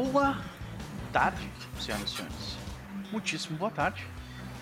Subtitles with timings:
[0.00, 0.34] Boa
[1.12, 1.46] tarde,
[1.78, 2.56] senhoras e senhores.
[3.12, 4.06] Muitíssimo boa tarde.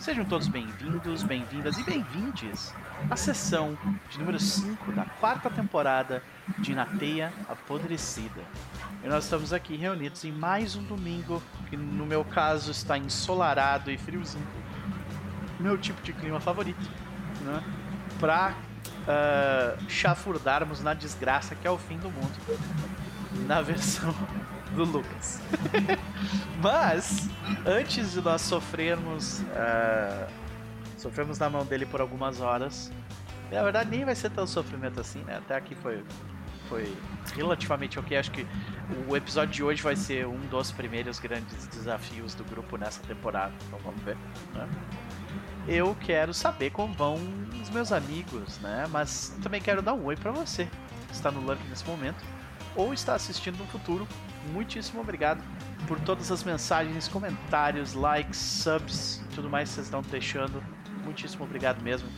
[0.01, 2.75] Sejam todos bem-vindos, bem-vindas e bem-vindes
[3.09, 3.79] à sessão
[4.11, 6.25] de número 5 da quarta temporada
[6.59, 8.43] de Na Teia Apodrecida.
[9.05, 13.93] E nós estamos aqui reunidos em mais um domingo, que no meu caso está ensolarado
[13.93, 14.45] e friozinho.
[15.61, 16.91] Meu tipo de clima favorito,
[17.43, 17.63] né?
[18.19, 18.55] Pra
[19.07, 22.59] uh, chafurdarmos na desgraça que é o fim do mundo.
[23.47, 24.13] Na versão
[24.79, 25.41] do Lucas.
[26.63, 27.29] Mas,
[27.67, 29.41] antes de nós sofrermos.
[29.41, 30.49] Uh,
[31.39, 32.91] na mão dele por algumas horas.
[33.51, 35.37] Na verdade, nem vai ser tão sofrimento assim, né?
[35.37, 36.05] Até aqui foi,
[36.69, 36.93] foi
[37.35, 38.17] relativamente ok.
[38.19, 38.47] Acho que
[39.09, 43.53] o episódio de hoje vai ser um dos primeiros grandes desafios do grupo nessa temporada.
[43.67, 44.17] Então vamos ver,
[44.55, 44.69] né?
[45.67, 47.17] Eu quero saber como vão
[47.63, 48.87] os meus amigos, né?
[48.91, 50.69] Mas também quero dar um oi para você
[51.07, 52.23] que está no Lurk nesse momento
[52.77, 54.07] ou está assistindo no futuro
[54.49, 55.43] muitíssimo obrigado
[55.87, 60.63] por todas as mensagens, comentários, likes, subs, tudo mais que vocês estão deixando.
[61.05, 62.09] Muitíssimo obrigado mesmo.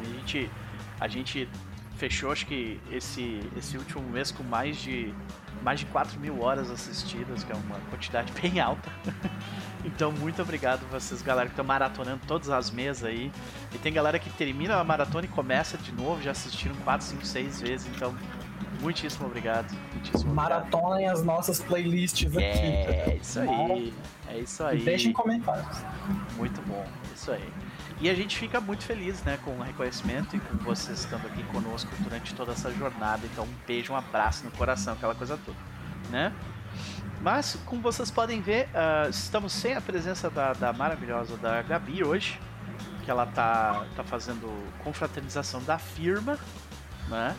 [0.00, 0.50] A gente,
[0.98, 1.48] a gente
[1.96, 5.14] fechou, acho que esse, esse último mês com mais de
[5.62, 8.90] mais de 4 mil horas assistidas, que é uma quantidade bem alta.
[9.84, 13.30] então, muito obrigado vocês, galera, que estão maratonando todas as mesas aí.
[13.72, 17.24] E tem galera que termina a maratona e começa de novo, já assistiram 4, 5,
[17.24, 17.86] 6 vezes.
[17.94, 18.14] Então,
[18.82, 19.72] Muitíssimo obrigado.
[19.92, 22.44] Muitíssimo Maratonem as nossas playlists aqui.
[22.44, 23.94] É isso aí.
[24.28, 24.80] É isso aí.
[24.80, 25.78] E deixem comentários.
[26.36, 26.84] Muito bom.
[27.14, 27.48] Isso aí.
[28.00, 31.44] E a gente fica muito feliz, né, com o reconhecimento e com vocês estando aqui
[31.44, 33.24] conosco durante toda essa jornada.
[33.32, 35.56] Então, um beijo, um abraço no coração, aquela coisa toda,
[36.10, 36.32] né?
[37.20, 42.02] Mas, como vocês podem ver, uh, estamos sem a presença da, da maravilhosa da Gabi
[42.02, 42.40] hoje,
[43.04, 44.50] que ela tá, tá fazendo
[44.82, 46.36] confraternização da firma,
[47.08, 47.36] né?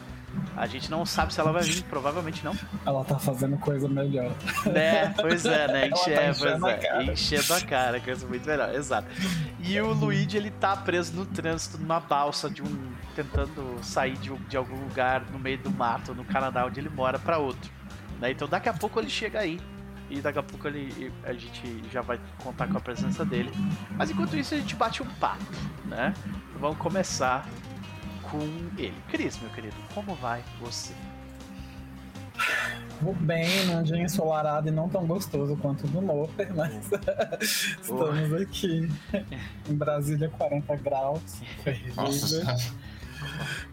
[0.56, 2.56] A gente não sabe se ela vai vir, provavelmente não.
[2.86, 4.32] Ela tá fazendo coisa melhor.
[4.66, 5.14] Né?
[5.20, 5.88] Pois é, né?
[5.88, 7.04] Enche, tá é, pois é.
[7.04, 9.08] Enchendo a cara, coisa muito melhor, exato.
[9.60, 12.94] E o Luigi, ele tá preso no trânsito, numa balsa de um.
[13.16, 17.18] tentando sair de, de algum lugar no meio do mato, no Canadá, onde ele mora,
[17.18, 17.72] para outro.
[18.20, 18.32] Né?
[18.32, 19.60] Então daqui a pouco ele chega aí.
[20.10, 23.52] E daqui a pouco ele, a gente já vai contar com a presença dele.
[23.92, 25.44] Mas enquanto isso a gente bate um papo,
[25.86, 26.14] né?
[26.60, 27.48] Vamos começar
[28.34, 28.42] com
[28.82, 28.96] ele.
[29.10, 30.94] Cris, meu querido, como vai você?
[33.00, 36.90] Vou bem, num dia ensolarado e não tão gostoso quanto no Moper, mas
[37.80, 38.90] estamos aqui
[39.70, 42.58] em Brasília, 40 graus, fervida.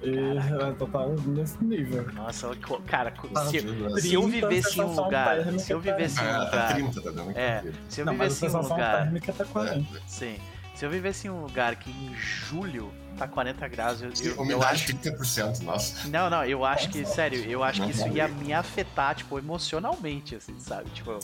[0.03, 0.87] E eu tô
[1.27, 2.07] nesse nível.
[2.13, 2.51] Nossa,
[2.87, 3.13] cara,
[3.47, 3.61] se,
[4.01, 5.59] se eu vivesse em um lugar.
[5.59, 7.37] Se eu vivesse em um lugar.
[7.37, 9.05] É, se eu vivesse em um lugar.
[9.05, 10.03] térmica tá 40.
[10.07, 10.39] Sim.
[10.81, 14.01] Se eu vivesse em um lugar que em julho tá 40 graus.
[14.01, 16.09] Eu, eu, eu acho 30%, nossa.
[16.09, 20.37] Não, não, eu acho que, sério, eu acho que isso ia me afetar, tipo, emocionalmente,
[20.37, 20.89] assim, sabe?
[20.89, 21.19] Tipo,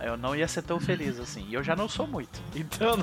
[0.00, 1.46] eu não ia ser tão feliz assim.
[1.48, 2.42] E eu já não sou muito.
[2.52, 2.96] Então.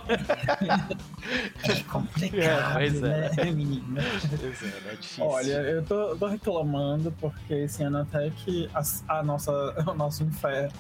[1.63, 2.37] é complicado.
[2.37, 3.31] É, pois é.
[3.37, 4.03] Né, menina?
[4.41, 5.23] Pois é, é difícil.
[5.23, 8.81] Olha, eu tô, tô, reclamando porque esse ano até que a,
[9.19, 9.53] a nossa,
[9.89, 10.73] o nosso inferno,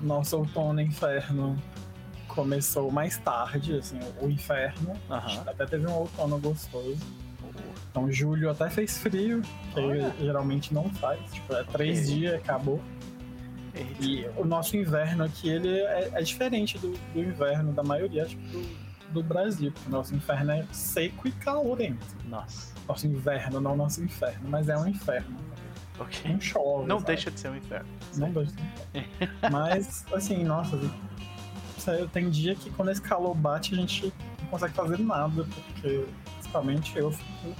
[0.00, 1.62] nosso outono inferno
[2.34, 4.90] começou mais tarde, assim, o inferno.
[5.08, 5.40] Uhum.
[5.46, 6.98] Até teve um outono gostoso.
[7.90, 9.40] Então julho até fez frio,
[9.72, 10.12] que Olha.
[10.18, 11.20] geralmente não faz.
[11.32, 12.14] Tipo, é três okay.
[12.14, 12.80] dias, acabou.
[13.72, 14.04] Eita.
[14.04, 18.42] E o nosso inverno aqui, ele é, é diferente do, do, inverno da maioria tipo,
[18.48, 18.62] do,
[19.12, 19.72] do Brasil.
[19.86, 22.06] O nosso inverno é seco e calorento.
[22.24, 22.74] Nossa.
[22.88, 25.36] Nosso inverno, não nosso inferno, mas é um inferno.
[25.98, 26.32] Ok.
[26.32, 26.88] Não chove.
[26.88, 27.06] Não sabe?
[27.06, 27.88] deixa de ser um inferno.
[28.16, 29.34] Não deixa de ser um inferno.
[29.50, 30.76] mas, assim, nossa,
[32.12, 34.12] tem dia que quando esse calor bate a gente
[34.42, 37.54] não consegue fazer nada, porque principalmente eu fico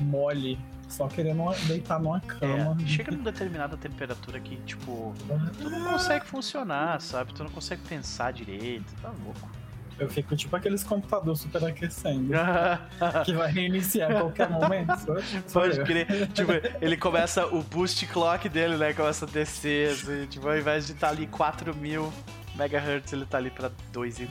[0.00, 0.58] mole,
[0.88, 2.76] só querendo deitar numa cama.
[2.80, 5.14] É, chega numa determinada temperatura que, tipo,
[5.60, 7.32] tu não consegue funcionar, sabe?
[7.34, 9.50] Tu não consegue pensar direito, tá louco.
[9.98, 12.32] Eu fico tipo aqueles computadores superaquecendo.
[13.26, 15.06] que vai reiniciar a qualquer momento.
[15.52, 16.28] Pode crer.
[16.28, 18.92] tipo, ele começa o boost clock dele, né?
[18.92, 22.12] Começa a descer, assim, tipo, ao invés de estar tá ali 4 mil
[22.58, 24.28] megahertz ele tá ali pra 2,5.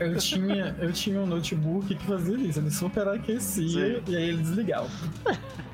[0.00, 0.06] É...
[0.06, 4.02] Eu tinha, eu tinha um notebook que fazia isso, ele superaquecia Sim.
[4.08, 4.88] e aí ele desligava.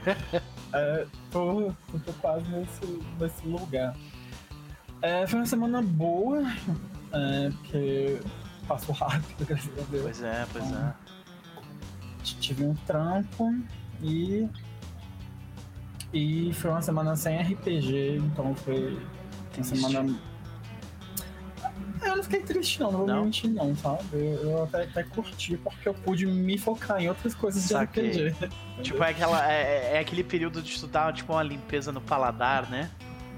[0.74, 1.72] é, tô,
[2.04, 3.96] tô quase nesse, nesse lugar.
[5.00, 6.42] É, foi uma semana boa,
[7.12, 8.20] é, porque
[8.66, 10.02] passou rápido, graças a Deus.
[10.02, 10.94] Pois é, pois então, é.
[12.22, 13.54] Tive um trampo
[14.02, 14.48] e.
[16.12, 18.98] E foi uma semana sem RPG, então foi
[19.56, 20.18] uma semana
[22.02, 24.02] eu não fiquei triste, não, não vou mentir, não, sabe?
[24.12, 28.28] Eu, eu até, até, curti porque eu pude me focar em outras coisas de Saquei.
[28.28, 28.50] RPG.
[28.82, 32.90] Tipo, é, aquela, é, é, aquele período de estudar, tipo, uma limpeza no paladar, né?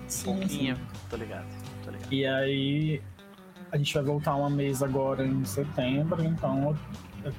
[0.06, 0.82] Sim, um pouquinho, sim.
[1.10, 1.46] tô ligado.
[1.84, 2.12] Tô ligado.
[2.12, 3.02] E aí
[3.72, 6.76] a gente vai voltar uma mesa agora em setembro, então
[7.24, 7.32] eu,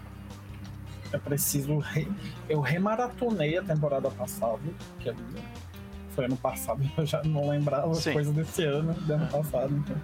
[1.13, 1.77] eu preciso.
[1.77, 2.07] Re,
[2.49, 4.59] eu remaratonei a temporada passada,
[4.99, 5.15] que é-
[6.09, 8.13] foi ano passado, eu já não lembrava Sim.
[8.13, 9.97] coisa desse ano, do ano passado, então.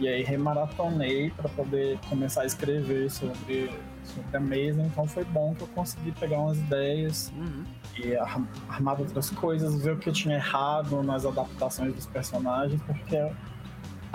[0.00, 3.70] E aí remaratonei para poder começar a escrever sobre,
[4.04, 7.64] sobre a mesa, então foi bom que eu consegui pegar umas ideias Uhum.
[8.02, 12.80] e ar- armar outras coisas, ver o que eu tinha errado nas adaptações dos personagens,
[12.82, 13.32] porque é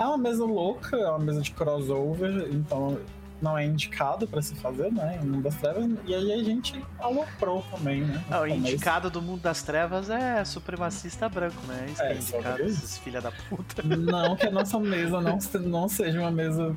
[0.04, 2.98] uma mesa louca, é uma mesa de crossover, então
[3.40, 5.20] não é indicado pra se fazer, né?
[5.22, 8.24] Em Mundo das Trevas, e aí a gente aloprou também, né?
[8.30, 11.86] Ah, o indicado do mundo das trevas é supremacista branco, né?
[11.92, 13.82] Isso É, é indicado, esses filha da puta.
[13.82, 16.74] Não que a nossa mesa não, não seja uma mesa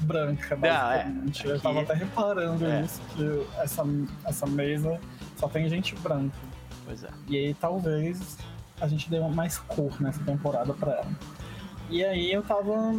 [0.00, 1.04] branca, Não, é.
[1.04, 1.46] basicamente.
[1.46, 2.80] Eu Aqui- tava até reparando É.
[2.82, 3.82] isso, que essa,
[4.26, 5.00] essa mesa
[5.36, 6.36] só tem gente branca.
[6.84, 7.08] Pois é.
[7.28, 8.36] E aí talvez
[8.80, 11.10] a gente dê mais cor nessa temporada pra ela.
[11.88, 12.94] E aí eu tava.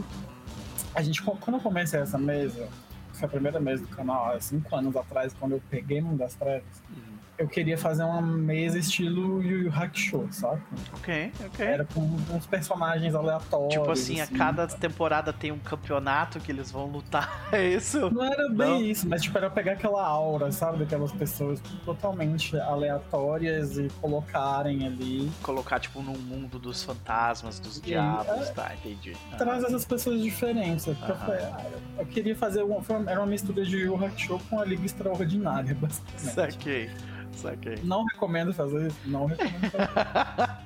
[0.95, 2.69] A gente, quando eu comecei essa mesa,
[3.11, 6.35] foi a primeira mesa do canal, há cinco anos atrás, quando eu peguei Mundo das
[6.35, 7.14] Trevas, Uhum.
[7.37, 10.61] Eu queria fazer uma mesa estilo Yu Yu Hakusho, sabe?
[10.93, 11.65] Ok, ok.
[11.65, 12.01] Era com
[12.31, 13.73] uns personagens aleatórios.
[13.73, 17.45] Tipo assim, a cada temporada tem um campeonato que eles vão lutar.
[17.51, 18.09] É isso?
[18.09, 18.81] Não era bem Não?
[18.81, 20.79] isso, mas tipo, era pegar aquela aura, sabe?
[20.79, 25.31] Daquelas pessoas totalmente aleatórias e colocarem ali.
[25.43, 28.71] Colocar, tipo, num mundo dos fantasmas, dos E diabos, é- tá?
[28.75, 29.13] Entendi.
[29.31, 30.87] Ah, traz essas pessoas diferentes.
[30.87, 31.61] Eu, falei, ah,
[31.99, 35.75] eu queria fazer uma- era uma mistura de Yu Yu Hakusho com a Liga Extraordinária,
[35.75, 36.33] basicamente.
[36.33, 36.89] Saquei,
[37.35, 37.79] saquei.
[37.83, 40.65] Não recomendo fazer isso, não recomendo fazer.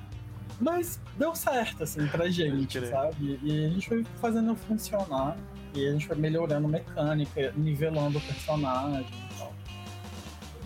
[0.60, 3.40] Mas deu certo, assim, pra gente, sabe?
[3.42, 5.36] E a gente foi fazendo funcionar.
[5.74, 9.52] E a gente foi melhorando mecânica, nivelando o personagem e tal.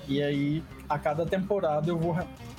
[0.08, 2.16] E aí, a cada temporada eu vou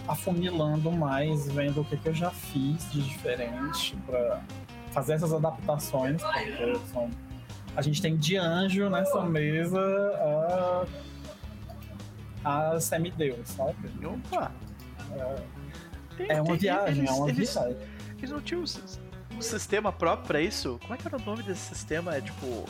[0.08, 4.42] afunilando mais, vendo o que, que eu já fiz de diferente pra
[4.92, 7.10] fazer essas adaptações, porque são...
[7.76, 10.86] a gente tem de anjo nessa mesa a,
[12.46, 13.76] a semideus, sabe?
[14.06, 14.52] Opa!
[16.18, 17.78] Tem- É uma tem- viagem, eles- é uma eles- viagem.
[18.18, 19.00] Eles não tinham um sis-
[19.36, 20.80] um sistema próprio pra isso?
[20.82, 22.16] Como é que era o nome desse sistema?
[22.16, 22.66] É tipo.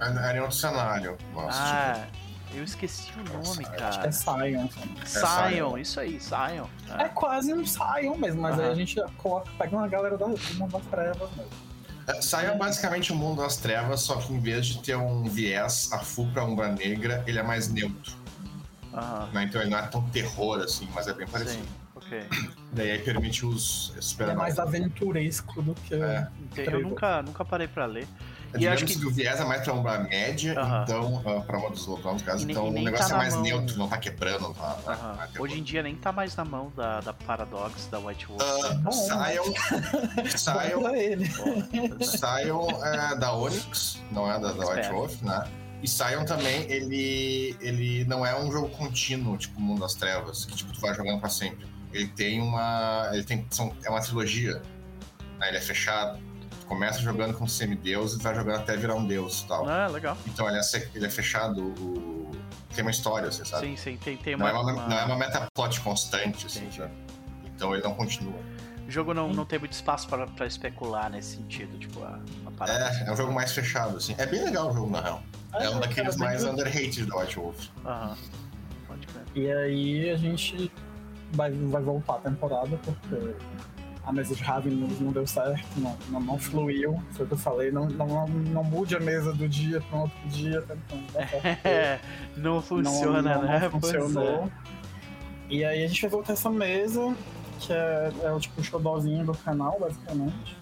[0.00, 1.16] Era em outro cenário.
[1.32, 2.06] Nossa, Ah,
[2.52, 4.08] eu esqueci o nome, Acho que cara.
[4.08, 4.64] é Sion.
[4.64, 5.06] assim.
[5.06, 5.78] Sion, Sion.
[5.78, 6.66] isso aí, Sion.
[6.98, 8.72] É quase um Sion mesmo, mas aí Aham.
[8.72, 11.72] a gente coloca, pega uma galera da, do mundo das trevas mesmo.
[12.08, 15.88] É, Saiu basicamente o mundo das trevas, só que em vez de ter um viés
[15.92, 18.20] a full pra Umbra Negra, ele é mais neutro.
[18.92, 19.28] Aham.
[19.32, 19.44] né?
[19.44, 21.62] Então ele não é tão terror assim, mas é bem parecido.
[21.62, 22.22] Sim, ok.
[22.72, 25.94] Daí aí permite os Ele é mais aventuresco do que.
[25.94, 26.28] É.
[26.56, 28.06] Eu nunca, nunca parei pra ler.
[28.58, 29.06] E acho que- que...
[29.06, 30.52] o viés é mais pra Umbra Média,
[30.82, 33.16] então, ah, pra uma dos locais, no caso, E então e o negócio tá é
[33.16, 33.42] mais mão.
[33.42, 34.74] neutro, não tá quebrando, não tá.
[34.84, 35.28] Tá.
[35.38, 38.42] Hoje em dia nem tá mais na mão da, da Paradox, da White Wolf.
[38.42, 39.54] Ah, Bom, Sion,
[40.36, 41.98] Sion.
[42.00, 44.88] Sion é da Onyx, não é da, da White.
[44.90, 45.44] Wolf, né?
[45.82, 50.54] E Sion também, ele, ele não é um jogo contínuo, tipo Mundo das Trevas, que
[50.54, 51.66] tipo, tu vai jogando pra sempre.
[51.92, 53.10] Ele tem uma.
[53.12, 53.44] Ele tem.
[53.50, 54.62] São, é uma trilogia.
[55.38, 55.48] Né?
[55.48, 56.20] Ele é fechado.
[56.60, 59.68] Tu começa jogando com semideus e vai jogando até virar um deus e tal.
[59.68, 60.16] Ah, legal.
[60.26, 62.30] Então ele é, ele é fechado, o-
[62.74, 63.66] tem uma história, você sabe?
[63.66, 64.50] Sim, sim, tem, tem Não, uma.
[64.50, 66.92] é uma, uma- não é uma metaplot constante, assim, sabe?
[67.44, 68.38] Então ele não continua.
[68.86, 72.50] O jogo não, não tem muito espaço pra, pra especular nesse sentido, tipo, a, a
[72.52, 72.98] parada.
[73.04, 74.14] É, é um jogo mais fechado, assim.
[74.16, 75.22] É bem legal o jogo, na real.
[75.54, 77.66] É um daqueles mais bem- underrated da White Wolf.
[77.84, 78.16] Aham.
[78.86, 79.22] Pode crer.
[79.34, 80.70] E aí a gente
[81.32, 83.34] vai, vai voltar a temporada, porque
[84.04, 87.00] a mesa de Raven não, não deu certo, não, não, não fluiu.
[87.12, 90.00] Foi o que eu falei, não, não, não, não mude a mesa do dia para
[90.00, 90.64] outro dia.
[91.64, 91.98] É,
[92.36, 93.68] não funciona, não, não, né?
[93.72, 94.00] Não Pois é.
[94.00, 94.50] funcionou.
[95.48, 97.14] E aí a gente vai voltar essa mesa,
[97.60, 100.56] que é, é o tipo o xodózinho do canal, basicamente.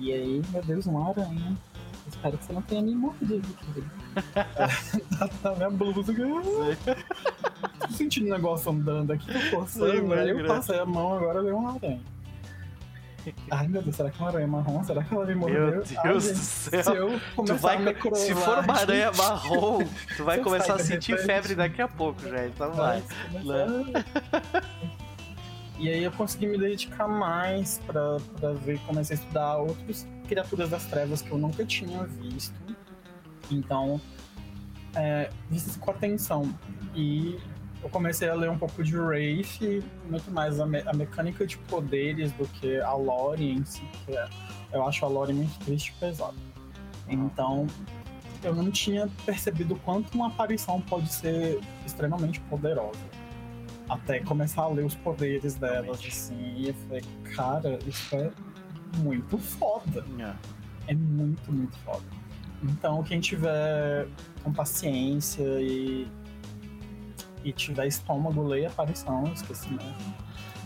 [0.00, 1.56] E aí, meu Deus, uma aranha.
[2.08, 3.90] Espero que você não tenha me mordido, querido.
[5.42, 6.12] tá na minha blusa.
[7.80, 10.12] Tô sentindo um negócio andando aqui, tô forçando.
[10.14, 12.00] Aí eu mas- passei a mão, agora veio uma aranha.
[13.52, 14.82] Ai meu Deus, será que é uma aranha marrom?
[14.82, 15.60] Será que ela me mordeu?
[15.68, 16.82] Meu Ai, Deus gente, do céu.
[16.82, 19.78] Se eu Tu começar vai, a se for uma aranha marrom,
[20.16, 21.26] tu vai começar a sentir repente.
[21.26, 22.46] febre daqui a pouco, já.
[22.46, 23.00] Então vai.
[25.78, 30.84] E aí eu consegui me dedicar mais pra ver, comecei a estudar outras criaturas das
[30.86, 32.54] trevas que eu nunca tinha visto.
[33.50, 34.00] Então,
[34.94, 36.54] é, vistas com atenção.
[36.94, 37.38] E
[37.82, 41.56] eu comecei a ler um pouco de Wraith, muito mais a, me- a mecânica de
[41.58, 44.28] poderes do que a lore em si, que é-
[44.72, 46.34] eu acho a lore muito triste e pesada.
[47.08, 47.66] Então,
[48.44, 52.98] eu não tinha percebido quanto uma aparição pode ser extremamente poderosa.
[53.88, 56.08] Até começar a ler os poderes delas, Realmente.
[56.08, 57.02] assim, e eu falei,
[57.34, 58.30] cara, isso é
[58.98, 60.04] muito foda.
[60.18, 60.92] É.
[60.92, 62.04] É muito, muito foda.
[62.62, 64.06] Então, quem tiver
[64.42, 66.06] com paciência e,
[67.44, 69.94] e tiver estômago, leia Aparição, esqueci, né?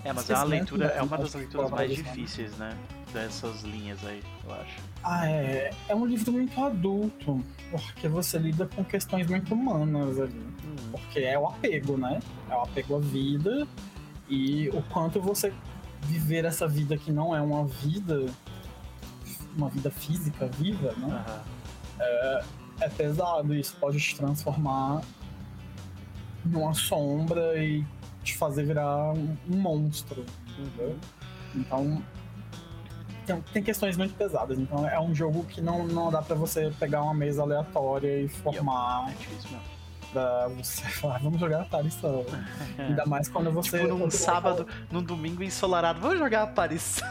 [0.05, 2.77] É, mas é uma nem leitura, que é uma das leituras mais das- difíceis, né?
[3.13, 4.77] Dessas linhas aí, eu acho.
[5.03, 5.71] Ah, é.
[5.89, 10.47] É um livro muito adulto, porque você lida com questões muito humanas ali.
[10.91, 12.21] Porque é o apego, né?
[12.51, 13.67] É o apego à vida
[14.29, 15.53] e o quanto você
[16.03, 18.27] viver essa vida que não é uma vida,
[19.57, 21.25] uma vida física viva, né?
[21.27, 21.57] aham.
[22.81, 23.55] É pesado.
[23.55, 25.01] Isso pode te transformar
[26.45, 27.85] numa sombra e
[28.23, 30.25] te fazer virar um, monstro.
[30.59, 30.97] Uhum.
[31.55, 32.03] Então.
[33.25, 36.73] Tem, tem questões muito pesadas, então é um jogo que não, não dá pra você
[36.79, 39.76] pegar uma mesa aleatória e formar É difícil mesmo.
[40.13, 42.25] Pra você falar, vamos jogar aparição.
[42.79, 43.79] Ainda mais quando você.
[43.79, 47.07] Tipo num quando sábado, num domingo ensolarado, vamos jogar aparição.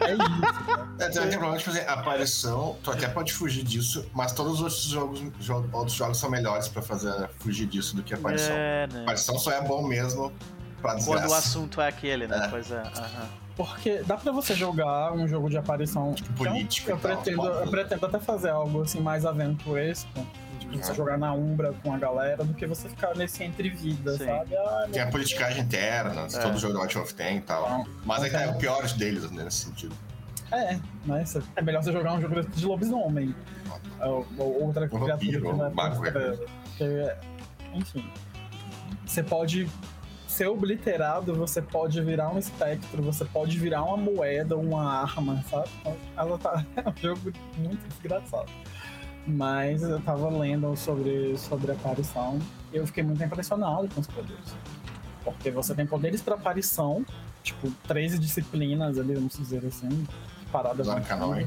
[0.00, 0.64] É isso.
[0.66, 0.88] cara.
[0.98, 4.60] É, tem tem problema de fazer aparição, tu até pode fugir disso, mas todos os
[4.60, 8.54] outros jogos, jo- outros jogos são melhores pra fazer fugir disso do que aparição.
[8.54, 9.02] É, né?
[9.02, 10.32] Aparição só é bom mesmo
[10.80, 11.28] pra Quando desgraça.
[11.28, 12.44] o assunto é aquele, né?
[12.44, 12.48] É.
[12.48, 12.80] Pois é.
[12.80, 13.28] aham.
[13.56, 16.12] Porque dá pra você jogar um jogo de aparição.
[16.14, 20.08] Tipo, é político eu, e tal, pretendo, eu pretendo até fazer algo assim mais aventuresco.
[20.70, 24.16] Tipo, você jogar na Umbra com a galera do que você ficar nesse entre vida,
[24.18, 24.24] Sim.
[24.26, 24.56] sabe?
[24.56, 26.38] Ah, Tem a meu politicagem interna, É.
[26.40, 27.68] todo jogo do Out of tem e tal.
[27.70, 27.86] Não.
[28.04, 28.54] Mas aí tá, é Não.
[28.54, 29.94] o pior deles né, nesse sentido.
[30.52, 31.24] É, né?
[31.24, 33.34] Cê- É melhor você jogar um jogo de lobisomem.
[34.00, 36.38] Ou, ou outra Um criatura vampiro, que é considerada.
[36.64, 37.14] Porque,
[37.74, 38.10] enfim.
[39.06, 39.68] Você pode
[40.26, 45.68] ser obliterado, você pode virar um espectro, você pode virar uma moeda, uma arma, sabe?
[46.16, 48.50] Ela tá, é um jogo muito desgraçado.
[49.26, 52.38] Mas eu tava lendo sobre, sobre a aparição
[52.72, 54.54] e eu fiquei muito impressionado com os poderes.
[55.24, 57.04] Porque você tem poderes para aparição,
[57.42, 60.06] tipo, 13 disciplinas ali, vamos dizer assim,
[60.52, 61.46] paradas Do Arcanoi.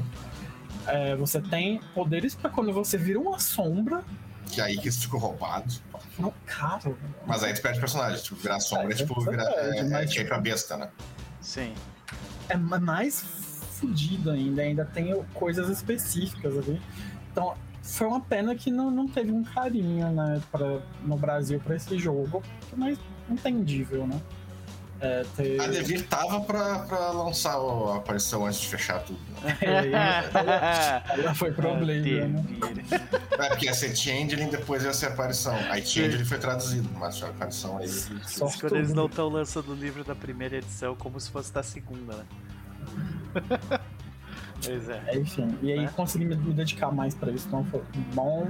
[0.86, 4.02] é, você tem poderes pra quando você vira uma sombra.
[4.50, 5.72] Que aí que isso ficou roubado.
[6.18, 6.92] Não, cara.
[7.26, 8.20] Mas aí tu perde personagem.
[8.20, 9.44] Tipo, virar sombra é É, tipo virar.
[9.44, 10.90] perde, É, é, é pra besta, né?
[11.40, 11.74] Sim.
[12.48, 13.20] É mais
[13.78, 14.62] fudido ainda.
[14.62, 16.80] Ainda tem coisas específicas ali.
[17.30, 17.54] Então,
[17.88, 21.98] foi uma pena que não, não teve um carinho, né, pra, no Brasil pra esse
[21.98, 22.42] jogo.
[22.68, 24.20] Que é mais entendível, né?
[25.00, 25.60] É, ter...
[25.60, 29.20] A Devir tava pra, pra lançar a aparição antes de fechar tudo.
[29.42, 29.56] Né?
[30.34, 32.44] ela, ela foi pro Oblivion, né?
[33.38, 35.56] É porque ia ser Changeling, depois ia ser aparição.
[35.70, 37.88] Aí Changeling foi traduzido, mas a aparição aí.
[37.88, 41.62] Só Quando eles não estão lançando o livro da primeira edição como se fosse da
[41.62, 42.24] segunda, né?
[44.64, 45.02] pois é.
[45.06, 45.92] É, Enfim, e aí Né?
[45.94, 47.82] consegui me me dedicar mais pra isso, então foi
[48.14, 48.48] bom.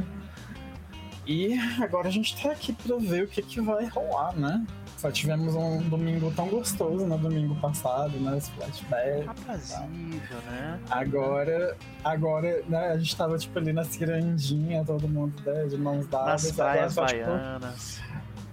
[1.26, 4.64] E agora a gente tá aqui pra ver o que, que vai rolar, né?
[4.96, 8.38] Só tivemos um domingo tão gostoso no domingo passado, né?
[8.38, 9.28] Esse flashback.
[9.28, 10.80] Aprazível, né?
[10.90, 16.06] Agora, agora, né, a gente tava tipo ali na cirandinha, todo mundo né, de mãos
[16.08, 16.44] dadas.
[16.44, 18.00] Nas agora praias só, tipo, baianas.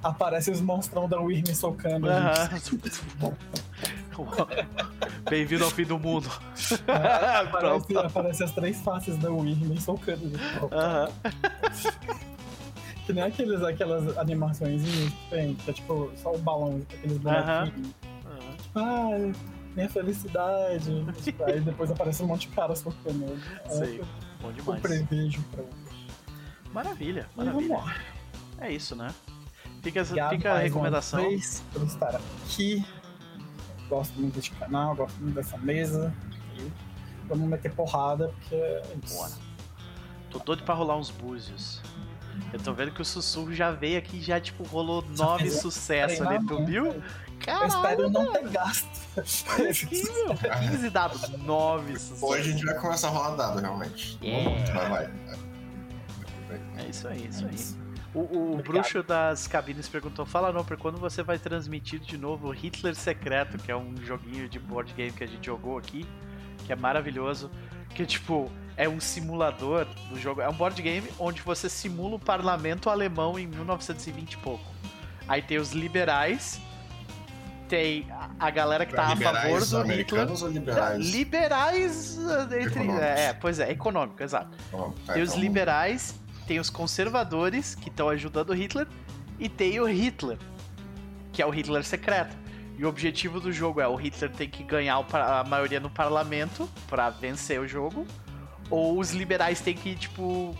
[0.03, 2.77] aparece os monstrão da Wyrm socando a gente.
[5.29, 6.29] Bem-vindo ao fim do mundo.
[6.87, 7.99] Aparece, Pronto.
[7.99, 9.29] aparece as três faces da
[9.79, 10.25] socando.
[10.25, 10.73] a gente.
[10.73, 11.09] Aham.
[13.05, 17.91] Que nem aqueles, aquelas animações que tem, que é tipo só o balão, aqueles bonequinhos.
[18.75, 19.09] Aham.
[19.13, 19.33] Ai,
[19.75, 21.05] minha felicidade.
[21.23, 23.25] Tipo, Aí depois aparece um monte de cara socando.
[23.65, 23.99] É Sei.
[23.99, 24.05] o
[24.41, 24.81] Bom demais.
[24.81, 26.07] prevejo pra hoje.
[26.73, 27.77] Maravilha, E vamos maravilha.
[27.77, 27.95] lá.
[28.59, 29.07] É isso, né?
[29.83, 31.21] Fica, fica a recomendação.
[31.21, 32.83] Vez por estar aqui.
[33.89, 36.13] Gosto muito deste canal, gosto muito dessa mesa.
[36.57, 36.71] E
[37.27, 39.15] vamos meter porrada, porque é isso.
[39.15, 39.33] Bora.
[40.29, 41.81] Tô doido pra rolar uns búzios.
[42.51, 46.45] Eu tô vendo que o sussurro já veio aqui, já tipo rolou nove sucessos ali,
[46.45, 46.87] tu viu?
[46.87, 47.03] Eu
[47.39, 48.89] Caralho, espero não ter gasto.
[49.17, 50.35] aqui, meu.
[50.71, 52.23] 15 dados, nove sucessos.
[52.23, 54.17] Hoje a gente vai começar a rolar dado, realmente.
[54.21, 54.73] Yeah.
[54.73, 55.09] Vai, vai.
[56.77, 57.84] É isso aí, isso aí.
[58.15, 62.47] O, o bruxo das cabines perguntou: Fala não, por quando você vai transmitir de novo
[62.47, 66.05] o Hitler Secreto, que é um joguinho de board game que a gente jogou aqui,
[66.65, 67.51] que é maravilhoso.
[67.93, 70.41] Que tipo, é um simulador do jogo.
[70.41, 74.63] É um board game onde você simula o parlamento alemão em 1920 e pouco.
[75.27, 76.59] Aí tem os liberais,
[77.67, 78.05] tem
[78.39, 79.81] a- galera que tá a favor liberais do Hitler.
[79.83, 81.09] americanos ou liberais?
[81.09, 82.65] Liberais eh, entre.
[82.65, 83.01] Econômicos.
[83.01, 84.57] É, pois é, econômico, exato.
[85.05, 86.15] Tá, Tem os então- liberais,
[86.45, 88.87] tem os conservadores que estão ajudando o Hitler
[89.39, 90.37] e tem o Hitler,
[91.31, 92.35] que é o Hitler secreto.
[92.77, 96.69] E o objetivo do jogo é o Hitler tem que ganhar a maioria no parlamento
[96.87, 98.05] pra vencer o jogo,
[98.69, 100.55] ou os liberais têm que tipo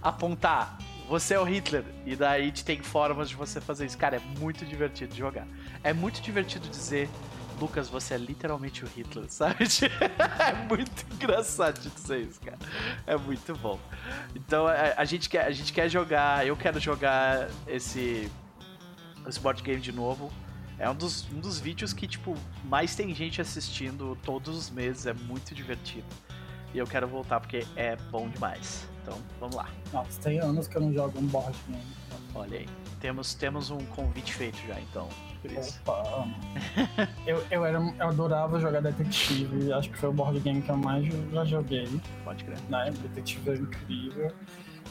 [0.00, 0.78] apontar
[1.12, 3.98] você é o Hitler e daí te tem formas de você fazer isso.
[3.98, 5.46] Cara, é muito divertido jogar.
[5.84, 7.06] É muito divertido dizer
[7.62, 9.64] Lucas, você é literalmente o Hitler, sabe?
[10.40, 12.58] é muito engraçado de dizer isso, cara.
[13.06, 13.78] É muito bom.
[14.34, 18.28] Então a, a, gente quer, a gente quer jogar, eu quero jogar esse,
[19.28, 20.28] esse board game de novo.
[20.76, 25.06] É um dos, um dos vídeos que, tipo, mais tem gente assistindo todos os meses,
[25.06, 26.06] é muito divertido.
[26.74, 28.88] E eu quero voltar porque é bom demais.
[29.02, 29.68] Então, vamos lá.
[29.92, 31.84] Nossa, tem anos que eu não jogo um board game.
[32.34, 32.68] Olha aí.
[32.98, 35.08] Temos, temos um convite feito já, então.
[35.42, 35.80] Por isso.
[35.84, 36.28] Opa!
[37.26, 39.72] eu, eu, era, eu adorava jogar detetive.
[39.72, 41.88] Acho que foi o board game que eu mais já joguei.
[42.24, 42.58] Pode crer.
[42.68, 42.92] Né?
[43.02, 44.32] Detetive é incrível.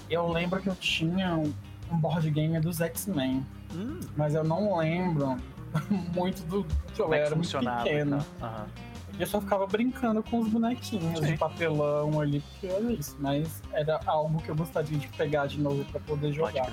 [0.10, 1.54] Eu lembro que eu tinha um,
[1.90, 3.46] um board game dos X-Men.
[3.74, 4.00] Hum.
[4.18, 5.38] Mas eu não lembro
[6.14, 6.66] muito do.
[6.94, 8.18] que eu é era muito pequeno.
[8.42, 8.92] Uhum.
[9.18, 11.26] E eu só ficava brincando com os bonequinhos Sim.
[11.26, 13.16] de papelão ali, porque olha isso.
[13.20, 16.72] Mas era algo que eu gostaria de pegar de novo pra poder jogar.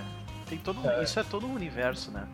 [0.49, 1.02] Tem todo, é.
[1.02, 2.26] Isso é todo um universo, né?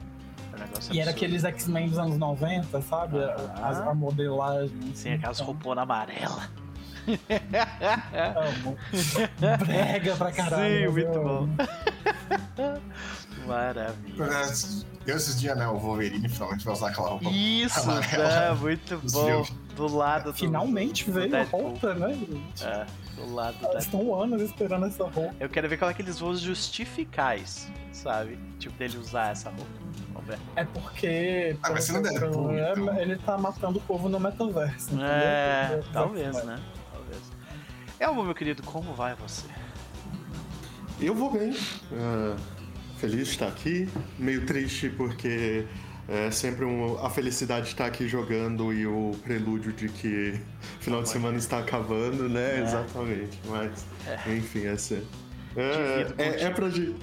[0.90, 3.18] É e era aqueles X-Men dos anos 90, sabe?
[3.18, 3.82] Ah.
[3.86, 4.94] A, a, modelagem.
[4.94, 5.52] Sim, aquelas então.
[5.52, 6.48] roupona amarela.
[8.24, 8.76] Amo.
[9.66, 10.88] Brega pra caralho.
[10.88, 11.48] Sim, muito bom.
[13.46, 14.24] Maravilha.
[15.06, 15.68] Eu esses dias, né?
[15.68, 17.28] O Wolverine finalmente vai usar aquela roupa.
[17.30, 18.54] Isso, né?
[18.58, 19.46] Muito bom.
[19.76, 20.34] Do lado do.
[20.34, 22.64] Finalmente veio a roupa, né, gente?
[22.64, 23.78] É, do lado da.
[23.78, 25.34] Estão anos esperando essa roupa.
[25.38, 28.38] Eu quero ver qual é aqueles voos justificais, sabe?
[28.58, 29.83] Tipo, dele usar essa roupa.
[30.14, 30.38] Vamos ver.
[30.56, 31.56] É porque.
[31.62, 32.16] Ah, mas não deve.
[32.16, 32.98] Então.
[32.98, 34.90] Ele tá matando o povo no metaverso.
[35.02, 36.58] É, talvez, né?
[36.92, 37.20] Talvez.
[37.98, 39.46] Elmo, meu querido, como vai você?
[41.00, 41.50] Eu vou bem.
[41.50, 42.36] Uh,
[42.98, 43.88] feliz de estar aqui.
[44.18, 45.66] Meio triste porque
[46.08, 50.40] é sempre um, a felicidade de estar aqui jogando e o prelúdio de que
[50.78, 52.60] o final de semana está acabando, né?
[52.60, 52.62] É.
[52.62, 53.40] Exatamente.
[53.46, 54.36] Mas, é.
[54.36, 55.02] enfim, essa.
[55.56, 56.94] É, é, é, pra gente.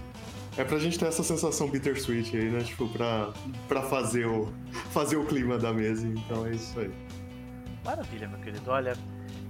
[0.57, 2.61] É pra gente ter essa sensação bittersweet aí, né?
[2.61, 3.31] Tipo, pra,
[3.67, 4.51] pra fazer, o,
[4.91, 6.05] fazer o clima da mesa.
[6.05, 6.91] Então é isso aí.
[7.85, 8.69] Maravilha, meu querido.
[8.69, 8.93] Olha,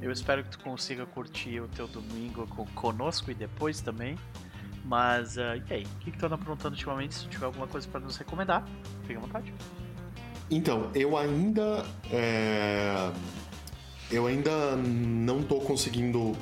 [0.02, 4.16] eu espero que tu consiga curtir o teu domingo com, conosco e depois também.
[4.86, 5.84] Mas, uh, e aí?
[5.84, 7.16] O que, que tu anda aprontando ultimamente?
[7.16, 8.68] Se tiver alguma coisa para nos recomendar,
[9.06, 9.54] fica à vontade.
[10.50, 11.86] Então, eu ainda.
[12.12, 13.12] É...
[14.12, 16.34] Eu ainda não tô conseguindo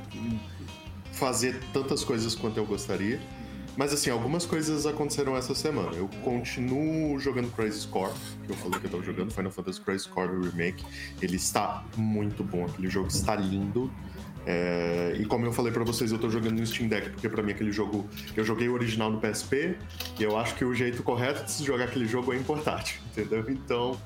[1.13, 3.19] fazer tantas coisas quanto eu gostaria.
[3.77, 5.95] Mas assim, algumas coisas aconteceram essa semana.
[5.95, 8.11] Eu continuo jogando Crisis Core,
[8.45, 10.83] que eu falei que eu tava jogando Final Fantasy Crisis Core Remake.
[11.21, 13.91] Ele está muito bom, aquele jogo está lindo.
[14.45, 17.43] É, e como eu falei para vocês, eu tô jogando no Steam Deck, porque para
[17.43, 18.09] mim aquele jogo.
[18.35, 19.77] Eu joguei o original no PSP,
[20.19, 22.43] e eu acho que o jeito correto de se jogar aquele jogo é em
[23.11, 23.45] entendeu?
[23.49, 23.99] Então.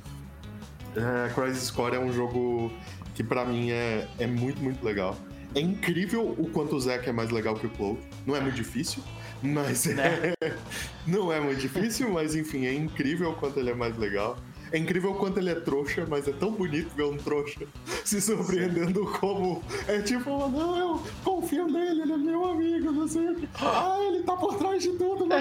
[0.96, 2.72] É, Crisis Core é um jogo
[3.16, 5.18] que para mim é, é muito, muito legal.
[5.56, 8.00] É incrível o quanto o Zack é mais legal que o Cloud.
[8.26, 9.04] Não é muito difícil,
[9.44, 10.34] mas né?
[10.42, 10.54] é,
[11.06, 14.38] não é muito difícil, mas enfim, é incrível o quanto ele é mais legal.
[14.74, 17.68] É incrível o quanto ele é trouxa, mas é tão bonito ver um trouxa
[18.04, 19.64] se surpreendendo como.
[19.88, 23.48] É tipo, não, eu confio nele, ele é meu amigo, não sei o que.
[23.62, 25.38] Ah, ele tá por trás de tudo, não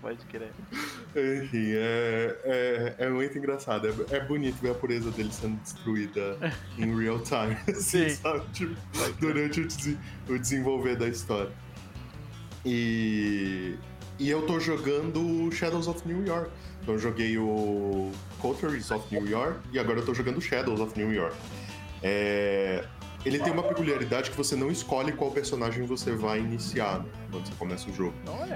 [0.00, 0.50] Pode crer.
[1.14, 3.86] Enfim, é, é, é muito engraçado.
[3.86, 6.38] É, é, bonito ver a pureza dele sendo destruída
[6.76, 7.56] em real time.
[7.68, 8.42] Assim, sabe?
[8.52, 8.74] Tipo,
[9.20, 11.52] durante o, o desenvolver da história.
[12.64, 13.74] E.
[14.18, 16.50] E eu tô jogando Shadows of New York
[16.88, 20.98] então eu joguei o Coteries of New York e agora eu tô jogando Shadows of
[20.98, 21.36] New York.
[22.02, 22.82] É...
[23.26, 27.52] Ele tem uma peculiaridade que você não escolhe qual personagem você vai iniciar quando você
[27.58, 28.14] começa o jogo.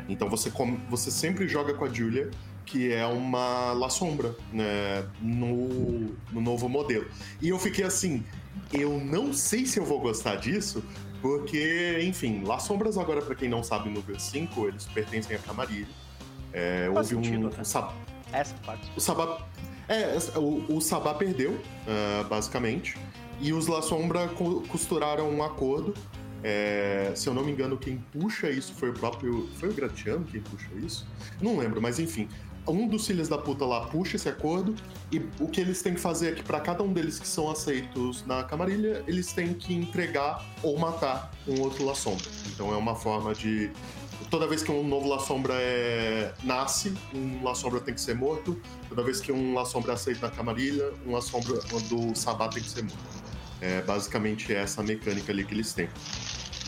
[0.08, 0.78] Então você, com...
[0.88, 2.30] você sempre joga com a Julia,
[2.64, 5.04] que é uma La Sombra, né?
[5.20, 6.14] No...
[6.32, 7.06] no novo modelo.
[7.38, 8.24] E eu fiquei assim,
[8.72, 10.82] eu não sei se eu vou gostar disso,
[11.22, 15.86] porque, enfim, La Sombras agora, para quem não sabe, no V5, eles pertencem a Camarilha.
[16.52, 18.90] É, houve sentido, um, um, essa parte.
[18.96, 19.46] O Sabá.
[19.88, 22.98] É, o, o Sabá perdeu, uh, basicamente.
[23.40, 24.28] E os La Sombra
[24.68, 25.94] costuraram um acordo.
[26.44, 29.48] É, se eu não me engano, quem puxa isso foi o próprio.
[29.58, 31.06] Foi o Gratiano quem puxa isso?
[31.40, 32.28] Não lembro, mas enfim.
[32.66, 34.74] Um dos filhos da puta lá puxa esse acordo
[35.10, 37.50] e o que eles têm que fazer é que para cada um deles que são
[37.50, 42.24] aceitos na camarilha, eles têm que entregar ou matar um outro La Sombra.
[42.54, 43.70] Então é uma forma de
[44.30, 46.32] toda vez que um novo La Sombra é...
[46.44, 48.56] nasce, um La Sombra tem que ser morto.
[48.88, 51.56] Toda vez que um La Sombra é aceita na camarilha, um La Sombra
[51.88, 53.22] do Sabá tem que ser morto.
[53.60, 55.88] É basicamente essa mecânica ali que eles têm.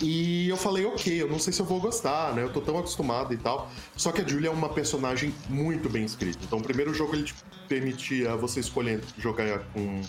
[0.03, 2.43] E eu falei, ok, eu não sei se eu vou gostar, né?
[2.43, 3.71] Eu tô tão acostumado e tal.
[3.97, 6.39] Só que a Julia é uma personagem muito bem escrita.
[6.43, 7.35] Então, o primeiro jogo ele te
[7.69, 10.01] permitia você escolher jogar com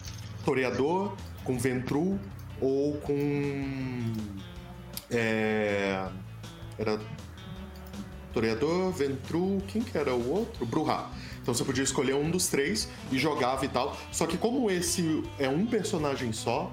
[0.43, 2.19] Toreador, com Ventru
[2.59, 4.13] ou com.
[5.11, 6.07] É,
[6.77, 6.99] era
[8.33, 10.65] Toreador, Ventru, quem que era o outro?
[10.65, 11.09] Bruhá.
[11.41, 13.95] Então você podia escolher um dos três e jogava e tal.
[14.11, 16.71] Só que como esse é um personagem só,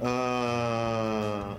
[0.00, 1.56] uh,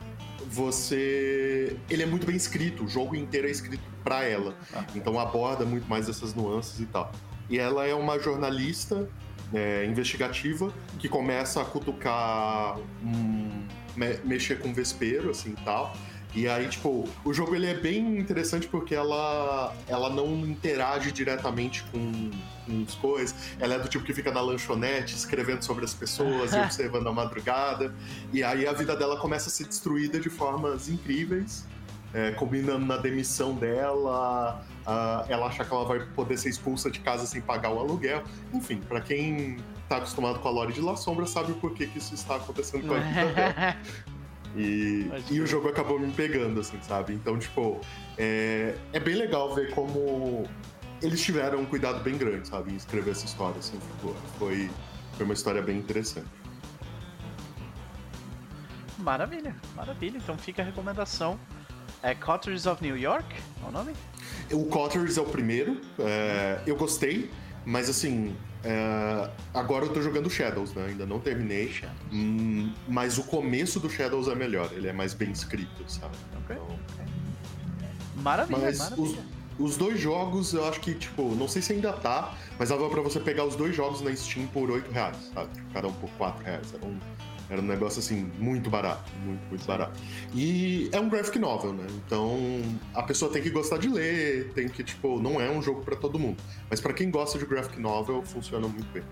[0.56, 1.76] você.
[1.90, 4.56] Ele é muito bem escrito, o jogo inteiro é escrito para ela.
[4.74, 4.86] Ah.
[4.96, 7.12] Então aborda muito mais essas nuances e tal.
[7.50, 9.08] E ela é uma jornalista
[9.54, 15.96] é, investigativa que começa a cutucar, um, me, mexer com vespeiro, assim e tal.
[16.36, 21.82] E aí, tipo, o jogo ele é bem interessante porque ela, ela não interage diretamente
[21.84, 22.30] com,
[22.66, 23.36] com as coisas.
[23.58, 27.14] Ela é do tipo que fica na lanchonete escrevendo sobre as pessoas e observando a
[27.14, 27.96] madrugada.
[28.34, 31.66] E aí a vida dela começa a ser destruída de formas incríveis.
[32.14, 34.64] É, combinando na demissão dela,
[35.28, 38.24] ela acha que ela vai poder ser expulsa de casa sem pagar o aluguel.
[38.54, 39.58] Enfim, para quem
[39.90, 42.88] tá acostumado com a Lore de La Sombra sabe o porquê que isso está acontecendo
[42.88, 43.78] com a vida dela.
[44.56, 47.14] E, e o jogo acabou me pegando, assim, sabe?
[47.14, 47.80] Então, tipo,
[48.18, 50.48] é, é bem legal ver como
[51.02, 52.72] eles tiveram um cuidado bem grande, sabe?
[52.72, 53.78] Em escrever essa história, assim.
[53.78, 54.70] Tipo, foi,
[55.14, 56.28] foi uma história bem interessante.
[58.98, 60.18] Maravilha, maravilha.
[60.18, 61.40] Então fica a recomendação.
[62.02, 63.26] É Cotters of New York,
[63.64, 63.94] é o nome?
[64.52, 65.82] O Cotters é o primeiro.
[66.00, 67.32] É, eu gostei,
[67.66, 70.88] mas assim, é, agora eu tô jogando Shadows, né?
[70.88, 71.72] Ainda não terminei.
[72.12, 76.16] Hum, mas o começo do Shadows é melhor, ele é mais bem escrito, sabe?
[76.44, 76.56] Okay.
[76.56, 76.80] Então...
[78.16, 79.24] Maravilha, mas maravilha.
[79.60, 82.90] Os, os, dois jogos, eu acho que, tipo, não sei se ainda tá, mas dava
[82.90, 85.50] pra você pegar os dois jogos na Steam por 8 reais, sabe?
[85.72, 86.74] Cada um por 4 reais.
[86.74, 86.98] Era um
[87.50, 90.00] era um negócio assim, muito barato, muito, muito barato.
[90.34, 91.86] E é um graphic novel, né?
[92.06, 92.38] Então
[92.94, 95.96] a pessoa tem que gostar de ler, tem que, tipo, não é um jogo para
[95.96, 96.38] todo mundo.
[96.70, 99.04] Mas para quem gosta de graphic novel, funciona muito bem.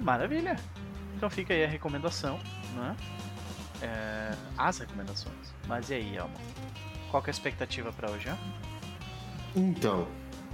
[0.00, 0.56] Maravilha!
[1.16, 2.38] Então fica aí a recomendação,
[2.74, 2.96] né?
[3.80, 4.34] É...
[4.58, 5.54] As recomendações.
[5.68, 6.34] Mas e aí, Elmo?
[7.10, 8.28] Qual que é a expectativa para hoje?
[9.54, 10.08] Então.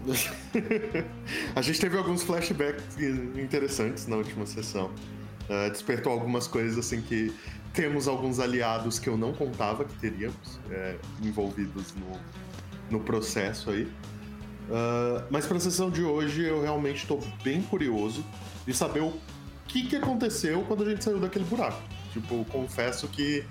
[1.54, 4.90] a gente teve alguns flashbacks interessantes na última sessão.
[5.50, 7.34] Uh, despertou algumas coisas assim que
[7.72, 13.82] temos alguns aliados que eu não contava que teríamos é, envolvidos no, no processo aí.
[13.82, 18.24] Uh, mas para a sessão de hoje eu realmente estou bem curioso
[18.64, 19.12] de saber o
[19.66, 21.82] que, que aconteceu quando a gente saiu daquele buraco.
[22.12, 23.44] Tipo, confesso que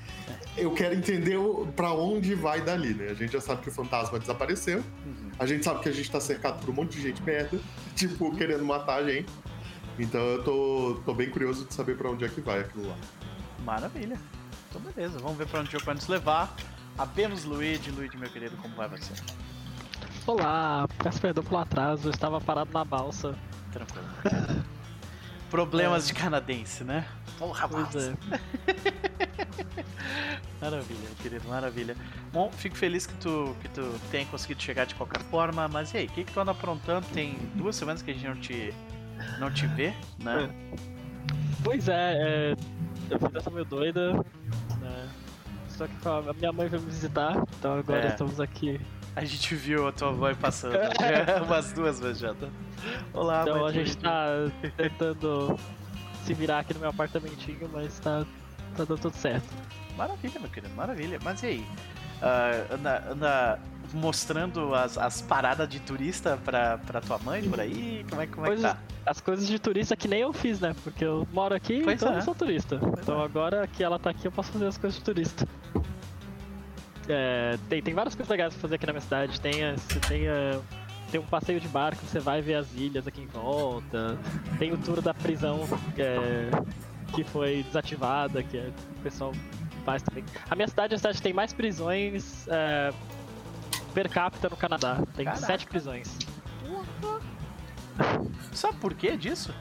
[0.57, 1.37] eu quero entender
[1.75, 3.07] para onde vai dali, né?
[3.09, 4.83] A gente já sabe que o fantasma desapareceu,
[5.37, 7.59] a gente sabe que a gente tá cercado por um monte de gente merda,
[7.95, 9.29] tipo, querendo matar a gente.
[9.99, 12.95] Então eu tô, tô bem curioso de saber para onde é que vai aquilo lá.
[13.65, 14.17] Maravilha.
[14.69, 16.55] Então beleza, vamos ver para onde o jogo vai nos levar.
[16.97, 19.13] Apenas Luigi, Luigi meu querido, como vai você?
[20.25, 23.35] Olá, peço perdão pelo atraso, eu estava parado na balsa.
[23.73, 24.05] Tranquilo.
[25.49, 26.07] Problemas é.
[26.07, 27.05] de canadense, né?
[27.37, 28.17] Porra, balsa.
[28.31, 28.39] É.
[30.61, 31.97] maravilha, meu querido, maravilha.
[32.31, 35.97] Bom, fico feliz que tu, que tu tenha conseguido chegar de qualquer forma, mas e
[35.97, 37.05] aí, o que, que tu anda aprontando?
[37.07, 38.73] Tem duas semanas que a gente não te
[39.39, 40.49] não te vê, né?
[41.63, 42.55] Pois é, é
[43.09, 45.09] eu fiz essa meio doida, né?
[45.67, 48.07] Só que a minha mãe veio me visitar, então agora é.
[48.07, 48.79] estamos aqui.
[49.15, 50.75] A gente viu a tua mãe passando
[51.45, 52.47] umas duas vezes já, tá?
[53.13, 54.27] Olá, Então a gente tá
[54.77, 55.57] tentando
[56.25, 58.25] se virar aqui no meu apartamentinho, mas tá,
[58.77, 59.47] tá dando tudo certo.
[59.97, 61.19] Maravilha, meu querido, maravilha.
[61.23, 61.59] Mas e aí?
[62.21, 63.59] Uh, anda, anda
[63.93, 68.05] mostrando as, as paradas de turista pra, pra tua mãe por aí?
[68.09, 68.77] Como é, como é que tá?
[69.05, 70.75] As coisas de turista que nem eu fiz, né?
[70.83, 72.17] Porque eu moro aqui, pois então é.
[72.17, 72.77] eu sou turista.
[72.77, 73.25] Pois então é.
[73.25, 75.47] agora que ela tá aqui, eu posso fazer as coisas de turista.
[77.07, 79.41] É, tem, tem várias coisas legais pra fazer aqui na minha cidade.
[79.41, 79.53] Tem,
[80.07, 80.27] tem,
[81.11, 84.17] tem um passeio de barco, você vai ver as ilhas aqui em volta.
[84.59, 86.49] Tem o tour da prisão é,
[87.15, 89.33] que foi desativada, que é, o pessoal
[89.83, 90.23] faz também.
[90.49, 92.93] A minha cidade, a cidade que tem mais prisões é,
[93.99, 94.97] per capita no Canadá.
[95.13, 95.45] Tem Caraca.
[95.45, 96.17] sete prisões.
[98.53, 99.53] Sabe por que disso?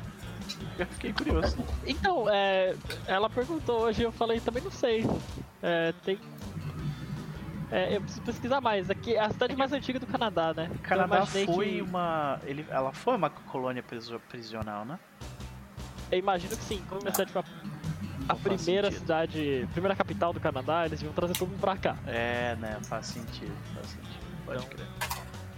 [0.79, 1.57] Eu fiquei curioso.
[1.85, 5.05] Então, é, ela perguntou hoje eu falei também não sei.
[5.61, 6.21] É, tem.
[7.71, 8.89] É, eu preciso pesquisar mais.
[8.89, 10.71] Aqui é a cidade mais antiga do Canadá, né?
[10.73, 11.83] O Canadá foi que...
[11.83, 12.41] uma.
[12.45, 13.85] Ele, ela foi uma colônia
[14.29, 15.01] prisional, né?
[16.13, 16.81] Eu imagino que sim.
[16.89, 19.01] Como a cidade foi a, a primeira sentido.
[19.01, 21.97] cidade, primeira capital do Canadá, eles iam trazer todo mundo pra cá.
[22.07, 22.79] É, né?
[22.85, 24.28] Faz sentido, faz sentido.
[24.49, 24.69] Pode então...
[24.71, 24.87] crer.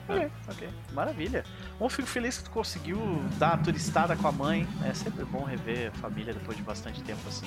[0.08, 0.68] Ok, ok.
[0.92, 1.44] Maravilha.
[1.78, 2.98] Bom, fico feliz que tu conseguiu
[3.38, 4.66] dar a turistada com a mãe.
[4.84, 7.46] É sempre bom rever a família depois de bastante tempo assim,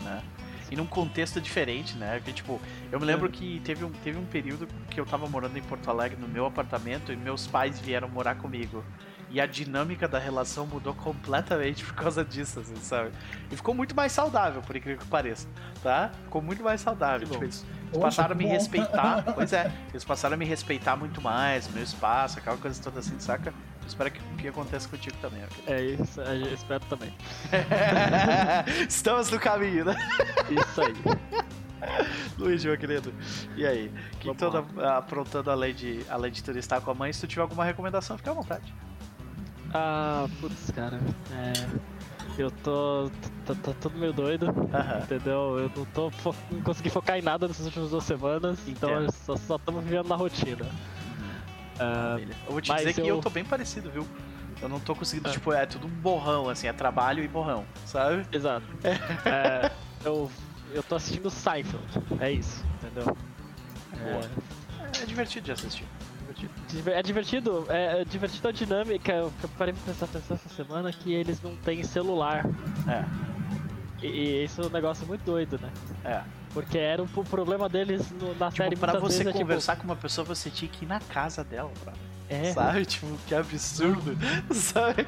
[0.00, 0.22] né?
[0.70, 2.16] E num contexto diferente, né?
[2.16, 5.56] Porque, tipo, eu me lembro que teve um, teve um período que eu tava morando
[5.56, 8.84] em Porto Alegre no meu apartamento e meus pais vieram morar comigo.
[9.30, 13.12] E a dinâmica da relação mudou completamente por causa disso, assim, sabe?
[13.50, 15.46] E ficou muito mais saudável, por incrível que pareça,
[15.82, 16.10] tá?
[16.24, 17.28] Ficou muito mais saudável.
[17.28, 19.22] Tipo, eles, eles passaram a me respeitar.
[19.32, 23.18] pois é, eles passaram a me respeitar muito mais, meu espaço, aquela coisa toda assim,
[23.20, 23.54] saca?
[23.86, 25.42] Espero que, que aconteça contigo também?
[25.66, 27.14] É isso, eu espero também.
[28.88, 29.96] Estamos no caminho, né?
[30.50, 30.94] Isso aí.
[32.38, 33.12] Luiz, meu querido.
[33.56, 33.88] E aí?
[33.88, 37.12] O que, que tu Vamos anda aprontando além de, além de turistar com a mãe?
[37.12, 38.72] Se tu tiver alguma recomendação, fica à vontade.
[39.72, 41.00] Ah, putz, cara.
[41.32, 41.90] É.
[42.38, 43.10] Eu tô.
[43.44, 44.46] Tá, tá tudo meio doido.
[45.04, 45.58] Entendeu?
[45.58, 46.10] Eu não tô
[46.50, 49.12] não consegui focar em nada nessas últimas duas semanas, então Entendo.
[49.12, 50.66] só, estamos vivendo na rotina.
[51.78, 52.34] Maravilha.
[52.46, 54.06] Eu vou te dizer que eu- eu tô bem parecido, viu?
[54.60, 55.32] Eu não tô conseguindo, Ah.
[55.32, 58.26] tipo, é tudo um borrão, assim, é trabalho e borrão, sabe?
[58.30, 58.66] exato.
[58.84, 59.70] É,
[60.04, 60.30] eu,
[60.74, 61.82] eu tô assistindo Seinfeld,
[62.20, 63.16] é isso, entendeu?
[63.98, 65.86] É, É divertido de assistir.
[66.86, 71.12] É divertido, é, é divertido a dinâmica, eu parei pra prestar atenção essa semana que
[71.12, 72.44] eles não têm celular.
[72.88, 73.04] É,
[74.02, 75.70] E, e isso é um negócio muito doido, né?
[76.04, 76.20] é.
[76.52, 79.38] Porque era o problema deles no- na série Tipo, pra muitas você vezes é, tipo,
[79.44, 81.92] conversar com uma pessoa, você tinha que ir na casa dela, pra...
[82.28, 82.84] é, sabe?
[82.86, 84.16] Tipo, que absurdo,
[84.52, 85.06] sabe?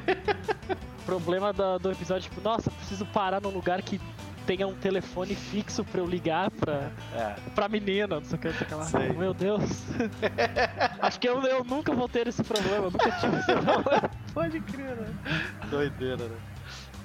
[0.99, 3.99] o problema da- do episódio, tipo, nossa, preciso parar num lugar que
[4.45, 8.47] tenha um telefone fixo pra eu ligar pra, É, pra menina, não sei o que,
[8.47, 8.83] não sei o que lá.
[8.85, 9.09] Sei.
[9.13, 9.61] Meu Deus.
[11.01, 14.09] Acho que eu, eu nunca vou ter esse problema, nunca tive esse problema.
[14.33, 15.13] pode crer, né?
[15.69, 16.37] Doideira, né?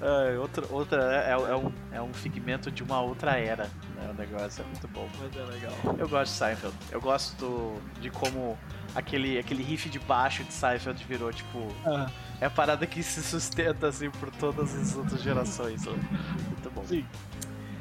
[0.00, 3.64] É, outra, outra é, é um, é um figmento de uma outra era,
[3.96, 4.08] né?
[4.10, 5.08] O negócio é muito bom.
[5.18, 5.72] Mas é legal.
[5.98, 6.76] Eu gosto de Seinfeld.
[6.92, 8.56] Eu gosto do, de como
[8.94, 12.06] aquele, aquele riff de baixo de Seinfeld virou, tipo, Ah,
[12.40, 15.84] é a parada que se sustenta, assim, por todas as outras gerações.
[15.84, 15.92] né?
[15.92, 16.84] Muito bom.
[16.86, 17.04] sim.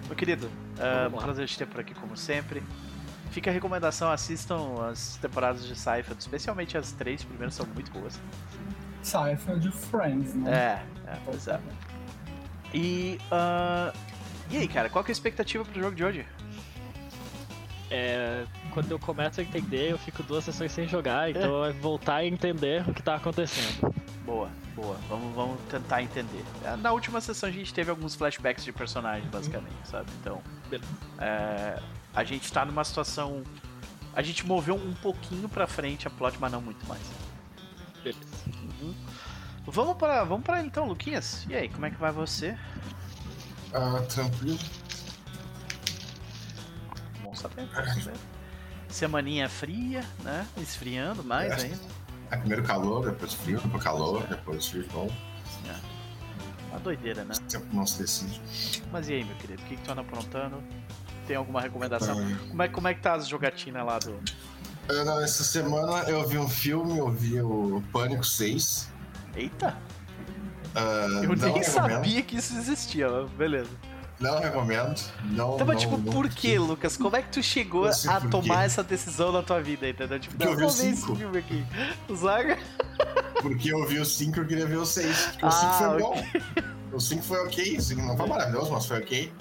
[0.08, 2.64] Meu querido, é Vamos um prazer te ter por aqui, como sempre.
[3.30, 8.20] Fica a recomendação, assistam as temporadas de Seinfeld, especialmente as três primeiras são muito boas.
[9.04, 10.52] Seinfeld Friends, né?
[11.06, 11.60] É, é, pois é.
[12.74, 13.94] E, ah,
[14.50, 16.26] e aí, cara, qual que é a expectativa pro jogo de hoje?
[17.90, 22.16] É, quando eu começo a entender, eu fico duas sessões sem jogar, então é voltar
[22.18, 23.94] a entender o que tá acontecendo.
[24.26, 24.98] Boa, boa.
[25.08, 26.44] Vamos, vamos tentar entender.
[26.66, 30.10] É, Na última sessão a gente teve alguns flashbacks de personagens, basicamente, sabe?
[30.20, 30.90] Então, Beleza.
[31.20, 31.80] é,
[32.14, 33.42] a gente tá numa situação.
[34.14, 37.02] A gente moveu um pouquinho pra frente a plot, mas não muito mais.
[38.04, 38.20] Beleza.
[39.66, 41.46] Vamos para, vamos para então, Luquinhas.
[41.50, 42.58] E aí, como é que vai você?
[43.74, 44.58] Ah, tranquilo.
[47.44, 47.68] Bom bom
[48.02, 48.14] saber.
[48.90, 50.48] Semaninha fria, né?
[50.58, 51.66] Esfriando mais É.
[51.68, 51.80] ainda.
[52.32, 55.14] É, primeiro calor, depois frio, depois calor, depois frio de novo.
[56.70, 57.34] Uma doideira, né?
[57.48, 58.42] Sempre não se decide.
[58.92, 59.62] Mas e aí, meu querido?
[59.62, 60.62] O que, que tu anda aprontando?
[61.26, 62.16] Tem alguma recomendação?
[62.50, 64.20] Como é, como é que tá as jogatinas lá do.
[64.90, 68.90] eu não, essa semana eu vi um filme, eu vi o Pânico 6.
[69.36, 69.78] Eita!
[70.76, 73.72] Ah, Eu nem sabia que isso existia, beleza.
[74.20, 75.00] Não recomendo.
[75.26, 76.98] Não, Então, não, tipo, não por quê, Lucas?
[76.98, 80.20] Como é que tu chegou a tomar essa decisão na tua vida, entendeu?
[80.20, 81.16] Tipo, Porque eu vi o vou ver esse cinco.
[81.16, 81.66] filme aqui.
[82.16, 82.58] Zaga?
[83.42, 85.18] Porque eu vi o 5 e eu queria ver o 6.
[85.28, 86.02] Porque o Ah, 5 foi ok.
[86.02, 86.96] bom.
[86.98, 89.32] O 5 foi ok, o 5 não foi maravilhoso, mas foi ok.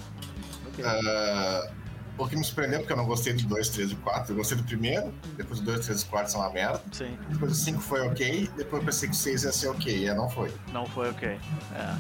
[0.85, 1.71] Ah,
[2.19, 4.33] o que me surpreendeu, porque eu não gostei do 2, 3 e 4.
[4.33, 6.83] Eu gostei do primeiro, depois o 2, 3 e 4 são uma merda.
[6.93, 10.07] Sim, Depois o 5 foi ok, depois eu pensei que o 6 ia ser ok,
[10.07, 10.53] e não foi.
[10.73, 11.29] não foi ok.
[11.29, 11.95] É.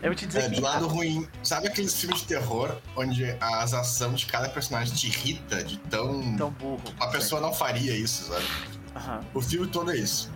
[0.00, 0.56] Eu vou te dizer É, que.
[0.56, 5.08] do lado ruim, sabe aqueles filmes de terror onde as ações de cada personagem te
[5.08, 6.36] irrita de tão.
[6.36, 6.82] Tão burro.
[7.00, 8.46] A pessoa não faria isso, sabe?
[8.94, 9.20] Aham.
[9.34, 10.30] O filme todo é isso.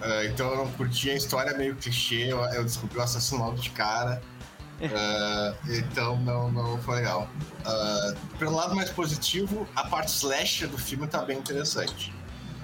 [0.00, 3.56] Ah, então eu não curti a história meio clichê, eu, eu descobri o assassino logo
[3.58, 4.20] de cara.
[4.94, 7.28] Ah, então não, não foi legal.
[7.64, 12.12] Ah, pelo lado mais positivo, a parte slasher do filme tá bem interessante.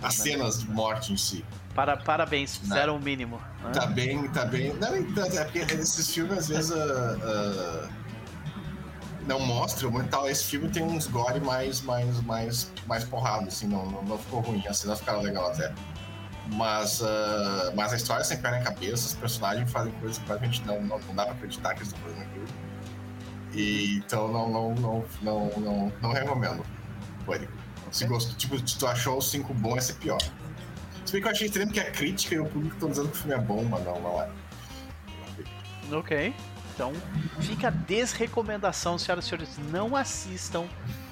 [0.03, 1.44] As cenas de morte em si.
[1.74, 3.40] Para, parabéns, fizeram o mínimo.
[3.62, 3.70] né?
[3.72, 4.72] Tá bem, tá bem.
[4.74, 7.88] Não, tanto, é porque esses filmes às vezes ah, ah,
[9.26, 10.28] não mostram muito tal.
[10.28, 14.40] Esse filme tem uns gore mais, mais, mais, mais porrada, assim, não, não, não ficou
[14.40, 15.72] ruim, as cenas ficaram legal até.
[16.52, 20.64] Mas, ah, mas a história sem pé na cabeça, os personagens fazem coisas que praticamente
[20.64, 22.46] não, não, não dá pra acreditar que eles estão fazendo aquilo.
[23.52, 26.64] E, então não, não, não, não, não, não recomendo.
[27.26, 27.52] Pânico.
[27.90, 30.18] Se gostou, tipo, tu achou o 5 bom, esse é pior.
[31.04, 33.16] Se bem que eu achei estranho que a crítica e o público estão dizendo que
[33.16, 34.28] o filme é bom, mas não, não é.
[35.92, 36.34] Ok.
[36.74, 36.92] Então,
[37.40, 39.50] fica a desrecomendação, senhoras e senhores.
[39.70, 40.66] Não assistam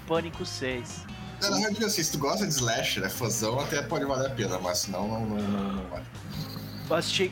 [0.07, 1.07] Pânico 6.
[1.41, 4.27] Na verdade, eu digo assim, se tu gosta de slasher, é fãzão, até pode valer
[4.27, 6.05] a pena, mas senão não, não, não, não vale.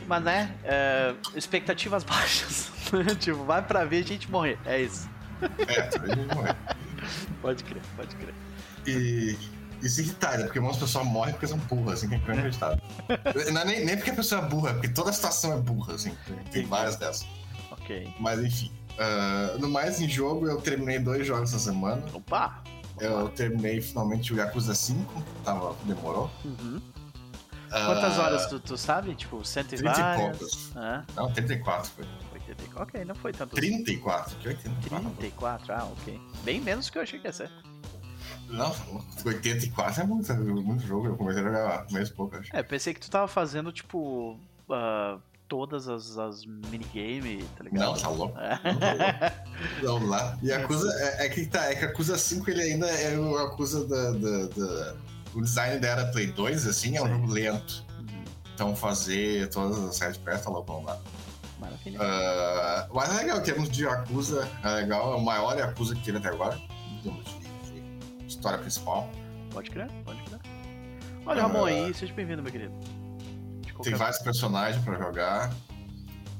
[0.07, 0.55] Mas né?
[0.63, 2.71] é, expectativas baixas.
[3.19, 4.57] tipo, vai pra ver a gente morrer.
[4.65, 5.09] É isso.
[5.67, 6.55] É, talvez a gente morrer.
[7.41, 8.33] Pode crer, pode crer.
[8.87, 9.37] E,
[9.81, 10.45] e se irritar, né?
[10.45, 12.79] Porque muitas pessoas morrem porque são burras, assim, que é inacreditável.
[13.53, 15.57] Não é nem, nem porque a pessoa é burra, é porque toda a situação é
[15.57, 16.15] burra, assim.
[16.51, 17.25] Tem, várias dessas.
[17.71, 18.13] Ok.
[18.19, 18.71] Mas enfim.
[18.99, 22.03] Ah, no mais, em jogo, eu terminei dois jogos essa semana.
[22.13, 22.63] Opa!
[22.99, 26.29] Eu terminei finalmente o Yakuza 5, tava, demorou.
[26.45, 26.79] Uhum.
[27.69, 29.15] Quantas Ah, horas tu, tu sabe?
[29.15, 30.37] Tipo, cento e 30 e várias?
[30.37, 30.71] poucas.
[30.75, 32.05] Ah, Não, 34 foi.
[32.33, 32.83] 84.
[32.83, 33.55] Ok, não foi tanto.
[33.55, 35.09] 34, que 84.
[35.11, 36.19] 34, ah, ok.
[36.43, 37.49] Bem menos que eu achei que ia ser.
[38.49, 38.75] Não,
[39.25, 41.07] 84 é muito, muito jogo.
[41.07, 42.49] Eu comecei a jogar mês pouco, acho.
[42.55, 44.37] É, pensei que tu tava fazendo, tipo,
[44.69, 45.17] ah,
[45.47, 47.79] todas as, as minigame, tá ligado?
[47.85, 48.37] Não, tá louco.
[48.39, 48.59] É.
[48.63, 49.41] Não, tá louco.
[49.83, 50.37] Vamos lá.
[50.41, 53.17] E a Acusa, é, é que tá, é que a Acusa 5 ele ainda é
[53.17, 54.95] o Acusa da, da, da-
[55.33, 57.11] O design dela era Play 2, assim, é um Sim.
[57.13, 57.85] jogo lento.
[57.99, 60.99] Uhum, Então fazer todas as séries perto, tá louco, vamos lá.
[61.59, 61.99] Maravilha.
[62.01, 66.03] Ah, mas é legal, em termos de Yakuza, é legal, é o maior Yakuza que
[66.03, 66.57] teve até agora,
[66.91, 67.40] em termos de, de
[68.41, 69.07] história principal.
[69.51, 70.39] Pode crer, pode crer.
[71.25, 71.47] Olha, Ah.
[71.47, 72.73] Ramon aí, seja bem-vindo, meu querido.
[73.83, 75.53] Tem vários personagens pra jogar.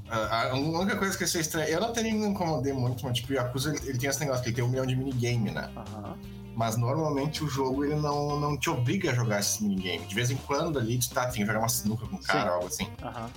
[0.10, 3.16] Ah, a única coisa que eu sei estranha, eu não tenho me incomodei muito, mas
[3.18, 5.52] tipo, o Yakuza ele, ele tem esse negócio que ele tem um milhão de minigame,
[5.52, 5.70] né?
[5.76, 6.18] Aham.
[6.56, 10.08] Mas normalmente o jogo ele não, não te obriga a jogar esses minigames.
[10.10, 12.42] De vez em quando ali tu tá, tem que jogar uma sinuca com o cara
[12.42, 12.48] Sim.
[12.50, 12.88] ou algo assim.
[13.02, 13.30] Aham.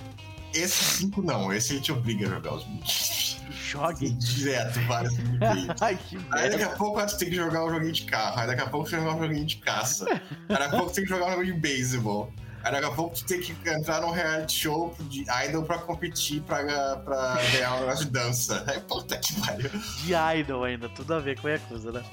[0.55, 3.37] Esse 5 não, esse ele te obriga a jogar os minigames.
[3.51, 4.09] Jogue.
[4.13, 5.81] Direto, vários minigames.
[5.81, 6.65] Ai, que Aí daqui merda.
[6.73, 8.95] a pouco tu tem que jogar um joguinho de carro, aí daqui a pouco que
[8.95, 11.45] jogar um joguinho de caça, aí daqui a pouco tu tem que jogar um jogo
[11.45, 12.31] de beisebol,
[12.63, 16.41] aí daqui a pouco tu tem que entrar num reality show de idol pra competir
[16.43, 16.63] pra,
[16.97, 18.63] pra ganhar um negócio de dança.
[18.67, 19.69] Aí puta que pariu.
[20.03, 22.03] De Idol ainda, tudo a ver com Yakuza, né?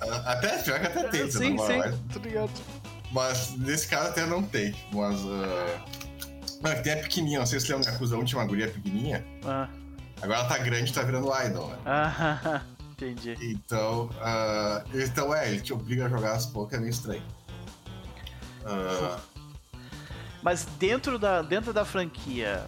[0.00, 2.50] Ah, Até, pior que até tem, sim, né, sim, mas- ligado.
[3.12, 4.74] Mas nesse caso até não tem.
[4.92, 5.20] Mas.
[5.20, 6.01] Uh...
[6.62, 9.24] Não, que tem a pequenininha, não sei se você lembra 1 tinha uma guria pequenininha.
[9.44, 9.68] Ah,
[10.20, 11.78] Agora ela tá grande e tá virando idol, né?
[11.84, 13.36] ah, entendi.
[13.40, 17.22] Então, ah, então é, ele te obriga a jogar as poucas, é meio estranho.
[18.64, 19.18] Ah,
[20.40, 22.64] Mas dentro da, dentro da franquia,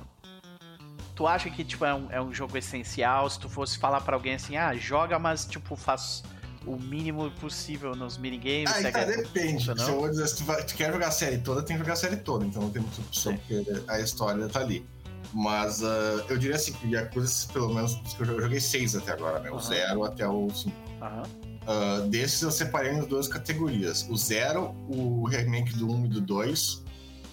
[1.14, 3.30] tu acha que tipo, é, um, é um jogo essencial?
[3.30, 6.24] Se tu fosse falar pra alguém assim, ah, joga, mas tipo, faz
[6.66, 8.70] o mínimo possível nos minigames.
[8.70, 9.68] Ah, você então, quer- depende.
[9.68, 10.12] Não?
[10.14, 12.16] Se se tu, vai- tu quer jogar a série toda, tem que jogar a série
[12.16, 14.86] toda, então não tem muita opção, porque a história tá ali.
[15.32, 19.50] Mas ah, eu diria assim, que Yakuza, pelo menos, eu joguei seis até agora, né?
[19.50, 19.62] O Aham.
[19.62, 20.76] zero até o 5.
[21.02, 21.22] Aham.
[21.66, 24.06] Ah, desses eu separei em duas categorias.
[24.10, 26.84] O zero, o remake do 1 e do 2.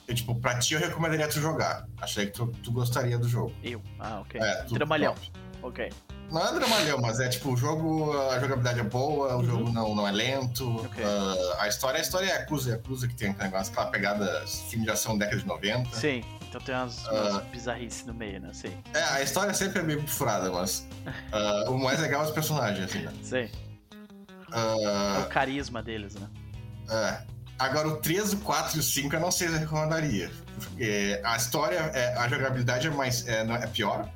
[0.08, 1.86] Eu, tipo, pra ti eu recomendaria tu jogar.
[2.02, 3.54] Achei que tu, tu gostaria do jogo.
[3.64, 3.82] Eu.
[4.00, 4.42] Ah, ok.
[4.42, 5.16] É, tu- Dramalhão.
[5.62, 5.90] Ok.
[6.32, 9.46] Não é dramalhão, mas é tipo, o jogo, a jogabilidade é boa, o Uhum.
[9.46, 10.78] jogo não, não é lento.
[10.86, 11.04] Ok.
[11.04, 14.86] ah, a história, a história é Yakuza, Yakuza que tem aquele negócio, aquela pegada filme
[14.86, 15.94] de ação década de 90.
[15.96, 16.24] Sim.
[16.48, 18.50] Então tem umas, umas bizarrices no meio, né?
[18.54, 18.74] Sim.
[18.94, 20.88] É, a história sempre é meio furada, mas
[21.34, 23.12] ah, o mais legal é os personagens, assim, né?
[23.24, 23.50] Sim.
[24.54, 26.28] Ah, É o carisma deles, né?
[26.90, 27.22] É.
[27.60, 30.32] Agora, o 3, o 4 e o 5 eu não sei se eu recomendaria.
[30.58, 34.10] Porque a história, é- a jogabilidade é, mais, é, é pior.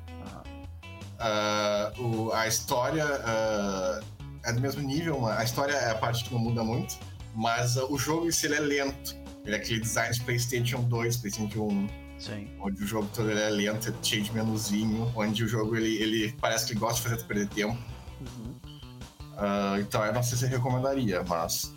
[1.18, 4.00] Ah, o- a história ah,
[4.44, 6.96] é do mesmo nível, a história é a parte que não muda muito.
[7.34, 9.16] Mas ah, o jogo em si ele é lento.
[9.44, 12.48] Ele é aquele design de PlayStation 2, PlayStation 1, Sim.
[12.60, 15.96] onde o jogo todo ele é lento, é cheio de menuzinho, onde o jogo ele,
[16.02, 17.78] ele parece que ele gosta de fazer tu perder tempo.
[18.20, 19.78] Uhum.
[19.80, 21.72] Então eu não sei se eu recomendaria, mas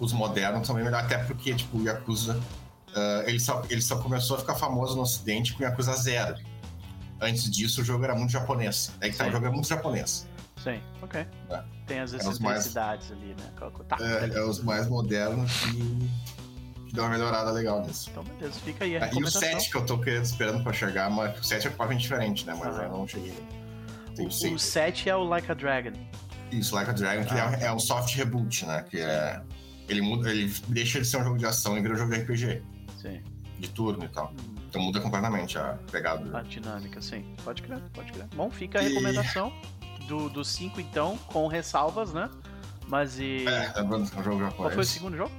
[0.00, 2.40] os modernos também melhor, até porque tipo, o Yakuza
[3.26, 6.36] ele, só, ele só começou a ficar famoso no ocidente com Yakuza Zero.
[7.20, 8.92] Antes disso o jogo era muito japonês.
[9.00, 10.26] É que tá, o jogo é muito japonês.
[10.62, 10.80] Sim.
[11.02, 11.20] Ok.
[11.50, 11.62] É.
[11.86, 13.70] Tem as É mais- excentricidades ali, né?
[13.88, 14.38] Tá, É, beleza.
[14.38, 18.08] é os mais modernos que, dão uma melhorada legal nisso.
[18.10, 18.58] Então, beleza.
[18.60, 19.40] Fica aí a Ah, e o recomendação.
[19.40, 22.54] 7 que eu tô querendo, esperando pra chegar, mas o 7 é completamente diferente, né?
[22.58, 22.82] Mas Ah.
[22.84, 23.34] eu não cheguei.
[24.16, 24.62] Tem o O, o 6.
[24.62, 25.92] 7 é o Like a Dragon.
[26.50, 27.56] Isso, Like a Dragon, que Ah.
[27.60, 28.84] é, é um soft reboot, né?
[28.88, 29.40] Que é.
[29.88, 32.18] Ele muda, ele deixa de ser um jogo de ação e vira um jogo de
[32.20, 32.62] RPG,
[33.00, 33.22] Sim.
[33.58, 34.32] De turno e tal.
[34.32, 36.38] Hum, Então muda completamente a pegada.
[36.38, 37.24] A dinâmica, sim.
[37.44, 38.26] Pode crer, pode crer.
[38.34, 39.52] Bom, fica a E- recomendação
[40.32, 42.30] do 5, então, com ressalvas, né?
[42.86, 43.44] Mas e.
[43.46, 44.56] É, lembrando que é um jogo japonês.
[44.56, 45.30] Qual foi o segundo jogo?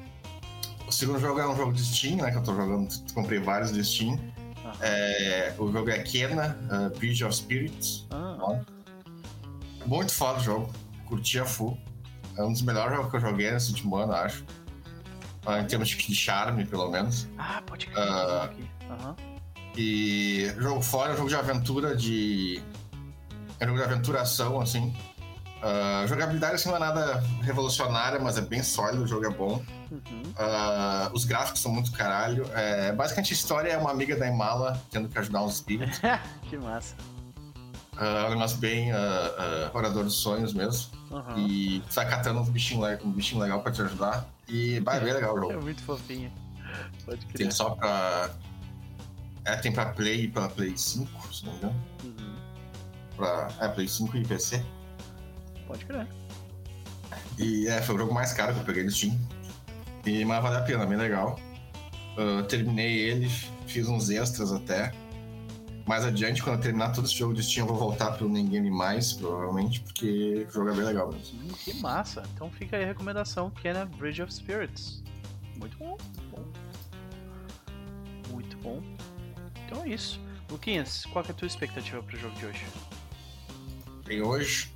[0.88, 2.30] O segundo jogo é um jogo de Steam, né?
[2.32, 4.20] Que eu tô jogando, comprei vários de Steam.
[4.64, 4.74] Aham.
[4.82, 8.06] É, o jogo é Kena, uh, Bridge of Spirits.
[8.12, 8.60] Ah,
[9.86, 10.72] Muito foda o jogo,
[11.08, 11.78] curti a full.
[12.38, 14.46] É um dos melhores jogos que eu joguei nesse último ano, acho.
[15.46, 17.28] Ah, em termos de charme, pelo menos.
[17.38, 17.98] ah, pode crer.
[18.44, 18.70] Aqui.
[18.90, 19.16] Aham.
[19.78, 22.62] E jogo fora, é um jogo de aventura de.
[23.60, 24.94] É um jogo de aventuração, assim.
[25.62, 29.62] Ah, jogabilidade assim não é nada revolucionária, mas é bem sólido, o jogo é bom.
[29.92, 30.24] Uhum.
[30.38, 32.46] Ah, os gráficos são muito caralho.
[32.54, 36.00] É, basicamente a história é uma amiga da Imala tendo que ajudar uns espíritos.
[36.50, 36.96] que massa.
[37.98, 40.92] Ah, é um negócio bem ah, orador dos sonhos mesmo.
[41.12, 41.38] Aham.
[41.38, 44.26] E tu vai catando uns bichinhos le- um bichinho legal pra te ajudar.
[44.50, 45.64] E vai é bem legal o É jogo.
[45.64, 46.32] muito fofinho.
[47.06, 47.38] Pode crer.
[47.38, 48.32] Tem só pra.
[49.46, 51.86] É, tem pra Play e pra Play 5, se não me engano.
[52.04, 52.36] Uhum.
[53.16, 53.48] Pra...
[53.60, 54.64] É, Play 5 e PC.
[55.68, 56.08] Pode crer.
[57.38, 59.18] E é, foi o jogo mais caro que eu peguei no Steam.
[60.06, 61.40] E, mas vale a pena, bem legal.
[62.18, 63.30] Uh, terminei ele,
[63.66, 64.92] fiz uns extras até.
[65.90, 68.70] Mais adiante, quando eu terminar todo esse jogo de Steam, eu vou voltar pro Ninguém
[68.70, 71.42] Mais, provavelmente, porque o jogo é bem legal mesmo.
[71.42, 72.22] Hum, que massa.
[72.36, 75.02] Então fica aí a recomendação, que é na Bridge of Spirits.
[75.58, 75.98] Muito bom.
[76.30, 76.46] bom.
[78.30, 78.84] Muito bom.
[79.66, 80.22] Então é isso.
[80.52, 82.68] Luquinhas, qual que é a tua expectativa pro jogo de hoje?
[84.12, 84.72] E hoje.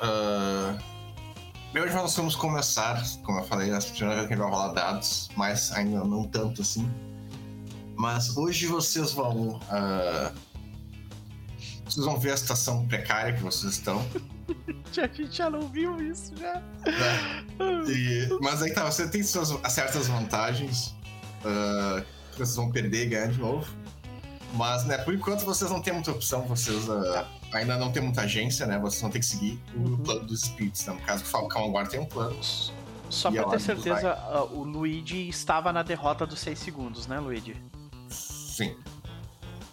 [0.00, 0.80] Uh...
[1.72, 5.28] Bem, hoje nós vamos começar, como eu falei, a primeira vez que vai rolar dados,
[5.36, 6.88] mas ainda não tanto assim.
[7.96, 9.56] Mas hoje vocês vão.
[9.56, 10.46] Uh...
[11.84, 14.04] Vocês vão ver a situação precária que vocês estão.
[14.98, 16.54] a gente já não viu isso já.
[16.54, 17.84] Né?
[17.88, 18.28] E...
[18.40, 20.94] Mas aí tá, você tem suas certas vantagens.
[21.44, 22.04] Uh...
[22.32, 23.66] Vocês vão perder e ganhar de novo.
[24.52, 28.22] Mas, né, por enquanto vocês não têm muita opção, vocês uh, ainda não tem muita
[28.22, 28.78] agência, né?
[28.78, 29.94] Vocês vão ter que seguir uhum.
[29.94, 30.84] o plano dos espíritos.
[30.86, 30.94] Né?
[30.94, 32.36] No caso, o Falcão agora tem um plano.
[33.10, 34.16] Só pra ter certeza,
[34.52, 37.56] o Luigi estava na derrota dos 6 segundos, né, Luigi?
[38.56, 38.74] Sim.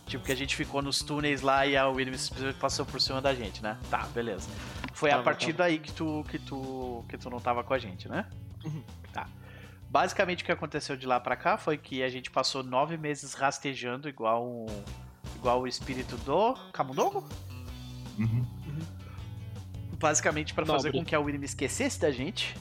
[0.06, 2.30] Tipo, que a gente ficou nos túneis lá e a Williams
[2.60, 3.78] passou por cima da gente, né?
[3.90, 4.50] Tá, beleza.
[4.94, 8.10] Foi a partir daí que tu, que tu que tu não tava com a gente,
[8.10, 8.26] né?
[8.66, 8.84] Uhum.
[9.14, 9.26] Tá.
[9.90, 13.34] Basicamente o que aconteceu de lá para cá foi que a gente passou nove meses
[13.34, 14.66] rastejando igual um,
[15.38, 17.26] igual o espírito do Camundongo.
[18.20, 18.46] Uhum.
[19.98, 22.54] Basicamente para fazer com que a William esquecesse da gente,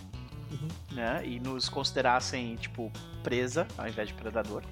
[0.52, 0.68] uhum.
[0.92, 1.26] né?
[1.26, 2.92] E nos considerassem tipo
[3.24, 4.62] presa ao invés de predador.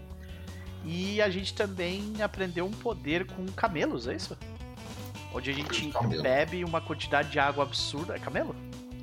[0.84, 4.36] E a gente também aprendeu um poder com camelos, é isso?
[5.32, 8.16] Onde a gente bebe uma quantidade de água absurda.
[8.16, 8.56] É camelo?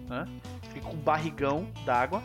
[0.09, 0.25] Né?
[0.73, 2.21] Fica com um barrigão d'água.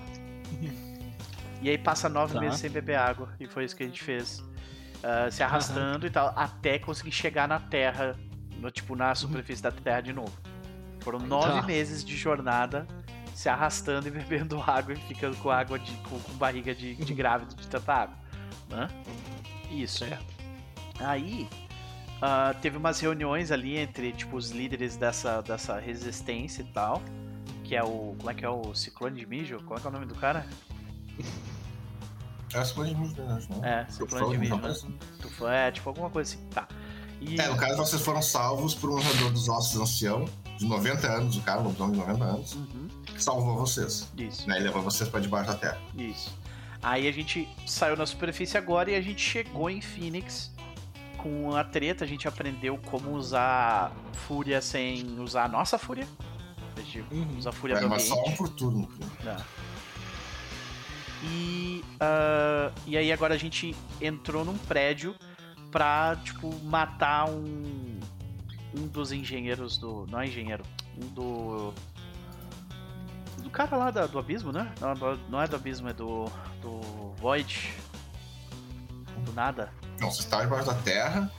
[1.61, 2.40] E aí passa nove tá.
[2.40, 3.28] meses sem beber água.
[3.38, 4.40] E foi isso que a gente fez.
[4.40, 6.09] Uh, se arrastando uhum.
[6.09, 8.16] e tal, até conseguir chegar na Terra,
[8.59, 9.70] no, tipo, na superfície uhum.
[9.70, 10.32] da Terra de novo.
[11.00, 11.62] Foram nove tá.
[11.62, 12.86] meses de jornada
[13.34, 15.92] se arrastando e bebendo água e ficando com água de.
[16.09, 18.16] com, com barriga de, de grávido de tanta água.
[18.68, 18.88] Né?
[19.72, 19.98] Isso.
[19.98, 20.34] Certo.
[21.00, 21.48] Aí.
[22.22, 27.02] Uh, teve umas reuniões ali entre tipo os líderes dessa, dessa resistência e tal
[27.64, 29.90] que é o como é que é o ciclone de mijo qual é, que é
[29.90, 30.46] o nome do cara
[32.54, 33.40] é Ciclone de Mijo, né?
[33.62, 34.74] É, Ciclone de Mijo, né?
[35.20, 36.44] Tufão, é, tipo alguma coisa assim.
[36.48, 36.68] Tá.
[37.20, 37.40] E...
[37.40, 40.26] É, no caso vocês foram salvos por um narrador dos ossos ancião,
[40.58, 42.88] de 90 anos, o cara, um lobisomem de 90 anos, uhum.
[43.04, 44.08] que salvou vocês.
[44.18, 44.46] Isso.
[44.48, 45.80] Né, e levou vocês pra debaixo da terra.
[45.96, 46.36] Isso.
[46.83, 50.53] Aí a gente saiu na superfície agora e a gente chegou em Phoenix
[51.18, 52.05] com a treta.
[52.05, 56.07] A gente aprendeu como usar fúria sem usar a nossa fúria.
[56.76, 57.39] A gente uhum.
[57.39, 58.26] usa a fúria é, do mas ambiente.
[58.26, 58.89] só um por turno.
[61.24, 65.14] E, uh, e aí agora a gente entrou num prédio
[65.70, 68.01] pra, tipo, matar um.
[68.74, 70.07] Um dos engenheiros do.
[70.11, 70.64] Não é engenheiro.
[70.97, 71.74] Um do.
[73.43, 74.72] Do cara lá da, do abismo, né?
[74.80, 74.95] Não,
[75.28, 76.24] não é do abismo, é do.
[76.62, 76.80] Do
[77.18, 77.74] Void.
[79.24, 79.70] Do nada.
[80.00, 81.30] Não, você está debaixo da terra.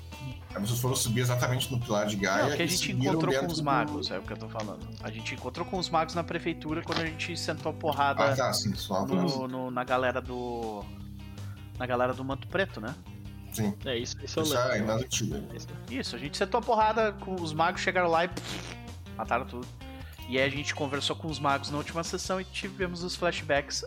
[0.55, 2.49] Aí vocês foram subir exatamente no pilar de Gaia.
[2.49, 4.13] Não, que a gente encontrou com os magos, do...
[4.13, 4.87] é o que eu tô falando.
[5.01, 8.35] A gente encontrou com os magos na prefeitura quando a gente sentou a porrada ah,
[8.35, 10.85] tá, sim, só no, no, na galera do.
[11.79, 12.93] Na galera do Manto Preto, né?
[13.51, 13.73] Sim.
[13.83, 14.59] É isso, isso eu lembro.
[14.59, 15.35] É ainda antigo.
[15.89, 18.77] Isso, a gente sentou a porrada, com os magos chegaram lá e pff,
[19.17, 19.67] mataram tudo.
[20.29, 23.83] E aí a gente conversou com os magos na última sessão e tivemos os flashbacks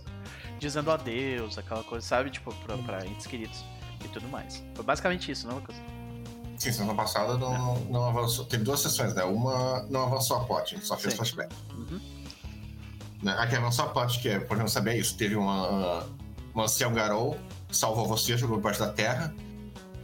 [0.59, 2.31] dizendo adeus, aquela coisa, sabe?
[2.31, 3.65] Tipo, pra, pra entes queridos
[4.05, 4.63] e tudo mais.
[4.75, 5.77] Foi basicamente isso, não, Lucas?
[6.57, 8.45] Sim, semana passada não, não avançou.
[8.47, 9.25] Teve duas sessões, né?
[9.25, 11.19] Uma não avançou a plot, a gente só fez Sim.
[11.19, 11.55] flashback.
[11.75, 12.01] Uhum.
[13.23, 13.35] Né?
[13.39, 16.07] A que avançou a plot, que é, por não saber isso, teve uma,
[16.55, 17.39] uma ancião Garou,
[17.71, 19.35] salvou você, jogou debaixo da terra.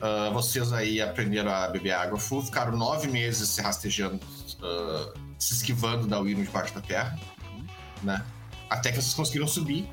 [0.03, 5.55] Uh, vocês aí aprenderam a beber água full, ficaram nove meses se rastejando, uh, se
[5.55, 7.17] esquivando da Wino debaixo da terra,
[7.53, 7.65] uhum.
[8.03, 8.25] né?
[8.69, 9.89] Até que vocês conseguiram subir,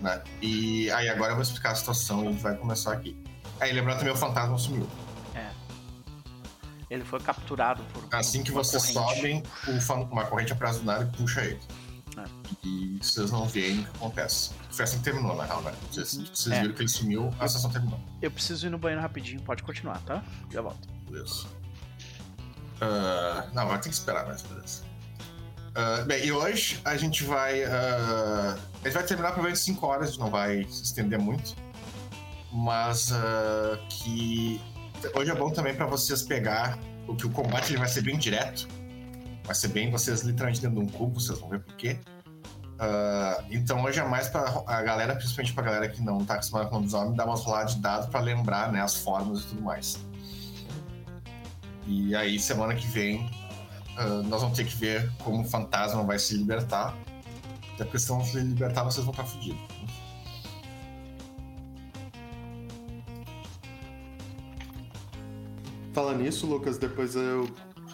[0.00, 0.22] né?
[0.40, 3.16] E aí agora eu vou explicar a situação e a gente vai começar aqui.
[3.60, 4.88] Aí lembrando também o fantasma sumiu.
[6.90, 8.04] Ele foi capturado por.
[8.10, 9.44] Assim que vocês sobem,
[10.10, 11.60] uma corrente aprisionada e puxa ele.
[12.16, 12.24] É.
[12.64, 14.50] E vocês não veem o que acontece.
[14.72, 15.72] Foi assim que terminou, na real, né?
[15.88, 16.26] Vocês, uhum.
[16.26, 16.60] vocês é.
[16.62, 18.00] viram que ele sumiu, a sessão terminou.
[18.20, 20.24] Eu preciso ir no banheiro rapidinho, pode continuar, tá?
[20.50, 20.88] Já volto.
[21.08, 21.46] Beleza.
[22.82, 24.82] Uh, não, vai ter que esperar mais, beleza.
[25.70, 27.62] Uh, bem, e hoje a gente vai.
[27.62, 31.54] Uh, a gente vai terminar provavelmente 5 horas, a não vai se estender muito.
[32.52, 33.12] Mas
[33.88, 34.60] que
[35.14, 38.18] Hoje é bom também para vocês pegar o que o combate ele vai ser bem
[38.18, 38.68] direto.
[39.44, 41.98] Vai ser bem vocês literalmente dentro de um cubo, vocês vão ver por quê.
[42.74, 46.68] Uh, então hoje é mais para a galera, principalmente pra galera que não tá acostumada
[46.68, 49.98] com homens, dar umas roladas de dados para lembrar né, as formas e tudo mais.
[51.86, 53.28] E aí, semana que vem,
[54.00, 56.96] ah, nós vamos ter que ver como o fantasma vai se libertar.
[57.74, 59.60] Até a questão se libertar, vocês vão tá estar fodidos.
[59.60, 59.86] Né?
[65.92, 67.46] Fala nisso, Lucas, depois eu,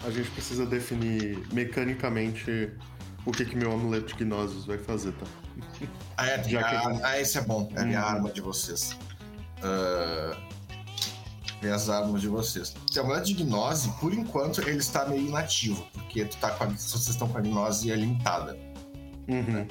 [0.05, 2.73] a gente precisa definir mecanicamente
[3.25, 5.27] o que, que meu amuleto de Gnosis vai fazer, tá?
[6.17, 7.03] Ah, é, Já a, que...
[7.03, 7.69] ah esse é bom.
[7.75, 8.09] É a minha hum.
[8.09, 8.97] arma de vocês.
[9.59, 10.45] Uh,
[11.61, 12.75] ver as armas de vocês.
[12.91, 16.67] Seu amuleto de gnose, por enquanto, ele está meio inativo, porque tu tá com a,
[16.67, 18.59] vocês estão com a gnose limitada.
[19.29, 19.67] Uhum.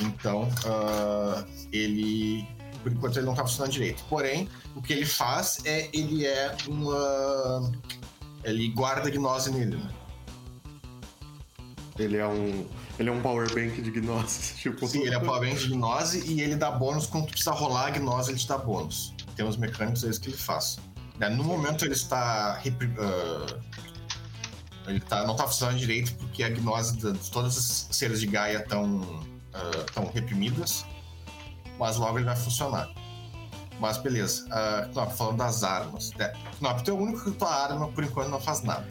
[0.00, 2.46] Então, ah, ele.
[2.82, 4.04] Por enquanto ele não tá funcionando direito.
[4.08, 5.88] Porém, o que ele faz é.
[5.92, 7.72] Ele é uma.
[8.44, 9.90] Ele guarda gnose nele, né?
[11.98, 12.66] Ele é um.
[12.98, 14.54] Ele é um power bank de Gnosis.
[14.62, 17.86] Tipo, Sim, ele é powerbank de gnose e ele dá bônus quando tu precisa rolar
[17.86, 19.14] a gnose, ele te dá bônus.
[19.36, 20.78] Tem uns mecânicos, é isso que ele faz.
[21.18, 22.54] Né, No momento ele está.
[22.58, 23.58] repri- ah,
[24.86, 28.26] ele tá, não tá funcionando direito porque a gnose de, de todas as seres de
[28.26, 29.22] Gaia estão
[29.94, 30.84] tão reprimidas.
[31.78, 32.88] Mas logo ele vai funcionar.
[33.80, 34.44] Mas beleza.
[34.46, 36.10] Uh, Knop, falando das armas.
[36.18, 38.86] É, Knop, tu é o único que tua arma por enquanto não faz nada.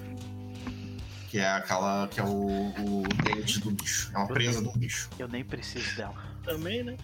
[1.29, 2.07] Que é aquela.
[2.07, 2.27] que é o,
[2.69, 4.09] o dente do bicho.
[4.13, 5.09] É uma presa do bicho.
[5.19, 6.13] Eu nem preciso dela.
[6.45, 6.95] Também, né?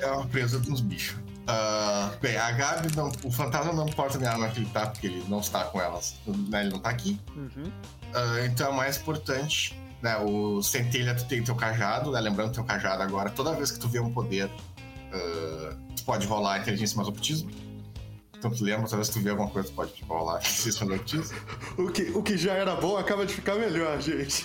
[0.00, 1.16] É uma presa dos bichos.
[1.46, 5.06] Ah, bem, a Gabi, não, o fantasma não importa minha arma que ele tá, porque
[5.06, 6.14] ele não está com elas.
[6.26, 7.20] Né, ele não tá aqui.
[7.36, 7.70] Uhum.
[8.14, 10.16] Ah, então é mais importante, né?
[10.18, 12.20] O centelha, tu tem teu cajado, né?
[12.20, 14.50] Lembrando teu cajado agora, toda vez que tu vê um poder,
[15.12, 17.50] ah, tu pode rolar inteligência mais ocultismo.
[18.38, 21.00] Então tu lembra, toda vez que tu vê alguma coisa, tu pode rolar inteligência mais
[21.00, 21.36] ocultismo.
[21.78, 24.44] o, que, o que já era bom acaba de ficar melhor, gente.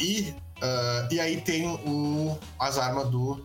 [0.00, 3.40] E, ah, e aí tem o, as armas do,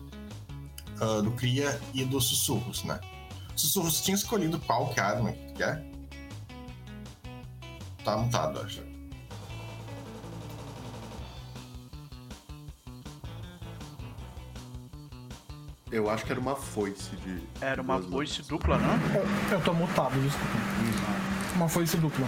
[1.00, 3.00] ah, do Cria e dos Sussurros, né?
[3.54, 5.84] Sussurros, tinha escolhido qual que é a arma que tu quer?
[8.04, 8.96] Tá mutado, acho.
[15.90, 17.42] Eu acho que era uma foice de.
[17.60, 18.94] Era uma foice dupla, não?
[19.14, 20.56] Eu, eu tô mutado, desculpa.
[21.54, 22.26] Uma foice dupla.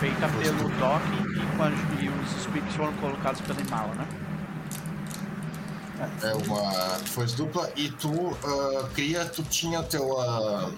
[0.00, 1.27] Feita pelo Doc e, com
[1.62, 4.08] a- e os espíritos foram colocados pela Imala, né?
[6.22, 6.70] É uma
[7.06, 10.20] foice dupla e tu ah, cria, tu tinha teu.
[10.20, 10.70] ah,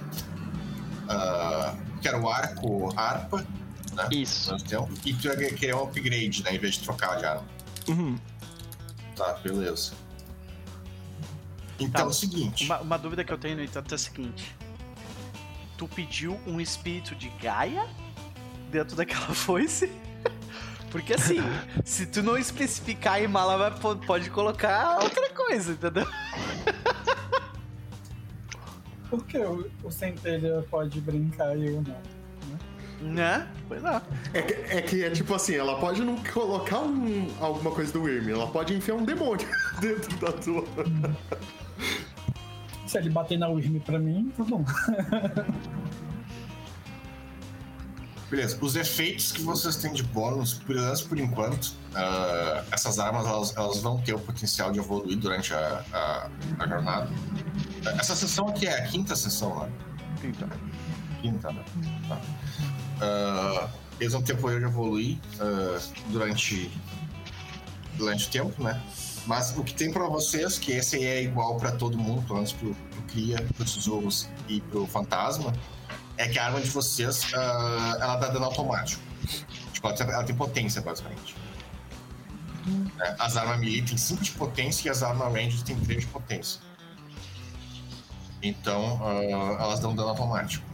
[1.08, 3.44] ah, que era o arco harpa,
[3.92, 4.08] né?
[4.10, 4.56] Isso.
[4.64, 6.54] Temos, e tu ia querer um upgrade, né?
[6.54, 7.44] Em vez de trocar de arma.
[7.88, 8.18] Uhum.
[9.14, 9.92] Tá, beleza.
[11.78, 12.64] Então Tá, é o seguinte.
[12.64, 14.56] Uma, uma dúvida que eu tenho, no entanto, é a seguinte:
[15.76, 17.86] Tu pediu um espírito de Gaia
[18.70, 19.90] dentro daquela foice?
[20.90, 21.38] Porque assim,
[21.84, 26.06] se tu não especificar a Imala, vai- po- pode colocar outra coisa, entendeu?
[29.08, 31.96] Por que o, o centelha pode brincar e eu não?
[33.12, 33.48] Né?
[33.66, 34.02] Pois é.
[34.34, 38.02] É que, é que é tipo assim, ela pode não colocar um- alguma coisa do
[38.02, 39.48] Wyrm, ela pode enfiar um demônio
[39.80, 40.64] dentro da tua.
[42.86, 44.64] Se ele bater na Wyrm pra mim, tá bom.
[48.30, 50.76] Beleza, os efeitos que vocês têm de bônus, por
[51.08, 55.84] por enquanto, ah, essas armas elas, elas vão ter o potencial de evoluir durante a,
[55.92, 57.10] a, a jornada.
[57.98, 59.72] Essa sessão aqui é a quinta sessão, né?
[60.22, 60.48] Então.
[61.20, 61.64] Quinta, né?
[62.08, 62.20] Tá.
[63.00, 63.68] Ah,
[63.98, 66.70] eles vão ter o poder de evoluir ah, durante,
[67.96, 68.80] durante o tempo, né?
[69.26, 72.36] Mas o que tem pra vocês, que esse aí é igual pra todo mundo, pelo
[72.36, 75.52] menos pro, pro Cria, pros Tesouros e pro Fantasma,
[76.20, 79.02] é que a arma de vocês, ah, ela dá dano automático.
[79.72, 81.34] Tipo, ela tem, tem potência, basicamente.
[83.00, 86.06] É, As armas melee têm 5 de potência e as armas ranged têm 3 de
[86.08, 86.60] potência.
[88.42, 90.64] Então, ah, elas dão dano automático.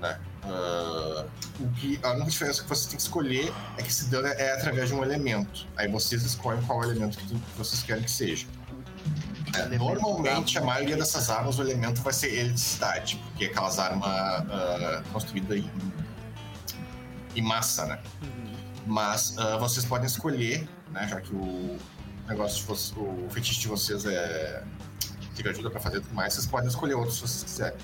[0.00, 0.18] Né?
[0.42, 1.24] Ah,
[1.60, 4.52] o que, a única diferença que vocês têm que escolher é que esse dano é,
[4.52, 5.66] através de um elemento.
[5.76, 8.46] Aí vocês escolhem qual elemento tem- que vocês querem que seja.
[9.54, 13.78] É, Elemento normalmente, a maioria dessas armas, o elemento vai ser eletricidade, porque é aquelas
[13.78, 15.70] armas ah, construídas em,
[17.36, 17.98] em massa, né?
[18.86, 21.06] Mas ah, vocês podem escolher, né?
[21.08, 21.78] Já que o
[22.28, 24.62] negócio vocês, o fetiche de vocês é
[25.42, 27.78] que ajuda pra fazer tudo mais, vocês podem escolher outros se vocês quiserem.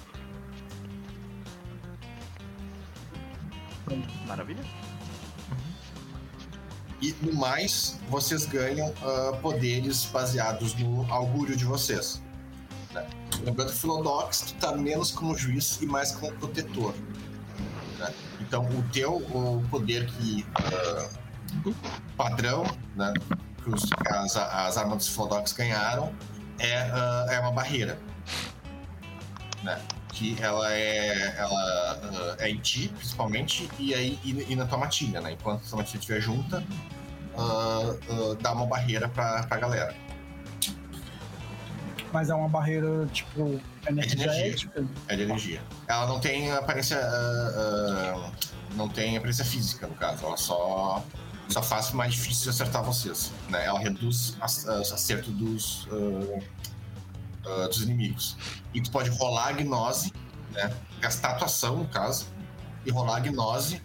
[4.26, 4.64] Maravilha.
[7.03, 12.22] E no mais, vocês ganham ah, poderes baseados no augúrio de vocês.
[12.92, 13.07] né?
[13.42, 16.95] Lembrando que o Philodox, tu tá menos como juiz e mais como protetor.
[17.99, 18.12] né?
[18.40, 21.09] Então, o teu o poder que ah,
[22.16, 22.64] padrão,
[22.97, 23.12] né,
[23.62, 26.12] que, os- as, as armas dos Philodox ganharam,
[26.59, 27.99] é, ah, é uma barreira.
[29.62, 29.80] Né?
[30.14, 35.20] Que ela é, ela, é em ti, principalmente, e, aí, e, e na tua matilha,
[35.20, 35.32] né?
[35.32, 36.64] Enquanto a tua matilha estiver junta,
[37.36, 39.94] ah, ah, dá uma barreira pra, pra galera.
[42.12, 44.86] Mas é uma barreira, tipo, energética?
[45.08, 45.60] É de energia.
[45.88, 46.96] Ela não tem aparência.
[46.96, 48.32] Uh, uh,
[48.76, 50.24] não tem aparência física, no caso.
[50.24, 51.04] Ela só.
[51.48, 53.30] Só faz mais difícil acertar vocês.
[53.50, 53.66] Né?
[53.66, 55.86] Ela reduz o acerto dos,
[57.47, 58.36] uh, dos inimigos.
[58.72, 60.12] E tu pode rolar a gnose,
[60.53, 60.74] né?
[61.01, 62.26] gastar a tua ação, no caso,
[62.84, 63.82] e rolar a gnose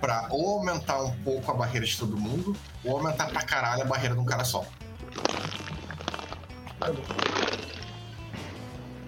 [0.00, 3.84] pra ou aumentar um pouco a barreira de todo mundo, ou aumentar pra caralho a
[3.84, 4.64] barreira de um cara só.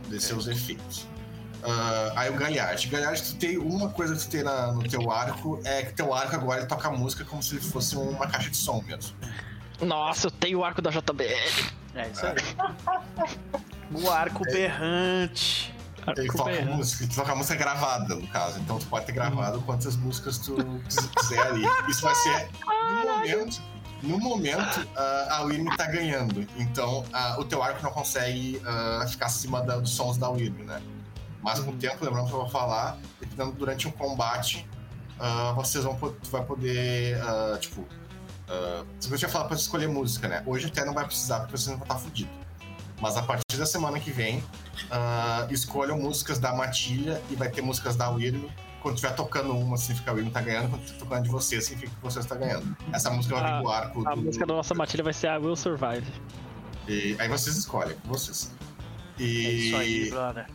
[0.09, 1.07] De seus efeitos.
[1.63, 2.87] Uh, aí o Galhard.
[2.89, 6.13] Galhard, tu tem uma coisa que tu tem na, no teu arco, é que teu
[6.13, 9.17] arco agora ele toca música como se ele fosse uma caixa de som mesmo.
[9.81, 11.73] Nossa, eu tenho o arco da JBL.
[11.95, 12.35] É isso aí.
[13.95, 15.75] o arco berrante.
[16.17, 18.59] Ele toca música, tu toca música gravada, no caso.
[18.59, 20.57] Então tu pode ter gravado quantas músicas tu
[21.17, 21.65] quiser ali.
[21.89, 23.63] Isso vai ser no momento.
[24.03, 26.45] No momento, uh, a Wyrm tá ganhando.
[26.57, 30.65] Então uh, o teu arco não consegue uh, ficar acima da, dos sons da Wyrm,
[30.65, 30.83] né?
[31.41, 32.99] Mas com o tempo, lembrando que eu vou falar,
[33.57, 34.69] durante um combate,
[35.55, 37.17] vocês vão tu vai poder,
[37.59, 40.43] tipo, uh, você tinha falado pra escolher música, né?
[40.47, 42.42] Hoje até não vai precisar, porque você não vai estar fudido.
[43.03, 47.61] Mas a partir da semana que vem, uh, escolham músicas da Matilha e vai ter
[47.61, 48.49] músicas da Wyrm.
[48.81, 50.71] Quando estiver tocando uma, significa que a Wyrm tá ganhando.
[50.71, 52.77] Quando estiver tocando de você, significa que você está ganhando.
[52.93, 54.09] Essa música vai vir do arco.
[54.09, 54.23] A do...
[54.23, 56.07] música da nossa Matilha vai ser a Will Survive.
[56.87, 58.55] E aí vocês escolhem, vocês.
[59.19, 59.47] E...
[59.47, 60.47] É isso aí, brother.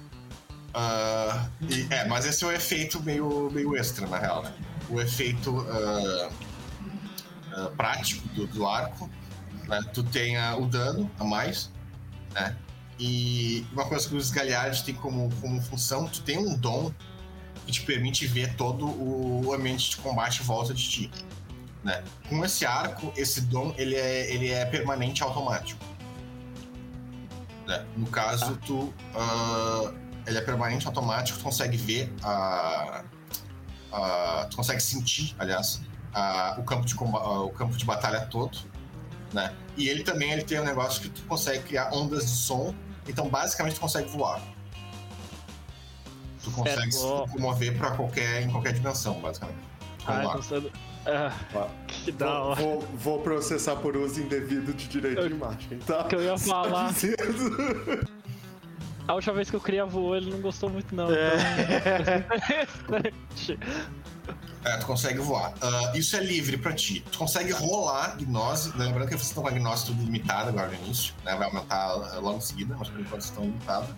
[0.70, 4.54] Uh, e, é, mas esse é o efeito meio, meio extra, na real, né?
[4.90, 9.10] O efeito uh, uh, prático do, do arco,
[9.68, 9.82] né?
[9.94, 11.72] Tu tem o dano a mais,
[12.34, 12.56] né?
[13.00, 16.92] E uma coisa que os Galhards têm como, como função, tu tem um dom
[17.66, 21.12] que te permite ver todo o ambiente de combate volta de ti.
[21.84, 22.04] Né?
[22.28, 25.84] Com esse arco, esse dom ele é, ele é permanente automático.
[27.68, 27.86] Né?
[27.96, 29.94] No caso, tu, uh,
[30.26, 33.04] ele é permanente automático, tu consegue ver a,
[34.50, 35.82] tu consegue sentir, aliás,
[36.58, 38.58] o, campo de, o campo de batalha todo
[39.34, 39.54] né?
[39.76, 42.74] E ele também ele tem um negócio que tu consegue criar ondas de som,
[43.08, 44.42] então basicamente tu consegue voar.
[46.44, 49.60] Tu consegue se locomover para qualquer em qualquer dimensão, basicamente.
[50.06, 50.72] Ah, sendo...
[51.06, 51.34] ah,
[51.88, 52.62] que da hora.
[52.62, 56.06] Vou, vou, processar por uso indevido de direito eu, de imagem, tá?
[56.06, 56.94] Que eu ia falar.
[59.08, 61.08] A última vez que eu queria voar, ele não gostou muito, não.
[61.12, 61.34] É.
[62.88, 63.58] Então...
[64.68, 65.54] É, tu consegue voar.
[65.54, 67.00] Uh, isso é livre pra ti.
[67.10, 68.74] Tu consegue rolar gnose.
[68.76, 71.38] Lembrando que vocês estão com a gnose tudo limitada agora no início, né?
[71.38, 73.90] Vai aumentar logo em seguida, mas por enquanto estão limitadas.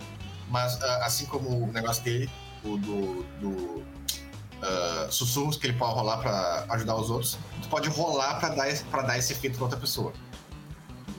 [0.47, 2.29] Mas uh, assim como o negócio dele,
[2.63, 7.89] o do, do uh, sussurros que ele pode rolar pra ajudar os outros, tu pode
[7.89, 10.13] rolar pra dar, pra dar esse efeito pra outra pessoa.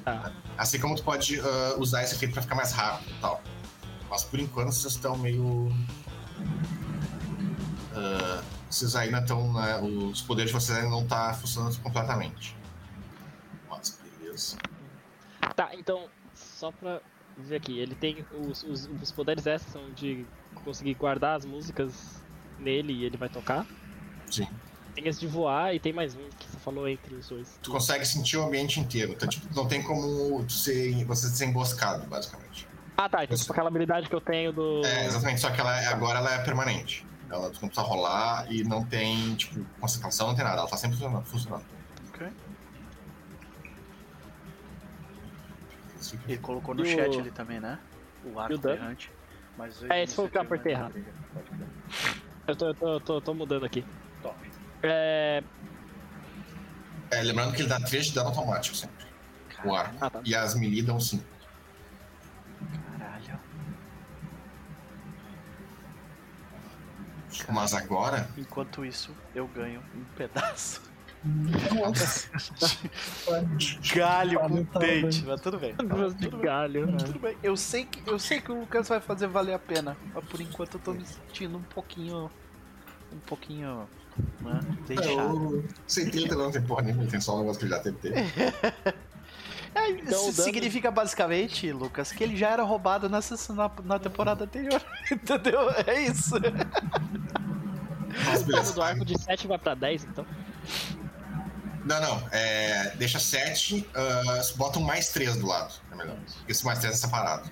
[0.07, 0.31] Ah.
[0.59, 1.41] Assim como tu pode
[1.77, 3.43] usar esse efeito pra ficar mais rápido e tal.
[4.09, 5.75] Mas por enquanto vocês estão meio.
[7.93, 9.53] Uh, vocês ainda estão.
[9.53, 12.57] Né, os poderes de vocês ainda não estão tá funcionando completamente.
[13.69, 14.57] Mas beleza.
[15.57, 17.01] Tá, então, só pra
[17.37, 18.25] ver aqui, ele tem.
[18.33, 20.25] Os, os, os poderes extras são de
[20.65, 22.23] conseguir guardar as músicas
[22.59, 23.67] nele e ele vai tocar?
[24.31, 24.47] Sim.
[24.95, 27.59] Tem esse de voar e tem mais um que você falou entre os dois.
[27.63, 29.13] Tu consegue sentir o ambiente inteiro.
[29.13, 32.69] Então, tipo, não tem como ser, você ser emboscado, basicamente.
[32.97, 33.25] Ah, tá.
[33.25, 34.85] Então, tipo, aquela habilidade que eu tenho do.
[34.85, 35.41] É, exatamente.
[35.41, 37.07] Só que ela, é, agora ela é permanente.
[37.31, 40.59] Ela não precisa rolar e não tem, tipo, concentração, não tem nada.
[40.59, 41.25] Ela tá sempre funcionando.
[41.25, 41.65] funcionando.
[42.09, 42.29] Ok.
[46.27, 47.21] Ele colocou no e chat o...
[47.21, 47.79] ali também, né?
[48.25, 49.13] O arco errante.
[49.57, 50.95] Mas é, esse foi o que eu apertei errado.
[52.47, 53.85] Eu tô, eu tô, eu tô, tô mudando aqui.
[54.23, 54.35] Top.
[54.83, 55.43] É...
[57.11, 57.23] é...
[57.23, 59.07] Lembrando que ele dá 3 de dano automático sempre.
[59.51, 59.71] Caralho.
[59.71, 59.97] O arco.
[60.01, 60.21] Ah, tá.
[60.25, 61.23] E as melee dão 5.
[67.49, 68.29] Mas agora.
[68.37, 70.83] Enquanto isso, eu ganho um pedaço.
[71.23, 72.31] Nossa.
[73.95, 75.75] galho com dente, mas tudo bem.
[75.75, 76.87] Duas de galho.
[76.87, 77.37] Bem, tudo bem.
[77.43, 79.97] Eu sei, que, eu sei que o Lucas vai fazer valer a pena.
[80.15, 82.31] Mas por enquanto eu tô me sentindo um pouquinho.
[83.13, 83.87] Um pouquinho.
[84.41, 85.57] Né, deixado.
[85.57, 87.99] Eu, 70 não tem porra nenhuma, tem só um negócio que já teve.
[89.75, 94.45] É, então, isso significa basicamente, Lucas, que ele já era roubado nessa, na, na temporada
[94.45, 94.83] anterior.
[95.11, 95.71] Entendeu?
[95.87, 96.35] É isso.
[98.51, 100.27] Mas do arco de 7 vai pra 10, então?
[101.85, 102.29] Não, não.
[102.33, 105.75] É, deixa 7, uh, bota um mais 3 do lado.
[105.91, 106.17] É melhor.
[106.17, 107.51] Porque esse mais 3 é separado.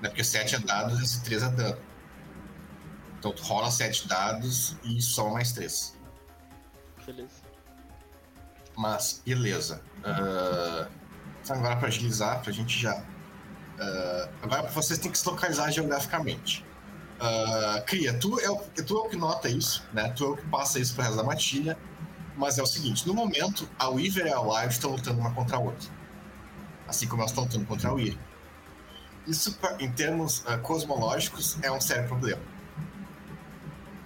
[0.00, 0.08] Né?
[0.08, 1.78] Porque 7 é dados e esse 3 é dano.
[3.18, 5.96] Então tu rola 7 dados e soma mais 3.
[7.06, 7.39] Beleza.
[8.76, 9.82] Mas, beleza.
[10.00, 10.90] Uh,
[11.48, 13.02] agora para agilizar, pra gente já
[13.80, 16.64] Uh, agora vocês têm que se localizar geograficamente.
[17.18, 20.10] Uh, Cria, tu é, o, tu é o que nota isso, né?
[20.10, 21.78] Tu é o que passa isso pro resto da matilha.
[22.36, 25.56] Mas é o seguinte, no momento, a Weaver e a Wild estão lutando uma contra
[25.56, 25.90] a outra.
[26.86, 28.18] Assim como elas estão lutando contra a Weir.
[29.26, 32.40] Isso, em termos uh, cosmológicos, é um sério problema.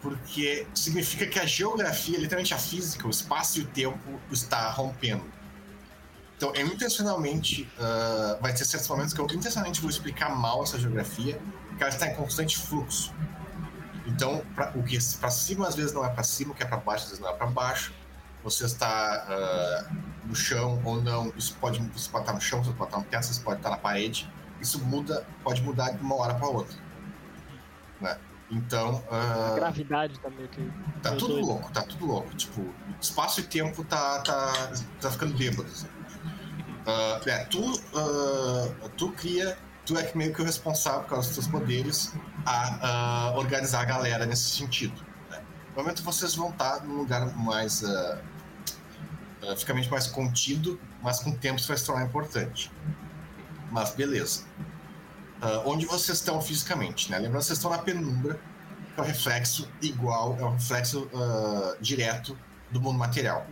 [0.05, 5.25] Porque significa que a geografia, literalmente a física, o espaço e o tempo está rompendo.
[6.37, 7.63] Então, eu intencionalmente.
[7.79, 11.91] Uh, vai ter certos momentos que eu intencionalmente vou explicar mal essa geografia, porque ela
[11.91, 13.15] está em constante fluxo.
[14.05, 16.67] Então, pra, o que para cima às vezes não é para cima, o que é
[16.67, 17.95] para baixo às vezes não é para baixo.
[18.43, 22.73] Você está uh, no chão ou não, isso pode, você pode estar no chão, você
[22.73, 24.31] pode estar no teto, você pode estar na parede.
[24.61, 26.77] Isso muda, pode mudar de uma hora para outra.
[28.03, 28.19] Né?
[28.51, 29.03] Então.
[29.11, 30.47] Uh, a gravidade também.
[30.49, 30.71] Que
[31.03, 31.47] tá tudo doido.
[31.47, 32.35] louco, tá tudo louco.
[32.35, 35.69] Tipo, espaço e tempo tá, tá, tá ficando bêbado.
[35.69, 35.87] Assim.
[35.87, 41.37] Uh, é, tu, uh, tu cria, tu é meio que o responsável, por causa dos
[41.37, 42.15] teus poderes,
[42.45, 44.95] a organizar a galera nesse sentido.
[45.31, 45.43] Né?
[45.71, 47.83] No momento vocês vão estar num lugar mais.
[47.83, 48.35] Uh,
[49.91, 52.73] mais contido, mas com o tempo isso vai se tornar importante.
[53.71, 54.45] Mas beleza.
[55.65, 57.19] Onde vocês estão fisicamente, né?
[57.19, 58.41] Lembrando que vocês estão na penumbra,
[58.95, 61.09] que é um reflexo igual, é um reflexo
[61.81, 62.37] direto
[62.71, 63.47] do mundo material.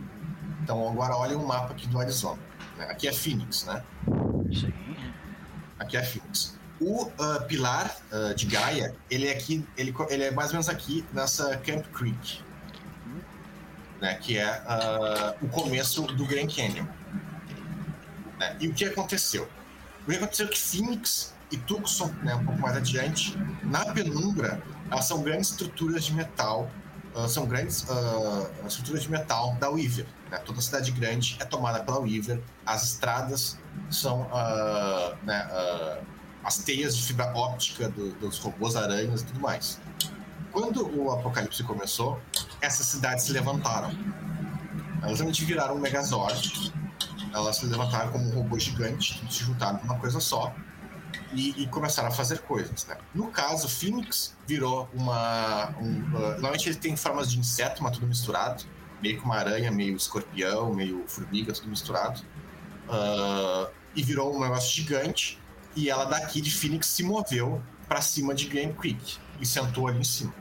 [0.63, 2.39] Então agora olhem o mapa aqui do Arizona.
[2.77, 2.85] Né?
[2.85, 3.83] Aqui é Phoenix, né?
[4.53, 4.73] Sim.
[5.77, 6.57] Aqui é Phoenix.
[6.79, 10.69] O uh, pilar uh, de Gaia, ele é aqui, ele, ele é mais ou menos
[10.69, 12.41] aqui nessa Camp Creek,
[14.01, 14.15] né?
[14.15, 16.85] Que é uh, o começo do Grand Canyon.
[18.39, 18.57] Né?
[18.59, 19.47] E o que aconteceu?
[20.05, 24.61] O que aconteceu é que Phoenix e Tucson, né, um pouco mais adiante, na penumbra,
[24.89, 26.69] elas são grandes estruturas de metal,
[27.27, 27.85] são grandes
[28.65, 30.05] estruturas de metal da Weaver.
[30.31, 30.39] Né?
[30.39, 33.57] Toda cidade grande é tomada pela Weaver, as estradas
[33.91, 36.03] são uh, né, uh,
[36.43, 39.79] as teias de fibra óptica do, dos robôs aranhas e tudo mais.
[40.51, 42.19] Quando o apocalipse começou,
[42.61, 43.91] essas cidades se levantaram.
[45.01, 46.71] Elas realmente viraram um Megazord.
[47.33, 50.53] Elas se levantaram como um robô gigante, se juntaram numa coisa só.
[51.33, 52.85] E, e, começaram a fazer coisas.
[52.85, 52.97] Né?
[53.13, 55.69] No caso, Phoenix virou uma.
[55.79, 58.63] Um, uh, normalmente ele tem formas de inseto, mas tudo misturado
[59.03, 62.21] meio que uma aranha, meio escorpião, meio formiga, tudo misturado.
[62.87, 65.37] Uh, e virou um negócio gigante.
[65.75, 69.99] E ela daqui de Phoenix se moveu para cima de Game Creek e sentou ali
[69.99, 70.33] em cima.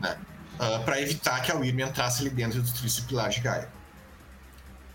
[0.00, 0.18] Né?
[0.54, 3.70] Uh, para evitar que a Wyrm entrasse ali dentro do tríceps pilar de Gaia.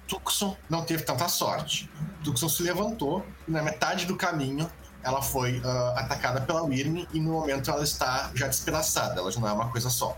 [0.09, 1.89] Tucson não teve tanta sorte.
[2.23, 4.69] Tucson se levantou e na metade do caminho
[5.03, 9.39] ela foi uh, atacada pela Wyrm e no momento ela está já despedaçada, ela já
[9.39, 10.17] não é uma coisa só.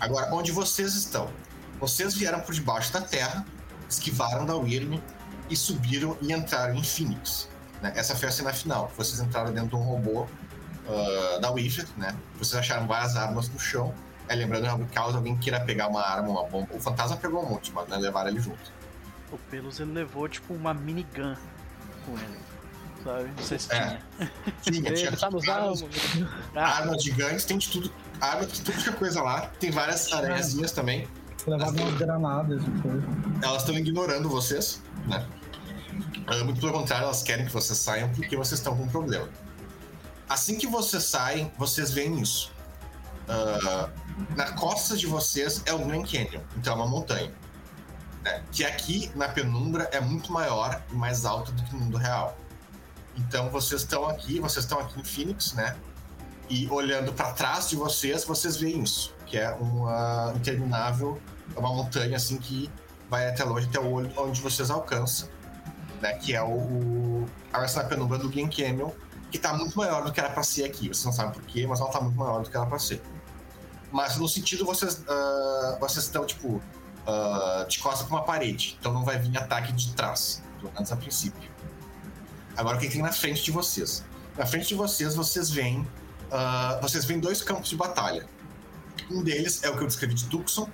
[0.00, 1.30] Agora, onde vocês estão?
[1.78, 3.44] Vocês vieram por debaixo da terra,
[3.88, 4.98] esquivaram da Wyrm
[5.48, 7.48] e subiram e entraram em Phoenix.
[7.80, 7.92] Né?
[7.94, 8.90] Essa foi a cena final.
[8.96, 12.16] Vocês entraram dentro de um robô uh, da Weaver, né?
[12.38, 13.94] Vocês acharam várias armas no chão.
[14.28, 16.68] É, lembrando, caso alguém queira pegar uma arma, uma bomba.
[16.74, 18.72] O fantasma pegou um monte, mas né, levaram ele junto.
[19.32, 21.34] O Pelos ele levou tipo uma minigun
[22.04, 22.48] com ele
[23.08, 23.30] sabe?
[23.36, 23.98] Não sei se é.
[24.62, 24.92] tinha.
[24.94, 25.84] tinha tá nos armas,
[26.54, 27.92] armas gigantes, tem de tudo.
[28.20, 29.46] Arma de tudo que é coisa lá.
[29.60, 31.08] Tem várias aranhazinhas também.
[31.46, 33.06] Levavam umas granadas e coisa.
[33.42, 35.26] Elas estão ignorando vocês, né?
[36.30, 39.28] Uh, muito pelo contrário, elas querem que vocês saiam porque vocês estão com um problema.
[40.28, 42.52] Assim que vocês saem, vocês veem isso.
[43.28, 43.90] Uh,
[44.34, 47.32] na costa de vocês é o Grand Canyon, então é uma montanha.
[48.22, 48.42] Né?
[48.50, 52.36] Que aqui na penumbra é muito maior e mais alta do que no mundo real.
[53.16, 55.76] Então vocês estão aqui, vocês estão aqui em Phoenix, né?
[56.48, 61.20] E olhando para trás de vocês, vocês veem isso, que é uma interminável,
[61.54, 62.70] uma montanha assim que
[63.10, 65.28] vai até longe, até o olho onde vocês alcançam,
[66.00, 66.14] né?
[66.14, 68.90] Que é o, o a penumbra do Game Canyon,
[69.30, 70.88] que está muito maior do que era para ser aqui.
[70.88, 73.02] Vocês não sabem porquê, mas ela está muito maior do que era para ser.
[73.90, 78.92] Mas no sentido vocês uh, vocês estão tipo uh, de costas para uma parede, então
[78.92, 81.50] não vai vir ataque de trás, pelo menos a princípio.
[82.56, 84.04] Agora o que tem na frente de vocês?
[84.36, 85.80] Na frente de vocês, vocês veem.
[85.80, 88.26] Uh, vocês veem dois campos de batalha.
[89.10, 90.68] Um deles é o que eu descrevi de Tucson,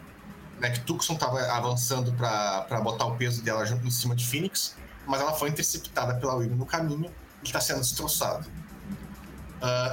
[0.58, 0.70] né?
[0.70, 4.74] Que Tucson estava avançando para botar o peso dela junto em cima de Phoenix,
[5.06, 7.12] mas ela foi interceptada pela William no caminho
[7.42, 8.44] e está sendo destroçada.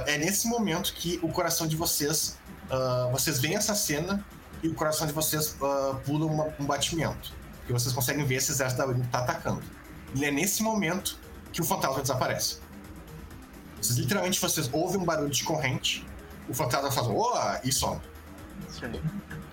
[0.06, 2.38] É nesse momento que o coração de vocês.
[2.72, 4.24] Uh, vocês veem essa cena
[4.62, 5.56] e o coração de vocês
[6.06, 7.32] pula uma, um batimento.
[7.68, 9.62] E vocês conseguem ver esse exército da que está atacando.
[10.14, 11.18] E é nesse momento
[11.52, 12.58] que o fantasma desaparece.
[13.80, 16.06] Vocês, literalmente, vocês ouvem um barulho de corrente,
[16.48, 17.60] o fantasma faz Oa!
[17.64, 18.00] e some.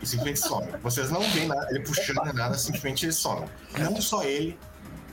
[0.01, 0.67] E simplesmente some.
[0.83, 3.47] Vocês não veem nada, ele puxando nada, simplesmente ele some.
[3.77, 4.57] Não só ele,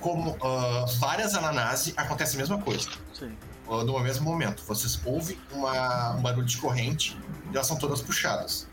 [0.01, 2.89] como uh, várias ananase, acontece a mesma coisa.
[3.13, 3.35] Sim.
[3.69, 4.62] No mesmo momento.
[4.64, 7.17] Vocês ouvem uma, um barulho de corrente
[7.51, 8.67] e elas são todas puxadas.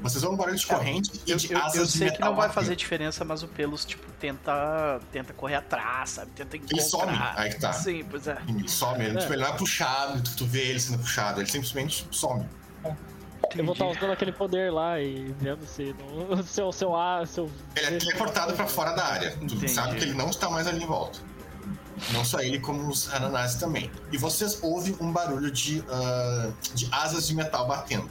[0.00, 2.12] Vocês ouvem um barulho de corrente e Eu, de eu, asas eu de sei que
[2.14, 6.30] metal não vai fazer diferença, mas o Pelos, tipo, tenta, tenta correr atrás, sabe?
[6.32, 6.76] Tenta encontrar.
[6.78, 7.72] Ele some, aí que tá.
[7.72, 8.38] Sim, pois é.
[8.48, 9.20] Ele some, ele, É.
[9.20, 12.46] tipo, ele não é puxado, tu, tu vê ele sendo puxado, ele simplesmente some.
[13.56, 13.98] Eu vou estar Entendi.
[13.98, 15.94] usando aquele poder lá e vendo se
[16.46, 17.50] seu, seu ar, seu.
[17.74, 19.30] Ele é teleportado pra fora da área.
[19.32, 19.68] Tu Entendi.
[19.68, 21.18] sabe que ele não está mais ali em volta.
[22.12, 23.90] Não só ele, como os ananases também.
[24.12, 28.08] E vocês ouvem um barulho de, ah, de asas de metal batendo.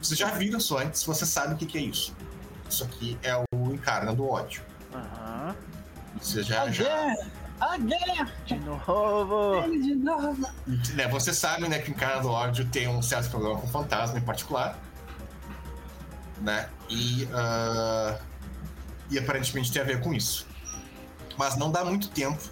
[0.00, 2.14] Vocês já viram isso antes, você sabe o que, que é isso.
[2.68, 4.62] Isso aqui é o Encarna do ódio.
[4.94, 5.54] Aham.
[6.20, 7.26] Você já, A já guerra!
[7.60, 8.32] A guerra!
[8.44, 9.62] De novo.
[9.64, 10.48] Ele de novo!
[10.94, 14.18] né, você sabe né, que o Encarna do ódio tem um certo problema com fantasma
[14.18, 14.78] em particular.
[16.40, 16.68] Né?
[16.88, 18.18] E, ah,
[19.10, 20.46] e aparentemente tem a ver com isso.
[21.38, 22.42] Mas não dá muito tempo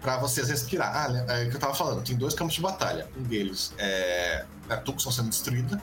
[0.00, 0.92] pra vocês respirar.
[0.96, 3.08] Ah, é o que eu tava falando, tem dois campos de batalha.
[3.16, 5.80] Um deles é a Tucson sendo destruída,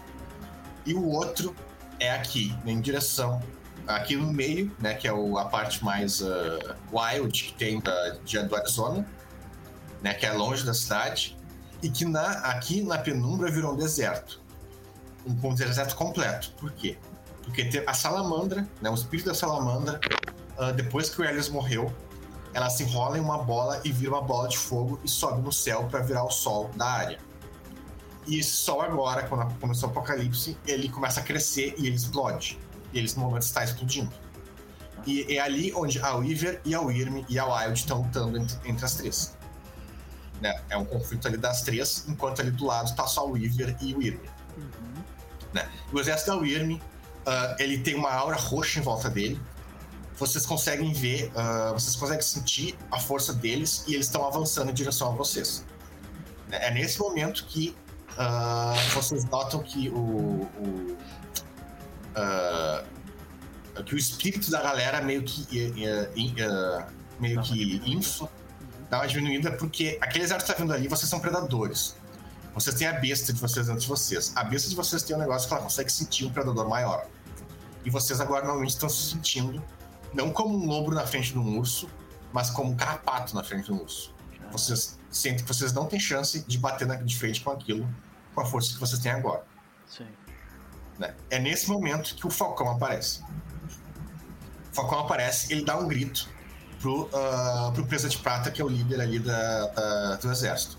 [0.85, 1.55] e o outro
[1.99, 3.41] é aqui, né, em direção.
[3.87, 4.95] Aqui no meio, né?
[4.95, 9.07] Que é o- a parte mais ah, wild que tem da, de, do Arizona,
[10.01, 10.13] né?
[10.13, 11.37] Que é longe da cidade.
[11.81, 14.41] E que na, aqui na penumbra virou um deserto.
[15.25, 16.51] Um, um deserto completo.
[16.59, 16.97] Por quê?
[17.43, 18.89] Porque a salamandra, né?
[18.89, 20.01] O espírito da salamandra,
[20.57, 21.89] ah, depois que o Helios morreu,
[22.57, 25.53] ela se enrola em uma bola e vira uma bola de fogo e sobe no
[25.53, 27.19] céu para virar o sol da área.
[28.25, 32.57] E esse sol agora, quando começou o apocalipse, ele começa a crescer e ele explode.
[32.91, 34.11] E ele, nesse momento, está explodindo.
[35.05, 38.57] E é ali onde a Weaver e a Wyrm e a Wild estão lutando entre,
[38.67, 39.37] entre as três.
[40.41, 40.59] Né?
[40.67, 43.93] É um conflito ali das três, enquanto ali do lado está só a Weaver e
[43.93, 44.19] o Wyrm.
[44.57, 45.03] Uhum.
[45.53, 45.69] Né?
[45.93, 46.79] O exército da Wyrm,
[47.23, 49.39] ah, ele tem uma aura roxa em volta dele.
[50.17, 54.73] Vocês conseguem ver, ah, vocês conseguem sentir a força deles e eles estão avançando em
[54.73, 55.63] direção a vocês.
[56.49, 57.75] É nesse momento que
[58.17, 60.97] ah, vocês notam que o, o,
[62.15, 62.83] ah,
[63.85, 65.45] que o espírito da galera meio que
[65.85, 66.85] eh, eh,
[67.19, 68.27] meio que infla,
[68.89, 71.95] dá uma diminuída porque aquele exército que tá vindo ali, vocês são predadores.
[72.55, 74.33] Vocês têm a besta de vocês antes de vocês.
[74.35, 77.05] A besta de vocês tem um negócio que ela consegue sentir um predador maior.
[77.85, 79.63] E vocês agora normalmente estão se sentindo
[80.13, 81.89] não como um lobo na frente de um urso,
[82.33, 84.13] mas como um carrapato na frente de um urso.
[84.51, 87.87] Vocês sentem que vocês não têm chance de bater na- de frente com aquilo
[88.33, 89.43] com a força que vocês têm agora.
[89.87, 90.05] Sim.
[90.99, 91.13] né?
[91.29, 93.21] É nesse momento que o Falcão aparece.
[94.71, 96.27] O Falcão aparece, ele dá um grito
[96.81, 100.77] pro, ah, pro Presa de Prata, que é o líder ali da, da- do exército.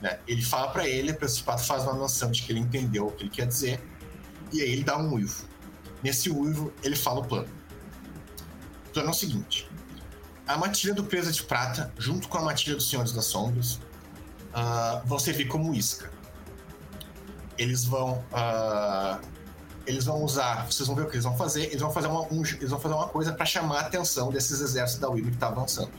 [0.00, 0.18] né?
[0.28, 3.08] Ele fala pra ele, o Presa de Prata faz uma menção de que ele entendeu
[3.08, 3.82] o que ele quer dizer,
[4.52, 5.44] e aí ele dá um uivo.
[6.02, 7.48] Nesse uivo, ele fala o plano.
[8.88, 9.68] O plano é o seguinte:
[10.46, 13.80] a matilha do Presa de Prata, junto com a matilha dos Senhores das Sombras,
[14.52, 16.10] ah, vão servir como isca.
[17.56, 19.18] Eles vão ah,
[19.86, 22.20] eles vão usar vocês vão ver o que eles vão fazer eles vão fazer uma,
[22.32, 25.36] um- eles vão fazer uma coisa para chamar a atenção desses exércitos da Wyrm que
[25.38, 25.90] tá avançando.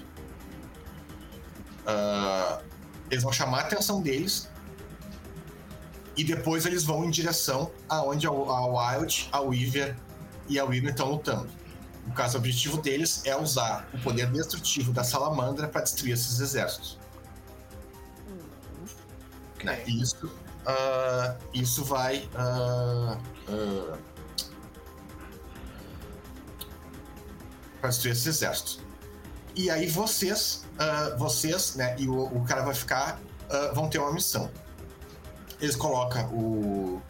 [1.85, 2.61] Ah,
[3.09, 4.47] eles vão chamar a atenção deles
[6.15, 8.65] e depois eles vão em direção aonde a, a
[8.99, 9.95] Wild, a Weaver
[10.47, 11.49] e a Wyrm estão lutando.
[12.10, 16.39] No caso, o objetivo deles é usar o poder destrutivo da Salamandra para destruir esses
[16.39, 16.97] exércitos.
[19.64, 19.84] Né?
[19.86, 20.32] E Isso,
[20.66, 22.28] ah, isso vai.
[22.36, 23.16] ah,
[23.47, 23.97] ah,
[27.80, 28.80] para destruir esses exércitos.
[29.55, 30.66] E aí vocês,
[31.18, 33.20] vocês, né, e o, o cara vai ficar,
[33.76, 34.49] vão ter uma missão.
[35.62, 37.01] Eles colocam o.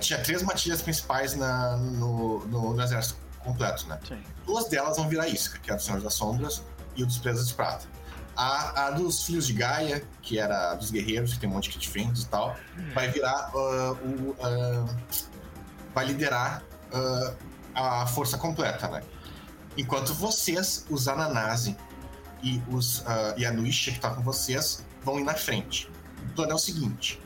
[0.00, 3.20] tinha três matilhas principais na, no, no, no exército
[3.50, 3.98] completo, né?
[4.06, 4.22] Sim.
[4.46, 6.62] Duas delas vão virar isca, que é a dos Senhores das Sombras
[6.96, 7.86] e o dos Presas de Prata.
[8.36, 11.70] A, a dos Filhos de Gaia, que era dos guerreiros, que tem um monte de
[11.70, 12.56] kit diferentes e tal,
[12.94, 14.36] vai virar ah, o.
[14.40, 14.86] ah,
[15.94, 17.34] vai liderar ah,
[18.02, 19.02] a força completa, né?
[19.76, 21.76] Enquanto vocês, os Ananase
[22.42, 23.04] e, os,
[23.36, 25.90] e a Nuisha, que tá com vocês, vão ir na frente.
[26.30, 27.20] O plano é o seguinte: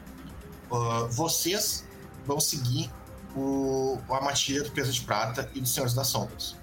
[1.10, 1.84] vocês
[2.26, 2.90] vão seguir
[3.34, 6.56] o, a matilha do peso de prata e dos Senhores das Sombras.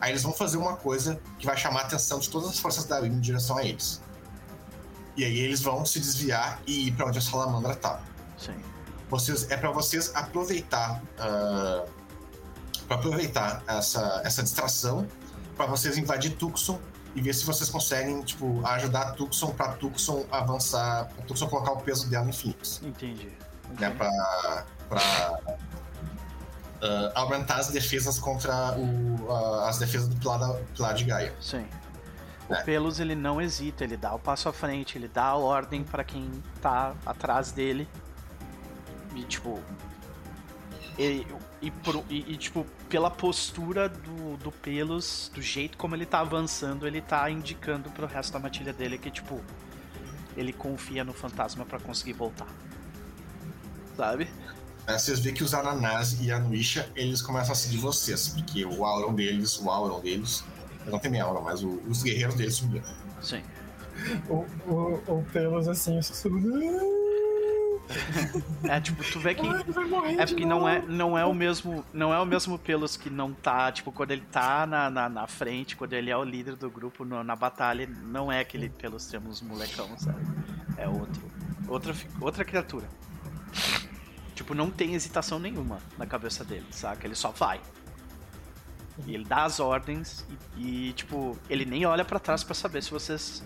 [0.00, 2.84] Aí eles vão fazer uma coisa que vai chamar a atenção de todas as forças
[2.84, 4.00] da Wyrm em direção a eles.
[5.16, 8.00] E aí eles vão se desviar e ir para onde a salamandra tá.
[8.38, 8.54] Sim.
[9.08, 11.02] Vocês, é para vocês aproveitar
[12.88, 15.06] para aproveitar essa, essa distração
[15.56, 16.80] para vocês invadir Tucson
[17.14, 21.80] e ver se vocês conseguem tipo ajudar Tucson para Tucson avançar, pra Tucson colocar o
[21.80, 23.30] peso dela em Phoenix Entendi.
[23.78, 23.96] né, Ok.
[24.88, 25.38] para
[26.82, 30.40] para aumentar as defesas contra o, ah, as defesas do pilar,
[30.74, 31.32] pilar de Gaia.
[31.40, 31.64] Sim.
[32.48, 32.62] O É.
[32.64, 36.02] Pelos ele não hesita, ele dá o passo à frente, ele dá a ordem pra
[36.02, 36.28] quem
[36.60, 37.88] tá atrás dele.
[39.14, 39.62] E tipo.
[40.98, 41.24] E,
[41.62, 46.18] e, pro- e- e, tipo, pela postura do, do Pelos, do jeito como ele tá
[46.20, 49.40] avançando, ele tá indicando pro resto da matilha dele que, tipo,
[50.36, 52.48] ele confia no fantasma pra conseguir voltar.
[53.96, 54.28] Sabe?
[54.86, 58.64] Aí vocês veem que os Ananás e a Nuisha, eles começam a seguir vocês, porque
[58.64, 60.44] o auron deles, o auron deles,
[60.84, 62.84] eu não tem minha aura, mas o- os guerreiros deles subiram.
[63.20, 63.42] Sim.
[64.28, 67.02] O, o, o Pelos assim, sussurrando.
[68.64, 69.46] É tipo, tu vê que.
[69.46, 71.84] "Ah, ele vai morrer É porque não é, novo." não é o mesmo.
[71.92, 73.70] Não é o mesmo pelos que não tá.
[73.70, 77.04] Tipo, quando ele tá na, na, na frente, quando ele é o líder do grupo
[77.04, 80.20] no- na batalha, não é aquele pelos temos molecão, sabe?
[80.78, 81.22] É outro.
[81.68, 82.88] Outra, outra criatura.
[84.34, 87.06] Tipo, não tem hesitação nenhuma na cabeça dele, saca?
[87.06, 87.60] Ele só vai.
[89.06, 90.26] E ele dá as ordens
[90.56, 93.42] e, e, tipo, ele nem olha pra trás pra saber se vocês.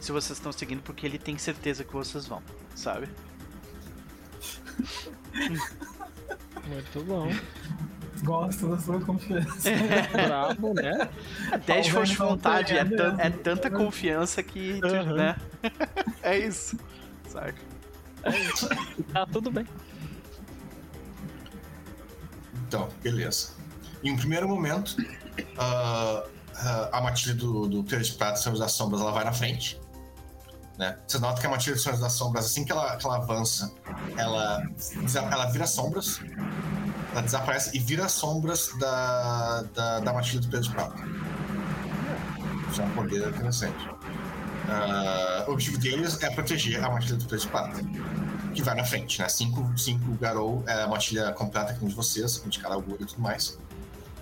[0.00, 2.42] Se vocês estão seguindo, porque ele tem certeza que vocês vão,
[2.74, 3.08] sabe?
[6.66, 7.28] Muito bom.
[8.22, 9.70] Gosto da sua confiança.
[10.12, 11.08] Bravo, né?
[11.66, 12.80] 10 de força de vontade, é,
[13.18, 15.14] é tanta confiança que, tu, Aham.
[15.14, 15.36] né?
[16.22, 16.78] é isso.
[17.28, 17.54] Saca?
[19.12, 19.66] Tá tudo bem.
[22.66, 23.50] Então, beleza.
[24.02, 24.96] Em um primeiro momento,
[25.58, 26.24] ah,
[26.56, 29.80] ah, a matilha do, do Pedro de Prata, Senhores das Sombras, ela vai na frente.
[30.78, 30.96] Né?
[31.06, 33.72] Você nota que a matilha dos Senhores das Sombras, assim que ela, que ela avança,
[34.16, 34.62] ela,
[35.32, 36.20] ela vira sombras,
[37.12, 41.02] ela desaparece e vira sombras da, da, da matilha do Pedro de Prata.
[42.70, 43.88] Isso é um poder interessante.
[44.68, 47.80] Ah, o objetivo deles é proteger a matilha do Pedro de Prata
[48.56, 49.28] que vai na frente, né?
[49.28, 53.20] Cinco, cinco Garou é a matilha completa aqui de vocês, com de cada e tudo
[53.20, 53.58] mais.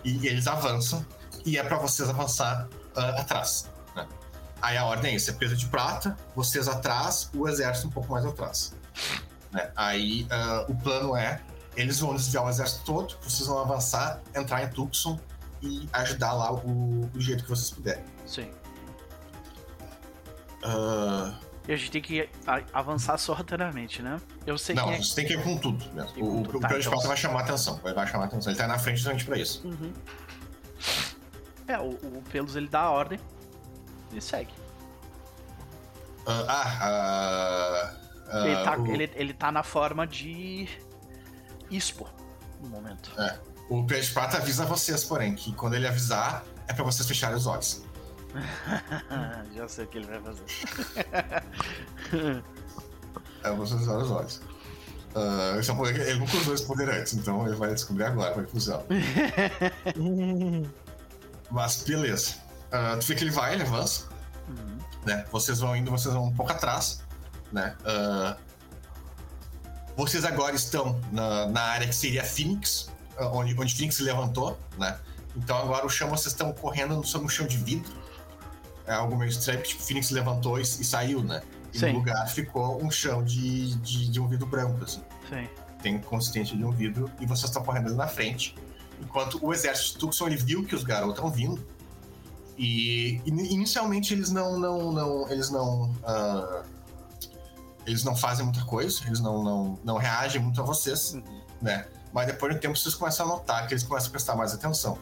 [0.05, 1.07] E eles avançam,
[1.47, 3.71] e é pra vocês avançar ah, atrás.
[3.95, 4.07] Né?
[4.61, 8.13] Aí a ordem é isso: é peso de prata, vocês atrás, o exército um pouco
[8.13, 8.75] mais atrás.
[9.53, 9.71] Né?
[9.77, 11.41] Aí ah, o plano é:
[11.77, 15.19] eles vão desviar o exército todo, vocês vão avançar, entrar em Tucson
[15.63, 18.05] e ajudar lá o, o jeito que vocês puderem.
[18.27, 18.51] Sim.
[20.65, 21.35] Ah,
[21.67, 22.29] E a gente tem que
[22.73, 24.21] avançar sorrateiramente, né?
[24.47, 24.99] Eu sei não, quem é.
[25.03, 26.13] você tem que ir com tudo mesmo.
[26.13, 27.77] Com O, tudo, o tá, então- Prata vai chamar a atenção.
[27.83, 28.53] Vai, vai chamar a atenção.
[28.53, 29.67] Ele tá na frente justamente pra isso.
[29.67, 29.93] Uhum.
[31.67, 33.19] É, o, o Pelos ele dá a ordem
[34.13, 34.53] e segue.
[36.27, 37.95] Ah,
[38.29, 40.69] ah, ele, tá, o, ele, ele tá na forma de.
[41.71, 42.07] Expo
[42.61, 43.11] no momento.
[43.71, 47.37] o Pedro de Prata avisa vocês, porém, que quando ele avisar, é pra vocês fecharem
[47.37, 47.83] os olhos.
[49.55, 50.45] Já sei o que ele vai fazer.
[53.45, 54.41] É vocês fecharem os olhos.
[55.59, 58.43] Esse é um poder ele nunca usou esse poder antes, então ele vai descobrir agora
[58.43, 58.83] que funciona.
[61.51, 62.35] Mas beleza.
[62.73, 64.09] Ah, tu vê que ele vai, ele avança.
[64.49, 64.79] Uhum.
[65.07, 65.25] né?
[65.31, 67.01] Vocês vão indo, vocês vão um pouco atrás,
[67.53, 67.77] né?
[67.85, 68.37] Ah,
[69.97, 74.99] vocês agora estão na, na área que seria Phoenix, onde, onde Phoenix se levantou, né?
[75.37, 77.93] Então agora o chão, vocês estão correndo sobre um chão de vidro.
[78.87, 81.43] É algo meio estranho, tipo, Phoenix levantou e, e saiu, né?
[81.73, 81.93] E Sim.
[81.93, 85.03] no lugar ficou um chão de, de, de um vidro branco, assim.
[85.29, 85.49] Sim.
[85.83, 88.55] Tem consistência de um vidro e vocês estão correndo ali na frente.
[89.01, 91.67] Enquanto o exército de Tucson, ele viu que os garotos estão vindo.
[92.57, 96.63] E, in- inicialmente eles não, não, não eles não, ah,
[97.85, 101.23] eles não fazem muita coisa, eles não, não, não reagem muito a vocês, Uhum.
[101.61, 101.87] né?
[102.13, 104.97] Mas depois do tempo vocês começam a notar que eles começam a prestar mais atenção.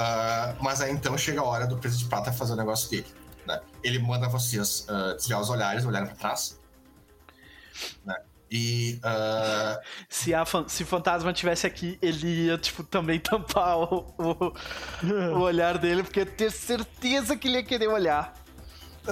[0.00, 3.06] Ah, mas aí então chega a hora do preso de prata fazer o negócio dele,
[3.44, 3.60] né?
[3.82, 6.60] Ele manda vocês ah, desviar os olhares, olharem para trás,
[8.06, 8.14] né?
[8.48, 14.06] E ah, Se, a se o fantasma tivesse aqui, ele ia, tipo, também tampar o,
[14.16, 18.32] o, olhar dele, porque eu tenho certeza que ele ia querer olhar.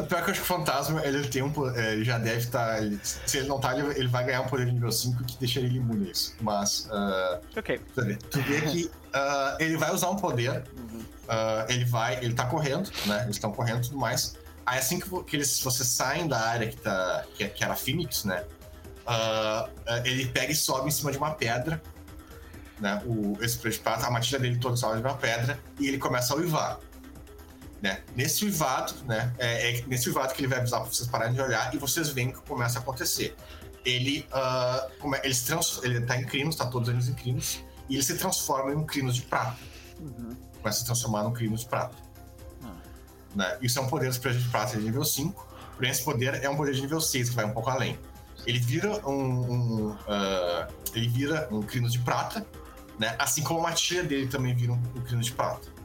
[0.02, 1.52] Pior que eu acho que o fantasma, ele tem um.
[1.76, 2.78] é, Ele já deve estar.
[3.02, 5.68] se ele não tá, ele, ele vai ganhar um poder de nível 5 que deixaria
[5.68, 6.34] ele imune a isso.
[6.40, 6.88] Mas.
[6.92, 7.80] ah, Ok.
[7.94, 10.64] tu vê, tu vê que ah, ele vai usar um poder.
[11.28, 12.16] ah, ele vai.
[12.24, 13.22] Ele tá correndo, né?
[13.24, 14.36] Eles estão correndo e tudo mais.
[14.66, 18.24] Aí assim que, que eles, vocês saem da área que, tá, que, que era Phoenix,
[18.24, 18.44] né?
[20.04, 21.80] ele pega e sobe em cima de uma pedra.
[22.80, 23.00] Né?
[23.06, 25.98] O, esse preto de prata, a matilha dele toda sobe de uma pedra e ele
[25.98, 26.78] começa a uivar.
[27.82, 28.02] Né?
[28.14, 29.32] Nesse uivado, né?
[29.38, 32.08] É, é nesse uivado que ele vai avisar pra vocês pararem de olhar e vocês
[32.08, 33.36] veem que começa a acontecer.
[33.84, 37.62] Ele, ah, come- ele, se trans, ele tá em crinos, tá todos eles em crinos,
[37.88, 39.56] e ele se transforma em um crinos de prata.
[40.00, 40.36] Uhum.
[40.60, 41.94] Começa a se transformar num crinos de prata.
[42.64, 42.72] Ah.
[43.34, 43.58] Né?
[43.60, 45.46] Isso é um poder dos presos de prata de nível 5,
[45.76, 47.98] porém esse poder é um poder de nível 6, que vai um pouco além.
[48.46, 49.90] Ele vira um.
[49.90, 52.44] um, ah, ele vira um crinos de prata,
[52.98, 53.14] né?
[53.18, 55.75] Assim como a matilha dele também vira um, um crinos de prata.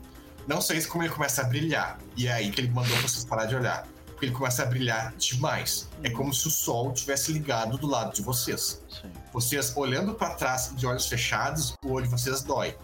[0.51, 1.97] Não só isso, como ele começa a brilhar.
[2.17, 3.87] E é aí que ele mandou vocês parar de olhar.
[4.07, 5.87] Porque ele começa a brilhar demais.
[6.03, 8.83] É como se o sol tivesse ligado do lado de vocês.
[8.89, 9.11] Sim.
[9.33, 12.75] Vocês olhando para trás de olhos fechados, o olho de vocês dói.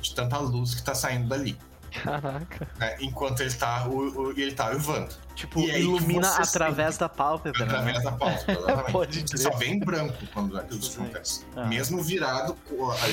[0.00, 1.56] De tanta luz que tá saindo dali.
[2.02, 2.66] Caraca.
[2.78, 2.96] né?
[3.00, 3.98] Enquanto ele tá, o,
[4.28, 5.14] o- ele tá uivando.
[5.34, 8.02] Tipo, E ilumina através da pálpebra, Através né?
[8.04, 8.92] da pálpebra, exatamente.
[8.92, 9.38] Pode Você crer.
[9.42, 11.44] só vê em branco quando aquilo acontece.
[11.54, 11.66] Ah.
[11.66, 12.56] Mesmo virado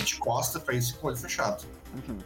[0.05, 1.65] de costa pra isso com o olho fechado.
[1.93, 2.17] Uhum.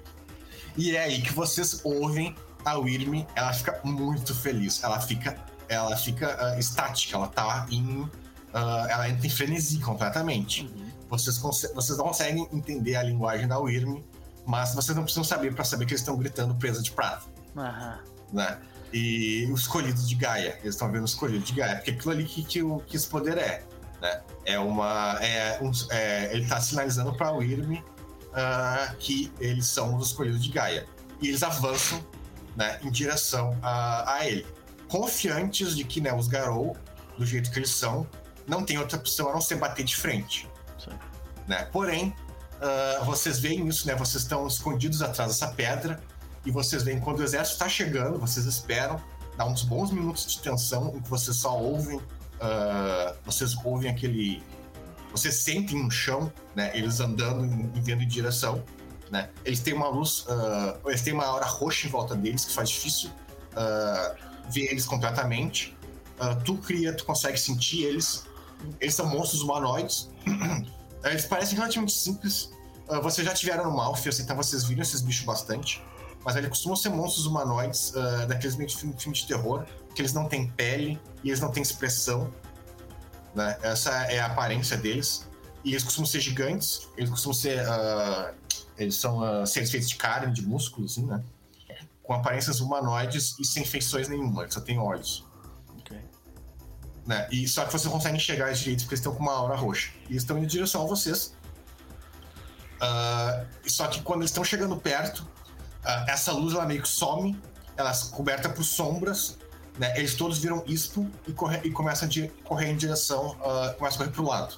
[0.77, 4.83] E é aí que vocês ouvem a Wyrm, ela fica muito feliz.
[4.83, 8.09] Ela fica, ela fica ah, estática, ela tá em.
[8.53, 10.63] ah, ela entra em frenesi completamente.
[10.63, 10.91] Uhum.
[11.09, 14.01] Vocês, vocês não conseguem entender a linguagem da Wyrm,
[14.45, 17.99] mas vocês não precisam saber pra saber que eles estão gritando presa de prata, Aham.
[18.31, 18.59] né?
[18.91, 22.25] E o escolhido de Gaia, eles estão vendo o escolhido de Gaia, porque aquilo ali
[22.25, 23.63] que, que, o, que esse poder é,
[24.01, 24.21] né?
[24.45, 25.17] É uma.
[25.21, 27.81] É um, é, ele tá sinalizando pra Wyrm
[28.33, 30.85] ah, que eles são os escolhidos de Gaia.
[31.21, 32.03] E eles avançam
[32.55, 34.45] né, em direção a, a ele.
[34.87, 36.77] Confiantes de que né, os Garou,
[37.17, 38.07] do jeito que eles são,
[38.47, 40.49] não tem outra opção a não ser bater de frente.
[40.77, 40.91] Sim.
[41.47, 41.67] Né?
[41.71, 42.13] Porém,
[42.63, 43.93] ah, vocês veem isso, né?
[43.93, 46.01] Vocês estão escondidos atrás dessa pedra
[46.45, 49.01] e vocês veem quando o exército está chegando, vocês esperam,
[49.37, 52.01] dá uns bons minutos de tensão em que vocês só ouvem,
[52.39, 54.41] ah, vocês ouvem aquele,
[55.13, 56.71] vocês sentem no chão, né?
[56.73, 57.45] Eles andando
[57.77, 58.63] e vindo em direção,
[59.11, 59.29] né?
[59.45, 62.69] Eles têm uma luz, ah, eles têm uma aura roxa em volta deles que faz
[62.69, 63.11] difícil
[63.55, 64.15] ah,
[64.49, 65.77] ver eles completamente.
[66.19, 68.25] Ah, tu cria, tu consegue sentir eles.
[68.81, 70.09] Eles são monstros humanoides.
[71.03, 72.49] Eles parecem relativamente simples.
[72.87, 75.83] Ah, vocês já tiveram no Malfias, então vocês viram esses bichos bastante.
[76.23, 80.01] Mas eles costumam ser monstros humanoides, ah, daqueles meio de filme, filme de terror, que
[80.01, 82.33] eles não têm pele e eles não têm expressão.
[83.35, 83.57] Né?
[83.61, 85.27] Essa é a aparência deles.
[85.63, 87.59] E eles costumam ser gigantes, eles costumam ser.
[87.67, 88.33] ah,
[88.77, 91.23] eles são ah, seres feitos de carne, de músculo, assim, né?
[92.01, 95.25] Com aparências humanoides e sem feições nenhuma, eles só têm olhos.
[95.79, 95.97] Ok.
[97.07, 97.29] Né?
[97.31, 99.55] E só que você não consegue enxergar eles direito porque eles estão com uma aura
[99.55, 99.91] roxa.
[100.09, 101.33] E eles estão indo em direção a vocês.
[102.81, 105.25] Ah, só que quando eles estão chegando perto,
[106.07, 107.39] essa luz ela meio que some,
[107.77, 109.37] ela é coberta por sombras,
[109.77, 109.93] né?
[109.97, 114.05] Eles todos viram ispo e, corre, e começam a correr em direção, ah, começam a
[114.05, 114.55] correr pro lado,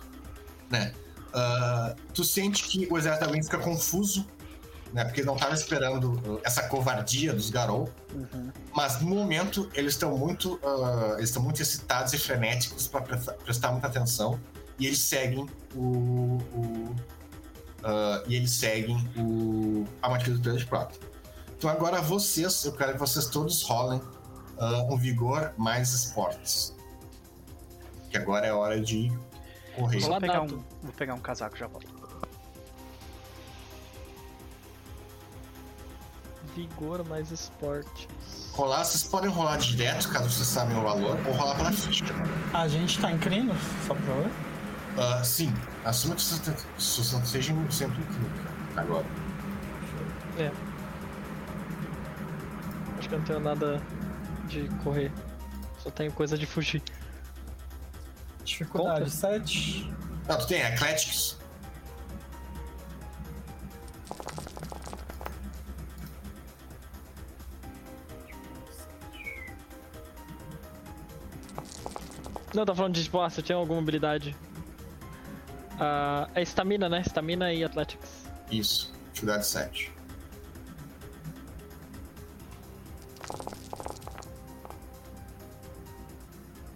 [0.70, 0.94] né?
[1.34, 4.26] Ah, tu sente que o exército também fica confuso,
[4.94, 5.06] né?
[5.06, 7.90] Porque não estava esperando essa covardia dos Garou.
[8.14, 8.52] Uhum.
[8.74, 13.72] Mas no momento eles estão muito, ah, eles estão muito excitados e frenéticos para prestar,
[13.72, 14.40] muita atenção
[14.78, 16.96] e eles seguem o, o,
[17.84, 20.96] ah, e eles seguem o a matilha do Pedro de Prata.
[21.58, 24.02] Então agora vocês, eu quero que vocês todos rolem
[24.60, 26.76] ah, um vigor mais esportes.
[28.10, 29.12] Que agora é hora de
[29.76, 30.00] correr.
[30.00, 32.06] Vou pegar, um, vou pegar um casaco e já volto.
[36.56, 38.08] Vigor mais esportes.
[38.54, 42.06] Rolar, vocês podem rolar direto, caso vocês sabem o valor, ou rolar pela ficha.
[42.54, 43.54] A gente tá em crino,
[43.86, 44.32] só pra ver.
[44.98, 45.54] Ah, sim,
[45.84, 46.42] assuma que vocês
[47.26, 48.30] sejam sempre incrível
[48.78, 49.06] agora.
[50.38, 50.52] É.
[52.98, 53.82] Acho que eu não tenho nada
[54.48, 55.12] de correr.
[55.80, 56.82] Só tenho coisa de fugir.
[58.44, 59.10] Dificuldade Conta.
[59.10, 59.94] 7.
[60.28, 61.38] Não, tu tem Athletics.
[72.54, 74.36] Não, tá falando de, tipo, ah, se eu tinha alguma habilidade.
[75.80, 77.02] Ah, é estamina, né?
[77.02, 78.26] Estamina e Athletics.
[78.50, 79.95] Isso, dificuldade 7.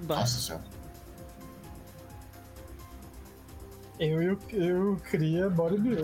[0.08, 0.64] Nossa senhora.
[4.00, 6.04] Eu e o eu cria bodybuilder.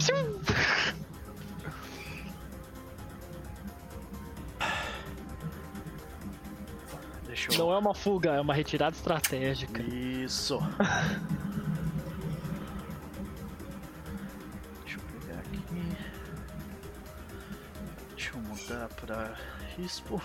[7.25, 7.57] Deixa eu.
[7.57, 9.81] Não é uma fuga, é uma retirada estratégica.
[9.81, 10.59] Isso.
[14.83, 15.61] Deixa eu pegar aqui.
[18.15, 19.35] Deixa eu mudar pra
[19.77, 20.21] Rispo.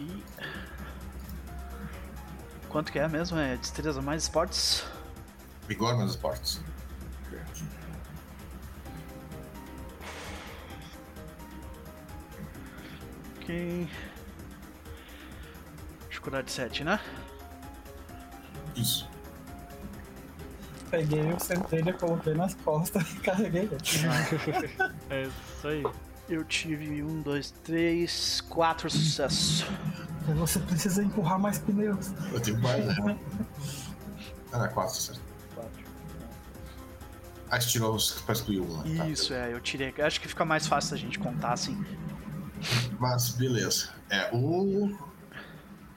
[0.00, 0.24] E.
[2.68, 3.38] Quanto que é mesmo?
[3.38, 4.84] É destreza mais esportes?
[5.68, 6.60] Vigor nos esportes.
[13.36, 13.88] Ok.
[16.08, 17.00] Dificuldade 7, né?
[18.76, 19.08] Isso.
[20.90, 23.78] Peguei o centelha, coloquei nas costas e carreguei ele.
[25.08, 25.82] É isso aí.
[26.30, 29.64] Eu tive um, dois, três, quatro sucessos.
[30.36, 32.12] Você precisa empurrar mais pneus.
[32.32, 33.18] Eu tive mais, né?
[34.52, 35.20] Ah, não, 4, certo.
[35.56, 35.84] Quatro.
[37.50, 38.96] Ah, você tirou os pra excluir um, né?
[38.96, 39.08] Tá.
[39.08, 39.92] Isso, é, eu tirei.
[40.00, 41.84] Acho que fica mais fácil a gente contar assim.
[43.00, 43.88] Mas beleza.
[44.08, 44.96] É, o.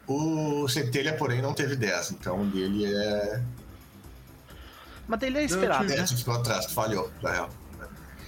[0.07, 3.41] O Centelha, porém, não teve 10, então o dele é.
[5.07, 6.01] Mas dele é esperado, tive- né?
[6.01, 7.49] É, tu ficou atrás, tu falhou, na real.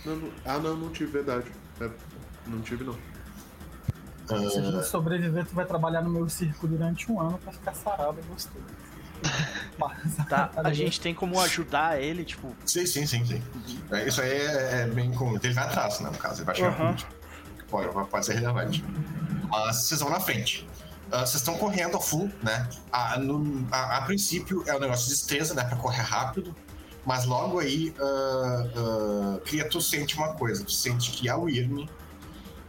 [0.06, 1.52] Não, não- ah, não, não tive, verdade.
[1.82, 1.90] É,
[2.48, 2.94] não tive, não.
[4.28, 7.52] Se a Ah, gente sobreviver, tu vai trabalhar no meu circo durante um ano pra
[7.54, 8.66] ficar sarado e gostoso.
[10.30, 12.56] Tá, a gente tem como ajudar ele, tipo.
[12.66, 13.44] sim, sim, sim, sim.
[13.92, 15.38] É, Isso aí é, é bem comum.
[15.42, 16.38] Ele vai atrás, né, no caso.
[16.40, 17.12] Ele vai chegar por último.
[17.70, 18.84] Pode, pode ser relevante.
[19.50, 20.68] Mas vocês vão na frente.
[21.12, 22.70] Ah, vocês estão correndo a full, né?
[22.92, 25.64] A, no- a- a princípio é um negócio de destreza, né?
[25.66, 26.56] Pra correr rápido.
[27.06, 30.64] Mas logo aí, ah, ah, Cria, tu sente uma coisa.
[30.64, 31.88] Tu sente que a Wyrm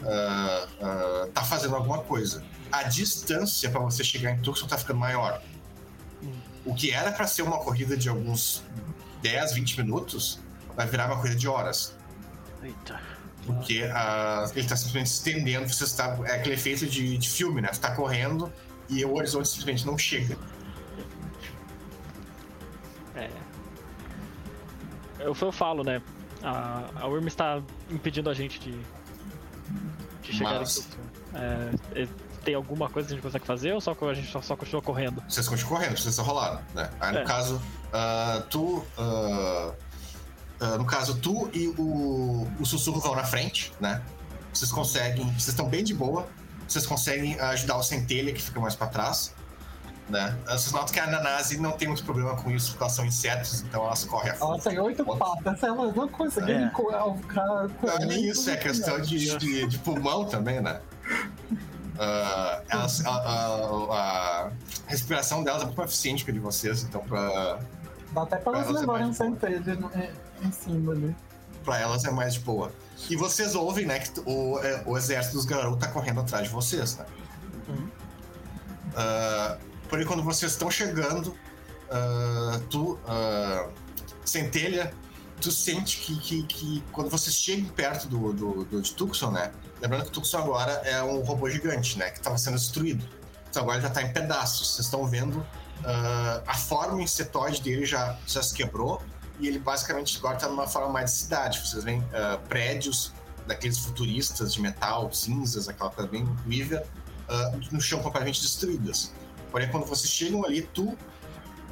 [0.05, 2.45] ah, ah, tá fazendo alguma coisa.
[2.71, 5.43] A distância pra você chegar em Tucson tá ficando maior.
[6.65, 8.63] O que era pra ser uma corrida de alguns
[9.23, 10.41] 10, 20 minutos,
[10.75, 11.95] vai virar uma corrida de horas.
[12.63, 13.01] Eita.
[13.47, 17.61] Porque ah, ele tá simplesmente se estendendo, você está, é aquele efeito de, de filme,
[17.61, 17.69] né?
[17.73, 18.53] Você tá correndo
[18.89, 20.37] e o horizonte simplesmente não chega.
[25.19, 26.03] Eu, eu falo, né?
[26.43, 27.61] A, a Worm está
[27.91, 28.79] impedindo a gente de,
[30.23, 31.07] de chegar Mas- em.
[31.39, 32.09] É, é,
[32.45, 34.81] tem alguma coisa que a gente consegue fazer ou só a gente só, só continua
[34.81, 35.23] correndo?
[35.29, 36.89] Vocês continuam correndo, vocês rolaram, né?
[37.01, 37.25] Aí no É.
[37.25, 37.61] caso,
[37.93, 38.85] ah, tu.
[38.97, 39.73] ah,
[40.61, 44.01] ah, no caso, tu e o, o sussurro vão na frente, né?
[44.53, 45.25] Vocês conseguem.
[45.33, 46.27] Vocês estão bem de boa.
[46.67, 49.35] Vocês conseguem ajudar o centelha que fica mais pra trás.
[50.09, 50.37] Né?
[50.47, 53.63] Vocês notam que a Ananase não tem muito problema com isso, porque elas são insetos,
[53.63, 54.63] então elas correm a Ela fundo.
[54.63, 56.71] tem oito patas, ela não consegue É.
[57.27, 57.69] cara.
[57.83, 60.81] Não nem isso, é questão de, de, de pulmão também, né?
[61.99, 64.51] Ah, elas, a, a- a
[64.87, 67.59] respiração delas é muito mais eficiente que a de vocês, então pra,
[68.13, 69.91] Dá até pra elas Elas é levarem um mais centelha no-
[70.47, 71.17] em, cima ali.
[71.65, 72.71] pra elas é mais de boa.
[73.11, 76.51] E vocês ouvem, né, que o, é, o exército dos garotos tá correndo atrás de
[76.55, 77.05] vocês, né?
[78.95, 79.57] Ah,
[79.89, 81.37] porém, quando vocês estão chegando,
[81.91, 83.69] ah, tu, ah,
[84.25, 84.93] Centelha,
[85.41, 89.53] tu sente que, que, que quando vocês chegam perto do, do, do de Tucson, né?
[89.81, 92.11] Lembrando que Tucson agora é um robô gigante, né?
[92.11, 93.07] Que estava sendo destruído.
[93.49, 94.75] Então agora já tá em pedaços.
[94.75, 95.47] Vocês estão vendo
[95.85, 99.03] ah, a forma insetoide dele já, já se quebrou
[99.39, 101.61] e ele basicamente agora tá numa forma mais de cidade.
[101.61, 103.13] Vocês veem ah, prédios
[103.47, 106.85] daqueles futuristas de metal, cinzas, aquela coisa bem Weaver,
[107.29, 109.13] ah, no chão completamente destruídas.
[109.51, 110.97] Porém, quando vocês chegam ali, tu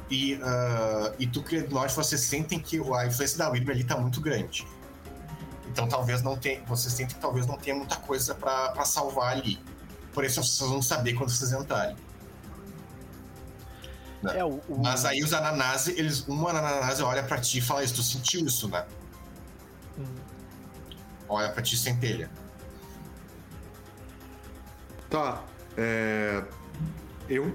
[0.09, 4.21] e, ah, e tu, Norte, vocês sentem que a influência da Wyrm ali tá muito
[4.21, 4.67] grande.
[5.67, 6.63] Então talvez não tenha.
[6.65, 9.59] Vocês sentem que talvez não tenha muita coisa pra pra salvar ali.
[10.13, 11.95] Por isso vocês vão saber quando vocês entrarem.
[14.33, 14.61] É, o.
[14.69, 16.21] o- Mas aí os Ananase, eles.
[16.27, 18.85] Uma Ananase olha pra ti e fala isso, tu sentiu isso, né?
[21.27, 22.29] Olha pra ti centelha.
[25.09, 25.43] Tá,
[25.77, 26.43] é.
[27.29, 27.53] Eu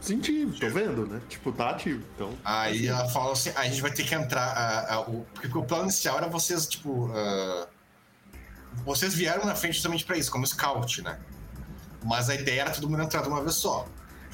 [0.00, 1.20] senti, tô vendo, né?
[1.28, 2.32] Tipo, tá ativo, então.
[2.44, 4.42] Aí ela fala assim, a gente vai ter que entrar.
[4.46, 7.10] a- a- o, porque o plano inicial era vocês, tipo.
[7.14, 7.66] ah,
[8.84, 11.18] vocês vieram na frente justamente pra isso, como scout, né?
[12.04, 13.86] Mas a ideia era todo mundo entrar de uma vez só.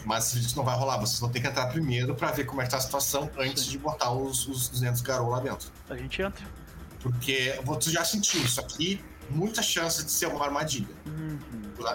[0.04, 2.64] Mas isso não vai rolar, vocês vão ter que entrar primeiro pra ver como é
[2.64, 5.70] que tá a situação antes de botar os, os 200 garou lá dentro.
[5.88, 6.44] A gente entra.
[7.00, 10.88] Porque você já sentiu isso aqui, muita chance de ser uma armadilha.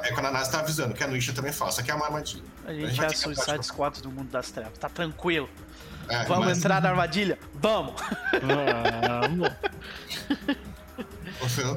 [0.03, 2.05] É quando a NASA tá avisando, que a Nuisha também fala, isso aqui é uma
[2.05, 2.43] armadilha.
[2.65, 4.77] A A gente gente vai é a que Suicide Squad do mundo das trevas.
[4.77, 5.49] Tá tranquilo.
[6.09, 7.37] É, Vamos mas- entrar na armadilha?
[7.55, 7.93] Vamos!
[8.41, 9.49] Vamos!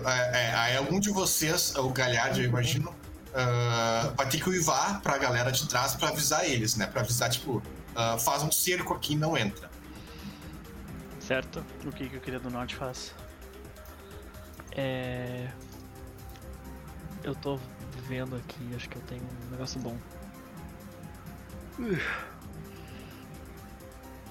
[0.07, 2.95] É, é, aí algum de vocês, o Galhardo, eu imagino,
[3.35, 6.87] ah, vai ter que uivar pra galera de trás pra avisar eles, né?
[6.87, 7.63] Pra avisar, tipo,
[7.95, 9.71] ah, faz um cerco aqui e não entra.
[11.21, 11.65] Certo?
[11.85, 13.13] O que, que o querido Norte faz?
[14.73, 15.49] É.
[17.23, 17.59] Eu tô
[18.11, 19.97] vendo aqui, acho que eu tenho um negócio bom.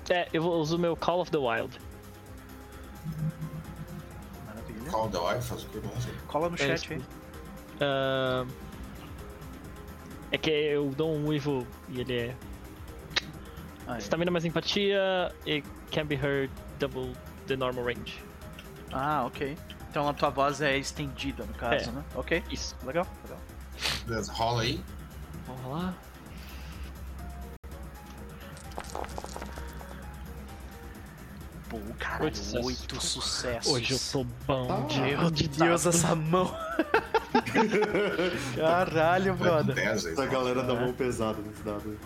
[0.09, 1.79] É, eu vou usar o meu Call of the Wild.
[4.45, 4.91] Maravilha.
[4.91, 5.79] Call the Wild, faz o que?
[6.01, 6.13] Sei.
[6.27, 7.01] Cola no É chat aí.
[7.81, 8.47] Ahn,
[10.31, 12.35] É que eu dou um uivo e ele é
[13.87, 13.99] Aí.
[14.01, 17.13] Stamina mais empatia e can be heard double
[17.47, 18.21] the normal range.
[18.91, 19.57] Ah, ok.
[19.89, 21.93] Então a tua voz é estendida, no caso, É.
[21.93, 22.03] né?
[22.13, 22.43] Ok.
[22.51, 22.75] Isso.
[22.85, 23.39] Legal, legal.
[24.05, 24.83] Beleza, rola aí.
[25.47, 25.93] Vamos lá.
[31.69, 32.65] Pô, caralho, Oito sucessos.
[32.65, 33.71] oito sucessos.
[33.71, 35.95] Hoje eu tô bom de Meu de Deus, dado.
[35.95, 36.49] essa mão.
[38.57, 39.75] Caralho, brother.
[39.75, 40.13] 10 aí.
[40.13, 40.79] Essa galera da É.
[40.79, 41.83] mão pesada nesse dado.
[41.89, 41.97] aí.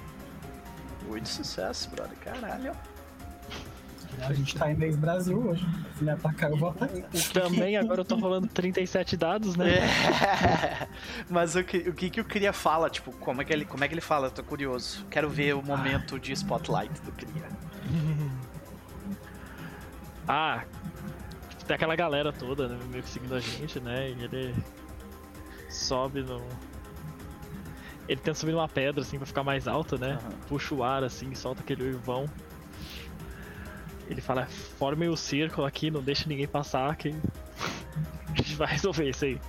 [1.12, 2.18] Oito sucessos, brother.
[2.18, 2.74] Caralho.
[4.22, 5.65] A gente tá em mês Brasil hoje.
[5.98, 7.10] Se me atacar, eu vou atacar.
[7.34, 9.80] Também agora eu tô falando 37 dados, né?
[9.80, 10.88] É.
[11.30, 12.90] Mas o que, o que que o Cria fala?
[12.90, 14.27] Tipo, como é que ele, como é que ele fala?
[14.27, 15.06] Eu tô curioso.
[15.10, 17.48] Quero ver o momento de spotlight do Cria.
[20.26, 20.64] Ah,
[21.68, 24.10] tem aquela galera toda, né, meio que seguindo a gente, né?
[24.10, 24.56] E ele
[25.69, 26.41] sobe no.
[28.07, 30.14] Ele tenta subir numa pedra assim pra ficar mais alto, né?
[30.14, 30.31] Aham.
[30.48, 32.26] Puxa o ar assim, solta aquele uivão.
[34.08, 34.46] Ele fala,
[34.78, 37.10] formem o círculo aqui, não deixa ninguém passar que.
[38.32, 39.40] a gente vai resolver isso aí.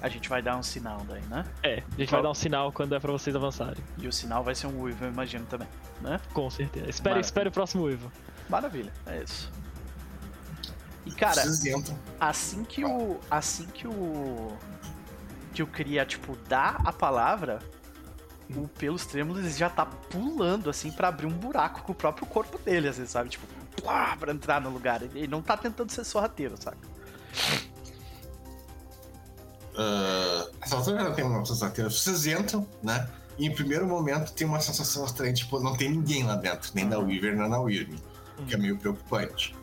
[0.00, 1.44] A gente vai dar um sinal daí, né?
[1.62, 3.82] É, a gente vai dar um sinal quando é pra vocês avançarem.
[3.98, 5.66] E o sinal vai ser um uivo, eu imagino também,
[6.00, 6.20] né?
[6.32, 6.88] Com certeza.
[6.88, 8.10] Espere, espere o próximo uivo.
[8.48, 9.50] Maravilha, é isso.
[11.04, 11.42] E cara,
[12.20, 13.18] assim que o.
[13.30, 14.56] Assim que o.
[15.52, 17.58] Que o Cria, tipo, dá a palavra,
[18.54, 22.26] o pelos trêmulos ele já tá pulando, assim, pra abrir um buraco com o próprio
[22.26, 23.30] corpo dele, às vezes, sabe?
[23.30, 23.46] Tipo,
[23.80, 25.02] plá, pra entrar no lugar.
[25.02, 26.78] Ele não tá tentando ser sorrateiro, saca?
[29.78, 31.40] Ah, essa altura já tem uma.
[31.40, 33.08] Vocês entram, né?
[33.38, 36.88] E em primeiro momento tem uma sensação estranha, tipo, não tem ninguém lá dentro, nem
[36.88, 37.94] da Weaver, nem da Wyrm.
[38.36, 39.54] O que é meio preocupante.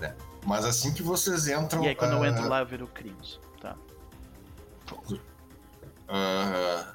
[0.00, 0.12] Né?
[0.44, 1.84] Mas assim que vocês entram.
[1.84, 3.40] E aí quando eu ah, entro lá eu viro o Crios.
[3.60, 3.76] Tá.
[6.08, 6.94] ah,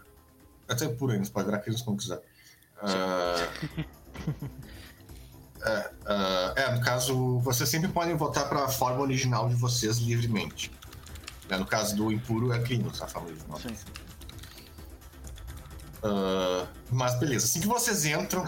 [0.68, 2.22] até por aí, pode virar aqueles como quiser.
[2.82, 3.48] Ah,
[5.64, 9.98] é, ah, é, no caso, vocês sempre podem voltar para a forma original de vocês
[9.98, 10.72] livremente.
[11.50, 13.60] Né, No caso do impuro é Crinos, a forma original.
[13.60, 13.76] Sim.
[16.04, 18.44] Ah, mas beleza, assim que vocês entram,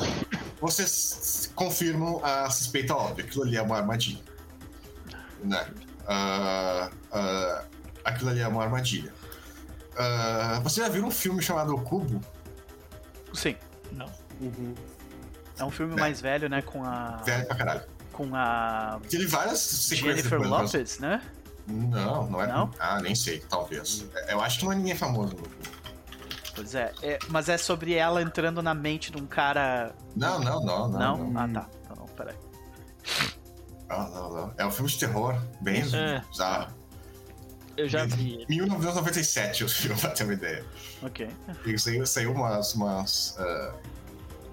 [0.59, 3.25] vocês confirmam a suspeita óbvia.
[3.25, 4.23] Aquilo ali é uma armadilha.
[5.43, 5.67] Né?
[6.07, 6.89] Ah,
[8.03, 9.13] aquilo ali é uma armadilha.
[10.63, 12.21] Você já viu um filme chamado O Cubo?
[13.33, 13.55] Sim.
[13.91, 14.09] Não.
[14.41, 14.73] Uhum.
[15.57, 16.61] É um filme mais velho, né?
[16.61, 17.17] Com a.
[17.25, 17.81] Velho pra caralho.
[18.11, 18.99] Com a.
[19.09, 21.21] Teve várias sequências Jennifer mas- Lopez, né?
[21.67, 22.47] Não, não é.
[22.47, 22.71] Não?
[22.79, 24.05] Ah, nem sei, talvez.
[24.27, 25.35] Eu acho que não é ninguém famoso.
[25.35, 25.49] no Cubo.
[26.55, 29.95] Pois é, é, Mas é sobre ela entrando na mente de um cara.
[30.15, 30.99] Não, não, não, não.
[30.99, 31.31] Não?
[31.31, 31.41] não.
[31.41, 31.69] Ah, tá.
[31.83, 32.35] Então, não, peraí.
[33.89, 34.53] Não, não, não.
[34.57, 36.21] É um filme de terror, bem É.
[36.29, 36.73] bizarro.
[37.75, 38.45] Eu já vi ele.
[38.49, 40.63] 1997 o filme, pra ter uma ideia.
[41.01, 41.27] Ok.
[41.65, 43.73] E saiu, saiu umas, umas, ah,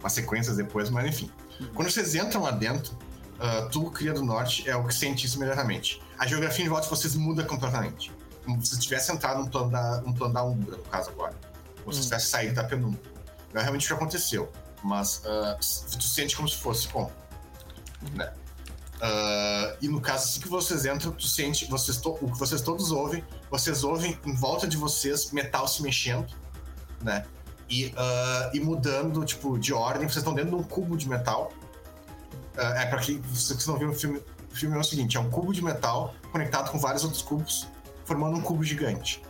[0.00, 1.30] umas sequências depois, mas enfim.
[1.74, 2.96] Quando vocês entram lá dentro,
[3.38, 6.02] ah, tu, Cria do Norte, é o que sente isso imediatamente.
[6.18, 8.12] A geografia em volta de vocês muda completamente.
[8.44, 11.34] Como se tivesse entrado no plano da, no plano da Umbra, no caso agora.
[11.84, 13.00] Ou se tivesse saído da penumbra.
[13.52, 14.50] Não é realmente o que aconteceu,
[14.82, 17.10] mas ah, tu sente como se fosse como.
[18.14, 18.32] Né?
[19.00, 22.60] Ah, e no caso, assim que vocês entram, tu sente, vocês to- o que vocês
[22.60, 26.26] todos ouvem, vocês ouvem em volta de vocês metal se mexendo,
[27.02, 27.24] né?
[27.70, 30.02] E, ah, e mudando, tipo, de ordem.
[30.08, 31.52] Vocês estão dentro de um cubo de metal.
[32.58, 34.18] Ah, é pra quem vocês não viram o filme,
[34.50, 37.68] o filme é o seguinte: é um cubo de metal conectado com vários outros cubos,
[38.04, 39.22] formando um cubo gigante.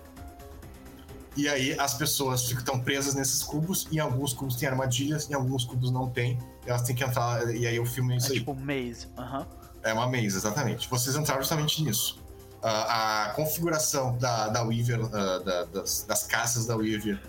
[1.37, 5.35] E aí as pessoas ficam presas nesses cubos, e em alguns cubos tem armadilhas, em
[5.35, 6.39] alguns cubos não tem.
[6.67, 8.39] Elas têm que entrar, e aí o filme é isso É aí.
[8.41, 9.07] tipo um maze.
[9.17, 9.47] Aham.
[9.83, 10.89] É uma maze, exatamente.
[10.89, 12.19] Vocês entraram justamente nisso.
[12.63, 17.23] Ah, a configuração da, da Weaver, ah, da- das, das casas da Weaver,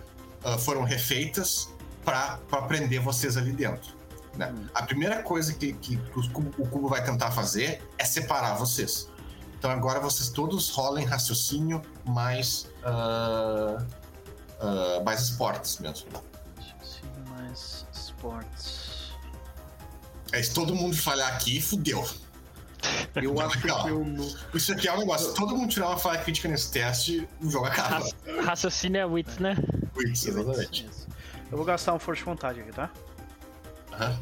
[0.43, 1.69] ah, foram refeitas
[2.03, 2.38] para
[2.68, 3.93] prender vocês ali dentro.
[4.35, 4.53] né?
[4.73, 9.09] A primeira coisa que, que o, cubo, o cubo vai tentar fazer é separar vocês.
[9.57, 12.68] Então agora vocês todos rolem raciocínio mais.
[12.84, 13.85] ah,
[14.61, 16.07] ah, mais esportes mesmo.
[16.84, 19.11] Sim, mais esportes.
[20.31, 22.07] É, se todo mundo falhar aqui, fudeu.
[23.15, 23.89] Eu acho que Legal.
[23.89, 24.27] eu não.
[24.53, 25.29] Isso aqui é um negócio.
[25.29, 27.95] Se todo mundo tirar uma falha crítica nesse teste, o jogo acaba.
[27.97, 29.55] Raci- Raciocínio é wits, né?
[30.07, 30.85] Isso, exatamente.
[30.89, 31.07] Isso.
[31.51, 32.89] Eu vou gastar um força de vontade aqui, tá?
[33.93, 34.19] Aham.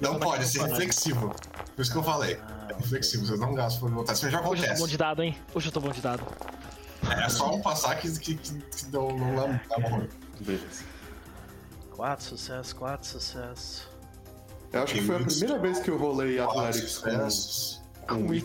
[0.00, 1.34] Não pode, é reflexivo.
[1.74, 2.38] Por isso que eu falei.
[2.42, 4.18] Ah, É reflexivo, vocês não gastam por vontade.
[4.18, 4.90] Isso já Hoje eu tô bom acontece.
[4.90, 5.38] de dado, hein?
[5.54, 6.26] Hoje eu tô bom de dado.
[7.10, 10.06] É só um passar que, que, que, que não, não dá dá bom.
[10.40, 10.84] Beleza.
[11.92, 13.88] Quatro sucessos, quatro sucessos.
[14.72, 17.85] Eu acho que foi a primeira vez que eu rolei Athletics com.
[18.06, 18.26] Com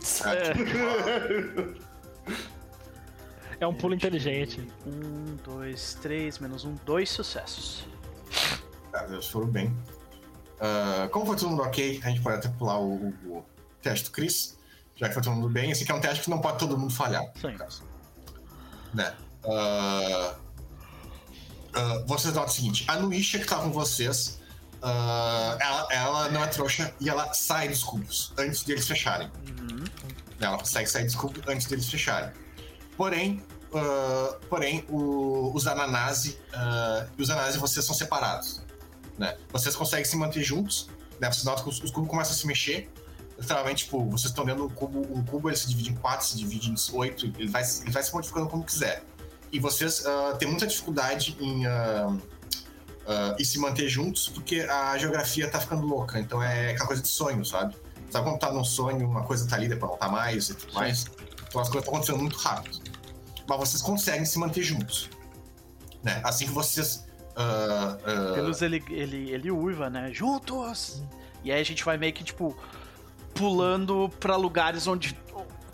[3.59, 4.67] É, é um pulo inteligente.
[4.85, 7.85] Um, dois, três, menos um, dois sucessos.
[8.93, 9.75] Ah, Eles foram bem.
[10.59, 13.45] Ah, como foi todo mundo ok, a gente pode até pular o, o- o
[13.81, 14.57] teste do Chris.
[14.95, 15.71] Já que foi todo mundo bem.
[15.71, 17.23] Esse aqui é um teste que não pode todo mundo falhar.
[17.39, 17.55] Sim.
[18.93, 19.13] Né?
[19.45, 20.35] Ah,
[21.73, 24.39] ah, vocês notam o seguinte: a Nuisha que tá com vocês,
[24.81, 29.29] ah, ela, ela não é trouxa e ela sai dos cubos antes deles fecharem.
[29.47, 29.83] Uhum.
[30.39, 32.31] Ela consegue sair dos cubos antes deles fecharem.
[32.97, 33.43] Porém,
[33.73, 38.61] ah, porém o- os Ananase ah, e os Ananase vocês são separados.
[39.17, 39.37] Né?
[39.51, 40.89] Vocês conseguem se manter juntos,
[41.19, 41.31] né?
[41.31, 42.89] Vocês notam que os, os cubos começam a se mexer
[43.37, 46.37] literalmente, tipo, vocês estão vendo um cubo, um cubo ele se divide em quatro, se
[46.37, 49.03] divide em oito, ele vai, ele vai se modificando como quiser.
[49.51, 51.65] E vocês uh, têm muita dificuldade em,
[53.05, 56.19] uh, em se manter juntos, porque a geografia tá ficando louca.
[56.19, 57.75] Então é aquela coisa de sonho, sabe?
[58.09, 60.73] Sabe quando tá num sonho, uma coisa tá ali, depois não tá mais e tudo
[60.73, 61.05] mais?
[61.47, 62.79] Então as coisas estão acontecendo muito rápido.
[63.47, 65.09] Mas vocês conseguem se manter juntos.
[66.03, 66.21] Né?
[66.23, 67.05] Assim que vocês.
[67.35, 68.33] Uh, uh...
[68.33, 70.11] Pelos ele, ele, ele uiva, né?
[70.11, 71.01] Juntos!
[71.43, 72.55] E aí a gente vai meio que, tipo,
[73.33, 75.17] pulando pra lugares onde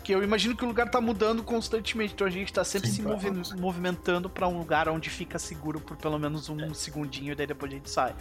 [0.08, 2.94] porque eu imagino que o lugar tá mudando constantemente, então a gente tá sempre Sim,
[2.96, 6.72] se movi movimentando para um lugar onde fica seguro por pelo menos um é.
[6.72, 8.14] segundinho e daí depois a gente sai,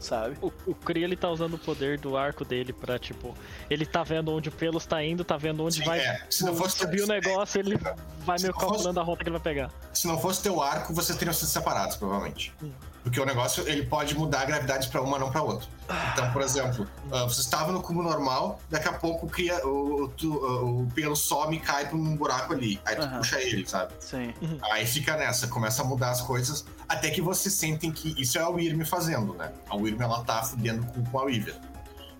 [0.00, 0.38] sabe?
[0.40, 3.36] O, o Kree, ele tá usando o poder do arco dele pra, tipo,
[3.68, 6.26] ele tá vendo onde o Pelos tá indo, tá vendo onde Sim, vai é.
[6.30, 7.76] se não fosse subir o negócio, ele
[8.20, 8.98] vai meio calculando fosse...
[8.98, 9.70] a rota que ele vai pegar.
[9.92, 12.54] Se não fosse teu arco, você teria sido separados, provavelmente.
[12.62, 12.72] Hum.
[13.04, 15.68] Porque o negócio ele pode mudar a gravidade para uma, não para outra.
[16.14, 20.80] Então, por exemplo, uh, você estava no cubo normal, daqui a pouco cria, o, o,
[20.80, 22.80] o pelo some e cai para um buraco ali.
[22.82, 23.18] Aí tu uhum.
[23.18, 23.92] puxa ele, sabe?
[24.00, 24.32] Sim.
[24.40, 24.58] Uhum.
[24.72, 28.40] Aí fica nessa, começa a mudar as coisas, até que vocês sentem que isso é
[28.40, 29.52] a Wyrm fazendo, né?
[29.68, 31.56] A Wyrm ela tá fudendo com, com a Weaver,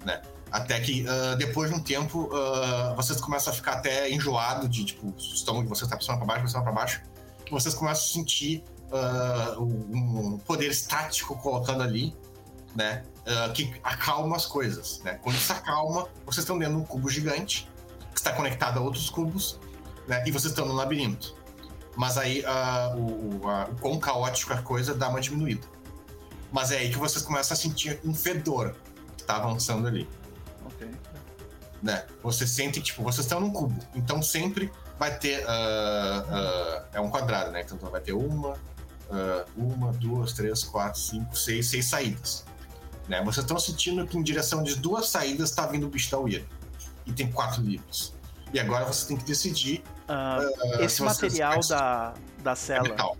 [0.04, 0.20] né?
[0.52, 4.84] Até que uh, depois de um tempo uh, vocês começam a ficar até enjoado de
[4.84, 7.02] tipo, estão você está pra para baixo, pra para baixo,
[7.44, 8.62] que vocês começam a sentir
[8.94, 12.14] uh, um poder estático colocando ali,
[12.74, 13.04] né?
[13.26, 15.18] Uh, que acalma as coisas, né?
[15.22, 17.68] Quando isso acalma, vocês estão dentro de um cubo gigante
[18.12, 19.58] que está conectado a outros cubos,
[20.06, 20.22] né?
[20.26, 21.34] E vocês estão no labirinto.
[21.96, 25.66] Mas aí uh, o, o, a, o quão caótico a coisa dá uma diminuída.
[26.52, 28.76] Mas é aí que vocês começam a sentir um fedor
[29.16, 30.08] que está avançando ali.
[30.66, 30.88] Ok.
[31.82, 32.04] Né?
[32.22, 33.78] Você sente, tipo, vocês estão num cubo.
[33.94, 35.44] Então sempre vai ter.
[35.44, 37.62] Uh, uh, é um quadrado, né?
[37.62, 38.56] Então vai ter uma,
[39.10, 42.44] uh, uma, duas, três, quatro, cinco, seis, seis saídas.
[43.08, 43.22] Né?
[43.22, 46.44] Vocês estão sentindo que em direção de duas saídas está vindo o bicho da.
[47.06, 48.14] E tem quatro livros.
[48.52, 49.82] E agora você tem que decidir.
[50.08, 52.86] Uh, uh, esse material da, da é cela.
[52.86, 53.16] É metal.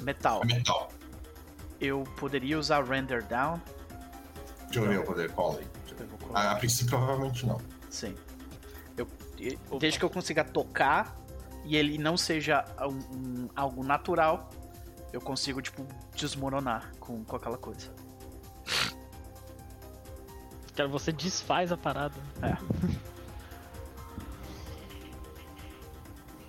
[0.00, 0.42] Metal.
[0.42, 0.88] É metal.
[1.80, 3.60] Eu poderia usar render down?
[4.64, 5.66] Deixa eu ver o poder qual aí.
[6.34, 7.60] A, a princípio, provavelmente não.
[7.88, 8.14] Sim.
[8.96, 9.06] Eu,
[9.78, 11.16] desde que eu consiga tocar
[11.64, 14.50] e ele não seja um, um, algo natural,
[15.14, 15.86] eu consigo, tipo,
[16.16, 17.88] desmoronar com, com aquela coisa.
[20.74, 22.16] Cara, você desfaz a parada.
[22.42, 22.56] É.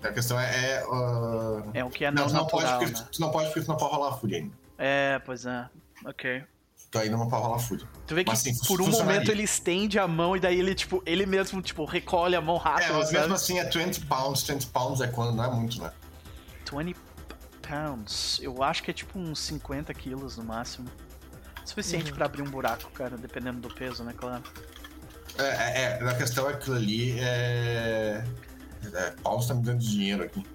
[0.08, 0.78] A questão é.
[0.78, 1.70] É, uh...
[1.76, 3.08] é o que é não, não, não natural, pode, né?
[3.12, 4.56] Tu não pode porque tu não pode rolar a fúria ainda.
[4.80, 5.70] É, pois é.
[6.04, 6.44] Ok.
[6.90, 7.88] Tu ainda não pode rolar a fúria.
[8.08, 10.74] Tu vê que mas, assim, por um momento ele estende a mão e daí ele,
[10.74, 12.90] tipo, ele mesmo, tipo, recolhe a mão rápido.
[12.90, 13.20] É, mas sabe?
[13.20, 14.42] mesmo assim é 20 pounds.
[14.42, 15.92] 20 pounds é quando não é muito, né?
[16.62, 16.96] 20
[17.68, 18.40] pounds.
[18.42, 20.88] Eu acho que é tipo uns 50 quilos no máximo.
[21.66, 22.18] Suficiente uhum.
[22.18, 24.44] para abrir um buraco, cara, dependendo do peso, né, claro.
[25.38, 28.24] É, é, é a questão é que aquilo ali é.
[28.94, 30.46] É, pounds tá me dando dinheiro aqui.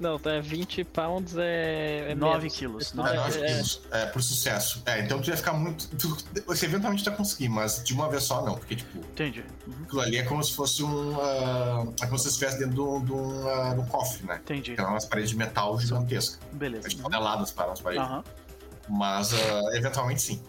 [0.00, 2.12] Não, é 20 pounds é.
[2.12, 2.94] é 9 quilos.
[2.94, 3.82] 9 é, 9 é, quilos.
[3.90, 4.82] É, por sucesso.
[4.86, 5.88] É, então tu ia ficar muito.
[5.88, 6.16] Tu,
[6.46, 8.98] você eventualmente vai conseguir, mas de uma vez só não, porque tipo.
[8.98, 9.44] Entendi.
[9.66, 9.74] Uhum.
[9.84, 11.10] Aquilo ali é como se fosse um.
[11.10, 14.40] Uh, é como se estivesse dentro de um, de, um, uh, de um cofre, né?
[14.42, 14.74] Entendi.
[14.74, 16.40] Que é umas paredes de metal gigantescas.
[16.52, 16.88] Beleza.
[16.88, 18.08] De toneladas para as paredes.
[18.08, 18.22] Uhum.
[18.88, 20.42] Mas uh, eventualmente sim.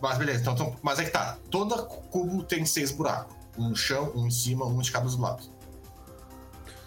[0.00, 1.36] mas beleza, então, então, Mas é que tá.
[1.50, 3.36] Todo cubo tem seis buracos.
[3.58, 5.50] Um no chão, um em cima, um de cada dos lados.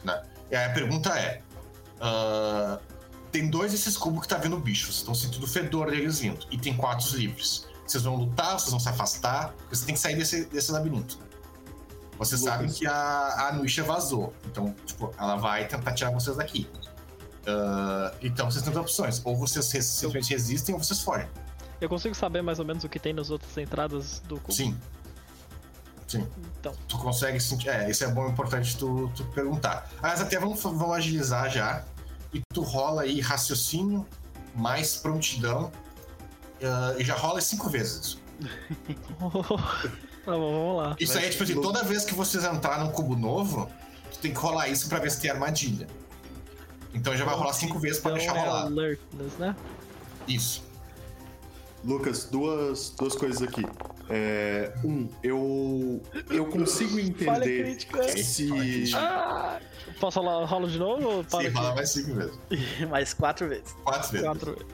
[0.04, 0.22] Né?
[0.52, 1.42] E aí a pergunta é:
[1.98, 2.80] uh,
[3.32, 6.46] tem dois desses cubos que tá vindo bicho, vocês estão sentindo o fedor deles vindo,
[6.52, 7.68] e tem quatro livres.
[7.86, 11.20] Vocês vão lutar, vocês vão se afastar, vocês têm que sair desse, desse labirinto.
[12.18, 12.56] Vocês Lucas.
[12.56, 16.70] sabem que a, a Nuisha vazou, então, tipo, ela vai tentar tirar vocês daqui.
[17.42, 21.28] Uh, então vocês têm duas opções: ou vocês simplesmente resistem ou vocês fogem.
[21.82, 24.54] Eu consigo saber mais ou menos o que tem nas outras entradas do cubo?
[24.54, 24.78] Sim.
[26.14, 26.28] Sim.
[26.60, 26.74] Então.
[26.88, 27.70] Tu consegue sentir.
[27.70, 29.90] É, isso é bom importante tu, tu perguntar.
[30.02, 31.84] Mas até vamos, vamos agilizar já.
[32.32, 34.06] E tu rola aí raciocínio
[34.56, 35.72] mais prontidão.
[36.62, 38.18] Uh, e já rola cinco vezes.
[38.40, 39.32] tá bom,
[40.26, 40.96] vamos lá.
[41.00, 43.70] Isso aí é tipo assim, toda vez que vocês entrar num cubo novo,
[44.12, 45.88] tu tem que rolar isso pra ver se tem armadilha.
[46.94, 48.66] Então já vai rolar cinco vezes pra deixar é rolar.
[48.68, 49.56] Alertness, né?
[50.28, 50.64] Isso.
[51.84, 53.66] Lucas, duas, duas coisas aqui.
[54.10, 57.78] É, um, eu eu consigo entender
[58.24, 58.92] se.
[58.96, 59.60] Ah,
[60.00, 62.40] posso rolar rolo de novo ou para Sim, rola mais cinco vezes.
[62.90, 63.72] mais quatro vezes.
[63.84, 64.26] Quatro vezes.
[64.28, 64.68] Quatro vezes.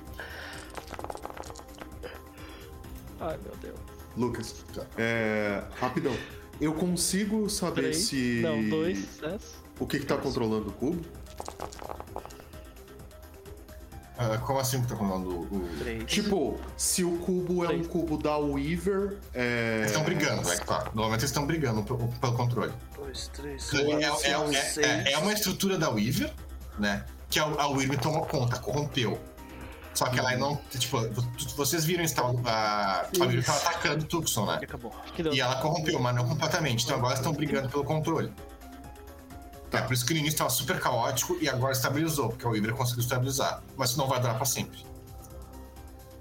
[3.20, 3.80] Ai meu Deus.
[4.18, 4.66] Lucas,
[4.98, 6.16] é, rapidão.
[6.60, 8.42] Eu consigo saber Três, se.
[8.42, 9.08] Não, dois,
[9.80, 11.02] O que, que tá controlando o cubo?
[14.22, 15.70] Ah, como assim que tá falando o.
[15.80, 16.04] Três.
[16.04, 17.88] Tipo, se o cubo é um Três.
[17.88, 19.78] cubo da Weaver, é.
[19.78, 20.84] Eles estão brigando, é que tá.
[20.94, 22.74] Normalmente eles estão brigando pelo, pelo controle.
[22.98, 24.86] dois, três, É, é- quatro, é- é- seis.
[24.88, 26.34] é- é uma estrutura da Weaver,
[26.78, 27.06] né?
[27.30, 29.18] Que a, a Weaver tomou conta, corrompeu.
[29.94, 30.60] Só que ela não.
[30.70, 31.26] Tipo, vo-
[31.56, 34.60] vocês viram então, a, a Weaver tava atacando o Tucson, né?
[34.62, 34.94] E acabou.
[35.34, 36.84] E ela corrompeu, mas não completamente.
[36.84, 38.32] Então agora estão brigando pelo controle.
[39.72, 42.74] É por isso que no início estava super caótico e agora estabilizou, porque a Weaver
[42.74, 43.64] conseguiu estabilizar.
[43.78, 44.80] Mas isso não vai durar pra sempre.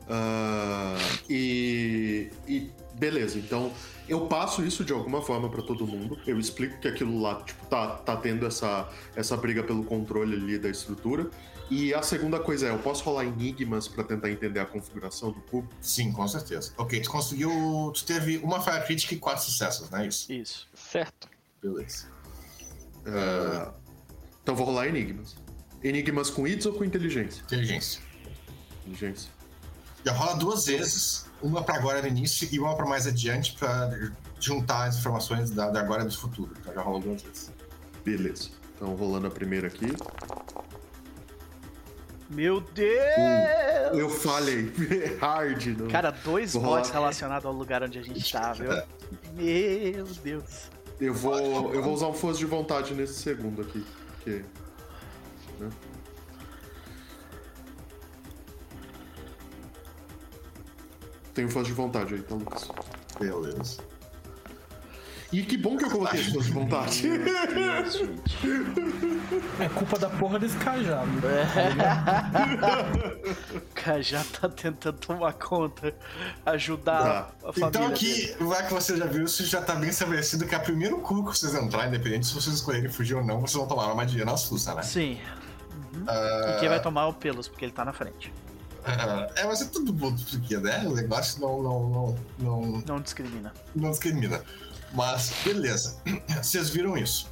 [0.09, 0.97] Ah,
[1.29, 3.73] e, e beleza, então
[4.09, 6.19] eu passo isso de alguma forma pra todo mundo.
[6.27, 10.59] Eu explico que aquilo lá tipo, tá, tá tendo essa, essa briga pelo controle ali
[10.59, 11.31] da estrutura.
[11.71, 15.41] E a segunda coisa é, eu posso rolar enigmas pra tentar entender a configuração do
[15.43, 15.69] cubo?
[15.83, 16.73] Sim, com certeza.
[16.79, 17.93] Ok, tu conseguiu.
[17.95, 20.33] Tu teve uma falha crítica e quatro sucessos, não é isso?
[20.33, 20.67] Isso.
[20.73, 21.29] Certo.
[21.63, 22.07] Beleza.
[23.09, 23.73] Ah,
[24.43, 25.37] então vou rolar enigmas.
[25.83, 27.43] Enigmas com IDS ou com inteligência?
[27.43, 28.01] Inteligência.
[28.87, 29.31] Inteligência.
[30.05, 33.91] Já rola duas vezes, uma pra agora no início e uma pra mais adiante pra
[34.41, 36.53] juntar as informações da, da agora e do futuro.
[36.61, 37.53] Então já rola duas vezes.
[38.05, 38.51] Beleza.
[38.75, 39.87] Então rolando a primeira aqui.
[42.31, 43.99] Meu Deus!
[43.99, 44.71] Eu falei.
[45.21, 45.67] Hard.
[45.79, 45.89] Não.
[45.89, 48.71] Cara, dois bots relacionados ao lugar onde a gente tá, viu?
[49.35, 50.71] Meu Deus.
[51.01, 53.85] Eu vou, eu vou usar um força de vontade nesse segundo aqui.
[54.17, 54.45] Porque.
[55.61, 55.71] né?
[61.35, 62.69] Tenho força de vontade aí, tá, Lucas?
[63.21, 63.79] Beleza.
[65.31, 67.03] E que bom que eu coloquei força de vontade.
[69.61, 71.11] É culpa da porra desse cajado.
[73.55, 75.95] O cara já tá tentando tomar conta,
[76.47, 77.69] ajudar a família.
[77.69, 80.63] Então aqui, já que você já viu, isso já tá bem estabelecido que é o
[80.63, 83.83] primeiro cu que vocês entrarem, independente se vocês escolherem fugir ou não, vocês vão tomar
[83.85, 84.83] uma armadilha na sussa, né?
[84.83, 85.19] Sim.
[85.95, 88.33] E quem vai tomar é o Pelos, porque ele tá na frente.
[89.37, 90.85] É, mas é tudo bom porque, né?
[90.87, 93.53] O negócio não, não, não, não, Não discrimina.
[93.75, 94.41] não discrimina.
[94.93, 96.01] Mas, beleza.
[96.43, 97.29] Vocês viram isso.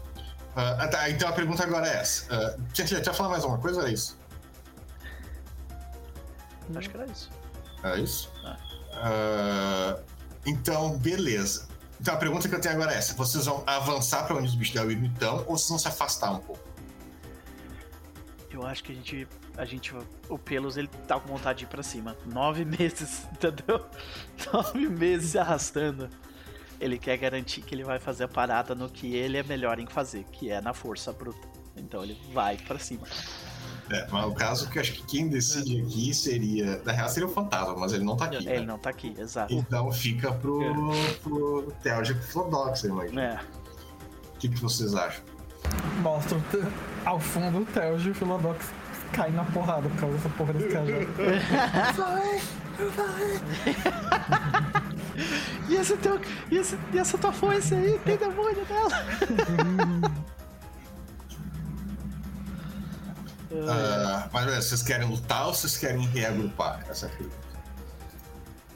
[0.55, 2.25] Ah, tá, então a pergunta agora é essa.
[2.35, 4.19] Uh, gente, já falar mais alguma coisa ou é isso?
[6.75, 7.31] Acho que era isso.
[7.83, 8.33] É isso?
[8.43, 8.57] Ah.
[8.95, 10.01] Ah,
[10.47, 11.69] então, beleza.
[12.01, 14.55] Então a pergunta que eu tenho agora é essa: vocês vão avançar pra onde os
[14.55, 16.67] bichos da Wyrm estão ou vocês vão se afastar um pouco?
[18.51, 19.29] Eu acho que a gente.
[19.57, 19.95] A gente.
[20.29, 22.17] O Pelos ele tá com vontade de ir pra cima.
[22.25, 23.87] Nove meses, entendeu?
[24.53, 26.09] Nove meses se arrastando.
[26.81, 29.87] Ele quer garantir que ele vai fazer a parada no que ele é melhor em
[29.87, 31.49] fazer, que é na força bruta.
[31.77, 33.07] Então ele vai pra cima.
[33.91, 36.83] É, mas o caso que eu acho que quem decide aqui seria.
[36.85, 38.37] Na real seria o fantasma, mas ele não tá aqui.
[38.37, 38.67] Ele né?
[38.67, 39.55] não tá aqui, exato.
[39.55, 40.61] Então fica pro,
[40.95, 41.73] e pro
[42.23, 43.21] Flodox, eu imagino.
[43.21, 43.41] É.
[44.35, 45.25] O que, que vocês acham?
[46.03, 46.39] Mostra
[47.05, 48.73] ao fundo o Telge e o Philodox
[49.13, 51.07] cai na porrada por causa dessa porra desse cajado.
[55.69, 56.21] E, esse teu,
[56.51, 60.17] e, esse, e essa tua foice aí, tem demônio nela.
[63.69, 66.85] Ah, mas vocês querem lutar ou vocês querem reagrupar?
[66.89, 67.37] Essa é a pergunta.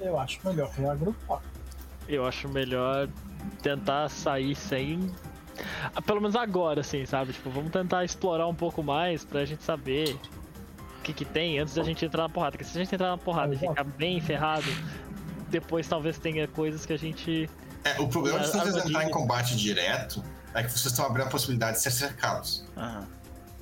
[0.01, 1.41] Eu acho melhor reagrupar.
[2.09, 3.09] Eu acho melhor
[3.63, 5.11] tentar sair sem.
[5.95, 7.33] Ah, Pelo menos agora, assim, sabe?
[7.33, 10.17] Tipo, vamos tentar explorar um pouco mais pra gente saber
[10.99, 12.53] o que, que tem antes da gente entrar na porrada.
[12.53, 14.67] Porque se a gente entrar na porrada e ficar bem ferrado,
[15.51, 17.49] depois talvez tenha coisas que a gente.
[17.85, 18.89] É, o problema de vocês Armadilha.
[18.89, 20.23] entrar em combate direto
[20.55, 22.65] é que vocês estão abrindo a possibilidade de ser cercados.
[22.77, 23.07] Aham.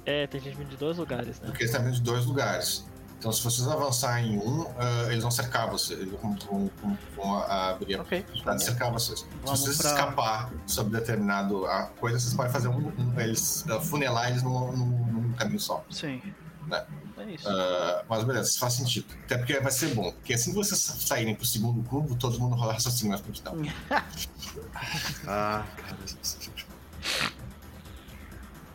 [0.06, 1.46] É, tem gente vindo de dois lugares, né?
[1.46, 2.84] Porque eles estão vindo de dois lugares.
[3.18, 5.98] Então, se vocês avançarem em um, ah, eles vão cercar vocês.
[6.00, 8.22] Eles vão, vão- vão- vão abrir a Ok.
[8.22, 9.26] possibilidade de cercar vocês.
[9.44, 13.64] Vamos se vocês pra- escapar sobre determinado a coisa, vocês podem fazer um, um- eles
[13.68, 15.84] ah, funelar eles num, num- num caminho só.
[15.90, 16.22] Sim.
[16.68, 16.84] Né?
[17.18, 17.48] É isso.
[17.48, 19.06] Ah, mas beleza, isso faz sentido.
[19.24, 20.12] Até porque vai ser bom.
[20.12, 23.54] Porque assim que vocês saírem pro segundo cubo, todo mundo rola raciocínio mais prontidão.
[25.26, 25.96] Ah, cara.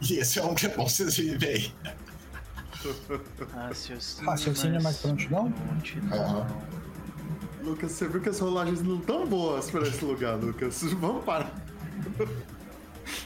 [0.02, 1.74] E esse é um que é bom vocês verem.
[3.54, 5.52] Raciocínio, Raciocínio mais prontidão?
[5.52, 6.20] prontidão.
[6.20, 6.48] Aham.
[7.64, 10.84] Lucas, você viu que as rolagens não tão boas pra esse lugar, Lucas.
[11.00, 11.50] Vamos parar.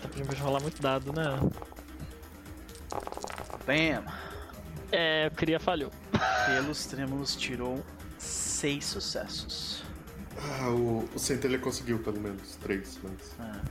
[0.01, 1.39] Tá pedindo pra rolar muito dado, né?
[3.65, 4.03] Bam!
[4.91, 5.91] É, eu queria falhou.
[6.45, 7.83] Pelos Trêmulos tirou
[8.17, 9.83] seis sucessos.
[10.37, 13.35] Ah, o, o Centelha conseguiu pelo menos três, mas.
[13.39, 13.61] Ah,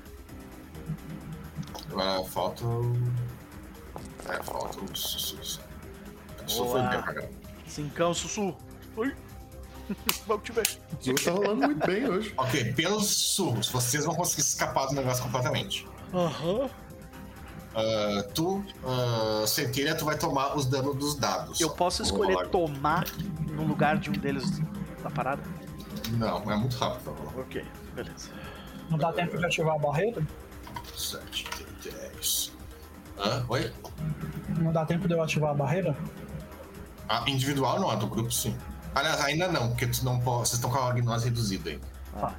[1.91, 2.65] Agora falta.
[4.29, 5.65] É, falta sussurro.
[6.47, 6.81] Só Boa.
[6.81, 7.31] foi bem caramba.
[7.67, 8.55] Cincão, Sussu!
[8.97, 9.15] Oi!
[10.27, 10.67] Vamos te ver.
[10.93, 12.33] O tá rolando muito bem hoje.
[12.37, 15.87] Ok, pelos sussurros, vocês vão conseguir escapar do negócio completamente.
[16.13, 16.71] Aham.
[17.77, 21.61] Ah, tu, uh, Centelha, tu vai tomar os danos dos dados.
[21.61, 22.48] Eu posso escolher rolar.
[22.48, 23.05] tomar
[23.51, 24.62] no lugar de um deles
[25.03, 25.43] da parada?
[26.12, 27.15] Não, é muito rápido.
[27.36, 27.62] Ok,
[27.94, 28.31] beleza.
[28.89, 30.27] Não dá tempo de ativar a barreira?
[30.97, 31.47] 7,
[31.85, 32.53] 10.
[33.19, 33.44] Hã?
[33.47, 33.70] Oi?
[34.59, 35.94] Não dá tempo de eu ativar a barreira?
[37.07, 38.57] A individual não, a do grupo sim.
[38.94, 41.86] Aliás, ainda não, porque tu não pode, vocês estão com a gnose reduzida ainda.
[42.16, 42.32] Ah.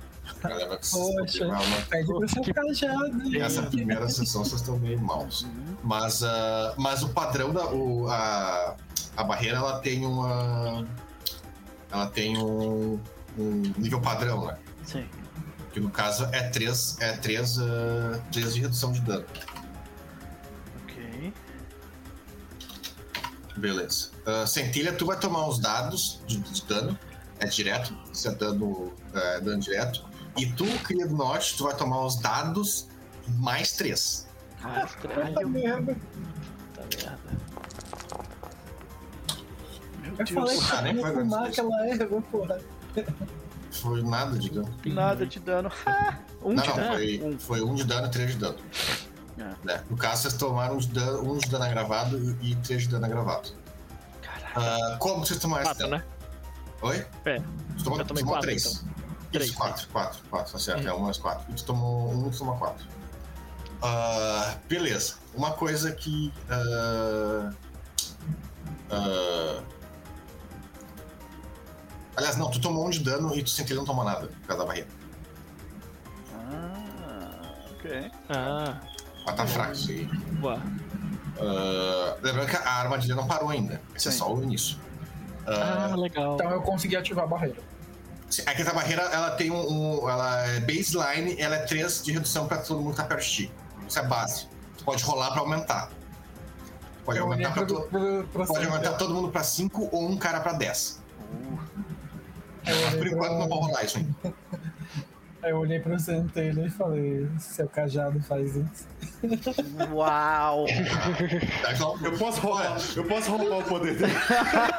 [0.44, 1.40] A galera vai Poxa.
[1.40, 3.38] pegar uma- Pede pro seu cajado.
[3.38, 5.48] Essa primeira sessão vocês estão meio maus.
[5.84, 7.66] Mas, ah, mas o padrão da.
[7.68, 8.76] O, a,
[9.16, 10.86] a barreira ela tem uma.
[11.92, 13.00] Ela tem um,
[13.38, 14.58] um nível padrão, né?
[14.84, 15.08] Sim.
[15.74, 19.26] Que no caso é 3 é três, ah, três de redução de dano.
[20.84, 21.34] Ok.
[23.56, 24.10] Beleza.
[24.26, 26.98] Ah, Centelha, tu vai tomar os dados de, de dano.
[27.40, 27.96] É direto.
[28.12, 30.07] Isso é dano, é dano direto.
[30.38, 32.88] E tu, cria do norte, tu vai tomar os dados
[33.28, 34.28] mais 3.
[34.64, 35.96] Ah, Puta merda.
[36.76, 37.38] Puta merda.
[40.02, 42.60] Meu Eu falei que Ah, nem ia foi fumar aquela erva, porra.
[43.72, 44.74] Foi nada de dano.
[44.86, 45.72] Nada de dano.
[46.44, 46.94] um não, de não, dano.
[46.96, 47.40] foi, Um.
[47.40, 48.58] foi um de dano e três de dano.
[49.38, 49.54] É.
[49.64, 49.84] Né?
[49.90, 52.90] No caso, vocês tomaram um de dano, um de dano agravado e, e três de
[52.90, 53.50] dano agravado.
[54.22, 54.94] Caralho.
[54.94, 55.98] Ah, como vocês tomaram esse dano?
[55.98, 56.04] né?
[56.82, 57.06] Oi?
[57.26, 57.40] É.
[57.78, 58.66] Tu tomou, Eu tomei tomou quatro, três.
[58.66, 58.87] então.
[59.28, 60.84] Isso, Três, quatro, quatro, quatro, tá certo.
[60.84, 60.90] Uhum.
[60.90, 61.52] É um mais quatro.
[61.52, 62.86] E tu tomou um, tu tomou quatro.
[63.82, 65.16] Ah, beleza.
[65.36, 66.34] Uma coisa que.
[66.50, 67.52] ah,
[68.90, 69.62] ah,
[72.16, 74.64] aliás, não, tu tomou um de dano e tu sentiu não tomou nada por causa
[74.64, 74.88] da barreira.
[76.34, 78.12] Ah, ok.
[78.30, 78.82] Ah,
[79.26, 80.06] Mas tá fraco isso aí.
[80.40, 80.62] boa.
[81.40, 83.82] Ah, lembrando que a armadilha não parou ainda.
[83.96, 84.18] Esse é Sim.
[84.18, 84.78] só o início.
[85.46, 86.36] Ah, legal.
[86.36, 87.67] Então eu consegui ativar a barreira.
[88.30, 92.12] Sim, É essa barreira, ela tem um, um- Ela é baseline, ela é 3 de
[92.12, 93.52] redução pra todo mundo que tá perto de ti.
[93.88, 94.48] Isso é base.
[94.78, 95.90] Tu pode rolar pra aumentar.
[97.06, 100.10] Pode Eu aumentar, pra pro, to- pro, pro pode aumentar todo mundo pra 5 ou
[100.10, 101.00] um cara pra 10.
[101.32, 104.14] Uh, olhei por enquanto pro- não vou rolar isso ainda.
[105.44, 108.88] Aí eu olhei pro centelho e falei, seu cajado faz isso.
[109.94, 110.66] Uau!
[110.68, 114.14] Então, Eu posso roubar, eu posso roubar o poder dele.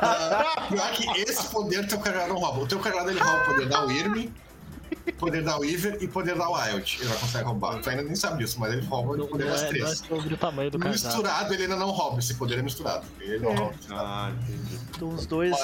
[0.03, 2.61] ah, pior que esse poder teu cajado não rouba.
[2.61, 4.29] O teu cajado ele rouba o poder da Wyrm,
[5.17, 6.99] poder da Weaver e poder da Wild.
[7.01, 7.81] Ele já consegue roubar.
[7.81, 9.71] Tu ainda nem sabe disso, mas ele rouba o Não, poder não das é, não
[9.71, 10.01] é três.
[10.33, 11.05] o tamanho do cajado.
[11.07, 13.07] Misturado ele ainda não rouba, esse poder é misturado.
[13.21, 13.75] Ele não rouba.
[13.91, 14.79] Ah, entendi.
[14.91, 15.57] Então os dois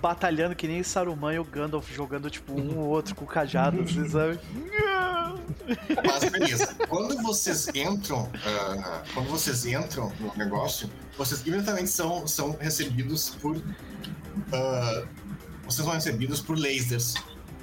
[0.00, 3.78] batalhando que nem Saruman e o Gandalf jogando tipo um ou outro com o cajado,
[4.08, 4.38] sabe?
[6.04, 6.74] Mas beleza.
[6.88, 13.56] Quando vocês entram, ah, quando vocês entram no negócio, vocês imediatamente são, são recebidos por.
[14.52, 15.04] ah,
[15.64, 17.14] vocês são recebidos por lasers,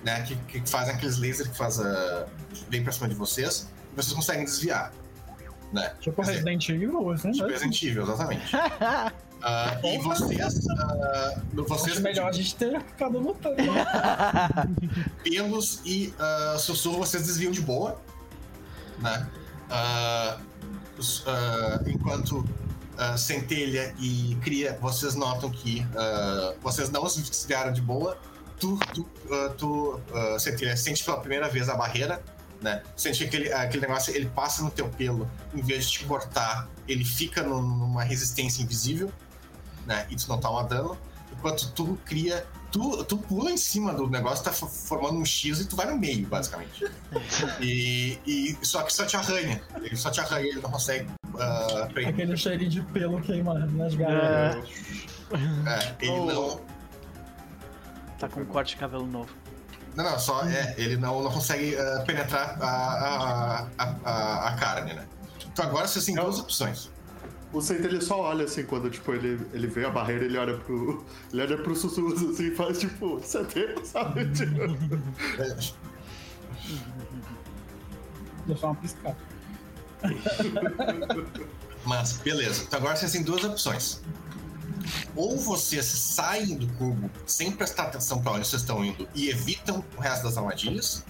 [0.04, 0.22] né?
[0.24, 1.86] Que, que fazem aqueles lasers que fazem.
[2.70, 4.92] vem pra cima de vocês e vocês conseguem desviar.
[5.72, 5.92] Né?
[6.00, 7.54] Tipo dizer, Resident Evil, assim, Tipo né?
[7.54, 8.52] Resident Evil, exatamente.
[9.46, 10.68] Ah, e vocês.
[10.70, 13.58] ah, vocês Acho melhor a gente ter ficado lutando.
[15.24, 18.00] pelos e ah, sussurro vocês desviam de boa,
[19.00, 19.28] né?
[21.88, 22.46] Enquanto
[23.18, 25.86] centelha e cria, vocês notam que
[26.62, 28.18] vocês não se desviaram de boa.
[28.60, 29.10] Tu, tu,
[29.58, 30.00] tu
[30.40, 32.24] centelha, sente pela primeira vez a barreira,
[32.62, 32.82] né?
[32.96, 36.70] Sente que aquele, aquele negócio, ele passa no teu pelo, em vez de te cortar,
[36.88, 39.12] ele fica num- numa resistência invisível,
[39.86, 40.06] né?
[40.10, 40.98] E tu não toma dano.
[41.32, 45.60] Enquanto tu cria tu, tu pula em cima do negócio, tá fo- formando um X
[45.60, 46.86] e tu vai no meio, basicamente.
[47.60, 49.62] E, e só que só te arranha.
[49.82, 51.10] Ele só te arranha, ele não consegue
[51.94, 52.14] prender.
[52.14, 54.64] Aquele cheirinho de pelo queimado nas galhas.
[55.68, 56.26] É, ele Oh.
[56.26, 56.62] não.
[58.20, 59.30] Tá com um corte de cabelo novo.
[59.96, 64.56] Não, não, só é, ele não, não consegue ah, penetrar a, a, a, a, a
[64.56, 65.06] carne, né?
[65.52, 66.90] Então agora você tem duas opções.
[67.54, 70.58] O Senta ele só olha assim quando tipo, ele, ele vê a barreira, ele olha
[70.58, 71.06] pro.
[71.32, 74.26] Ele olha pro sussurros assim e faz tipo, setembro, sabe?
[74.32, 74.62] Tipo,
[75.40, 75.56] É,
[78.48, 79.18] Deixa uma piscada.
[81.86, 82.64] Mas, beleza.
[82.64, 84.02] Então agora vocês têm duas opções.
[85.16, 89.84] Ou vocês saem do cubo sem prestar atenção para onde vocês estão indo e evitam
[89.96, 91.06] o resto das armadilhas.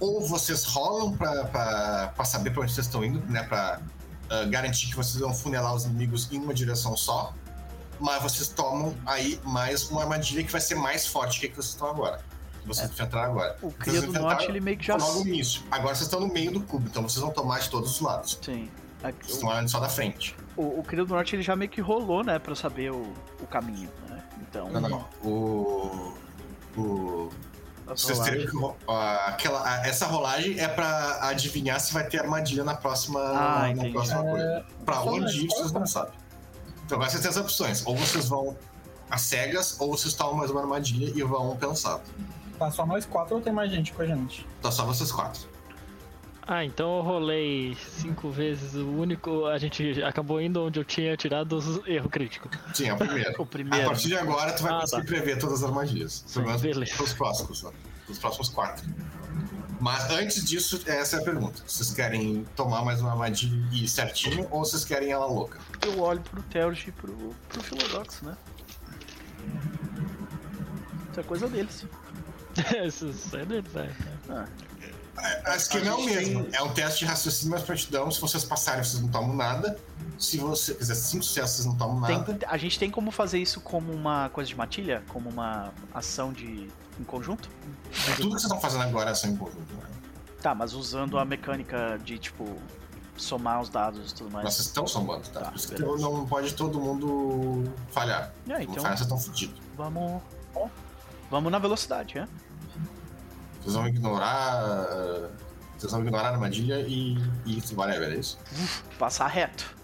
[0.00, 3.42] Ou vocês rolam para saber para onde vocês estão indo, né?
[3.44, 3.80] Pra
[4.30, 7.32] ah, garantir que vocês vão funelar os inimigos em uma direção só.
[8.00, 11.56] Mas vocês tomam aí mais uma armadilha que vai ser mais forte que a que
[11.56, 12.20] vocês estão agora.
[12.62, 13.56] Que vocês enfrentaram agora.
[13.60, 14.94] O Cria do Norte, ele meio que já.
[14.96, 15.62] Logo no início.
[15.70, 18.38] Agora vocês estão no meio do cubo, então vocês vão tomar de todos os lados.
[18.40, 18.70] Sim.
[19.02, 20.34] A- Vocês estão olhando só da frente.
[20.56, 22.38] O, o Cria do Norte, ele já meio que rolou, né?
[22.38, 24.22] Pra saber o, o caminho, né?
[24.42, 24.68] Então.
[24.70, 25.08] Não, não.
[25.22, 26.14] O.
[26.76, 27.30] O.
[27.88, 28.92] Vocês teriam que.
[29.26, 34.22] aquela, essa rolagem é pra adivinhar se vai ter armadilha na próxima, Ah, na próxima
[34.22, 34.44] coisa.
[34.46, 36.12] É, Pra onde ir, vocês não sabem.
[36.84, 37.86] Então agora vocês têm as opções.
[37.86, 38.56] Ou vocês vão
[39.10, 42.02] às cegas, ou vocês tomam mais uma armadilha e vão pensado.
[42.58, 44.46] Tá só nós quatro ou tem mais gente com a gente?
[44.60, 45.42] Tá só vocês quatro.
[46.50, 48.72] Ah, então eu rolei cinco vezes.
[48.74, 49.44] O único.
[49.44, 52.48] A gente acabou indo onde eu tinha tirado os erro crítico.
[52.72, 53.34] Sim, é o primeiro.
[53.38, 53.86] O A primeiro.
[53.86, 55.06] partir de agora, tu vai Ah, conseguir tá.
[55.08, 56.24] prever todas as armadilhas.
[56.32, 57.02] Pelo menos beleza.
[57.02, 57.72] os próximos, só.
[58.08, 58.82] Os próximos quatro.
[59.78, 61.62] Mas antes disso, essa é a pergunta.
[61.66, 65.58] Vocês querem tomar mais uma armadilha e ir certinho, ou vocês querem ela louca?
[65.84, 67.12] Eu olho pro Telge e pro,
[67.48, 68.34] pro Philodox, né?
[71.10, 71.84] Isso é coisa deles.
[72.86, 73.90] Isso isso é deles, é.
[74.30, 74.46] Ah,
[75.44, 76.44] A esquema é o mesmo.
[76.44, 78.10] tem- É um teste de raciocínio mais prontidão.
[78.10, 79.78] Se vocês passarem, vocês não tomam nada.
[80.18, 82.38] Se você fizer cinco sucessos, vocês não tomam tem- nada.
[82.48, 85.02] a gente tem como fazer isso como uma coisa de matilha?
[85.08, 86.68] Como uma ação de
[87.00, 87.48] em conjunto?
[88.16, 89.74] Tudo que vocês estão fazendo agora é ação em conjunto.
[89.74, 89.82] Né?
[90.42, 92.56] Tá, mas usando a mecânica de, tipo,
[93.16, 94.44] somar os dados e tudo mais.
[94.44, 95.40] Mas vocês estão somando, tá?
[95.40, 98.32] Tá, Por isso que não pode todo mundo falhar.
[98.48, 99.60] É, então não falhar, vocês estão fodidos.
[99.76, 100.22] vamos.
[101.30, 102.26] Vamos na velocidade, né?
[103.60, 104.64] Vocês vão ignorar.
[104.64, 105.28] uh,
[105.76, 107.16] Vocês vão ignorar a armadilha e.
[107.46, 108.38] e whatever, é isso?
[108.98, 109.74] Passar reto.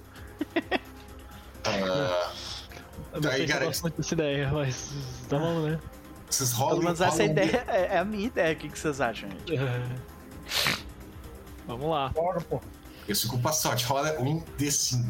[3.13, 4.93] Eu não Aí, sei se eu cara, gosto muito dessa ideia, mas
[5.29, 5.79] tá bom, né?
[6.29, 6.71] vocês rolam.
[6.75, 8.53] Pelo menos essa rolam- ideia é, é a minha ideia.
[8.53, 9.53] O que, que vocês acham, gente?
[11.67, 12.09] Vamos lá.
[12.11, 12.61] Bora, pô.
[13.09, 13.85] Isso culpa sorte.
[13.85, 15.05] Rola um D5.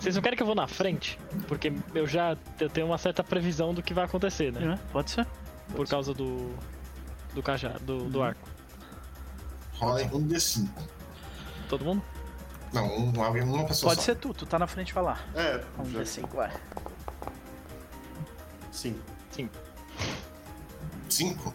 [0.00, 1.18] Vocês não querem que eu vou na frente?
[1.46, 4.74] Porque eu já eu tenho uma certa previsão do que vai acontecer, né?
[4.80, 5.26] É, Pode ser.
[5.76, 6.54] Por causa do.
[7.34, 8.48] Do cajado, do, do arco.
[9.74, 10.68] Rola um D5.
[11.68, 12.02] Todo mundo?
[12.72, 14.06] Não, um, alguém, uma pessoa Pode só.
[14.06, 15.18] ser tu, tu tá na frente vai lá.
[15.34, 16.52] É, Vamos já- ver assim, vai.
[19.30, 19.48] sim.
[21.08, 21.54] Cinco?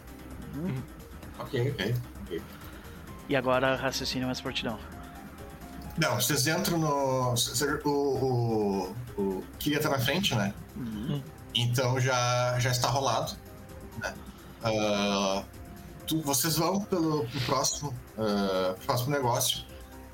[0.54, 0.82] Uhum.
[1.38, 1.94] Ok, ok.
[3.28, 4.78] E agora raciocínio mais fortidão.
[5.98, 7.36] Não, vocês entram no.
[7.36, 10.54] cê- O, o, o Kiria tá na frente, né?
[10.76, 11.22] Uhum.
[11.54, 13.32] Então já, já está rolado.
[13.98, 14.14] Né?
[14.62, 15.44] Ah,
[16.10, 19.64] tu- vocês vão pelo, pro próximo, ah, próximo negócio.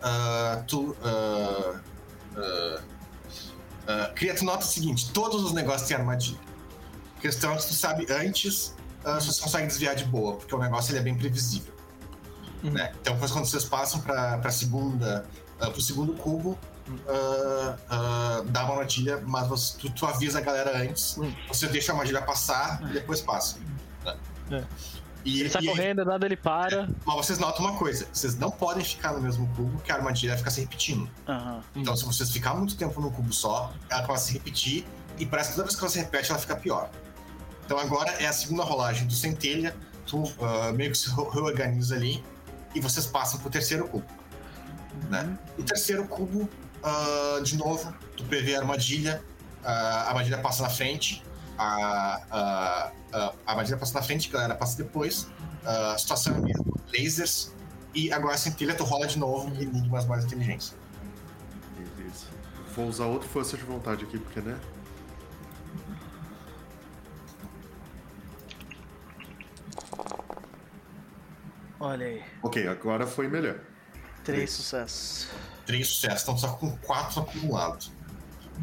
[0.03, 0.95] Ah, tu.
[1.05, 1.81] ah,
[4.15, 6.39] Cria, tu nota o seguinte: todos os negócios têm armadilha.
[7.17, 8.75] A questão é que tu sabe antes,
[9.05, 11.73] ah, se você consegue desviar de boa, porque o negócio ele é bem previsível.
[12.63, 12.71] Uhum.
[12.73, 12.93] Né?
[13.01, 15.25] Então, depois, quando vocês passam para segunda,
[15.61, 16.59] uh, pro segundo cubo,
[17.09, 21.33] ah, ah, dá uma armadilha, mas você- tu, tu avisa a galera antes, Hum.
[21.49, 23.59] você deixa a armadilha passar e depois passa.
[24.05, 24.17] né?
[24.51, 24.65] É.
[25.27, 26.89] E, Ele sai e- correndo, nada ele para.
[27.05, 30.31] mas vocês notam uma coisa: vocês não podem ficar no mesmo cubo, que a armadilha
[30.33, 31.11] vai ficar se repetindo.
[31.29, 31.61] Aham.
[31.75, 34.87] Então, se vocês ficar muito tempo num cubo só, ela começa a se repetir
[35.19, 36.89] e parece que toda vez que ela se repete, ela fica pior.
[37.65, 39.75] Então, agora é a segunda rolagem do centelha,
[40.07, 42.23] tu ah, meio que se re- reorganiza ali
[42.75, 44.07] e vocês passam pro terceiro cubo.
[45.11, 45.37] Né?
[45.59, 46.49] O terceiro cubo,
[46.85, 49.21] ah, de novo, tu prevê a armadilha,
[49.65, 51.25] ah, a armadilha passa na frente,
[51.59, 55.29] a, a, a, a armadilha passa na frente, a galera passa depois,
[55.65, 56.65] a situação é a mesma,
[56.97, 57.55] lasers,
[57.95, 60.77] e agora a centelha tu rola de novo enigmas mais inteligência.
[61.77, 62.27] Beleza.
[62.75, 64.59] Vou usar outra força de vontade aqui, porque, né?
[71.81, 72.25] Olha aí.
[72.43, 73.61] Ok, agora foi melhor.
[74.25, 75.29] Três sucessos.
[75.65, 77.93] Três sucessos, então só com quatro acumulados.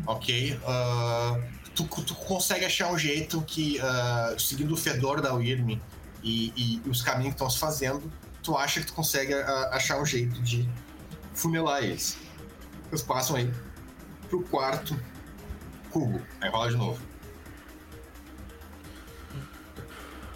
[0.05, 0.59] Ok?
[0.65, 1.39] ah,
[1.75, 5.79] tu, tu consegue achar um jeito que, ah, seguindo o fedor da Wyrm
[6.21, 9.99] e, e os caminhos que estão se fazendo, tu acha que tu consegue ah, achar
[9.99, 10.69] um jeito de
[11.33, 12.17] funilar eles.
[12.89, 13.51] Eles passam aí
[14.29, 14.99] pro quarto
[15.91, 16.21] cubo.
[16.41, 17.01] Aí rola de novo.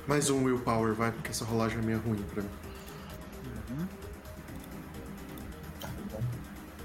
[0.08, 2.50] Mais um willpower, vai, porque essa rolagem é meio ruim pra mim.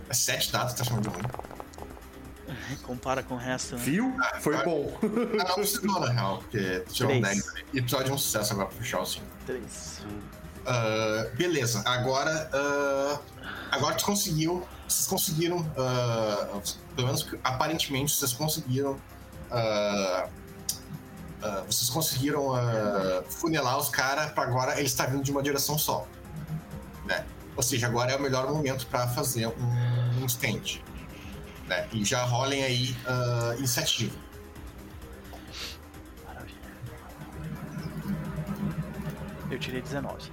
[0.09, 1.52] É sete dados, tá chamando de ruim.
[2.83, 3.83] Compara com o resto, né?
[3.83, 4.15] Viu?
[4.41, 4.65] Foi vai.
[4.65, 4.99] bom.
[5.41, 7.37] Ah, não precisou, na real, porque tirou um Três.
[7.45, 7.65] 10 ali.
[7.73, 9.25] E precisava de um sucesso agora pra puxar o 5.
[9.47, 10.01] Três.
[10.67, 12.49] Ah, beleza, agora.
[12.53, 13.19] ah,
[13.71, 14.67] agora tu conseguiu.
[14.89, 15.67] Vocês conseguiram.
[15.77, 16.61] ah,
[16.95, 18.97] pelo menos que- aparentemente vocês conseguiram.
[19.51, 20.29] ah,
[21.43, 25.77] ah, vocês conseguiram ah, funelar os caras pra agora eles estar vindo de uma direção
[25.79, 26.07] só.
[27.07, 27.25] Né?
[27.57, 30.81] Ou seja, agora é o melhor momento pra fazer um, um stand.
[31.73, 31.89] Né?
[31.93, 34.15] E já rolem aí ah, iniciativa.
[36.27, 36.57] Maravilha.
[39.51, 40.31] Eu tirei 19.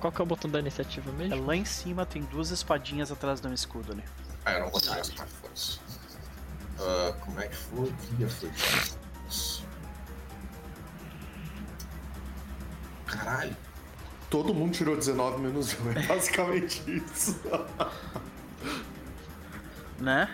[0.00, 1.46] Qual que é o botão da iniciativa É mesmo?
[1.46, 4.02] lá em cima tem duas espadinhas atrás do meu escudo ali.
[4.44, 5.80] Ah, eu não vou saber como é que foi isso.
[6.80, 7.92] Ah, como é que foi?
[7.92, 8.50] Que dia foi?
[13.06, 13.56] Caralho.
[14.28, 15.92] Todo mundo tirou 19 menos 1.
[15.92, 17.40] É basicamente isso.
[19.98, 20.28] Né?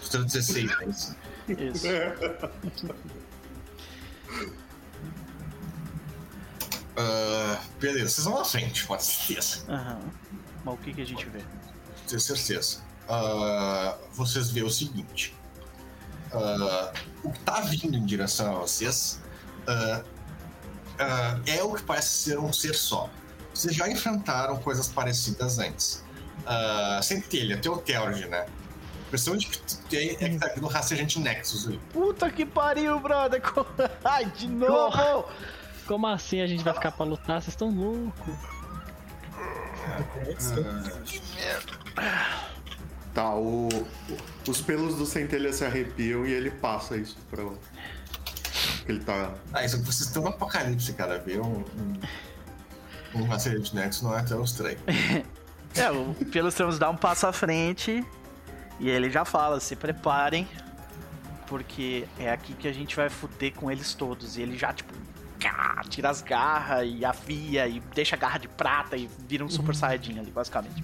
[0.00, 1.16] Tirou 16, é isso?
[1.48, 1.86] Isso.
[6.96, 9.64] Ah, beleza, vocês vão na frente, com certeza.
[9.68, 10.00] Aham.
[10.64, 11.40] Mas o que, que a gente vê?
[12.08, 12.78] Tenho certeza.
[13.08, 15.34] Ah, vocês veem o seguinte.
[16.32, 16.92] Ah,
[17.22, 19.20] o que tá vindo em direção a vocês
[21.46, 23.10] é o que parece ser um ser só.
[23.52, 26.02] Vocês já enfrentaram coisas parecidas antes.
[26.46, 28.46] Uh, Centelha, teu Theurge, né?
[28.46, 31.80] A impressão de que tu tem é que tá vindo raça agente Nexus ali.
[31.92, 33.42] Puta que pariu, brother!
[34.04, 35.28] Ai, de novo!
[35.86, 37.40] Como assim a gente vai ficar pra lutar?
[37.40, 38.34] Vocês estão loucos.
[43.14, 43.68] Tá, o,
[44.46, 47.44] os pelos do centelha se arrepiam e ele passa isso pra.
[48.86, 49.34] Ele tá.
[49.52, 51.18] Ah, isso vocês estão no apocalipse, cara.
[51.18, 51.64] Ver um,
[53.14, 54.78] um, um Nexus não é tão estranho.
[55.76, 58.04] É, o Pelos Termos dá um passo à frente
[58.80, 60.48] e ele já fala: se preparem,
[61.46, 64.36] porque é aqui que a gente vai fuder com eles todos.
[64.36, 64.92] E ele já, tipo,
[65.88, 69.74] tira as garras e afia e deixa a garra de prata e vira um Super
[69.74, 70.82] Saiyajin ali, basicamente.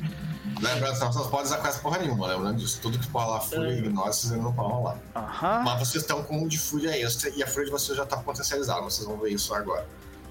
[0.60, 2.78] Lembrando, senão vocês podem usar quase porra nenhuma, lembrando disso.
[2.81, 4.97] Tudo que for lá fúria e nós, vocês não podem rolar.
[5.16, 5.62] Aham.
[5.64, 8.16] Mas vocês estão com um de fúria extra e a fúria de vocês já tá
[8.19, 9.86] potencializada, vocês vão ver isso agora.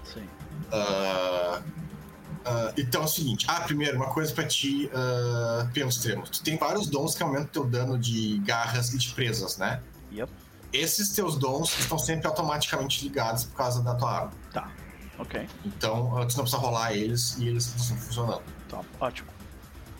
[0.05, 0.27] Sim.
[0.71, 1.61] Ah,
[2.45, 3.45] ah, então é o seguinte.
[3.47, 6.29] Ah, primeiro, uma coisa pra ti, uh, pelos termos.
[6.29, 9.81] Tu tem vários dons que aumentam teu dano de garras e de presas, né?
[10.11, 10.31] Yep.
[10.73, 14.31] Esses teus dons estão sempre automaticamente ligados por causa da tua arma.
[14.53, 14.71] Tá.
[15.19, 15.47] Ok.
[15.65, 18.41] Então, ah, tu não precisa rolar eles e eles estão funcionando.
[18.69, 18.81] Tá.
[18.99, 19.29] Ótimo.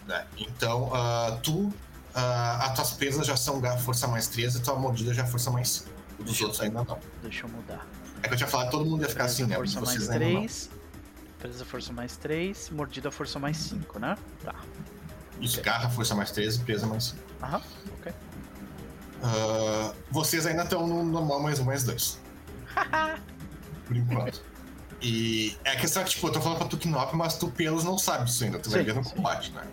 [0.08, 0.26] né?
[0.38, 1.72] Então, ah, tu,
[2.16, 5.52] ah, as tuas presas já são força mais 13 e tua mordida já é força
[5.52, 5.90] mais 5.
[6.20, 7.00] Os Deixa eu- outros ainda não.
[7.22, 7.86] Deixa eu mudar.
[8.24, 9.56] É que eu tinha falado que todo mundo ia ficar assim, né?
[9.56, 10.16] Força mais Vocês não.
[10.16, 10.70] 3.
[11.42, 12.70] Presa força mais 3.
[12.70, 14.18] Mordida força mais 5, né?
[14.44, 14.56] Tá.
[15.40, 17.18] Isso, garra, força mais 13, presa mais 5.
[17.42, 17.62] Aham.
[18.00, 18.14] Ok.
[19.24, 22.20] Ah, vocês ainda estão no normal mais um, mais dois.
[23.86, 24.42] Por enquanto.
[25.02, 27.84] E é a questão que, tipo, eu tô falando pra tu Knop, mas tu pelos
[27.84, 28.60] não sabe isso ainda.
[28.60, 29.68] Tu vai ver no combate, né?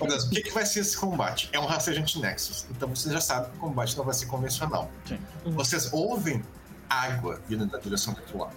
[0.00, 1.48] Beleza, o que, que vai ser esse combate?
[1.52, 2.66] É um rastreante Nexus.
[2.70, 4.90] Então vocês já sabem que o combate não vai ser convencional.
[5.06, 5.18] Sim.
[5.44, 6.42] Vocês ouvem
[6.88, 8.54] água vindo da direção do lado.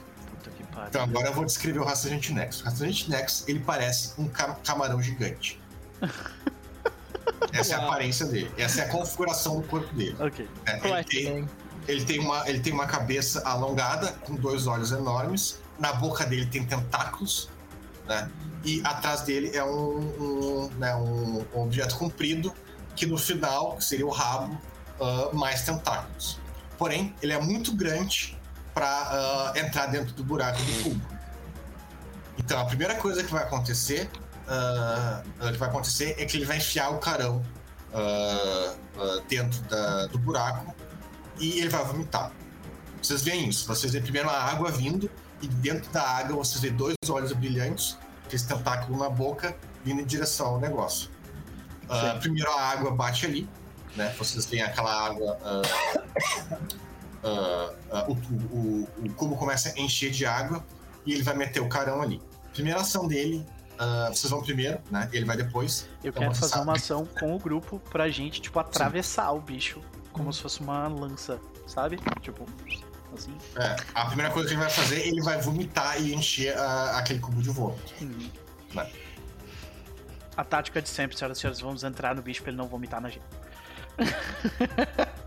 [0.88, 2.61] Então agora eu vou descrever o rastreante Nexus.
[2.61, 5.60] O rastreante Nexus, ele parece um ca- camarão gigante.
[7.51, 7.88] Essa é a Uau.
[7.89, 8.51] aparência dele.
[8.57, 10.15] Essa é a configuração do corpo dele.
[10.19, 10.47] Ok.
[10.65, 10.80] né?
[10.84, 11.49] Ele Ué, tem,
[11.88, 15.60] ele tem uma, ele tem uma cabeça alongada, com dois olhos enormes.
[15.80, 17.49] Na boca dele tem tentáculos,
[18.06, 18.30] né?
[18.64, 22.53] E atrás dele é um, um, né, um- objeto comprido,
[22.95, 24.60] que no final seria o rabo,
[24.99, 26.38] ah, mais tentáculos.
[26.77, 28.38] Porém, ele é muito grande
[28.80, 31.01] para entrar dentro do buraco do cubo.
[32.38, 34.10] Então, a primeira coisa que vai acontecer,
[34.47, 37.43] ah, ah, que vai acontecer é que ele vai enfiar o carão
[37.93, 40.73] ah, ah, dentro da- do buraco
[41.38, 42.31] e ele vai vomitar.
[43.01, 43.68] Vocês veem isso?
[43.68, 45.11] Vocês veem primeiro a água vindo
[45.41, 47.97] e dentro da água vocês veem dois olhos brilhantes,
[48.31, 51.10] esse tentáculo na boca, vindo em direção ao negócio.
[51.89, 53.49] Ah, primeiro a água bate ali,
[53.97, 54.14] né?
[54.18, 55.38] Vocês veem aquela água.
[57.23, 60.63] Ah, ah, o, o- o cubo começa a encher de água
[61.05, 62.21] e ele vai meter o carão ali.
[62.53, 63.45] Primeira ação dele,
[63.77, 65.09] ah, vocês vão primeiro, né?
[65.13, 65.87] Ele vai depois.
[66.03, 66.63] Eu Então quero fazer sabe.
[66.63, 69.81] uma ação com o grupo pra gente, tipo, atravessar o bicho
[70.11, 71.97] como se fosse uma lança, sabe?
[72.21, 72.45] Tipo,
[73.15, 73.35] assim.
[73.55, 76.57] É, a primeira coisa que ele vai fazer, ele vai vomitar e encher
[76.95, 77.93] aquele cubo de vômito.
[78.01, 78.29] Uhum.
[78.73, 78.91] Né?
[80.35, 82.99] A tática de sempre, senhoras e senhores, vamos entrar no bicho pra ele não vomitar
[83.01, 83.23] na gente.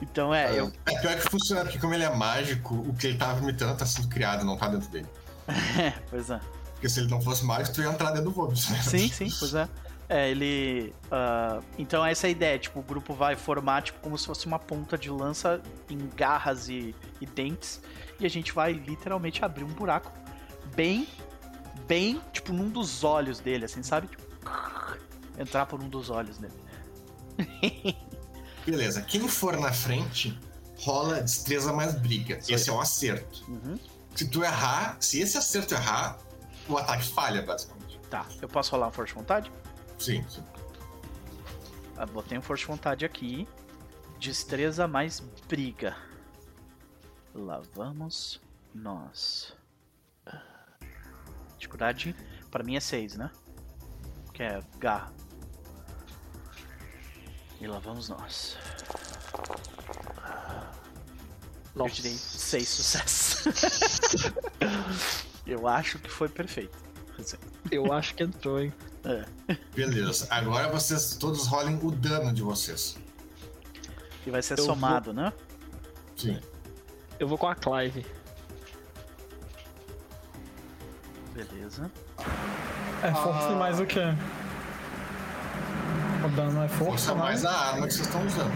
[0.00, 0.72] então é, eu.
[0.86, 3.86] É pior que funciona, porque como ele é mágico, o que ele tá vomitando tá
[3.86, 5.06] sendo criado, não tá dentro dele.
[6.10, 6.40] pois é.
[6.74, 8.60] Porque se ele não fosse mágico, tu ia entrar dentro do vômito.
[8.70, 8.82] né?
[8.82, 9.68] Sim, sim, pois é.
[10.08, 10.94] É, ele.
[11.10, 14.46] ah, então essa é a ideia, tipo, o grupo vai formar tipo, como se fosse
[14.46, 15.60] uma ponta de lança
[15.90, 17.80] em garras e, e dentes.
[18.20, 20.12] E a gente vai literalmente abrir um buraco
[20.76, 21.08] bem,
[21.88, 24.06] bem, tipo, num dos olhos dele, assim, sabe?
[24.06, 24.22] Tipo,
[25.38, 26.54] entrar por um dos olhos dele.
[28.66, 30.36] Beleza, quem for na frente,
[30.80, 32.40] rola destreza mais briga.
[32.48, 33.44] Esse é um acerto.
[33.48, 33.78] Uhum.
[34.14, 36.18] Se tu errar, se esse acerto errar,
[36.68, 38.00] o ataque falha, basicamente.
[38.10, 39.52] Tá, eu posso rolar um força de vontade?
[39.98, 40.42] Sim, sim.
[41.96, 43.46] Ah, botei um força de vontade aqui.
[44.18, 45.96] Destreza mais briga.
[47.32, 48.40] Lá vamos
[48.74, 49.54] nós.
[51.56, 52.16] Dificuldade
[52.50, 53.30] pra mim é 6, né?
[54.32, 55.12] Que é garra.
[57.60, 58.56] E lá vamos nós.
[61.74, 63.44] Eu tirei seis sucessos.
[65.46, 66.76] eu acho que foi perfeito.
[67.70, 68.72] Eu acho que entrou, hein?
[69.74, 70.26] Beleza.
[70.30, 72.96] Agora vocês todos rolem o dano de vocês.
[74.26, 75.32] E vai ser Eu somado, né?
[76.16, 76.40] Sim.
[77.18, 78.04] Eu vou com a Clive.
[81.32, 81.90] Beleza.
[83.02, 84.00] É força e mais o quê?
[86.26, 88.52] O dano é força, Força mais a arma que vocês estão usando.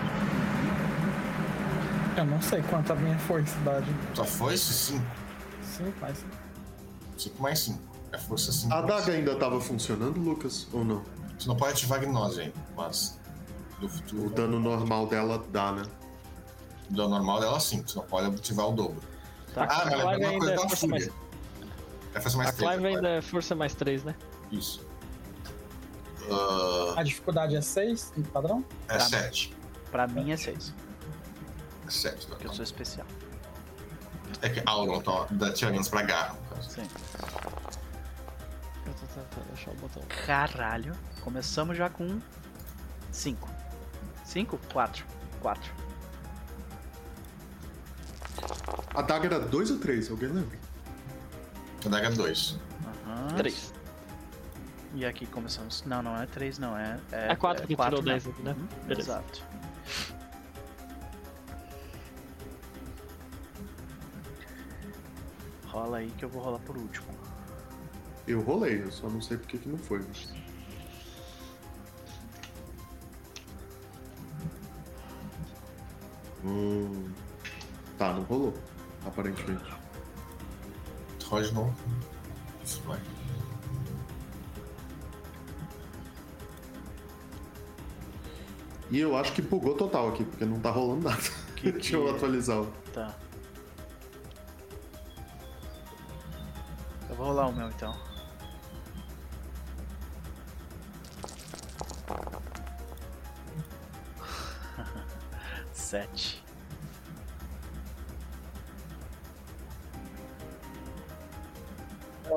[2.16, 3.86] Eu não sei quanto a minha forçidade.
[4.14, 5.04] Só foi esse 5.
[5.62, 6.30] 5 mais 5.
[7.16, 7.78] 5 mais 5.
[8.12, 8.74] É força 5.
[8.74, 10.66] A daga ainda tava funcionando, Lucas?
[10.72, 11.02] Ou não?
[11.38, 13.18] Você não pode ativar a gnose ainda, mas.
[13.78, 14.30] Do O futuro.
[14.30, 15.82] dano normal dela dá, né?
[16.90, 19.00] Do dano normal dela sim, você não pode ativar o dobro.
[19.54, 19.64] Tá.
[19.64, 20.90] Ah, mas Clive é a mesma ainda coisa é da força fúria.
[20.98, 21.10] mais-
[22.14, 22.70] É força mais A 3.
[22.72, 24.14] Clive ainda é força mais 3, né?
[24.50, 24.89] Isso.
[26.30, 28.64] Ah, A dificuldade é 6, padrão?
[28.88, 29.00] é Tá.
[29.00, 29.56] 7.
[29.90, 30.72] Pra mim é seis,
[31.86, 32.26] É 7.
[32.28, 33.06] porque eu sou especial.
[34.42, 36.70] É que Auron tá, dá tira menos pra garra, no caso.
[36.70, 36.88] Sim.
[38.86, 40.02] Eu tô tentando achar o botão.
[40.26, 40.96] Caralho.
[41.22, 42.20] Começamos já com
[43.10, 43.48] cinco.
[44.24, 44.58] Cinco?
[44.72, 45.04] Quatro.
[45.40, 45.72] Quatro.
[48.94, 50.10] A daga era 2 ou 3?
[50.10, 50.58] Alguém lembra?
[51.84, 52.58] A daga é 2.
[53.06, 53.36] Aham.
[53.36, 53.72] 3.
[54.94, 55.84] E aqui começamos.
[55.84, 56.76] Não, não é três, não.
[56.76, 56.98] É.
[57.12, 58.18] É 4 que quatro, tirou né?
[58.18, 58.56] 10 aqui, né?
[58.58, 58.98] Uhum.
[58.98, 59.42] Exato.
[65.66, 67.06] Rola aí que eu vou rolar por último.
[68.26, 70.04] Eu rolei, eu só não sei porque que não foi.
[76.44, 77.12] Hum.
[77.96, 78.54] Tá, não rolou.
[79.06, 79.62] Aparentemente.
[81.24, 81.74] Rola de novo.
[82.64, 83.00] Isso vai.
[88.90, 91.22] E eu acho que bugou total aqui, porque não tá rolando nada.
[91.60, 92.64] Que- Deixa eu atualizar.
[92.94, 93.14] Tá.
[97.08, 97.94] Eu vou rolar o meu então.
[105.72, 106.39] Sete.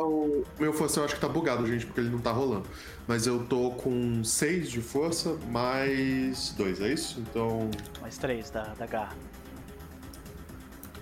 [0.06, 2.66] O meu força eu acho que tá bugado, gente, porque ele não tá rolando.
[3.08, 7.20] Mas eu tô com 6 de força mais 2, é isso?
[7.20, 7.70] Então.
[8.02, 9.16] Mais três da, da garra.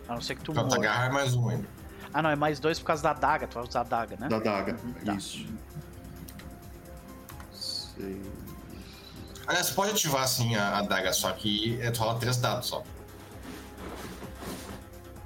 [0.07, 0.80] A não ser que tu Então, a morra.
[0.80, 1.68] garra é mais um ainda.
[2.14, 3.48] Ah, não, é mais dois por causa da daga.
[3.48, 4.28] Tu vai usar a daga, né?
[4.28, 4.76] Da daga.
[4.84, 5.14] Uhum, tá.
[5.14, 5.45] Isso.
[7.53, 8.18] Seis.
[9.48, 12.68] Aliás, você pode ativar assim a, a daga, só que é, tu rola 3 dados
[12.68, 12.84] só.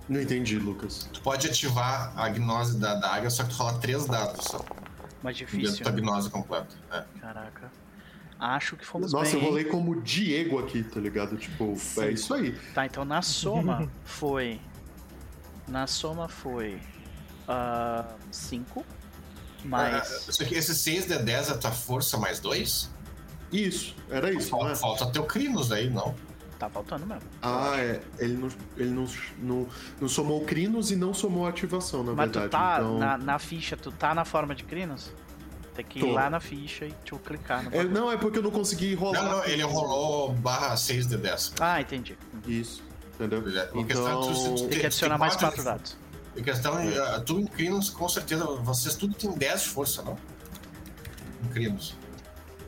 [0.07, 1.09] Não entendi, Lucas.
[1.11, 4.63] Tu pode ativar a gnose da daga, só que tu rola 3 dados só.
[5.23, 5.83] Mais Dentro difícil.
[5.83, 6.01] da né?
[6.01, 6.75] gnose completa.
[6.91, 7.03] É.
[7.19, 7.71] Caraca.
[8.39, 9.39] Acho que fomos Nossa, bem.
[9.43, 11.37] eu rolei como Diego aqui, tá ligado?
[11.37, 12.51] Tipo, é isso aí.
[12.73, 14.59] Tá, então na soma foi.
[15.67, 16.79] Na soma foi.
[18.31, 18.85] 5.
[18.87, 20.27] Ah, mais.
[20.29, 22.89] isso aqui, esse 6 de 10 é a tua força mais 2?
[23.51, 24.75] Isso, era isso, Falta, é?
[24.75, 26.13] falta teu Crinos aí, não.
[26.57, 27.23] Tá faltando mesmo.
[27.41, 28.01] Ah, é.
[28.17, 29.07] Ele não, ele não,
[29.39, 29.67] não,
[29.99, 32.47] não somou o Crinos e não somou ativação, na Mas verdade.
[32.47, 32.97] tu tá então...
[32.97, 35.11] na, na ficha, tu tá na forma de Crinos?
[35.75, 36.11] Tem que ir Tô.
[36.13, 39.21] lá na ficha e tu clicar no É, não, é porque eu não consegui rolar.
[39.21, 41.53] Não, não, ele rolou barra 6 de 10.
[41.59, 42.17] Ah, entendi.
[42.47, 42.81] Isso,
[43.15, 43.39] entendeu?
[43.59, 44.55] É tu- Então.
[44.69, 45.97] Tem que adicionar mais quatro- 4 dados.
[46.37, 50.01] A questão é, ah, tu em Crinos, com certeza, vocês tudo tem 10 de força,
[50.01, 50.17] não?
[51.43, 51.95] Em Crinos.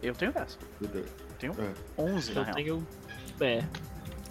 [0.04, 0.58] Eu tenho 10.
[1.40, 1.74] Tenho É.
[2.02, 2.88] 11 na Eu tenho.
[3.40, 3.64] É.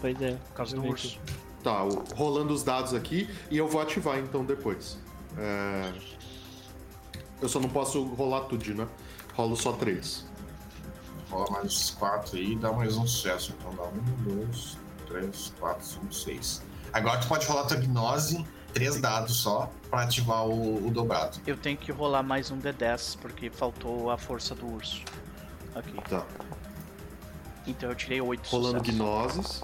[0.01, 0.33] Pois é.
[0.33, 1.19] Por causa do urso.
[1.63, 1.81] Tá,
[2.15, 4.99] rolando os dados aqui e eu vou ativar então depois.
[5.37, 5.93] É,
[7.41, 8.87] Eu só não posso rolar tudo, né?
[9.35, 10.25] Rolo só três.
[11.29, 13.53] Rola mais 4 aí e dá mais um sucesso.
[13.59, 13.83] Então dá
[14.31, 14.79] 1, 2,
[15.09, 16.63] 3, 4, 5, 6.
[16.93, 21.39] Agora tu pode rolar tua gnose, 3 dados só, pra ativar o, o dobrado.
[21.47, 25.03] Eu tenho que rolar mais um D10 porque faltou a força do urso.
[25.75, 26.01] Aqui.
[26.09, 26.25] Tá.
[27.67, 28.97] Então eu tirei 8 Rolando sucessos.
[28.99, 29.63] gnoses.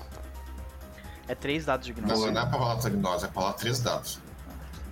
[1.29, 2.31] É 3 dados de Não, gnose.
[2.31, 4.19] não é pra rolar gnose, é pra rolar 3 dados.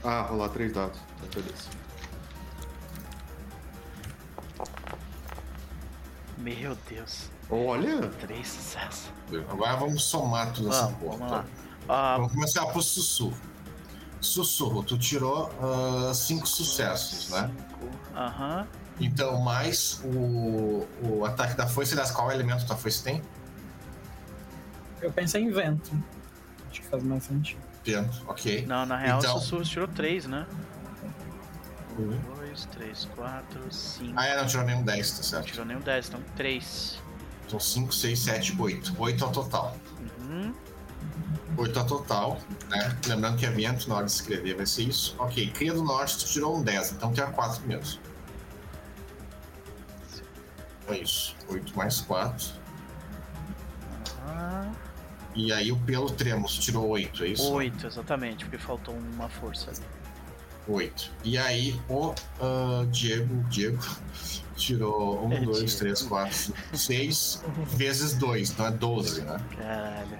[0.03, 0.99] Ah, rolar três dados.
[0.99, 1.69] Tá, beleza.
[6.39, 7.29] Meu Deus.
[7.51, 8.09] Olha!
[8.21, 9.11] 3 sucessos.
[9.51, 11.17] Agora vamos somar tudo essa Vamos, porra.
[11.19, 11.45] vamos lá.
[11.89, 13.37] Ah, Vamos começar pro sussurro.
[14.21, 15.51] Sussurro, tu tirou
[16.15, 17.51] 5 sucessos, né?
[18.15, 18.67] Aham.
[19.01, 23.23] Então, mais o, o ataque da foice, das qual elemento tua foice tem?
[25.01, 25.91] Eu pensei em vento.
[26.71, 27.61] Acho que faz mais sentido.
[27.85, 28.67] Vento, ok.
[28.67, 30.47] Não, na real, Então- o sussurro tirou 3, né?
[31.99, 32.19] Uhum.
[32.37, 34.13] 2, 3, 4, 5.
[34.17, 35.47] Ah, é, não tirou nenhum 10, tá Não certo.
[35.47, 36.99] tirou nenhum 10, então 3.
[37.47, 38.95] Então 5, 6, 7, 8.
[38.99, 39.77] 8 ao total.
[40.21, 40.55] Uhum.
[41.57, 42.97] 8 a total, né?
[43.07, 45.17] Lembrando que evento, na hora de escrever, vai ser isso.
[45.19, 47.99] Ok, Cria do Norte, tu tirou um 10, então tem a 4 mesmo.
[50.93, 51.35] É isso.
[51.49, 52.49] 8 mais 4.
[54.27, 54.71] Ah,
[55.35, 57.53] E aí o pelo Tremos tirou 8, é isso?
[57.53, 59.81] Oito, exatamente, porque faltou uma força ali.
[60.69, 61.11] 8.
[61.25, 63.79] E aí o ah, Diego, Diego
[64.57, 65.79] tirou 1, É, 2, Diego.
[65.79, 67.45] 3, 4, 6
[67.77, 69.41] vezes 2, então é 12, né?
[69.57, 70.19] Caralho.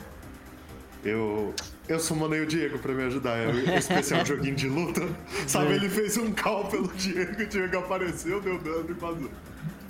[1.05, 1.55] Eu.
[1.89, 3.37] Eu summonei o Diego pra me ajudar.
[3.37, 5.01] É o especial joguinho de luta.
[5.47, 9.31] Sabe, ele fez um call pelo Diego, o Diego apareceu, deu dano e vazou.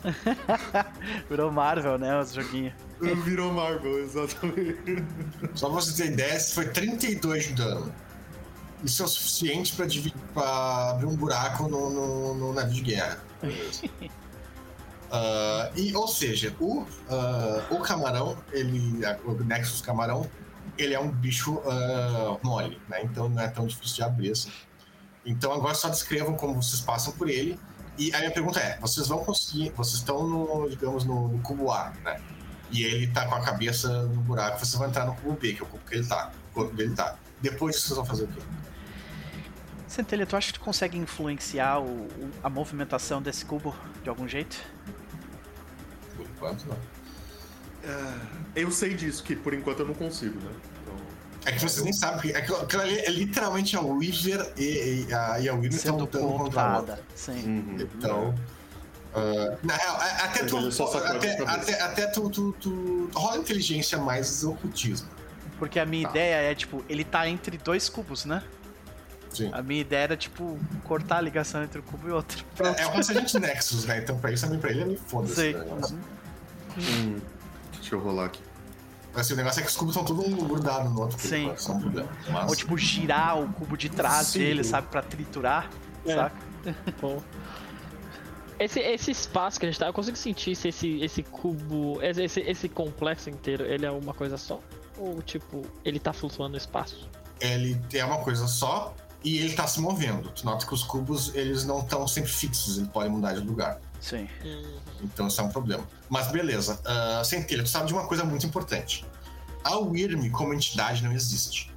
[1.28, 2.18] Virou Marvel, né?
[2.20, 2.74] Os joguinhos.
[3.24, 5.05] Virou Marvel, exatamente.
[5.55, 7.93] Só pra você ter ideia, foi 32 de dano.
[8.82, 12.81] Isso é o suficiente pra, dividir, pra abrir um buraco no, no, no navio de
[12.82, 13.18] guerra.
[15.12, 20.31] Ah, e, ou seja, o, ah, o camarão, ele, o Nexus camarão,
[20.78, 23.02] ele é um bicho ah, mole, né?
[23.02, 24.52] Então não é tão difícil de abrir assim.
[25.27, 27.59] Então agora só descrevam como vocês passam por ele.
[28.01, 29.70] E a minha pergunta é: vocês vão conseguir?
[29.77, 32.18] Vocês estão no, digamos, no, no cubo A, né?
[32.70, 34.59] E ele tá com a cabeça no buraco.
[34.59, 36.32] Vocês vão entrar no cubo B, que é o cubo que ele tá.
[36.51, 37.16] O corpo dele tá.
[37.43, 38.40] Depois vocês vão fazer o quê?
[39.86, 44.27] Centelha, tu acha que tu consegue influenciar o- o- a movimentação desse cubo de algum
[44.28, 44.56] jeito?
[46.16, 46.77] Por enquanto, não.
[48.55, 50.52] Eu sei disso, que por enquanto eu não consigo, né?
[51.46, 55.14] É que vocês nem sabem, porque aquilo, aquilo ali é literalmente a Weaver e, e
[55.14, 57.00] a, e a Weaver estão lutando contra a outra.
[57.14, 57.32] Sim.
[57.32, 57.76] uhum.
[57.80, 58.34] Então.
[59.14, 60.58] ah, na real, a- até tu.
[60.58, 63.10] Até, até, até tu, tu, tu.
[63.14, 65.08] Rola inteligência mais ocultismo.
[65.58, 66.10] Porque a minha Tá.
[66.10, 68.42] ideia é, tipo, ele tá entre dois cubos, né?
[69.32, 69.48] Sim.
[69.52, 72.44] A minha ideia era, tipo, cortar a ligação entre um cubo e outro.
[72.58, 73.98] É, é um conceito de Nexus, né?
[73.98, 75.52] Então pra isso também pra ele é me foda-se.
[75.52, 75.60] Né?
[75.64, 75.98] Uhum.
[76.78, 77.20] Hum,
[77.74, 78.40] deixa eu rolar aqui.
[79.15, 81.28] Assim, o negócio é que os cubos estão todos grudados no outro cubo.
[81.28, 81.49] Sim.
[81.49, 82.09] É um problema.
[82.28, 84.39] Mas, Ou, tipo, girar o cubo de trás Sim.
[84.41, 84.89] dele, sabe?
[84.89, 85.70] Pra triturar,
[86.05, 86.15] É.
[86.15, 86.37] saca?
[87.01, 87.23] Bom.
[88.59, 92.41] Esse, esse espaço que a gente tá, eu consigo sentir se esse, esse cubo, esse,
[92.41, 94.61] esse, complexo inteiro, ele é uma coisa só?
[94.99, 97.09] Ou, tipo, ele tá flutuando no espaço?
[97.41, 100.31] ele é uma coisa só e ele tá se movendo.
[100.31, 103.81] Tu nota que os cubos, eles não estão sempre fixos, eles podem mudar de lugar.
[104.01, 104.28] Sim.
[105.02, 105.86] Então isso é um problema.
[106.09, 106.81] Mas beleza.
[106.81, 109.05] Uh, Centelha, tu sabe de uma coisa muito importante.
[109.64, 111.72] A Wyrm como entidade não existe.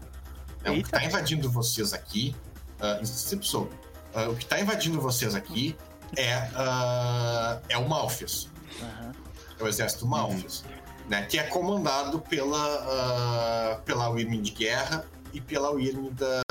[0.63, 2.35] É, o que está invadindo vocês aqui.
[2.79, 3.69] Uh, isso.
[4.15, 5.75] Uh, o que está invadindo vocês aqui
[6.15, 8.49] é, uh, é o Malfius.
[8.81, 9.11] Aham.
[9.59, 10.63] É o exército Malfius.
[11.09, 16.41] Né, que é comandado pela, uh, pela Wyrm de guerra e pela Wyrm da,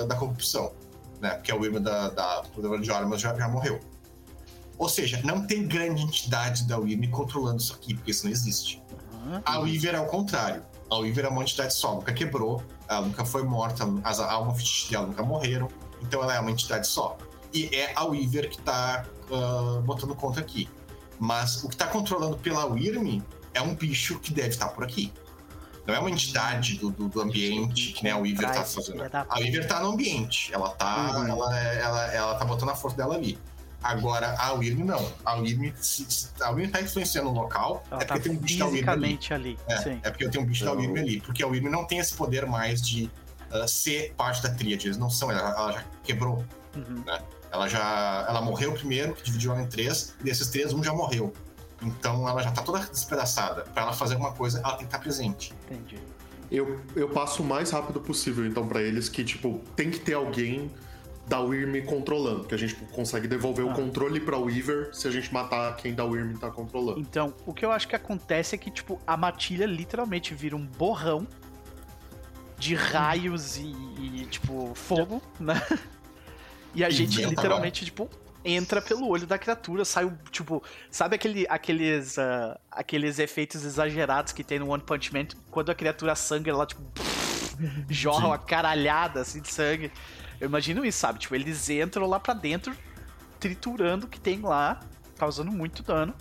[0.00, 0.72] uh, da corrupção.
[1.20, 3.78] Né, porque a Wyrm da, da, do de armas já, já morreu.
[4.78, 8.82] Ou seja, não tem grande entidade da Wyrm controlando isso aqui, porque isso não existe.
[9.12, 9.42] Aham.
[9.44, 10.62] A Weaver é o contrário.
[10.90, 15.06] A Weaver é uma entidade só, nunca quebrou, ela nunca foi morta, as almas dela
[15.06, 15.68] nunca morreram,
[16.02, 17.16] então ela é uma entidade só.
[17.54, 20.68] E é a Weaver que tá ah, botando conta aqui.
[21.18, 23.22] Mas o que tá controlando pela Wyrm
[23.54, 25.12] é um bicho que deve estar por aqui.
[25.86, 29.02] Não é uma entidade do, do, do ambiente que nem a Weaver tá Traz, fazendo.
[29.02, 31.28] A Weaver tá no ambiente, ela tá, Uhum.
[31.28, 33.38] ela, é- ela, ela tá botando a força dela ali.
[33.82, 35.12] Agora, a Wyrm não.
[35.24, 38.40] A Wyrm, se- a Wyrm tá influenciando o local, Ela é tá porque tem um
[38.40, 39.18] bicho da Wyrm ali.
[39.30, 39.58] ali.
[39.66, 40.00] É, Sim.
[40.02, 41.20] é porque eu tenho um bicho da Então- Wyrm ali.
[41.20, 43.10] Porque a Wyrm não tem esse poder mais de
[43.50, 44.86] ah, ser parte da tríade.
[44.86, 46.44] Eles não são, ela, ela já quebrou.
[46.74, 47.04] Uhum.
[47.50, 48.24] Ela já.
[48.28, 51.32] Ela morreu primeiro, que dividiu ela em três, e desses três, um já morreu.
[51.82, 53.62] Então ela já tá toda despedaçada.
[53.74, 55.52] Pra ela fazer alguma coisa, ela tem que estar presente.
[55.70, 55.98] Entendi.
[56.50, 60.12] Eu, eu passo o mais rápido possível, então, pra eles que, tipo, tem que ter
[60.14, 60.70] alguém
[61.32, 63.70] da Wyrm controlando, que a gente consegue devolver Ah.
[63.70, 67.00] o controle pra Weaver se a gente matar quem da Wyrm tá controlando.
[67.00, 70.66] Então, o que eu acho que acontece é que, tipo, a matilha literalmente vira um
[70.66, 71.26] borrão
[72.58, 73.62] de raios e,
[73.98, 75.54] e, tipo, fogo, né?
[76.74, 78.08] E a E gente literalmente, tipo,
[78.44, 84.32] entra pelo olho da criatura, sai o, tipo, sabe aquele, aqueles, ah, aqueles efeitos exagerados
[84.32, 86.80] que tem no One Punch Man, quando a criatura sangra, ela, tipo,
[87.90, 89.92] jorra uma caralhada, assim, de sangue.
[90.42, 91.20] Eu imagino isso, sabe?
[91.20, 92.76] Tipo, eles entram lá pra dentro,
[93.38, 94.80] triturando o que tem lá,
[95.16, 96.12] causando muito dano.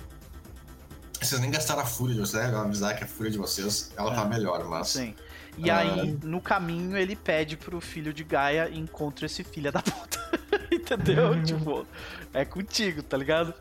[1.20, 2.56] Vocês nem gastaram a fúria de vocês, né?
[2.56, 4.26] avisar que a fúria de vocês, ela tá É.
[4.26, 4.90] melhor, mas.
[4.90, 5.16] Sim.
[5.58, 5.80] E Ah.
[5.80, 10.20] aí, no caminho, ele pede pro filho de Gaia encontre esse filho da puta.
[10.72, 11.42] Entendeu?
[11.44, 11.88] tipo,
[12.32, 13.56] é contigo, tá ligado?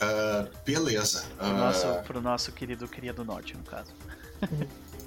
[0.00, 1.24] ah, beleza.
[1.36, 3.92] Pro, Ah, nosso, pro nosso querido Cria do Norte, no caso.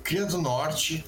[0.03, 1.03] Cria do Norte.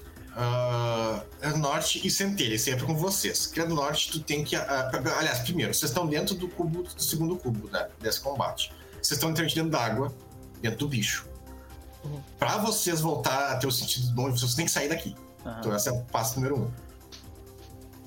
[1.42, 3.48] É Norte e Centelha, sempre com vocês.
[3.48, 4.56] Cria do Norte, tu tem que.
[4.56, 7.88] ah, aliás, primeiro, vocês estão dentro do cubo, do segundo cubo, né?
[8.00, 8.72] Desse combate.
[9.02, 10.14] Vocês estão entrando dentro d'água,
[10.62, 11.26] dentro do bicho.
[12.04, 12.22] Uhum.
[12.38, 15.16] Pra vocês voltar a ter o sentido bom, vocês têm que sair daqui.
[15.46, 15.58] Aham.
[15.60, 16.72] Então esse é o passo número um.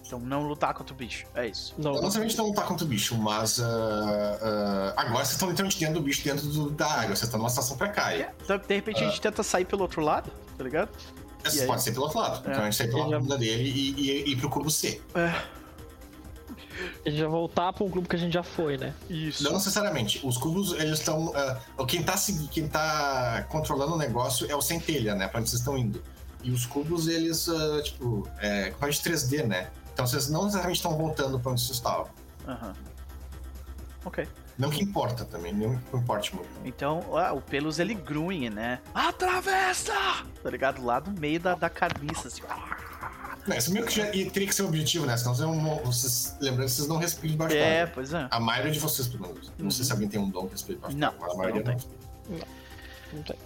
[0.06, 1.24] Então não lutar contra o bicho.
[1.36, 1.72] É isso.
[1.78, 5.78] Não, Não necessariamente não lutar contra o bicho, mas ah, ah, agora vocês estão literalmente
[5.78, 7.06] dentro do bicho, dentro do- da água.
[7.14, 8.34] Vocês estão numa situação precária.
[8.42, 10.90] Então, de repente a gente tenta sair pelo outro lado, tá ligado?
[11.42, 11.66] Vocês aí?
[11.66, 12.40] podem ser pelo outro lado.
[12.40, 15.00] Então a gente sai pela já- bunda dele e, e, e ir pro cubo C.
[15.14, 15.26] É.
[17.06, 18.94] a gente vai voltar pra um grupo que a gente já foi, né?
[19.08, 19.42] Isso.
[19.44, 20.20] Não necessariamente.
[20.26, 21.32] Os cubos, eles estão.
[21.34, 22.14] ah, quem, tá,
[22.50, 25.28] quem tá controlando o negócio é o centelha, né?
[25.28, 26.02] Pra onde vocês estão indo.
[26.42, 29.70] E os cubos, eles, ah, tipo, é de 3D, né?
[29.92, 32.08] Então vocês não necessariamente estão voltando pra onde vocês estavam.
[32.48, 32.74] Aham.
[34.04, 34.26] Ok.
[34.60, 36.48] Não que importa também, não que importe muito.
[36.64, 38.78] Então, ah, o Pelos ele grunhe, né?
[38.94, 39.92] Atravessa!
[40.42, 40.84] Tá ligado?
[40.84, 42.42] Lá do meio da, da carniça, assim.
[43.46, 45.16] Não, isso meio que já e teria que ser o objetivo, né?
[45.16, 48.28] Senão vocês, não, vocês lembrando vocês não respiram debaixo É, pois é.
[48.30, 49.50] A maioria de vocês, pelo menos.
[49.58, 49.86] Não sei Uhum.
[49.86, 51.78] se alguém tem um dom que respira debaixo Não, d'água, a maioria não não.
[51.78, 52.48] tem.
[53.14, 53.36] Não tem.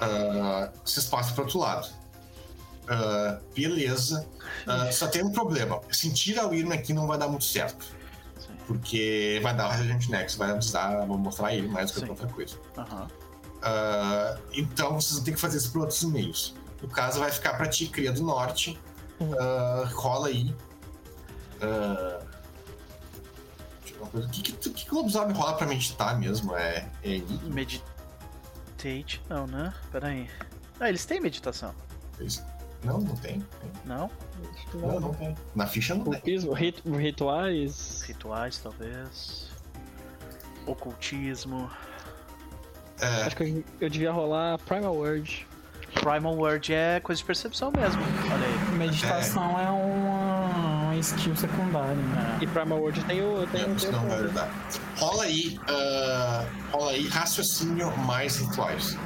[0.00, 1.88] Ah, vocês passam pro outro lado.
[2.88, 4.26] Ah, beleza.
[4.66, 5.80] Ah, só tem um problema.
[5.90, 7.93] Sentir a Irma aqui não vai dar muito certo.
[8.66, 12.26] Porque vai dar o Resident Next, vai avisar, vou mostrar ele mais do que outra
[12.28, 12.56] coisa.
[12.76, 13.08] Aham.
[13.62, 16.54] Ah, então vocês vão ter que fazer isso por outros meios.
[16.82, 18.78] No caso, vai ficar pra ti, Cria do Norte.
[19.20, 19.34] Uhum.
[19.38, 20.54] Ah, rola aí.
[24.10, 24.28] Coisa.
[24.28, 26.54] O que, que, que, que o lobisomem rola pra meditar mesmo?
[26.54, 27.20] É, é?
[27.44, 29.72] Meditate, não, né?
[29.90, 30.28] Pera aí.
[30.78, 31.74] Ah, eles têm meditação?
[32.84, 33.40] Não, não tem.
[33.40, 33.70] tem.
[33.84, 34.10] não?
[34.74, 35.34] Não, não tem.
[35.54, 36.20] Na ficha não tem.
[36.54, 38.02] Rit- rituais.
[38.02, 39.48] Rituais, talvez.
[40.66, 41.70] Ocultismo.
[43.00, 45.46] É, Acho que eu, eu devia rolar Primal Word.
[45.94, 48.02] Primal Word é coisa de percepção mesmo.
[48.02, 48.78] Olha aí.
[48.78, 52.38] Meditação é uma, uma skill secundária, né?
[52.40, 53.46] E Primal Word tem o.
[53.48, 54.50] Tem, tem não vai ajudar.
[54.96, 58.96] Rola aí, ah, rola aí raciocínio mais rituais.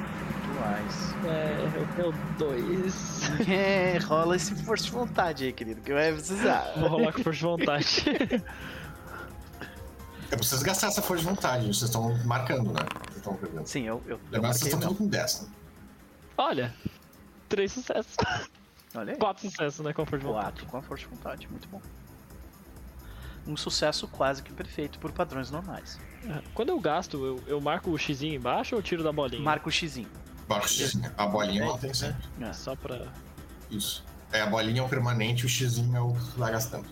[0.59, 1.15] Rituais.
[1.25, 3.21] é, eu tenho dois.
[3.49, 6.73] É, rola esse força de vontade aí, querido, que vai precisar.
[6.77, 8.05] Vou rolar com força de vontade.
[10.31, 12.81] É pra vocês gastar essa força de vontade, vocês estão marcando, né?
[13.07, 13.65] Vocês estão.
[13.65, 15.49] Sim, eu, eu, eu Lembrando que vocês estão tudo com 10, né?
[16.37, 16.75] Olha,
[17.49, 18.15] três sucessos.
[18.95, 19.19] Olha aí.
[19.19, 19.93] Quatro sucessos, né?
[19.93, 20.45] Com força de vontade.
[20.45, 21.81] Quatro com a força de vontade, muito bom.
[23.47, 25.99] Um sucesso quase que perfeito por padrões normais.
[26.27, 29.43] É, Quando eu gasto, eu, eu marco o X embaixo ou eu tiro da bolinha?
[29.43, 30.11] Marca o xizinho.
[30.99, 31.13] Né?
[31.17, 32.25] A bolinha É, mantém sempre.
[32.41, 32.53] É.
[32.53, 33.07] Só pra.
[33.71, 34.05] Isso.
[34.33, 36.87] É, a bolinha é o permanente, o xizinho é o que vai gastando.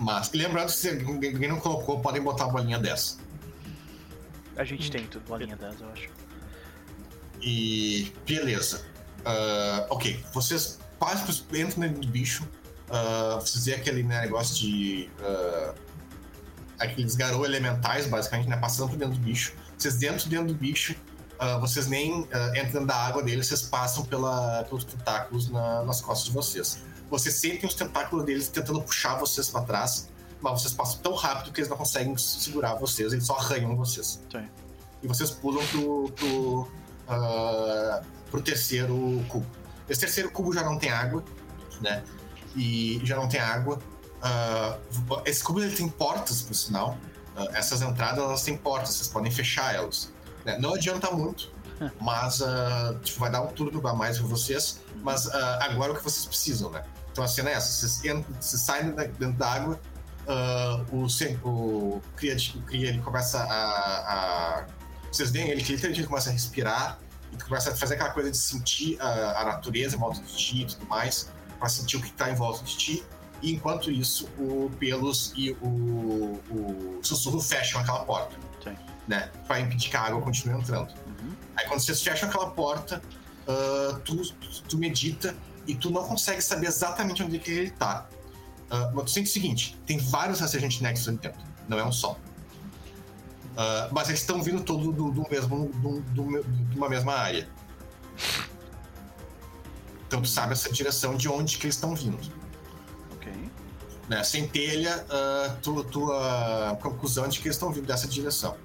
[0.00, 3.18] Mas, lembrando que se alguém não colocou, podem botar a bolinha 10.
[4.56, 6.08] A gente tem tudo, bolinha 10, eu acho.
[7.40, 8.84] E beleza.
[9.24, 12.46] Ah, ok, vocês passam, entram dentro do bicho.
[12.90, 15.08] ah, vocês vê aquele né, negócio de.
[15.20, 15.74] ah,
[16.78, 18.56] aqueles garou elementais, basicamente, né?
[18.56, 19.52] Passando por dentro do bicho.
[19.76, 20.94] Vocês dentro dentro do bicho,
[21.38, 26.00] ah, vocês nem ah, entram da água dele, vocês passam pela, pelos tentáculos na- nas
[26.00, 26.78] costas de vocês.
[27.10, 30.08] Vocês sentem os tentáculos deles tentando puxar vocês pra trás,
[30.40, 34.20] mas vocês passam tão rápido que eles não conseguem segurar vocês, eles só arranham vocês
[34.30, 34.46] Sim.
[35.02, 36.68] e vocês pulam pro, pro,
[37.08, 39.46] ah, pro terceiro cubo.
[39.88, 41.24] Esse terceiro cubo já não tem água,
[41.80, 42.04] né?
[42.54, 43.78] E já não tem água.
[44.20, 44.76] Ah,
[45.24, 46.98] esse cubo ele tem portas, por sinal.
[47.34, 50.12] Ah, essas entradas elas têm portas, vocês podem fechar elas.
[50.48, 50.58] Né?
[50.58, 51.50] Não adianta muito,
[52.00, 54.80] mas ah, tipo, vai dar um turno a mais pra vocês.
[55.02, 56.82] Mas ah, agora o que vocês precisam, né?
[57.12, 59.80] Então a cena é essa: vocês, entram, vocês saem dentro da água,
[60.26, 61.06] ah, o,
[61.48, 62.36] o cria
[62.88, 64.66] ele começa a, a-
[65.12, 66.98] Vocês veem ele que literalmente ele começa a respirar
[67.32, 70.62] e começa a fazer aquela coisa de sentir a, a natureza em volta de ti
[70.62, 73.04] e tudo mais, para sentir o que está em volta de ti.
[73.40, 78.34] E enquanto isso, o Pelos e o, o Sussurro fecham aquela porta.
[78.64, 78.76] Sim.
[79.08, 79.30] Né?
[79.46, 80.90] Pra impedir que a água continue entrando.
[81.06, 81.32] Uhum.
[81.56, 83.02] Aí quando vocês fecham aquela porta,
[83.48, 85.34] ah, tu, tu- tu medita
[85.66, 88.06] e tu não consegue saber exatamente onde é que ele tá.
[88.70, 91.90] Ah, mas tu sente o seguinte: tem vários Resident Nexus ali dentro, não é um
[91.92, 92.18] só.
[93.56, 97.48] Ah, mas eles estão vindo todos do, do mesmo, do, do de uma mesma área.
[100.06, 102.18] Então tu sabe essa direção de onde que eles estão vindo.
[103.12, 103.32] Ok.
[104.08, 104.22] Né?
[104.24, 108.56] Centelha, ah, tu, tua conclusão de que eles estão vindo dessa direção.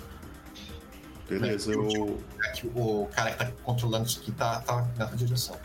[1.30, 5.58] Beleza, eu, É que o cara que tá controlando isso aqui tá, tá nessa direção.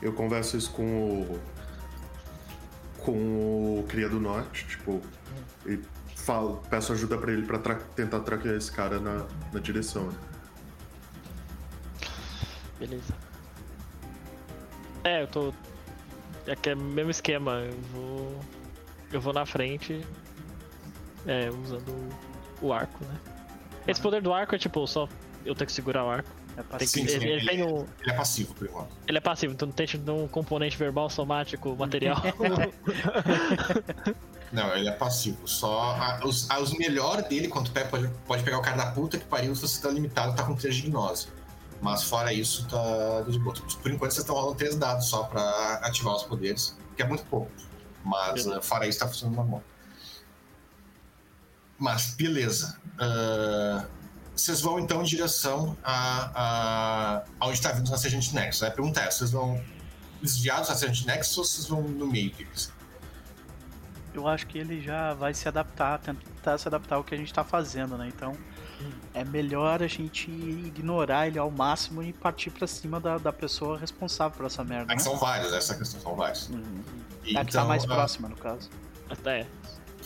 [0.00, 0.82] eu converso isso com
[1.22, 1.40] o.
[2.98, 3.12] com
[3.80, 5.00] o Cria do Norte, tipo.
[5.66, 5.78] E
[6.16, 10.06] falo, peço ajuda pra ele pra tra- tentar traquear esse cara na, na direção.
[10.08, 10.18] né?
[12.78, 13.14] Beleza.
[15.04, 15.52] É, eu tô.
[16.46, 17.60] É que é o mesmo esquema.
[17.60, 18.40] Eu vou.
[19.12, 20.04] Eu vou na frente.
[21.26, 21.92] É, usando
[22.60, 23.20] o arco, né?
[23.86, 25.08] Esse poder do arco é tipo, só
[25.44, 26.28] eu tenho que segurar o arco.
[26.56, 28.90] É Tem que- Sim, sim, ele, ele tem um, Ele é passivo, por enquanto.
[29.08, 32.20] ele é passivo, então não tem um componente verbal, somático, material.
[34.52, 35.48] Não, ele é passivo.
[35.48, 38.76] Só a- os, a- os melhor dele, quando tu pega, pode, pode pegar o cara
[38.76, 41.28] da puta que pariu se você tá limitado, tá com 3 de gnose.
[41.80, 43.54] Mas fora isso, tá de boa.
[43.54, 47.24] Por enquanto, vocês estão rolando 3 dados só pra ativar os poderes, que é muito
[47.24, 47.50] pouco.
[48.04, 49.62] Mas eh, fora isso, tá funcionando normal.
[51.82, 52.78] Mas, beleza.
[52.96, 53.84] Ah,
[54.36, 58.62] vocês vão então em direção a, a onde está vindo o Sergente Nexus.
[58.62, 59.60] A pergunta é: vocês vão
[60.22, 62.72] desviados do Sergente Nexus ou vocês vão no meio deles?
[64.14, 67.32] Eu acho que ele já vai se adaptar, tentar se adaptar ao que a gente
[67.32, 68.06] tá fazendo, né?
[68.06, 68.36] Então
[69.12, 73.76] é melhor a gente ignorar ele ao máximo e partir pra cima da, da pessoa
[73.76, 74.92] responsável por essa merda.
[74.92, 75.10] É que Né?
[75.10, 76.48] são vários, essa questão, são vários.
[76.48, 76.82] Uhum.
[77.24, 78.70] E É a que tá mais ah, próxima, no caso.
[79.10, 79.46] Até.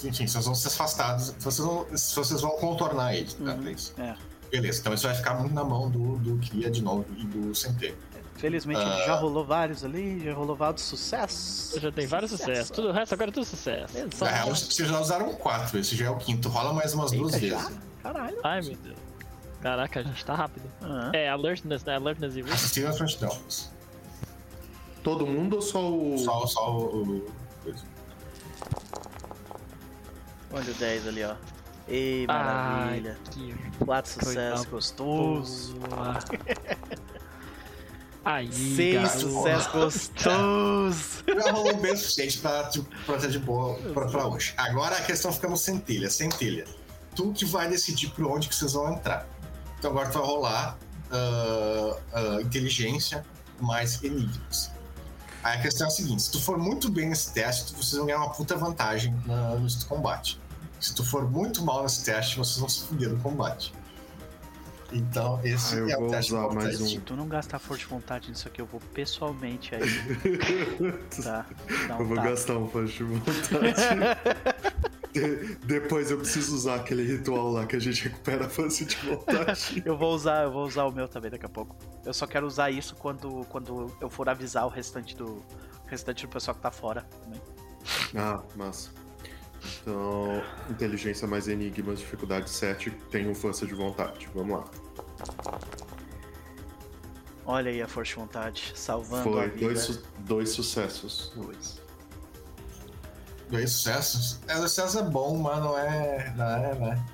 [0.05, 3.53] Enfim, vocês vão ser afastados, vocês vão, vocês vão contornar eles, tá?
[3.55, 3.71] Uhum.
[3.71, 3.95] isso.
[3.99, 4.15] É.
[4.51, 7.55] Beleza, então isso vai ficar muito na mão do, do Kia de novo e do
[7.55, 7.97] Centeio.
[8.37, 9.05] Felizmente Ah.
[9.07, 11.81] já rolou vários ali, já rolou vários sucessos.
[11.81, 12.71] Já tem vários sucessos.
[12.71, 13.97] Tudo o resto agora é tudo sucesso.
[13.97, 14.25] Exato.
[14.25, 16.49] Na real, vocês já usaram quatro, esse já é o quinto.
[16.51, 17.57] Rola mais umas duas Eita, já?
[17.57, 17.79] vezes.
[18.03, 18.39] Caralho.
[18.45, 18.99] Ai meu Deus.
[19.63, 20.71] Caraca, a gente tá rápido.
[20.83, 21.11] Ah.
[21.15, 21.97] É, alertness, né?
[21.97, 22.55] Alertness e risk.
[22.55, 23.37] Assistir na frontidão.
[25.03, 26.19] Todo mundo ou só o.
[26.19, 27.27] Só, só o.
[30.53, 31.35] Olha o 10 ali, ó.
[31.89, 33.17] Ei, maravilha.
[33.25, 33.55] Ai, que
[33.85, 35.77] Quatro sucessos gostoso.
[38.25, 41.25] Aí, Seis sucessos gostoso.
[41.29, 44.53] Já rolou bem o suficiente pra, tipo, pra ter de boa pra, pra hoje.
[44.57, 46.11] Agora a questão fica no centelha.
[46.11, 46.65] Centelha.
[47.15, 49.29] Tu que vai decidir por onde que vocês vão entrar.
[49.79, 50.77] Então agora tu vai rolar
[51.13, 53.25] ah, ah, inteligência
[53.61, 54.73] mais enigmas.
[55.47, 57.93] Aí a questão é a seguinte: se tu for muito bem nesse teste, tu- vocês
[57.97, 60.41] vão ganhar uma puta vantagem no combate.
[60.81, 63.73] Se tu for muito mal nesse teste, vocês vão se fuder no combate.
[64.93, 66.87] Então, esse Ah, eu é o vou teste usar mais um.
[66.87, 69.83] Se tu não gastar força de vontade nisso aqui, eu vou pessoalmente aí.
[71.23, 71.47] Tá.
[71.89, 72.29] Dar Eu um vou tapa.
[72.31, 73.37] gastar um flash de vontade.
[75.21, 78.97] De- Depois eu preciso usar aquele ritual lá que a gente recupera a face de
[78.97, 79.83] vontade.
[79.87, 81.77] Eu vou usar, eu vou usar o meu também daqui a pouco.
[82.05, 86.27] Eu só quero usar isso quando, quando eu for avisar o restante do o restante
[86.27, 87.41] do pessoal que tá fora também.
[88.17, 88.91] Ah, massa.
[89.83, 94.29] Então, inteligência mais enigmas, dificuldade 7, tenho força de vontade.
[94.35, 94.65] Vamos lá.
[97.45, 99.67] Olha aí a força de vontade, salvando a Foi vida.
[99.67, 101.33] dois, su- dois sucessos.
[101.37, 101.81] Dois.
[103.51, 104.41] Dois sucessos.
[104.49, 106.33] É, o sucesso é bom, mas não é.
[106.37, 107.05] Não é, né?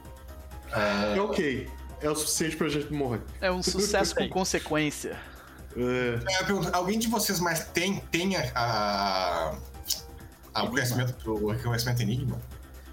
[0.72, 1.70] É, É ok.
[2.00, 3.20] É o suficiente pra gente morrer.
[3.40, 5.16] É um sucesso com consequência.
[5.76, 9.54] É, eu pergunto, alguém de vocês mais tem, tem a, a,
[10.54, 12.38] a- o conhecimento, o conhecimento enigma?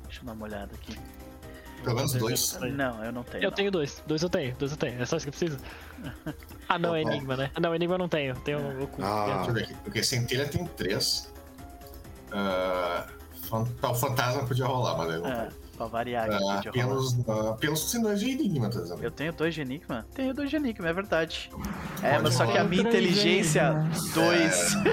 [0.05, 0.97] Deixa eu dar uma olhada aqui.
[1.83, 2.57] Pelo menos dois.
[2.73, 3.43] Não, eu não tenho.
[3.43, 3.55] Eu não.
[3.55, 4.03] tenho dois.
[4.05, 4.53] Dois eu tenho.
[4.55, 5.01] Dois eu tenho.
[5.01, 5.59] É só isso que eu preciso.
[6.71, 7.01] Ah, não, é.
[7.01, 7.49] Enigma, né?
[7.55, 8.35] Ah, Não, Enigma eu não tenho.
[8.41, 9.03] Tenho o oculto.
[9.03, 9.37] Ah.
[9.37, 9.73] Deixa eu ver aqui.
[9.83, 11.33] Porque centelha tem três.
[12.31, 13.13] Ah, tá,
[13.57, 16.35] o fantasma podia rolar, mas não É, pra variar aqui.
[16.35, 16.95] Ah, podia rolar.
[16.95, 19.03] pelos, ah, pelos sinais de enigma, tá dizendo?
[19.03, 20.05] Eu tenho dois de Enigma?
[20.13, 21.49] Tenho dois de Enigma, é verdade.
[22.03, 22.69] É, Pode mas só que a rolar.
[22.69, 24.13] minha inteligência, Enigma.
[24.13, 24.73] dois.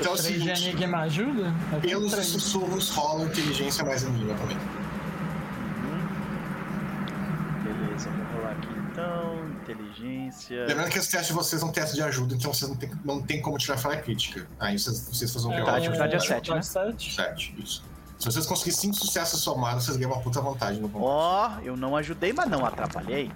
[0.00, 1.54] Então é o Três de seguinte: enigma ajuda?
[1.80, 4.56] Pelos sussurros rolam inteligência mais enigma também.
[7.64, 9.46] Beleza, vou rolar aqui então.
[9.72, 10.66] Inteligência.
[10.66, 12.90] Lembrando que esse teste de vocês é um teste de ajuda, então vocês não tem,
[13.04, 14.46] não tem como tirar falha crítica.
[14.58, 15.70] Aí vocês, vocês fazem um Tá, PO.
[15.70, 16.62] a dificuldade é de sete, né?
[16.62, 17.14] Sete.
[17.14, 17.84] 7, isso.
[18.18, 21.08] Se vocês conseguirem 5 sucessos somados, vocês ganham uma puta vantagem no combate.
[21.10, 23.30] Ó, eu não ajudei, mas não atrapalhei.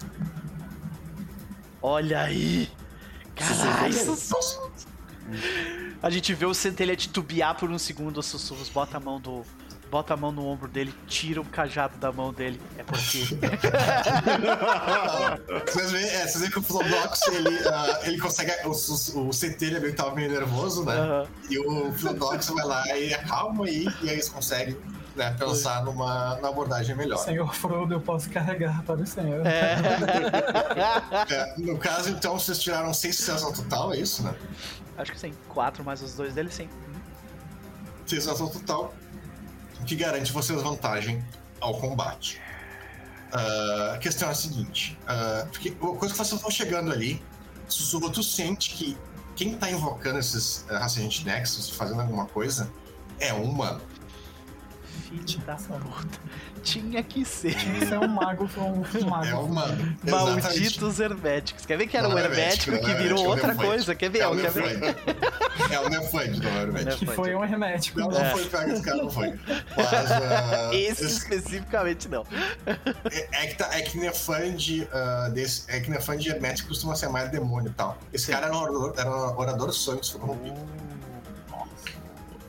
[1.80, 2.70] Olha aí!
[3.34, 3.94] Caralho!
[6.02, 9.42] A gente vê o centelha titubear por um segundo, os sussurros, bota a mão do.
[9.94, 12.60] Bota a mão no ombro dele, tira o cajado da mão dele.
[12.76, 13.28] É porque.
[15.70, 18.50] Vocês veem, é, vocês veem que o Flodox, ele, ah, ele consegue.
[18.66, 20.96] O, o, o centelha meio que tava meio nervoso, né?
[20.96, 21.28] Aham.
[21.48, 24.76] E o Flodox vai lá e acalma aí, e aí eles conseguem
[25.14, 27.18] né, pensar numa, numa abordagem melhor.
[27.18, 29.46] Senhor Frodo, eu posso carregar para o senhor.
[29.46, 29.76] É.
[31.30, 34.34] É, no caso, então, vocês tiraram 6 sucessos ao total, é isso, né?
[34.98, 35.32] Acho que sim.
[35.48, 36.68] Quatro mais os dois dele, sim.
[38.06, 38.92] 6 sucessos ao total,
[39.84, 41.24] que garante vocês vantagem
[41.60, 42.40] ao combate.
[43.32, 47.22] Ah, a questão é a seguinte: ah, porque a coisa que vocês estão chegando ali,
[47.68, 48.96] Sussurro, tu sente que
[49.34, 52.70] quem tá invocando esses uh, Resident Nexus, fazendo alguma coisa,
[53.18, 53.80] é um humano.
[55.08, 56.20] Filho da puta.
[56.64, 57.54] Tinha que ser.
[57.82, 59.26] Isso é um mago, foi um mago.
[59.26, 59.96] É o mano.
[60.04, 60.42] Exatamente.
[60.42, 61.66] Malditos herméticos.
[61.66, 63.50] Quer ver que era Não um é hermético hermético, que é virou hermético, outra é
[63.50, 63.66] o Nefand.
[63.68, 63.94] coisa?
[63.94, 64.18] Quer ver?
[64.20, 64.96] É o Quer ver?
[65.70, 66.96] É o Nefand, não é o hermético.
[66.98, 68.00] Que foi um hermético.
[68.00, 68.30] Não, não É.
[68.30, 69.28] foi pega esse cara, não foi.
[69.28, 69.86] Mas.
[70.10, 72.24] ah, Esse esse- especificamente não.
[72.66, 77.08] É, é que, tá, é que Nefand, ah, desse, é que Nefand Hermético costuma ser
[77.08, 77.98] mais demônio e tal.
[78.12, 78.32] Esse Sim.
[78.32, 80.56] cara era um orador, era um orador sonho que foi corrompido.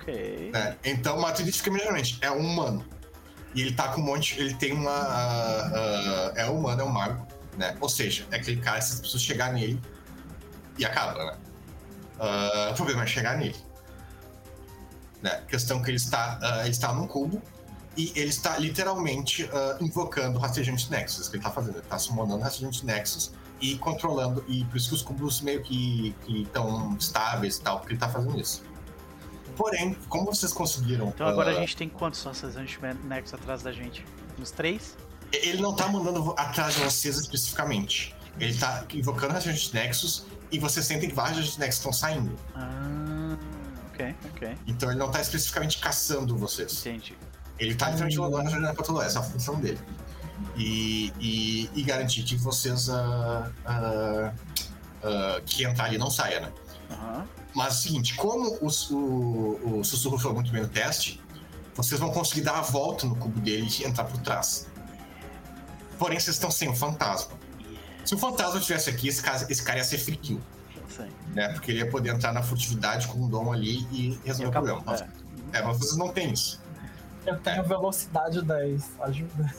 [0.01, 0.51] Ok.
[0.53, 0.75] né?
[0.83, 2.85] Então, mas tu fica imediatamente, é um humano.
[3.56, 4.38] E ele tá com um monte.
[4.38, 4.91] Ele tem uma.
[4.91, 7.26] ah, ah, é um humano, é um mago,
[7.57, 7.76] né?
[7.80, 9.82] Ou seja, é aquele cara, se as pessoas chegar nele
[10.77, 11.38] e acaba, né?
[12.19, 13.56] Ah, o problema é chegar nele.
[15.22, 15.41] Né?
[15.48, 17.41] Questão que ele está, ah, ele está num cubo
[17.98, 21.30] e ele está literalmente ah, invocando o rastejante Nexus.
[21.30, 21.76] Que ele está fazendo.
[21.76, 24.44] Ele está summonando o rastejante Nexus e controlando.
[24.49, 28.10] E por isso que os cubos meio que estão estáveis e tal, porque ele está
[28.10, 28.64] fazendo isso.
[29.56, 31.10] Porém, como vocês conseguiram.
[31.10, 34.06] Então agora a ah, gente tem quantos Sacerdote Nexus atrás da gente?
[34.40, 34.98] Uns três?
[35.32, 38.15] Ele não tá mandando atrás de vocês especificamente.
[38.40, 42.38] Ele tá invocando o Rastejante Nexus e vocês sentem que vários Rastejante Nexus estão saindo.
[42.56, 43.38] Ah,
[43.91, 44.57] ok, ok.
[44.68, 46.86] Então ele não tá especificamente caçando vocês.
[46.86, 47.15] Entendi.
[47.57, 49.07] Ele tá literalmente mandando Rastejante pra todo lado.
[49.07, 49.80] Essa é a função dele.
[50.57, 52.90] E, e, e garantir que vocês.
[52.90, 54.34] ah, ah,
[55.06, 56.52] ah, que entrar ali não saia, né?
[57.53, 61.22] Mas é o seguinte, como os- o, o sussurro foi muito bem no teste,
[61.74, 64.68] vocês vão conseguir dar a volta no cubo dele e entrar por trás.
[65.98, 67.32] Porém, vocês estão sem o fantasma.
[68.03, 70.41] Se o fantasma estivesse aqui, esse cara, esse cara ia ser free kill,
[70.95, 71.10] Sim.
[71.34, 71.49] né?
[71.53, 74.76] Porque ele ia poder entrar na furtividade com um dom ali e resolver o acabou,
[74.82, 74.84] problema.
[74.86, 75.02] Mas,
[75.53, 76.62] é, mas vocês não têm isso.
[77.26, 79.56] Eu tenho velocidade 10, ajuda.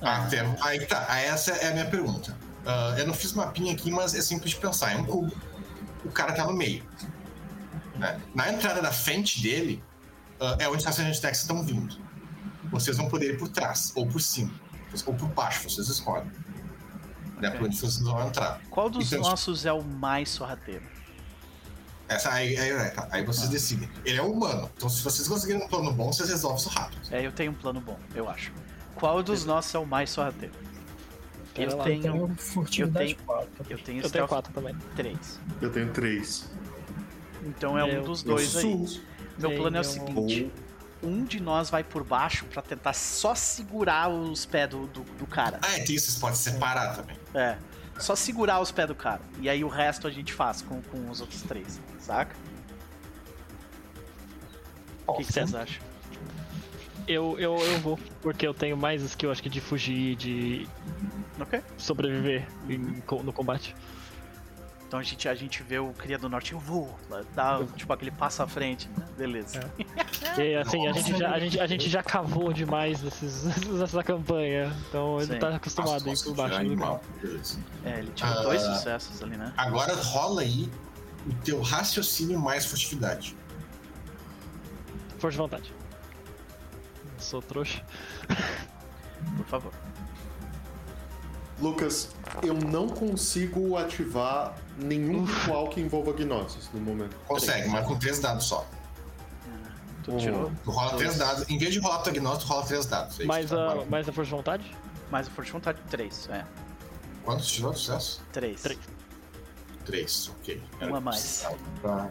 [0.00, 2.36] Ah, até- aí tá, essa é a minha pergunta.
[2.66, 4.92] Ah, eu não fiz mapinha aqui, mas é simples de pensar.
[4.92, 5.32] É um cubo.
[6.04, 6.84] O cara tá no meio.
[7.96, 8.20] né?
[8.34, 9.82] Na entrada da frente dele
[10.40, 11.96] ah, é onde os Rastejante Nexus estão vindo.
[12.70, 14.50] Vocês vão poder ir por trás, ou por cima,
[15.06, 16.30] ou por baixo, vocês escolhem.
[17.40, 17.58] Né, Ok.
[17.58, 18.60] por onde vocês vão entrar.
[18.70, 20.84] Qual dos Então, nossos é o mais sorrateiro?
[22.08, 23.88] Essa, aí, aí, aí, tá, aí vocês decidem.
[24.04, 27.00] Ele é humano, então se vocês conseguirem um plano bom, vocês resolvem isso rápido.
[27.10, 28.52] É, eu tenho um plano bom, eu acho.
[28.94, 30.54] Qual dos nossos é o mais sorrateiro?
[31.54, 32.02] Pera Eu lá, tenho.
[32.02, 32.28] Tenho eu
[33.24, 33.50] 4.
[33.60, 34.74] Eu tenho Eu tenho Stealth quatro também.
[34.96, 35.40] 3.
[35.60, 36.50] Eu tenho três.
[37.44, 39.00] Então é um Eu- dos dois aí.
[39.38, 40.52] Meu plano é o Tenho- seguinte:
[41.02, 45.26] um de nós vai por baixo pra tentar só segurar os pés do, do, do
[45.26, 45.58] cara.
[45.62, 47.16] Ah, é, tem isso, vocês podem separar também.
[47.34, 47.56] É.
[47.98, 49.20] Só segurar os pés do cara.
[49.40, 52.34] E aí o resto a gente faz com, com os outros três, saca?
[55.06, 55.82] O que, que vocês acham?
[57.06, 60.68] Eu, eu, eu vou, porque eu tenho mais skill, acho que de fugir e de
[61.40, 61.60] Ok.
[61.76, 63.74] sobreviver em no combate.
[64.86, 66.96] Então a gente, a gente vê o Cria do Norte, eu vou,
[67.34, 69.04] dá tipo aquele passo à frente, né?
[69.18, 69.60] Beleza.
[70.38, 74.72] E assim, a gente, já, a, gente, a gente já cavou demais nesses, nessa campanha.
[74.88, 75.38] Então ele Sim.
[75.40, 76.54] tá acostumado a ir Nossa, por baixo.
[76.54, 77.02] do animal.
[77.20, 77.58] Beleza.
[77.84, 78.42] É, ele tirou Ah.
[78.42, 79.52] dois sucessos ali, né?
[79.56, 80.70] Agora rola aí
[81.26, 83.36] o teu raciocínio mais furtividade.
[85.18, 85.72] Força de vontade.
[87.24, 87.82] Eu sou trouxa.
[89.38, 89.72] Por favor.
[91.58, 92.10] Lucas,
[92.42, 97.16] eu não consigo ativar nenhum ritual que envolva gnoses no momento.
[97.26, 98.66] Consegue, mas com três dados só.
[100.02, 100.16] Tu Oh.
[100.18, 101.02] tirou Tu rola Dois.
[101.02, 101.48] três dados.
[101.48, 103.14] Em vez de rolar teu agnóstico, tu rola três dados.
[103.18, 103.72] É isso, Mais tá?
[103.72, 104.76] a, mais a força de vontade?
[105.10, 106.28] mais a força de vontade, três.
[106.30, 106.44] É,
[107.24, 108.20] Quantos tirou de sucesso?
[108.32, 108.60] três.
[108.60, 108.78] Três.
[109.86, 110.62] Três, ok.
[110.82, 111.46] Uma a mais.
[111.80, 112.08] Pra-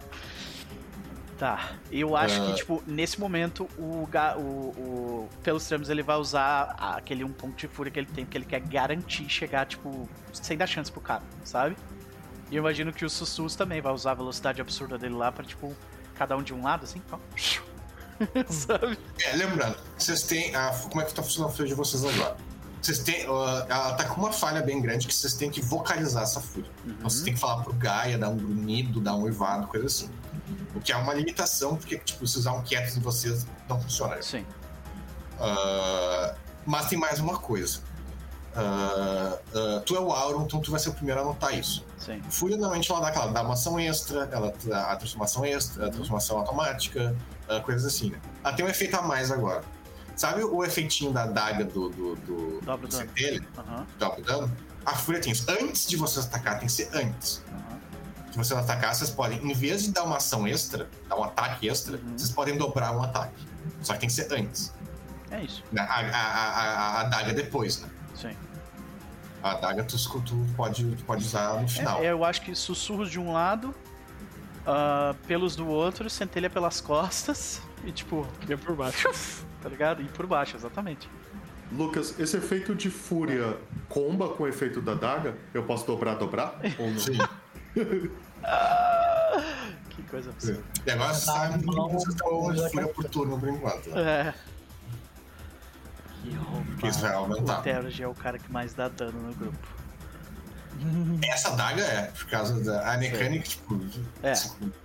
[1.38, 2.46] Tá, eu acho Ah.
[2.46, 4.08] que, tipo, nesse momento, o,
[4.38, 8.24] o, o Pelos Tramos ele vai usar aquele um ponto de fúria que ele tem,
[8.24, 11.76] porque ele quer garantir chegar, tipo, sem dar chance pro cara, sabe?
[12.50, 15.44] E eu imagino que o Sussus também vai usar a velocidade absurda dele lá pra,
[15.44, 15.76] tipo,
[16.14, 17.18] cada um de um lado, assim, ó.
[18.48, 18.98] sabe?
[19.22, 20.54] É, lembrando, vocês têm.
[20.54, 22.36] A, como é que tá funcionando a fúria de vocês agora?
[22.80, 23.26] Vocês têm.
[23.26, 26.70] ah, ela tá com uma falha bem grande que vocês têm que vocalizar essa fúria.
[26.86, 30.08] Então vocês têm que falar pro Gaia, dar um grunhido, dar um uivado, coisa assim.
[30.77, 34.20] O que é uma limitação, porque, tipo, se usar um quietos em vocês, não funciona.
[34.23, 34.44] Sim.
[35.40, 36.35] Ah,
[36.65, 37.81] mas tem mais uma coisa.
[38.55, 41.85] Ah, ah, tu é o Auron, então tu vai ser o primeiro a anotar isso.
[41.98, 42.23] Sim.
[42.31, 45.90] Fúria normalmente ela dá aquela dá uma ação extra, ela dá a transformação extra, a
[45.90, 47.16] transformação automática,
[47.65, 48.20] coisas assim, né?
[48.44, 49.62] Ela tem um efeito a mais agora.
[50.15, 52.70] Sabe o efeitinho da adaga do, do, do, do
[54.19, 54.51] o dano?
[54.86, 55.44] A Fúria tem isso.
[55.51, 57.43] Antes de vocês atacar, tem que ser antes.
[57.53, 57.65] aham.
[58.36, 61.66] Se vocês atacar, vocês podem, em vez de dar uma ação extra, dar um ataque
[61.70, 62.18] extra, Uhum.
[62.18, 63.46] vocês podem dobrar um ataque.
[63.80, 64.74] Só que tem que ser antes.
[65.30, 65.64] É isso.
[65.72, 65.80] né?
[65.80, 67.88] A, a, a, a, a adaga depois, né?
[68.14, 68.36] Sim.
[69.42, 72.02] A adaga tu, tu, pode, tu pode usar no final.
[72.02, 73.74] É, eu acho que sussurros de um lado,
[74.66, 79.08] ah, pelos do outro, centelha pelas costas e tipo, Vem por baixo.
[79.62, 80.02] tá ligado?
[80.02, 81.08] E por baixo, exatamente.
[81.72, 83.56] Lucas, esse efeito de fúria
[83.88, 85.34] comba com o efeito da daga?
[85.54, 86.60] Eu posso dobrar, dobrar?
[86.78, 86.98] Ou não?
[87.00, 87.16] Sim.
[89.90, 90.62] Que coisa absurda.
[90.86, 93.89] E agora estão já de fúria por turno por enquanto.
[93.90, 94.03] né?
[94.03, 94.35] É.
[96.23, 96.65] Que roupa.
[96.66, 97.61] Porque isso vai aumentar.
[97.61, 99.59] O Terge é o cara que mais dá dano no grupo.
[101.24, 102.93] Essa daga é, por causa da.
[102.93, 103.81] A mecânica, tipo,
[104.23, 104.32] É.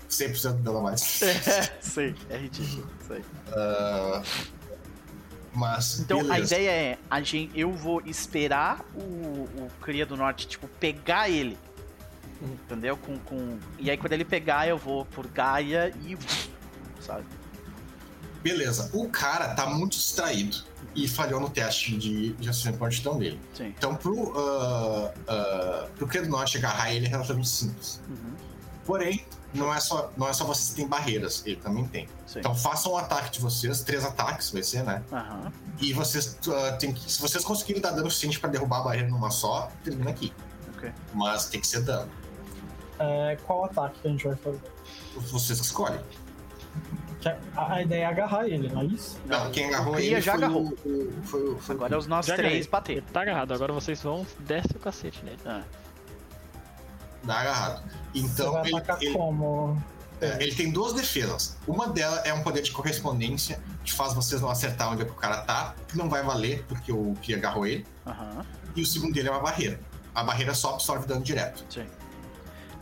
[0.10, 1.20] 100% dela mais.
[1.22, 1.34] É,
[1.82, 2.88] sei, é ridículo.
[3.08, 3.22] Sei.
[3.54, 4.22] Ah,
[5.54, 6.00] mas.
[6.00, 6.56] Então a beleza.
[6.56, 11.58] ideia é, a gente, eu vou esperar o, o Cria do Norte, tipo, pegar ele.
[12.42, 12.98] Entendeu?
[12.98, 13.60] Com, com...
[13.78, 16.18] E aí quando ele pegar, eu vou por Gaia e.
[17.00, 17.26] Sabe?
[18.42, 18.90] Beleza.
[18.94, 20.64] O cara tá muito distraído
[20.96, 23.40] e falhou no teste de, de raciocínio aptidão dele.
[23.54, 23.74] Sim.
[23.78, 28.02] Então, pro, uh, uh, pro Credo Norte agarrar ele é relativamente simples.
[28.10, 28.34] Uhum.
[28.84, 29.24] Porém,
[29.54, 32.08] não é, só, não é só vocês que têm barreiras, ele também tem.
[32.26, 32.40] Sim.
[32.40, 35.04] Então, façam um ataque de vocês, três ataques vai ser, né?
[35.12, 35.52] Aham.
[35.80, 37.12] E vocês uh, tem que.
[37.12, 40.34] Se vocês conseguirem dar dano suficiente pra derrubar a barreira numa só, termina aqui.
[40.76, 40.92] Ok.
[41.14, 42.10] Mas tem que ser dano.
[43.02, 44.60] É, qual ataque que a gente vai fazer?
[45.16, 46.00] Vocês que escolhem.
[47.56, 49.20] A, a ideia é agarrar ele, não é isso?
[49.26, 50.62] Não, quem agarrou ele já foi agarrou.
[50.64, 52.94] O, o- foi, o- foi o Agora é os nós Já três bater.
[52.98, 55.38] Ele tá agarrado, agora vocês vão, desce o cacete nele.
[55.46, 55.62] Ah,
[57.24, 57.84] Dá agarrado.
[58.16, 59.84] Então, Você vai ele, atacar ele- como?
[60.20, 61.56] é, ele tem duas defesas.
[61.68, 65.12] Uma delas é um poder de correspondência que faz vocês não acertar onde é que
[65.12, 67.86] o cara tá, que não vai valer porque o que agarrou ele.
[68.08, 68.44] Aham.
[68.76, 69.80] E o segundo dele é uma barreira.
[70.16, 71.64] A barreira só absorve dano direto.
[71.70, 71.86] Sim.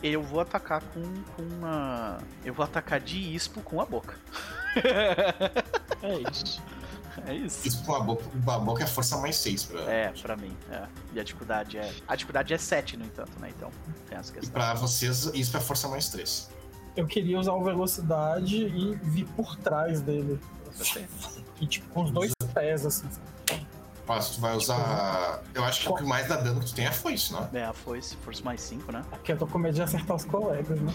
[0.02, 1.02] Eu vou atacar com,
[1.36, 2.18] com uma.
[2.44, 4.14] Eu vou atacar de ispo com a boca.
[6.02, 6.62] É isso.
[7.26, 7.68] É isso.
[7.68, 10.56] Isso com a boca, a boca é força mais 6 pra, É, pra mim.
[10.70, 10.86] É.
[11.12, 11.92] E a dificuldade é.
[12.08, 13.50] A dificuldade é 7, no entanto, né?
[13.54, 13.70] Então,
[14.08, 14.52] tem essa E questão.
[14.52, 16.48] pra vocês, isso é força mais 3.
[16.96, 20.40] Eu queria usar o velocidade e vir por trás dele.
[21.60, 23.06] E tipo, com os dois pés, assim.
[24.10, 25.40] Mas tu vai usar.
[25.54, 27.58] Eu acho que o que mais dá dano que tu tem é foice, não é?
[27.60, 29.04] É, a foice, força mais 5, né?
[29.08, 30.92] Porque eu tô com medo de acertar os colegas, né?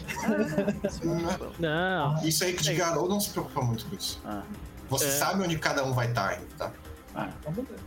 [1.57, 4.19] Não, Isso aí que de Garou não se preocupa muito com isso.
[4.25, 4.43] Ah,
[4.89, 5.11] Você É.
[5.11, 6.71] sabe onde cada um vai estar ainda, tá?
[7.15, 7.83] ah, Então, beleza.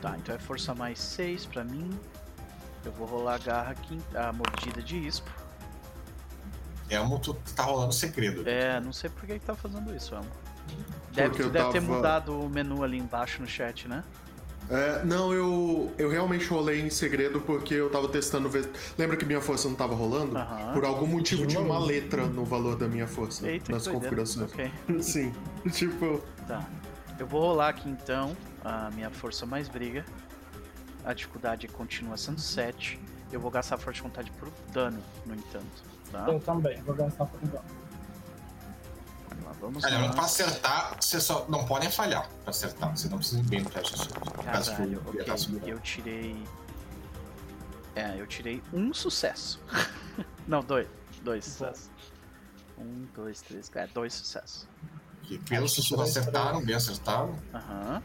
[0.00, 1.90] tá, então é força mais 6 pra mim.
[2.82, 5.30] Eu vou rolar a garra aqui, a mordida de ispo.
[6.88, 8.48] É um tu tá rolando segredo.
[8.48, 10.30] É, não sei por que que tá fazendo isso, Elmo.
[11.22, 14.02] Deve, Porque tu eu deve ter tava- mudado o menu ali embaixo no chat, né?
[14.70, 18.70] É, não, eu, eu realmente rolei em segredo porque eu tava testando ver.
[18.96, 20.36] Lembra que minha força não tava rolando?
[20.72, 24.52] Por algum motivo tinha uma letra no valor da minha força Eita, nas configurações.
[24.52, 24.70] Ok,
[25.02, 25.32] Sim.
[25.72, 26.64] Tipo, tá.
[27.18, 30.04] Eu vou rolar aqui então a minha força mais briga.
[31.04, 33.00] A dificuldade continua sendo 7.
[33.32, 35.82] Eu vou gastar forte de vontade por dano, no entanto.
[36.12, 36.26] Tá?
[36.28, 37.64] Eu também, vou gastar por igual.
[39.60, 40.08] Vamos lá.
[40.12, 42.96] pra acertar, vocês só não podem falhar pra acertar.
[42.96, 43.94] Você não precisa ir bem no teste.
[44.44, 45.24] Caso Caralho, ok.
[45.66, 46.44] Eu tirei.
[47.94, 49.60] É, eu tirei um sucesso.
[50.46, 50.86] Não, dois.
[51.22, 51.90] Dois sucessos.
[52.78, 53.90] Um, dois, três, quatro.
[53.90, 54.66] É, dois sucessos.
[55.24, 57.36] Que Pelo sussurro acertaram, bem acertaram.
[57.52, 58.02] Aham.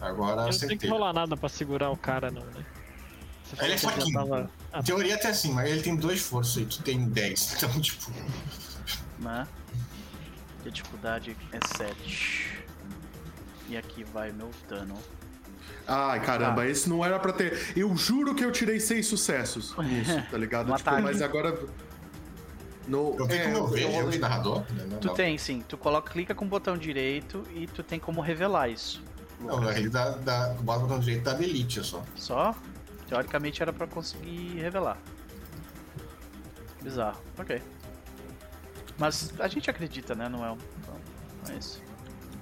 [0.00, 0.68] Agora eu não acertei.
[0.78, 2.64] tenho que rolar nada pra segurar o cara, não, né?
[3.44, 4.14] Você Ele é fraquinho.
[4.14, 7.08] tava- Ah, Em teoria até assim, mas ele tem dois de força e tu tem
[7.08, 7.54] 10.
[7.56, 8.10] Então, tipo.
[9.18, 9.46] Né?
[10.64, 12.64] E a dificuldade é 7.
[13.68, 14.98] E aqui vai meu dano.
[15.86, 16.68] ai caramba, Ah.
[16.68, 17.72] esse não era pra ter.
[17.76, 20.74] Eu juro que eu tirei seis sucessos nisso, tá ligado?
[20.76, 21.58] Tipo, mas agora.
[22.88, 24.60] No, Eu tenho como eu ver, eu de narrador.
[24.72, 24.84] né?
[24.90, 25.14] Não, Tu não.
[25.14, 25.62] tem, sim.
[25.68, 29.00] Tu coloca, clica com o botão direito e tu tem como revelar isso.
[29.38, 32.02] Não, na realidade, dá, dá, bota o botão direito da Elite só.
[32.16, 32.54] Só?
[33.08, 34.98] Teoricamente era pra conseguir revelar.
[36.82, 37.20] Bizarro.
[37.38, 37.62] Ok.
[39.00, 40.28] Mas a gente acredita, né?
[40.28, 40.58] Não é um.
[41.46, 41.82] Não é isso.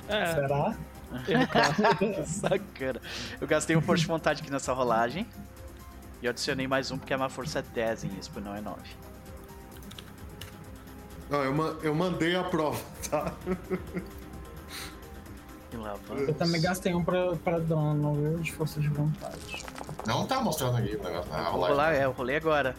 [0.09, 0.77] É, Será?
[2.27, 3.01] Sacana.
[3.41, 5.25] Eu gastei um força de vontade aqui nessa rolagem.
[6.21, 8.61] E eu adicionei mais um porque a minha força é 10 em isso, não é
[8.61, 8.81] 9.
[11.31, 13.33] Não, eu, eu mandei a prova, tá?
[15.77, 15.97] Lá.
[16.11, 18.39] Eu também gastei um pra, pra dano, viu?
[18.39, 19.65] De força de vontade.
[20.07, 22.75] Não tá mostrando aqui o negócio na Vou rolar, é, eu rolei agora.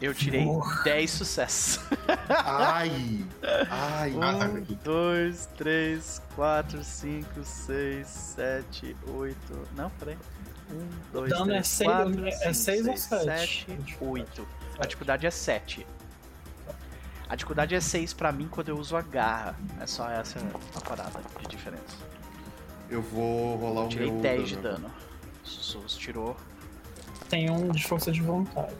[0.00, 0.82] Eu tirei Porra.
[0.82, 1.80] 10 sucessos.
[2.28, 3.24] Ai!
[3.70, 4.12] Ai!
[4.20, 4.74] Ah, tá Um, aqui.
[4.82, 9.68] dois, três, quatro, cinco, seis, sete, oito.
[9.76, 10.18] Não, peraí.
[10.70, 13.66] Um, dois, dano é três, seis- quatro, é cinco, seis ou seis, sete?
[13.68, 14.48] sete, oito.
[14.78, 15.86] A dificuldade é 7.
[17.28, 19.54] A dificuldade é 6 pra mim quando eu uso a garra.
[19.80, 20.38] É só essa
[20.74, 21.96] a parada de diferença.
[22.92, 24.20] Eu vou rolar o Tirei meu.
[24.20, 24.78] 10 de dano.
[24.80, 24.94] dano.
[25.42, 26.36] Sussurros tirou.
[27.28, 28.74] Tem um de força de vontade.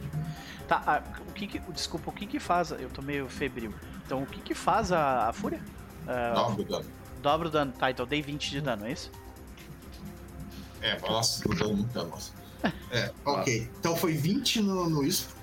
[0.67, 2.71] Tá, a- o que que desculpa, o que que faz?
[2.71, 3.73] Eu tô meio febril.
[4.05, 5.59] Então, o que que faz a, a fúria?
[6.07, 6.85] Ah, Dobra o dano.
[7.21, 7.71] dobra o dano.
[7.71, 9.09] Tá, então dei 20 de dano, é isso?
[10.81, 12.31] É, nossa, tô dando muito dano, nossa.
[12.91, 13.71] É, ok.
[13.79, 15.33] Então foi 20 no, no ISP,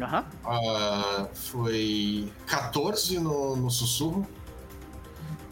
[0.00, 0.24] Aham.
[0.44, 4.26] ah, foi 14 no, no sussurro.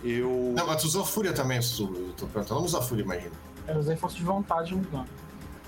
[0.04, 0.52] Eu.
[0.56, 1.96] Não, mas tu usou fúria também, sussurro.
[1.96, 3.32] Eu tô perguntando, não usa fúria, imagina.
[3.66, 5.06] Eu usei força de vontade no dano.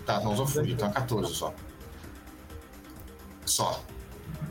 [0.06, 1.52] Tá, não usou fúria, então é 14 só.
[3.44, 3.80] Só.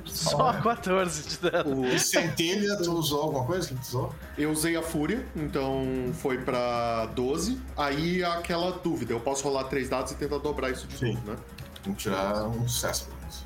[0.06, 1.82] Só 14 de dano.
[1.82, 4.16] o- E centelha, tu usou alguma coisa que tu usou?
[4.38, 5.84] Eu usei a fúria, então
[6.14, 7.60] foi pra 12.
[7.78, 11.14] Aí aquela dúvida, eu posso rolar três dados e tentar dobrar isso de Sim.
[11.14, 11.38] novo, né?
[11.84, 13.44] Que tirar um sucesso, pelo menos.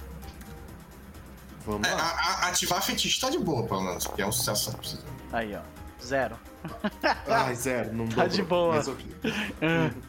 [1.65, 2.01] Vamos É, lá.
[2.01, 5.03] a- a- ativar fetiche tá de boa, pelo menos, porque é um sucesso que precisa.
[5.31, 5.60] Aí, ó.
[6.05, 6.38] Zero.
[7.27, 8.30] Ai, zero, não Tá dobrou.
[8.30, 8.75] de boa.
[8.75, 9.05] Mas ok.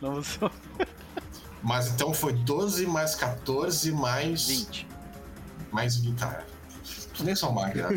[0.01, 0.51] Não sou.
[1.62, 4.47] Mas então foi 12 mais 14 mais.
[4.49, 4.87] 20.
[5.73, 6.19] Mais 20.
[6.19, 6.43] Tá.
[7.15, 7.89] Tu nem são máquina.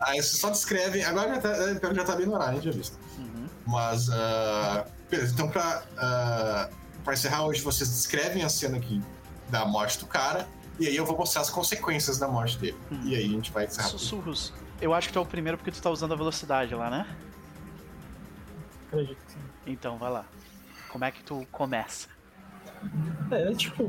[0.00, 1.02] Aí você só descreve.
[1.02, 2.96] Agora já tá, é, pior que já tá bem no horário, gente já visto.
[3.18, 3.46] Uhum.
[3.66, 4.08] Mas.
[4.10, 6.68] ah, beleza, então pra, ah,
[7.02, 9.02] pra encerrar hoje, vocês descrevem a cena aqui
[9.48, 10.46] da morte do cara.
[10.78, 12.76] E aí eu vou mostrar as consequências da morte dele.
[13.04, 13.88] E aí a gente vai encerrar.
[13.88, 13.98] tudo.
[13.98, 14.52] Sussurros.
[14.84, 17.06] Eu acho que tu é o primeiro porque tu tá usando a velocidade lá, né?
[18.88, 19.38] Acredito que sim.
[19.66, 20.26] Então, vai lá.
[20.90, 22.08] Como é que tu começa?
[23.30, 23.82] É, tipo,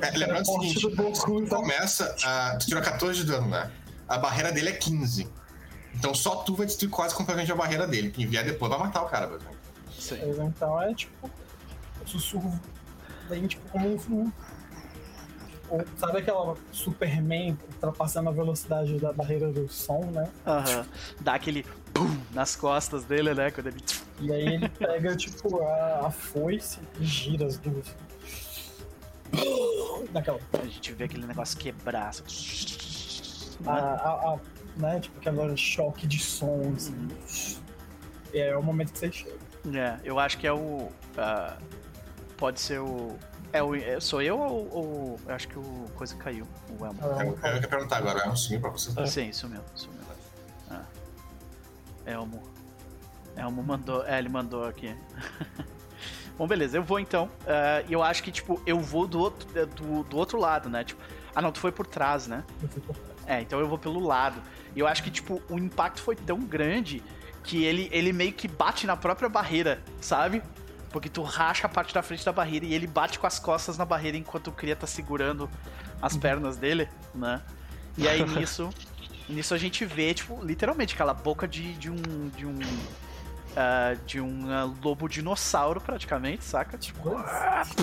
[0.00, 1.62] É, lembrando o Morte seguinte, do Goku, então.
[1.62, 2.56] começa a.
[2.58, 3.72] Tu tirou 14 de dano, né?
[4.08, 5.28] A barreira dele é 15.
[5.96, 8.12] Então só tu vai destruir quase completamente a barreira dele.
[8.12, 9.58] Quem vier depois vai matar o cara, basicamente.
[9.98, 10.20] Sim.
[10.46, 11.28] então é tipo.
[12.00, 12.60] O sussurro
[13.28, 14.32] vem tipo como um.
[15.96, 20.30] Sabe aquela Superman ultrapassando a velocidade da barreira do som, né?
[20.46, 20.86] Aham.
[21.20, 23.50] Dá aquele pum nas costas dele, né?
[23.50, 23.82] Quando ele.
[24.20, 27.86] E aí ele pega, tipo, a, a foice e gira as duas.
[30.12, 30.38] Daquela.
[30.52, 32.08] A gente vê aquele negócio quebrar.
[32.10, 33.56] assim.
[33.66, 34.38] A, a, a-
[34.76, 37.08] né, tipo, aquele choque de som, assim.
[38.32, 39.36] E é o momento que você chega.
[39.74, 40.90] É, eu acho que é o.
[41.16, 41.56] ah,
[42.36, 43.16] pode ser o.
[43.52, 43.74] É o.
[43.74, 46.46] é- sou eu ou, ou- Eu acho que o coisa caiu.
[46.78, 46.98] O Elmo.
[47.02, 48.96] Ah, Eu, eu quero perguntar agora, é um sim pra vocês?
[48.96, 49.06] É.
[49.06, 49.64] Sim, isso mesmo.
[49.74, 50.06] Isso mesmo.
[50.70, 50.82] Ah.
[52.04, 52.42] Elmo.
[53.36, 54.04] Elmo mandou.
[54.06, 54.94] É, ele mandou aqui.
[56.38, 57.30] Bom, beleza, eu vou então.
[57.46, 60.68] Ah, E eu acho que, tipo, eu vou do outro, eh, do, do outro lado,
[60.68, 60.84] né?
[60.84, 61.00] Tipo,
[61.34, 62.44] ah não, tu foi por trás, né?
[62.62, 63.16] eu fui por trás.
[63.26, 64.40] É, então eu vou pelo lado.
[64.74, 67.02] E eu acho que, tipo, o impacto foi tão grande
[67.42, 70.42] que ele, ele meio que bate na própria barreira, sabe?
[70.96, 73.76] Porque tu racha a parte da frente da barreira e ele bate com as costas
[73.76, 75.46] na barreira enquanto o Cria tá segurando
[76.00, 77.42] as pernas dele, né?
[77.98, 78.70] E aí nisso.
[79.28, 82.30] nisso a gente vê, tipo, literalmente aquela boca de, de um.
[82.34, 82.58] de um.
[83.54, 86.78] ah, de um ah, lobo dinossauro, praticamente, saca?
[86.78, 87.10] Tipo,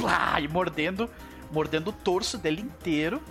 [0.02, 1.08] plá, e mordendo,
[1.52, 3.22] mordendo o torso dele inteiro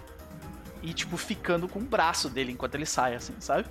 [0.81, 3.67] e, tipo, ficando com o braço dele enquanto ele sai, assim, sabe?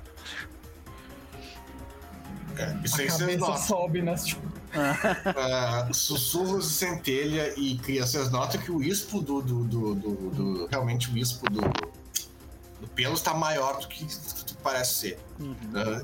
[2.58, 3.58] É, isso aí A vocês cabeça notam.
[3.58, 4.16] sobe, né?
[4.16, 4.42] Tipo,
[5.38, 8.06] Ah, sussurros de centelha e cria.
[8.06, 9.42] Vocês notam que o ispo do.
[9.42, 11.62] do, do, do- do- realmente o ispo do.
[11.62, 15.20] do pelo está maior do que, do que parece ser.
[15.40, 15.56] Uhum.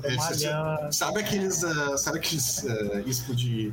[0.04, 0.92] Ele- malhar.
[0.92, 1.64] sabe aqueles.
[1.64, 3.72] ah, sabe aqueles ah, ispo de.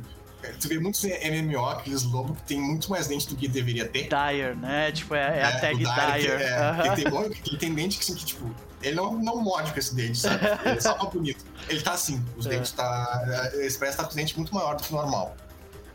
[0.60, 4.08] Tu vê muitos MMO, aqueles lobos que tem muito mais dente do que deveria ter.
[4.08, 4.92] Dyer, né?
[4.92, 6.38] Tipo, é, é a tag Dyer.
[6.38, 9.72] que- é, que tem, que tem dente que, assim, que, tipo, ele não, não morde
[9.72, 10.44] com esse dente, sabe?
[10.64, 11.44] Ele é só pra bonito.
[11.68, 12.50] Ele tá assim, os É.
[12.50, 13.50] dentes tá.
[13.54, 15.36] Esse parece que tá com os dentes muito maior do que o normal.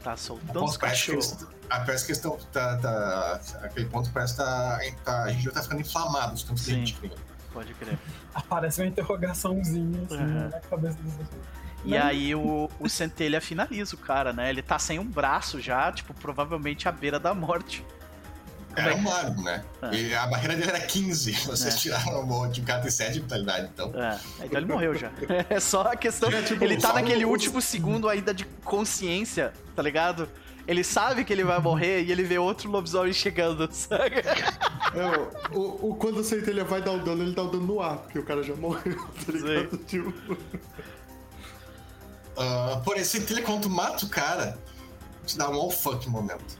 [0.03, 1.41] Tá soltando os Ponto parece que cachorros.
[1.41, 2.37] eles, parece que eles estão.
[2.51, 6.43] Tá, tá- aquele ponto parece que tá, tá, a gente já tá ficando inflamado de
[6.45, 6.73] tanto Sim.
[6.75, 7.11] dente que tem.
[7.53, 7.99] Pode crer.
[8.33, 10.49] Aparece uma interrogaçãozinha assim Uhum.
[10.49, 11.13] na cabeça dos
[11.83, 14.49] E aí o, o Centelha finaliza o cara, né?
[14.49, 17.83] Ele tá sem um braço já, tipo, provavelmente à beira da morte.
[18.75, 19.63] Era um mago, né?
[19.91, 21.31] E a barreira dele era 15.
[21.45, 21.77] Vocês É.
[21.77, 23.91] tiraram o monte, o cara tem 7 de vitalidade, então.
[23.95, 25.11] É, então ele morreu já.
[25.49, 26.29] É só a questão.
[26.31, 30.29] É, tipo, ele tá naquele no- último segundo ainda de consciência, tá ligado?
[30.67, 34.17] Ele sabe que ele vai morrer e ele vê outro lobisomem chegando, sabe?
[34.19, 37.81] É, o, o- quando o centelha vai dar o dano, ele dá o dano no
[37.81, 38.95] ar, porque o cara já morreu,
[39.25, 39.77] tá ligado?
[39.79, 40.13] Tipo,
[42.41, 44.57] Ah, por esse centelha, quando tu mata o cara,
[45.25, 46.59] te dá um all fuck momento.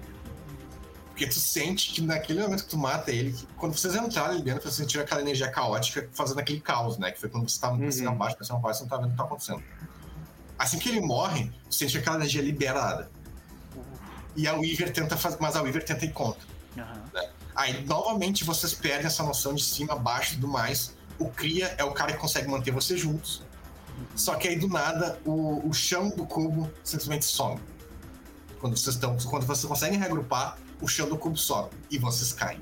[1.08, 4.69] Porque tu sente que naquele momento que tu mata ele, quando vocês entraram ali dentro,
[4.69, 7.11] você sentiu aquela energia caótica fazendo aquele caos, né?
[7.11, 7.80] Que foi quando você tava Uhum.
[7.82, 9.64] pensando abaixo, pensando abaixo, você não tava vendo o que tá acontecendo.
[10.58, 13.11] Assim que ele morre, tu sente aquela energia liberada.
[14.35, 16.42] E a Weaver tenta fazer, mas a Weaver tenta ir contra.
[16.77, 17.03] Aham.
[17.53, 20.95] Aí, novamente, vocês perdem essa noção de cima, baixo e tudo mais.
[21.19, 23.43] O Cria é o cara que consegue manter vocês juntos.
[24.16, 27.60] Só que aí, do nada, o, o chão do cubo simplesmente some.
[28.60, 29.18] Quando vocês estão.
[29.18, 31.70] Quando vocês conseguem reagrupar, o chão do cubo sobe.
[31.90, 32.62] E vocês caem.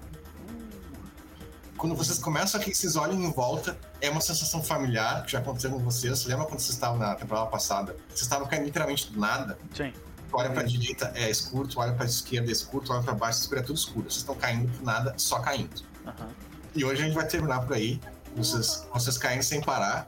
[1.77, 5.71] quando vocês começam aqui, vocês olham em volta, é uma sensação familiar que já aconteceu
[5.71, 6.25] com vocês.
[6.25, 7.95] Lembra quando vocês estavam na temporada passada?
[8.09, 9.57] Vocês estavam caindo literalmente do nada.
[9.73, 9.93] Sim.
[10.29, 13.13] Tu olha pra direita, é escuro, tu olha pra esquerda, é escuro, tu olha pra
[13.13, 14.03] baixo, é escuro, é tudo escuro.
[14.03, 15.81] Vocês estão caindo por nada, só caindo.
[16.05, 16.29] Aham.
[16.75, 17.99] E hoje a gente vai terminar por aí.
[18.35, 20.07] Vocês, vocês caindo sem parar.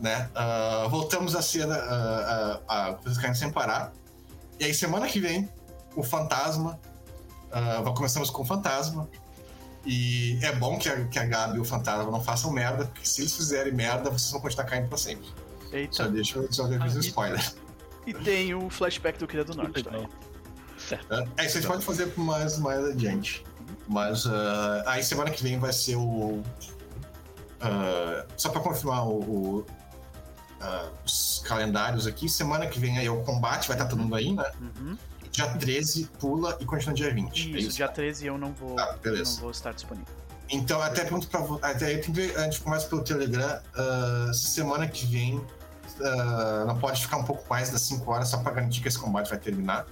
[0.00, 0.28] Né?
[0.34, 1.74] Ah, voltamos a cena.
[1.76, 3.92] ah, ah, ah, vocês caindo sem parar.
[4.60, 5.48] E aí, semana que vem,
[5.96, 6.78] o fantasma.
[7.52, 9.08] ah, começamos com o fantasma.
[9.86, 13.06] E é bom que a, que a Gabi e o fantasma não façam merda, porque
[13.06, 15.26] se eles fizerem merda, vocês vão continuar caindo pra sempre.
[15.70, 16.08] Só Eita.
[16.10, 17.54] deixa eu só deixa um Ah, e- spoiler.
[18.06, 20.08] E tem o flashback do Cria do Norte também.
[20.78, 21.12] Certo.
[21.36, 23.44] É, isso a gente pode fazer mais, mais adiante.
[23.86, 26.42] Mas ah, aí semana que vem vai ser o.
[27.60, 29.66] ah, só pra confirmar o, o,
[30.60, 34.14] ah, os calendários aqui, semana que vem aí é o combate, vai estar todo mundo
[34.14, 34.50] aí, né?
[34.60, 34.98] Uhum.
[35.30, 37.54] Dia 13 pula e continua dia 20.
[37.54, 39.34] é Isso, dia 13 eu não vou, Ah, beleza.
[39.34, 40.12] não vou estar disponível.
[40.50, 43.60] Então, até pergunto pra Até aí tem que a gente começa pelo Telegram.
[44.32, 45.40] se semana que vem
[46.02, 48.98] ah, não pode ficar um pouco mais das 5 horas só pra garantir que esse
[48.98, 49.86] combate vai terminar.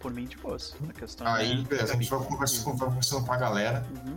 [0.00, 0.74] Por mim, de boas.
[0.88, 1.62] A questão Aí, é...
[1.62, 4.16] beleza, a gente vai conversando, vai conversando com a galera Uhum.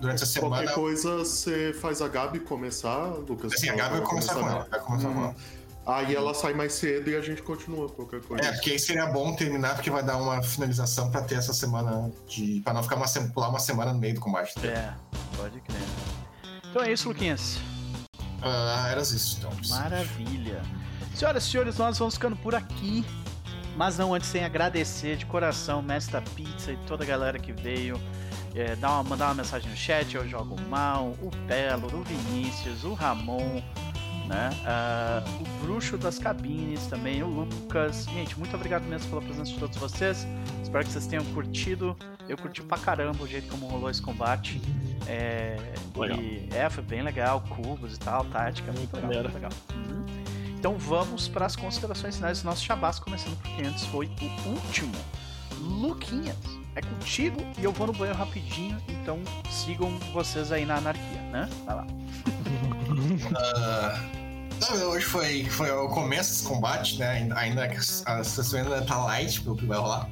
[0.00, 0.56] Durante a semana.
[0.56, 3.52] Qualquer coisa, você faz a Gabi começar, Lucas.
[3.52, 4.68] Assim, a Gabi vai começar com ela.
[4.70, 5.36] Vai começar com ela.
[5.86, 8.42] Aí ela sai mais cedo e a gente continua qualquer coisa.
[8.42, 12.10] É, porque aí seria bom terminar, porque vai dar uma finalização pra ter essa semana
[12.26, 12.62] de.
[12.64, 14.54] pra não ficar uma, pular uma semana no meio do combate.
[14.66, 14.94] É,
[15.36, 15.82] pode crer.
[16.70, 17.58] Então é isso, Luquinhas.
[18.40, 19.50] Ah, era isso, então.
[19.68, 20.62] Maravilha.
[21.14, 23.04] Senhoras e senhores, nós vamos ficando por aqui.
[23.76, 27.38] Mas não antes sem agradecer de coração o Mestre da Pizza e toda a galera
[27.38, 28.00] que veio.
[28.54, 32.84] É, dar uma, mandar uma mensagem no chat, eu jogo mal, o Belo, o Vinícius,
[32.84, 33.60] o Ramon,
[34.28, 34.50] né?
[34.64, 38.04] Ah, o Bruxo das Cabines também, o Lucas.
[38.06, 40.26] Gente, muito obrigado mesmo pela presença de todos vocês.
[40.62, 41.96] Espero que vocês tenham curtido.
[42.28, 44.60] Eu curti pra caramba o jeito como rolou esse combate.
[45.06, 45.56] É,
[46.18, 49.22] e, é, foi bem legal, cubos e tal, tática, muito Muito legal.
[49.24, 49.50] Muito legal.
[49.74, 50.06] Uhum.
[50.56, 54.94] Então vamos para as considerações finais do nosso Chabás, começando porque antes foi o último.
[55.60, 56.38] Luquinhas,
[56.76, 59.20] é contigo e eu vou no banho rapidinho, então
[59.50, 61.48] sigam vocês aí na anarquia, né?
[61.64, 61.86] Vai lá.
[63.36, 64.00] Ah,
[64.60, 67.28] não, hoje foi, foi o começo desse combate, né?
[67.36, 67.64] Ainda,
[68.06, 70.08] a sessão ainda tá light pelo que vai rolar.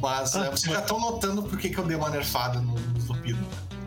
[0.00, 2.78] Mas Ah, eh, vocês já estão notando por que, que eu dei uma nerfada no,
[2.78, 3.78] no Zupido, né?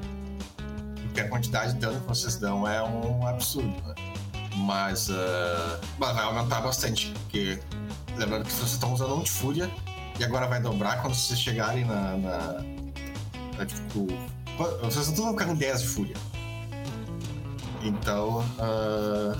[1.03, 3.95] Porque a quantidade de dano que vocês dão é um absurdo, né?
[4.55, 7.59] Mas, ah, mas vai aumentar bastante, porque
[8.17, 9.69] lembrando que vocês estão usando um de fúria
[10.19, 12.17] e agora vai dobrar quando vocês chegarem na.
[12.17, 12.37] na,
[13.57, 14.07] na, tipo,
[14.81, 16.15] vocês não estão com 10 de fúria.
[17.83, 18.43] Então.
[18.59, 19.35] ah,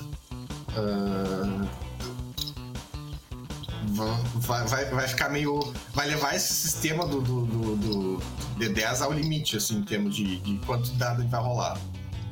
[3.93, 5.73] va- vai, vai, vai ficar meio.
[5.93, 8.23] Vai levar esse sistema do, do, do, do
[8.59, 11.77] D10 ao limite, assim, em termos de, de quanto dado ele vai rolar.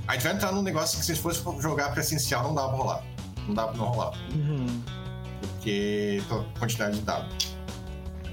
[0.08, 2.78] A gente vai entrar num negócio que se fosse jogar pra essencial não dá pra
[2.78, 3.03] rolar.
[3.48, 4.14] Não dá pra não rolar.
[4.34, 4.82] Uhum.
[5.40, 6.22] Porque.
[6.28, 7.28] pela quantidade de dado.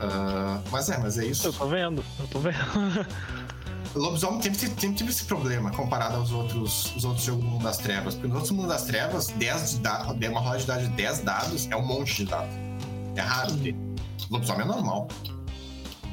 [0.01, 1.49] Ah, mas é, mas é isso.
[1.49, 3.07] Eu tô vendo, eu tô vendo.
[3.95, 7.65] O Lobisomem sempre, sempre teve esse problema comparado aos outros, os outros jogos do Mundo
[7.65, 8.15] das Trevas.
[8.15, 11.21] Porque nos outros Mundo das Trevas, 10 de dado, uma roda de dado de 10
[11.21, 12.49] dados é um monte de dado.
[13.17, 13.75] É raro ter.
[14.31, 15.09] O Lobisomem é normal.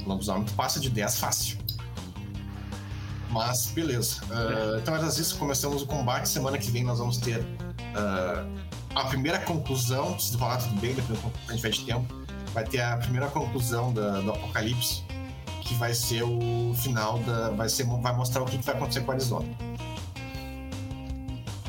[0.04, 1.58] O Lobisomem tu passa de 10 fácil.
[3.30, 4.22] Mas, beleza.
[4.32, 5.38] Ah, então era isso.
[5.38, 6.30] Começamos o combate.
[6.30, 7.46] Semana que vem nós vamos ter
[7.94, 8.46] ah,
[8.96, 10.18] a primeira conclusão.
[10.18, 12.25] Se falar tudo bem, depois a gente vai de tempo.
[12.56, 15.04] Vai ter a primeira conclusão da- do Apocalipse
[15.62, 17.50] que vai ser o final da.
[17.52, 19.46] Vai, ser, vai mostrar o que, que vai acontecer com a Arizona.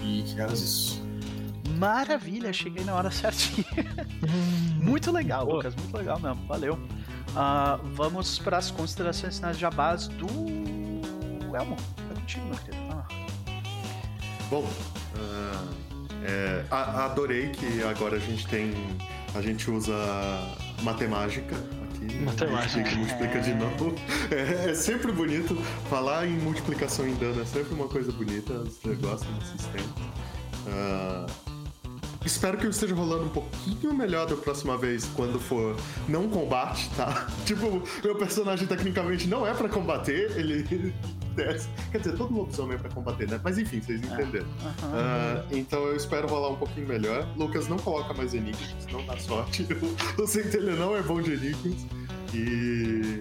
[0.03, 1.03] E que era isso.
[1.79, 3.67] Maravilha, cheguei na hora certinha.
[4.81, 5.45] muito legal.
[5.45, 6.79] Lucas, muito legal mesmo, valeu.
[7.35, 10.29] Ah, vamos para as considerações de jabás do
[11.55, 11.77] Elmo.
[12.11, 12.87] É contigo, meu querido.
[12.89, 13.09] Lá.
[14.49, 14.65] Bom,
[15.19, 15.65] ah,
[16.25, 18.73] é, a- adorei que agora a gente tem.
[19.35, 19.93] A gente usa
[20.87, 22.05] matemática aqui.
[22.15, 22.25] né?
[22.25, 22.97] Matemática.
[22.97, 23.95] Multiplica de novo.
[24.31, 25.55] É, é sempre bonito.
[25.89, 28.55] Falar em multiplicação em dano é sempre uma coisa bonita.
[28.65, 29.87] Você gosta do sistema.
[30.69, 31.27] Ah,
[32.25, 35.77] Espero que eu esteja rolando um pouquinho melhor da próxima vez quando for
[36.09, 37.29] não combate, tá?
[37.47, 40.93] Tipo, meu personagem tecnicamente não é pra combater, ele
[41.37, 41.69] desce.
[41.93, 43.41] Quer dizer, todo lobisomem é pra combater, né?
[43.45, 44.47] Mas enfim, vocês entenderam.
[44.65, 44.93] Aham.
[44.95, 47.27] Ah, então eu espero rolar um pouquinho melhor.
[47.37, 49.67] Lucas não coloca mais enigmas, não dá sorte.
[50.19, 51.87] O, Centelha não é bom de enigmas.
[52.35, 53.21] E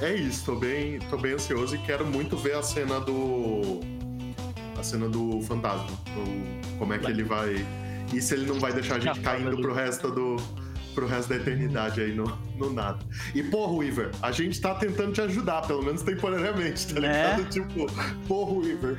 [0.00, 3.80] é isso, tô bem, tô bem ansioso e quero muito ver a cena do.
[4.78, 5.88] A cena do fantasma.
[6.16, 7.64] O- como é que ele vai.
[8.12, 10.36] E se ele não vai deixar a gente caindo pro resto do.
[10.96, 12.24] Pro resto da eternidade aí no,
[12.56, 12.98] no nada.
[13.34, 17.36] E, porra, Weaver, a gente tá tentando te ajudar, pelo menos temporariamente, tá Né?
[17.36, 17.50] ligado?
[17.50, 17.86] Tipo,
[18.26, 18.98] porra, Weaver.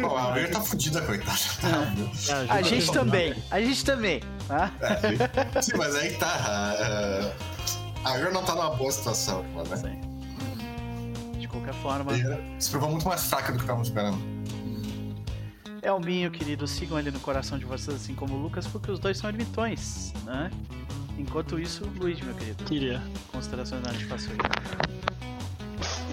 [0.00, 1.38] Pô, a Weaver tá fudida, coitada.
[2.50, 4.20] A gente também, a gente também.
[4.46, 4.70] Tá?
[4.80, 7.32] É, sim, mas aí que tá.
[8.04, 9.76] A, a Weaver não tá numa boa situação, mano, né?
[9.76, 11.38] Sim.
[11.40, 12.22] De qualquer forma, E
[12.62, 14.18] Se provou muito mais fraca do que estávamos esperando.
[15.82, 16.66] é o Minho, querido.
[16.66, 20.12] Sigam ele no coração de vocês, assim como o Lucas, porque os dois são ermitões,
[20.24, 20.50] né?
[21.18, 23.02] Enquanto isso, Luiz, meu querido, Queria.
[23.32, 24.32] considerações da passou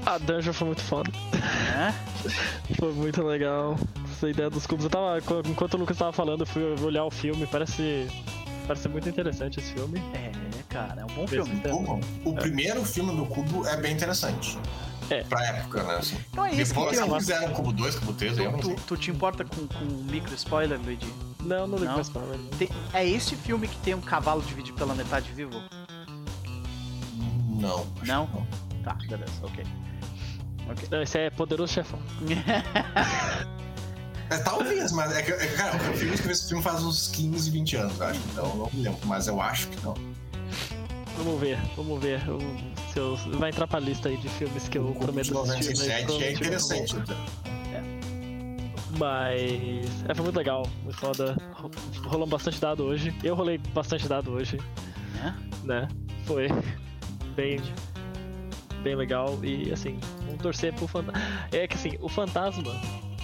[0.06, 1.12] A dungeon foi muito foda.
[1.34, 1.96] né?
[2.80, 3.78] Foi muito legal.
[4.12, 4.86] Essa ideia dos cubos.
[4.86, 5.18] Eu tava.
[5.48, 7.46] Enquanto o Lucas tava falando, eu fui olhar o filme.
[7.48, 8.08] Parece.
[8.68, 10.00] Parece muito interessante esse filme.
[10.16, 10.32] É,
[10.70, 11.56] cara, é um bom filme.
[11.62, 14.58] se- Cubo, o primeiro filme do Cubo é bem interessante.
[15.10, 15.24] É.
[15.24, 15.96] Pra época, né?
[15.98, 16.18] Assim.
[16.32, 17.08] Então é isso que Depois, tem.
[17.10, 19.68] se fizeram Cubo 2, Cubo 3, aí eu não Tu, tu, tu te importa com,
[19.68, 21.14] com micro spoiler, Luigi?
[21.46, 21.96] Não, não ligo Não?
[21.96, 22.22] mais pra.
[22.58, 25.62] Tem- é esse filme que tem um cavalo dividido pela metade vivo?
[27.60, 27.86] Não.
[28.06, 28.28] Não?
[28.84, 29.64] Tá, beleza, ok.
[30.70, 30.88] Ok.
[30.92, 32.00] Não, esse é Poderoso Chefão.
[34.28, 37.52] É, talvez, mas é que, é que, cara, eu escrevi esse filme faz uns 15,
[37.52, 38.20] 20 anos, eu acho.
[38.32, 39.94] Então eu não me lembro, mas eu acho que não.
[41.16, 42.20] Vamos ver, vamos ver.
[42.28, 42.40] O,
[42.92, 45.86] se eu- vai entrar pra lista aí de filmes que eu O prometo assistir.
[45.86, 46.78] mas 97 é provavelmente eu não vou.
[46.78, 47.95] interessante.
[48.98, 50.04] Mas.
[50.08, 51.36] É, foi muito legal, muito foda.
[51.54, 51.72] Ro-
[52.06, 53.14] Rolou bastante dado hoje.
[53.24, 54.58] Eu rolei bastante dado hoje,
[55.16, 55.36] Né?
[55.64, 55.88] né?
[56.26, 56.48] Foi
[57.36, 57.60] bem.
[58.84, 59.38] Bem legal.
[59.44, 61.20] E assim, vamos torcer pro fantasma.
[61.52, 62.74] É que assim, o fantasma.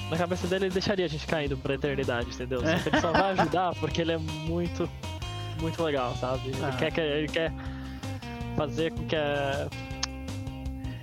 [0.09, 2.59] Na cabeça dele ele deixaria a gente caindo pra eternidade, entendeu?
[2.65, 4.89] Só que ele só vai ajudar porque ele é muito.
[5.61, 6.49] Muito legal, sabe?
[6.49, 6.71] Ele, Ah.
[6.77, 7.53] quer, que- ele quer
[8.57, 9.67] fazer com que a.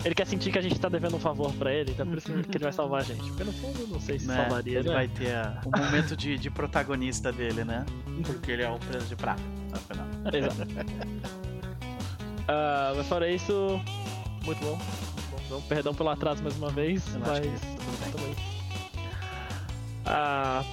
[0.04, 2.18] Ele quer sentir que a gente tá devendo um favor pra ele, então é por
[2.18, 3.22] isso que ele vai salvar a gente.
[3.28, 4.36] Porque no fundo, eu não sei se Né?
[4.36, 4.94] salvaria, Ele né?
[4.94, 7.84] vai ter a- o momento de, de protagonista dele, né?
[8.24, 10.06] Porque ele é o preso de prata, afinal.
[10.32, 10.68] Exato.
[12.50, 13.78] Ah, mas fora isso,
[14.46, 14.78] muito bom.
[14.78, 15.60] Muito bom.
[15.68, 17.60] Perdão pelo atraso mais uma vez, Relaxa, mas querido,
[18.10, 18.34] tudo bem.
[20.06, 20.64] Ah,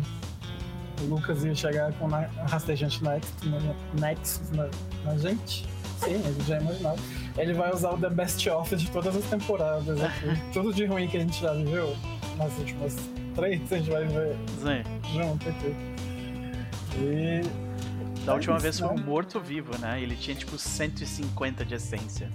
[1.03, 3.75] o Lucas ia chegar com na- rastejante Nexus, né?
[4.01, 4.69] Nexus na,
[5.05, 5.67] na gente.
[5.99, 6.97] Sim, gente já imaginava.
[7.37, 10.27] Ele vai usar o The Best Of de todas as temporadas aqui.
[10.53, 11.97] Tudo de ruim que a gente já viveu
[12.37, 12.97] nas últimas
[13.35, 15.75] três, a gente vai ver Zé, junto aqui.
[16.97, 17.41] E
[18.25, 19.05] da É última isso, vez foi um não.
[19.05, 20.01] morto-vivo, né?
[20.01, 22.31] Ele tinha tipo 150 de essência.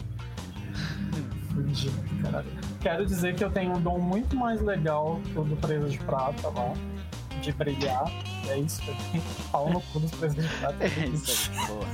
[1.54, 2.48] Fudido, caralho.
[2.82, 6.00] Quero dizer que eu tenho um dom muito mais legal que o do preso de
[6.00, 6.74] prata lá.
[7.44, 8.10] De brilhar.
[8.48, 9.24] É isso que eu tenho.
[9.52, 10.84] Pau no cu dos de prata.
[10.84, 11.86] É isso aí, boa.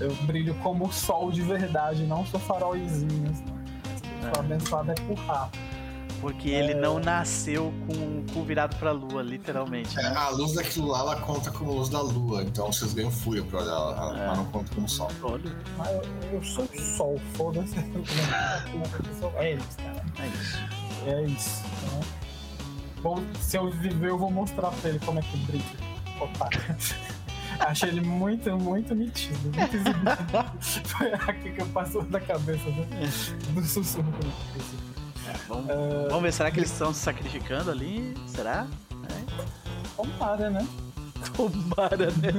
[0.00, 3.34] Eu brilho como o sol de verdade, não sou farolzinho.
[3.36, 5.58] Sou abençoado é por rato.
[6.22, 9.98] Porque ele não nasceu com o cu virado pra lua, literalmente.
[9.98, 10.14] É, Né?
[10.16, 13.60] a luz daquilo lá, ela conta como luz da lua, então vocês ganham fúria pra
[13.60, 14.24] olhar ela, ela É.
[14.26, 15.10] ela não conta como sol.
[15.22, 15.50] Olha.
[15.78, 16.02] Mas eu,
[16.32, 17.74] eu sou o sol, foda-se.
[19.38, 20.04] É isso, cara.
[20.18, 20.58] É isso.
[21.06, 21.62] É isso.
[23.00, 23.02] Né?
[23.02, 25.64] Bom, se eu viver, eu vou mostrar pra ele como é que brilha.
[26.20, 26.60] Otário.
[27.58, 30.10] Achei ele muito, muito nítido, muito exibido.
[30.88, 34.10] Foi aqui que eu passou da cabeça do, do sussurro.
[34.12, 34.90] que eu fiz.
[35.26, 35.66] É, vamos,
[36.08, 38.14] vamos ver, será que eles estão se sacrificando ali?
[38.26, 38.66] Será?
[39.96, 40.66] Tomara, né?
[41.36, 42.32] Tomara, né?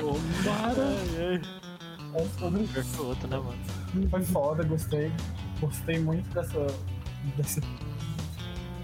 [0.00, 0.94] Tomara.
[2.14, 4.08] É sobre Pior que o outro, né, mano?
[4.08, 5.10] Foi foda, gostei.
[5.60, 6.66] Gostei muito dessa.
[7.36, 7.60] desse.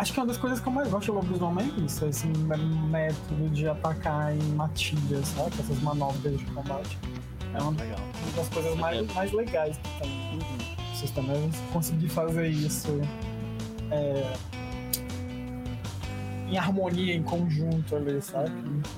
[0.01, 2.27] Acho que é uma das coisas que eu mais gosto de lobisomem é isso, esse
[2.27, 5.51] mé- método de atacar em matilhas, sabe?
[5.59, 6.99] Essas manobras de combate.
[7.53, 7.99] É uma Legal.
[8.35, 11.35] das coisas mais, mais legais que tem no sistema.
[11.35, 12.99] É você conseguir fazer isso
[13.91, 14.33] é,
[16.49, 18.51] em harmonia, em conjunto ali, sabe?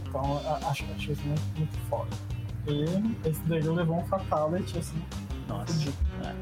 [0.06, 0.40] Então
[0.70, 2.10] acho, acho isso muito, muito foda.
[2.68, 5.02] E esse daí levou um fatality, assim,
[5.48, 5.90] Nossa.
[6.24, 6.32] É.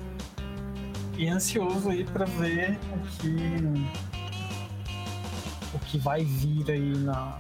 [1.17, 4.11] E ansioso aí pra ver o que.
[5.91, 7.39] Que vai vir aí na,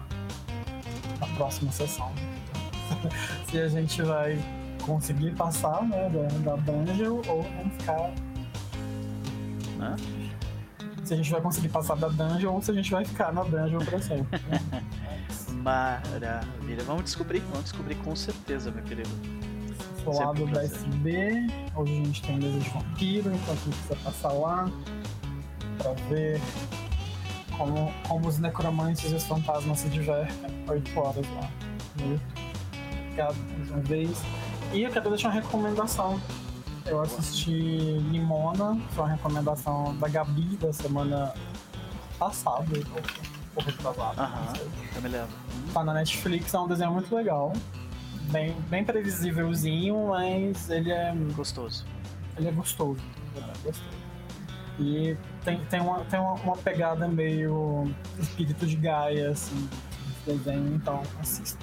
[1.20, 2.10] na próxima sessão.
[3.48, 4.38] Se a gente vai
[4.84, 8.12] conseguir passar né, da, da dungeon ou vamos ficar.
[9.78, 9.96] Né?
[11.04, 13.42] se a gente vai conseguir passar da dungeon ou se a gente vai ficar na
[13.42, 14.40] dungeon pra sempre.
[14.46, 14.84] né?
[15.50, 16.84] Maravilha.
[16.86, 19.10] Vamos descobrir, vamos descobrir com certeza, meu querido.
[20.04, 20.78] Do um prazer.
[20.78, 24.70] DSB, hoje a gente tem mesa de vampiro, então a gente precisa passar lá
[25.78, 26.40] pra ver
[27.60, 30.34] como, como os necromantes e os fantasmas se divertem
[30.66, 31.50] 8 horas lá.
[31.98, 32.20] YouTube.
[33.04, 34.22] Obrigado mais uma vez.
[34.72, 36.18] E eu quero deixar uma recomendação.
[36.86, 41.34] Eu assisti Limona, foi uma recomendação da Gabi da semana
[42.18, 42.64] passada,
[43.54, 44.52] ou retrasada, Aham.
[44.96, 45.28] Eu me lembro.
[45.74, 47.52] tá na Netflix, é um desenho muito legal.
[48.30, 51.84] Bem, bem previsívelzinho, mas ele é, Gostoso.
[52.38, 53.00] ele é gostoso.
[53.34, 53.90] verdade, gostoso.
[54.78, 59.68] E tem, tem, uma, tem uma, uma pegada meio espírito de Gaia, assim,
[60.10, 61.58] esse desenho, então assista.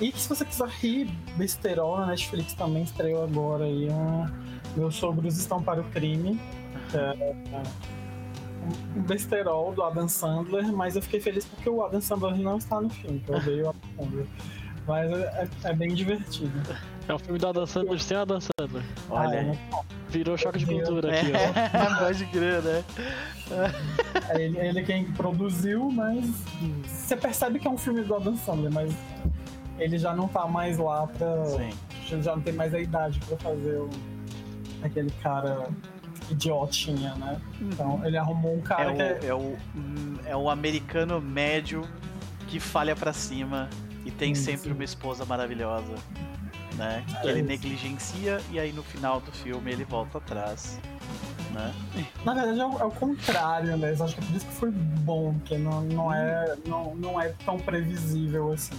[0.00, 4.26] E que se você quiser rir besterol na Netflix também estreou agora aí um
[4.76, 6.40] Meus Sogros Estão para o Crime,
[6.94, 7.62] é
[8.96, 12.56] um- um besterol do Adam Sandler, mas eu fiquei feliz porque o Adam Sandler não
[12.58, 14.26] está no filme, que eu odeio o Adam Sandler.
[14.86, 16.52] Mas é, é- é bem divertido.
[17.10, 18.82] É um filme do Adam Sandler sem Adam Sandler.
[19.08, 19.58] Olha Ah, é.
[20.08, 21.98] Virou choque de cultura aqui, ó.
[22.04, 22.84] Pode crer, né?
[24.28, 26.24] É ele, ele quem produziu, mas
[26.86, 28.92] você percebe que é um filme do Adam Sandler, mas
[29.78, 31.44] ele já não tá mais lá pra.
[31.46, 31.70] Sim.
[32.06, 33.88] Já já não tem mais a idade pra fazer o,
[34.82, 35.68] aquele cara
[36.30, 37.40] idiotinha, né?
[37.60, 39.18] Então ele arrumou um É cara o, que é.
[39.26, 39.56] é, o,
[40.26, 41.82] é o americano médio
[42.48, 43.68] que falha pra cima
[44.04, 44.44] e tem Isso.
[44.44, 45.94] sempre uma esposa maravilhosa.
[46.80, 47.04] Né?
[47.20, 50.80] Que É ele negligencia e aí no final do filme ele volta atrás.
[51.52, 51.74] Né?
[52.24, 53.94] Na verdade é o, é o contrário, né?
[53.96, 57.20] Eu acho que é por isso que foi bom, porque não, não, é, não, não
[57.20, 58.78] é tão previsível assim.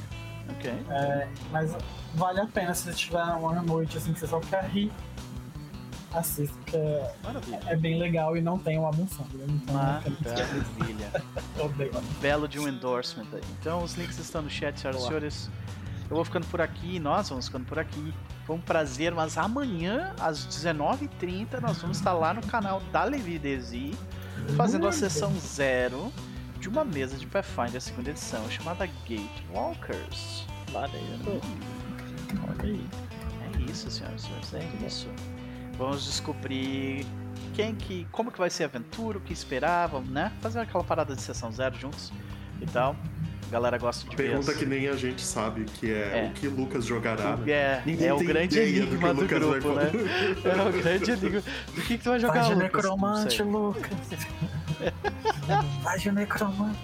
[0.49, 0.71] Ok.
[0.89, 1.75] É, mas
[2.15, 4.91] vale a pena se você tiver uma noite assim que você só quer rir.
[6.11, 7.13] Assista, porque é,
[7.67, 9.47] é bem legal e não tem o Adam Sandler.
[9.47, 11.11] Então, Maravilha.
[12.19, 13.41] Belo de um endorsement aí.
[13.59, 15.49] Então os links estão no chat, senhoras e senhores.
[16.11, 18.13] Eu vou ficando por aqui, nós vamos ficando por aqui.
[18.45, 23.39] Foi um prazer, mas amanhã, às 19h30, nós vamos estar lá no canal da Levi
[23.39, 23.97] Desi,
[24.57, 26.11] fazendo a sessão zero
[26.59, 30.45] de uma mesa de Pathfinder segunda edição, chamada Gatewalkers.
[30.73, 31.39] Maneiro.
[32.43, 32.85] Olha aí.
[33.45, 35.07] É isso, senhoras e senhores, é isso.
[35.77, 37.05] Vamos descobrir
[37.53, 40.33] quem que, como que vai ser a aventura, o que esperar, vamos, né?
[40.41, 42.11] Fazer aquela parada de sessão zero juntos
[42.59, 42.97] e tal.
[43.51, 46.29] A galera gosta de ver Pergunta que nem a gente sabe, que é, É.
[46.29, 47.37] o que Lucas jogará.
[47.45, 49.91] É, Ninguém é o grande do enigma do, Lucas vai grupo, né?
[50.45, 51.41] É o grande enigma.
[51.75, 52.73] Do que, que tu vai jogar, Vai de Lucas?
[52.85, 53.43] Necromante.
[53.43, 53.91] Lucas.
[55.83, 56.79] Vai de necromante.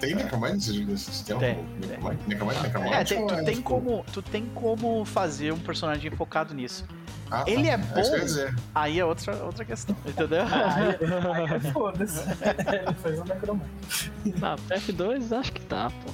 [0.00, 1.38] Tem necromante nesse sistema?
[1.38, 2.20] Tem, Necromante?
[2.26, 2.62] Necromante?
[2.62, 2.94] Necromante?
[2.94, 6.86] É, tem- tu, é, tem tipo- como, tu tem como fazer um personagem focado nisso.
[7.30, 7.50] Ah, tá.
[7.50, 8.02] Ele é ia bom?
[8.20, 8.54] dizer.
[8.74, 10.42] Aí é outra, outra questão, entendeu?
[10.42, 12.20] Aí, aí foda-se.
[12.20, 14.12] Ele fez o necromante.
[14.42, 16.12] Ah, F2 acho que tá, pô.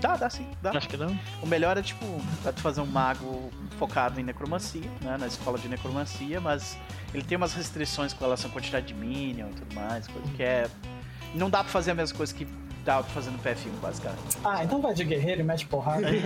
[0.00, 0.70] dá, dá sim, dá.
[0.76, 1.18] Acho que não.
[1.42, 2.04] O melhor é, tipo,
[2.44, 5.16] é tu fazer um mago focado em necromancia, né?
[5.18, 6.76] Na escola de necromancia, mas
[7.14, 10.42] ele tem umas restrições com relação à quantidade de minion e tudo mais, coisa que
[10.42, 10.68] é.
[11.34, 12.46] Não dá pra fazer a mesma coisa que
[12.96, 14.38] pra fazer no PF1, basicamente.
[14.44, 16.08] Ah, então vai de guerreiro e mete porrada.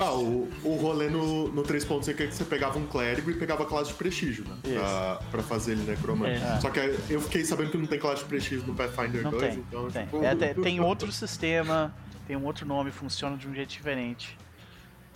[0.00, 3.64] Ah, o, o rolê no, no 3.5 é que você pegava um clérigo e pegava
[3.64, 4.56] a classe de prestígio, né?
[4.62, 6.40] Pra, pra fazer ele necromante.
[6.40, 6.60] É.
[6.60, 6.78] Só que
[7.10, 9.90] eu fiquei sabendo que não tem classe de prestígio no Pathfinder Não 2, tem, então.
[9.90, 11.92] Tem, tipo, É, tem, tem outro sistema,
[12.28, 14.38] tem um outro nome, funciona de um jeito diferente.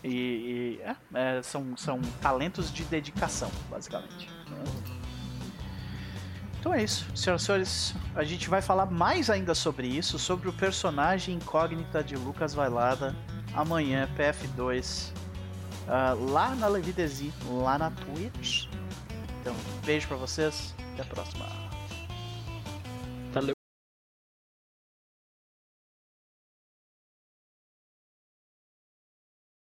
[0.03, 4.29] E, e, é, é, são, são talentos de dedicação, basicamente.
[4.51, 5.02] né?
[6.63, 7.95] Então é isso, senhoras e senhores.
[8.15, 13.17] A gente vai falar mais ainda sobre isso, sobre o personagem incógnita de Lucas Vailada,
[13.53, 15.11] amanhã, PF2,
[15.89, 18.69] ah, lá na Levidesi, lá na Twitch.
[19.41, 21.72] Então, beijo pra vocês, até a próxima.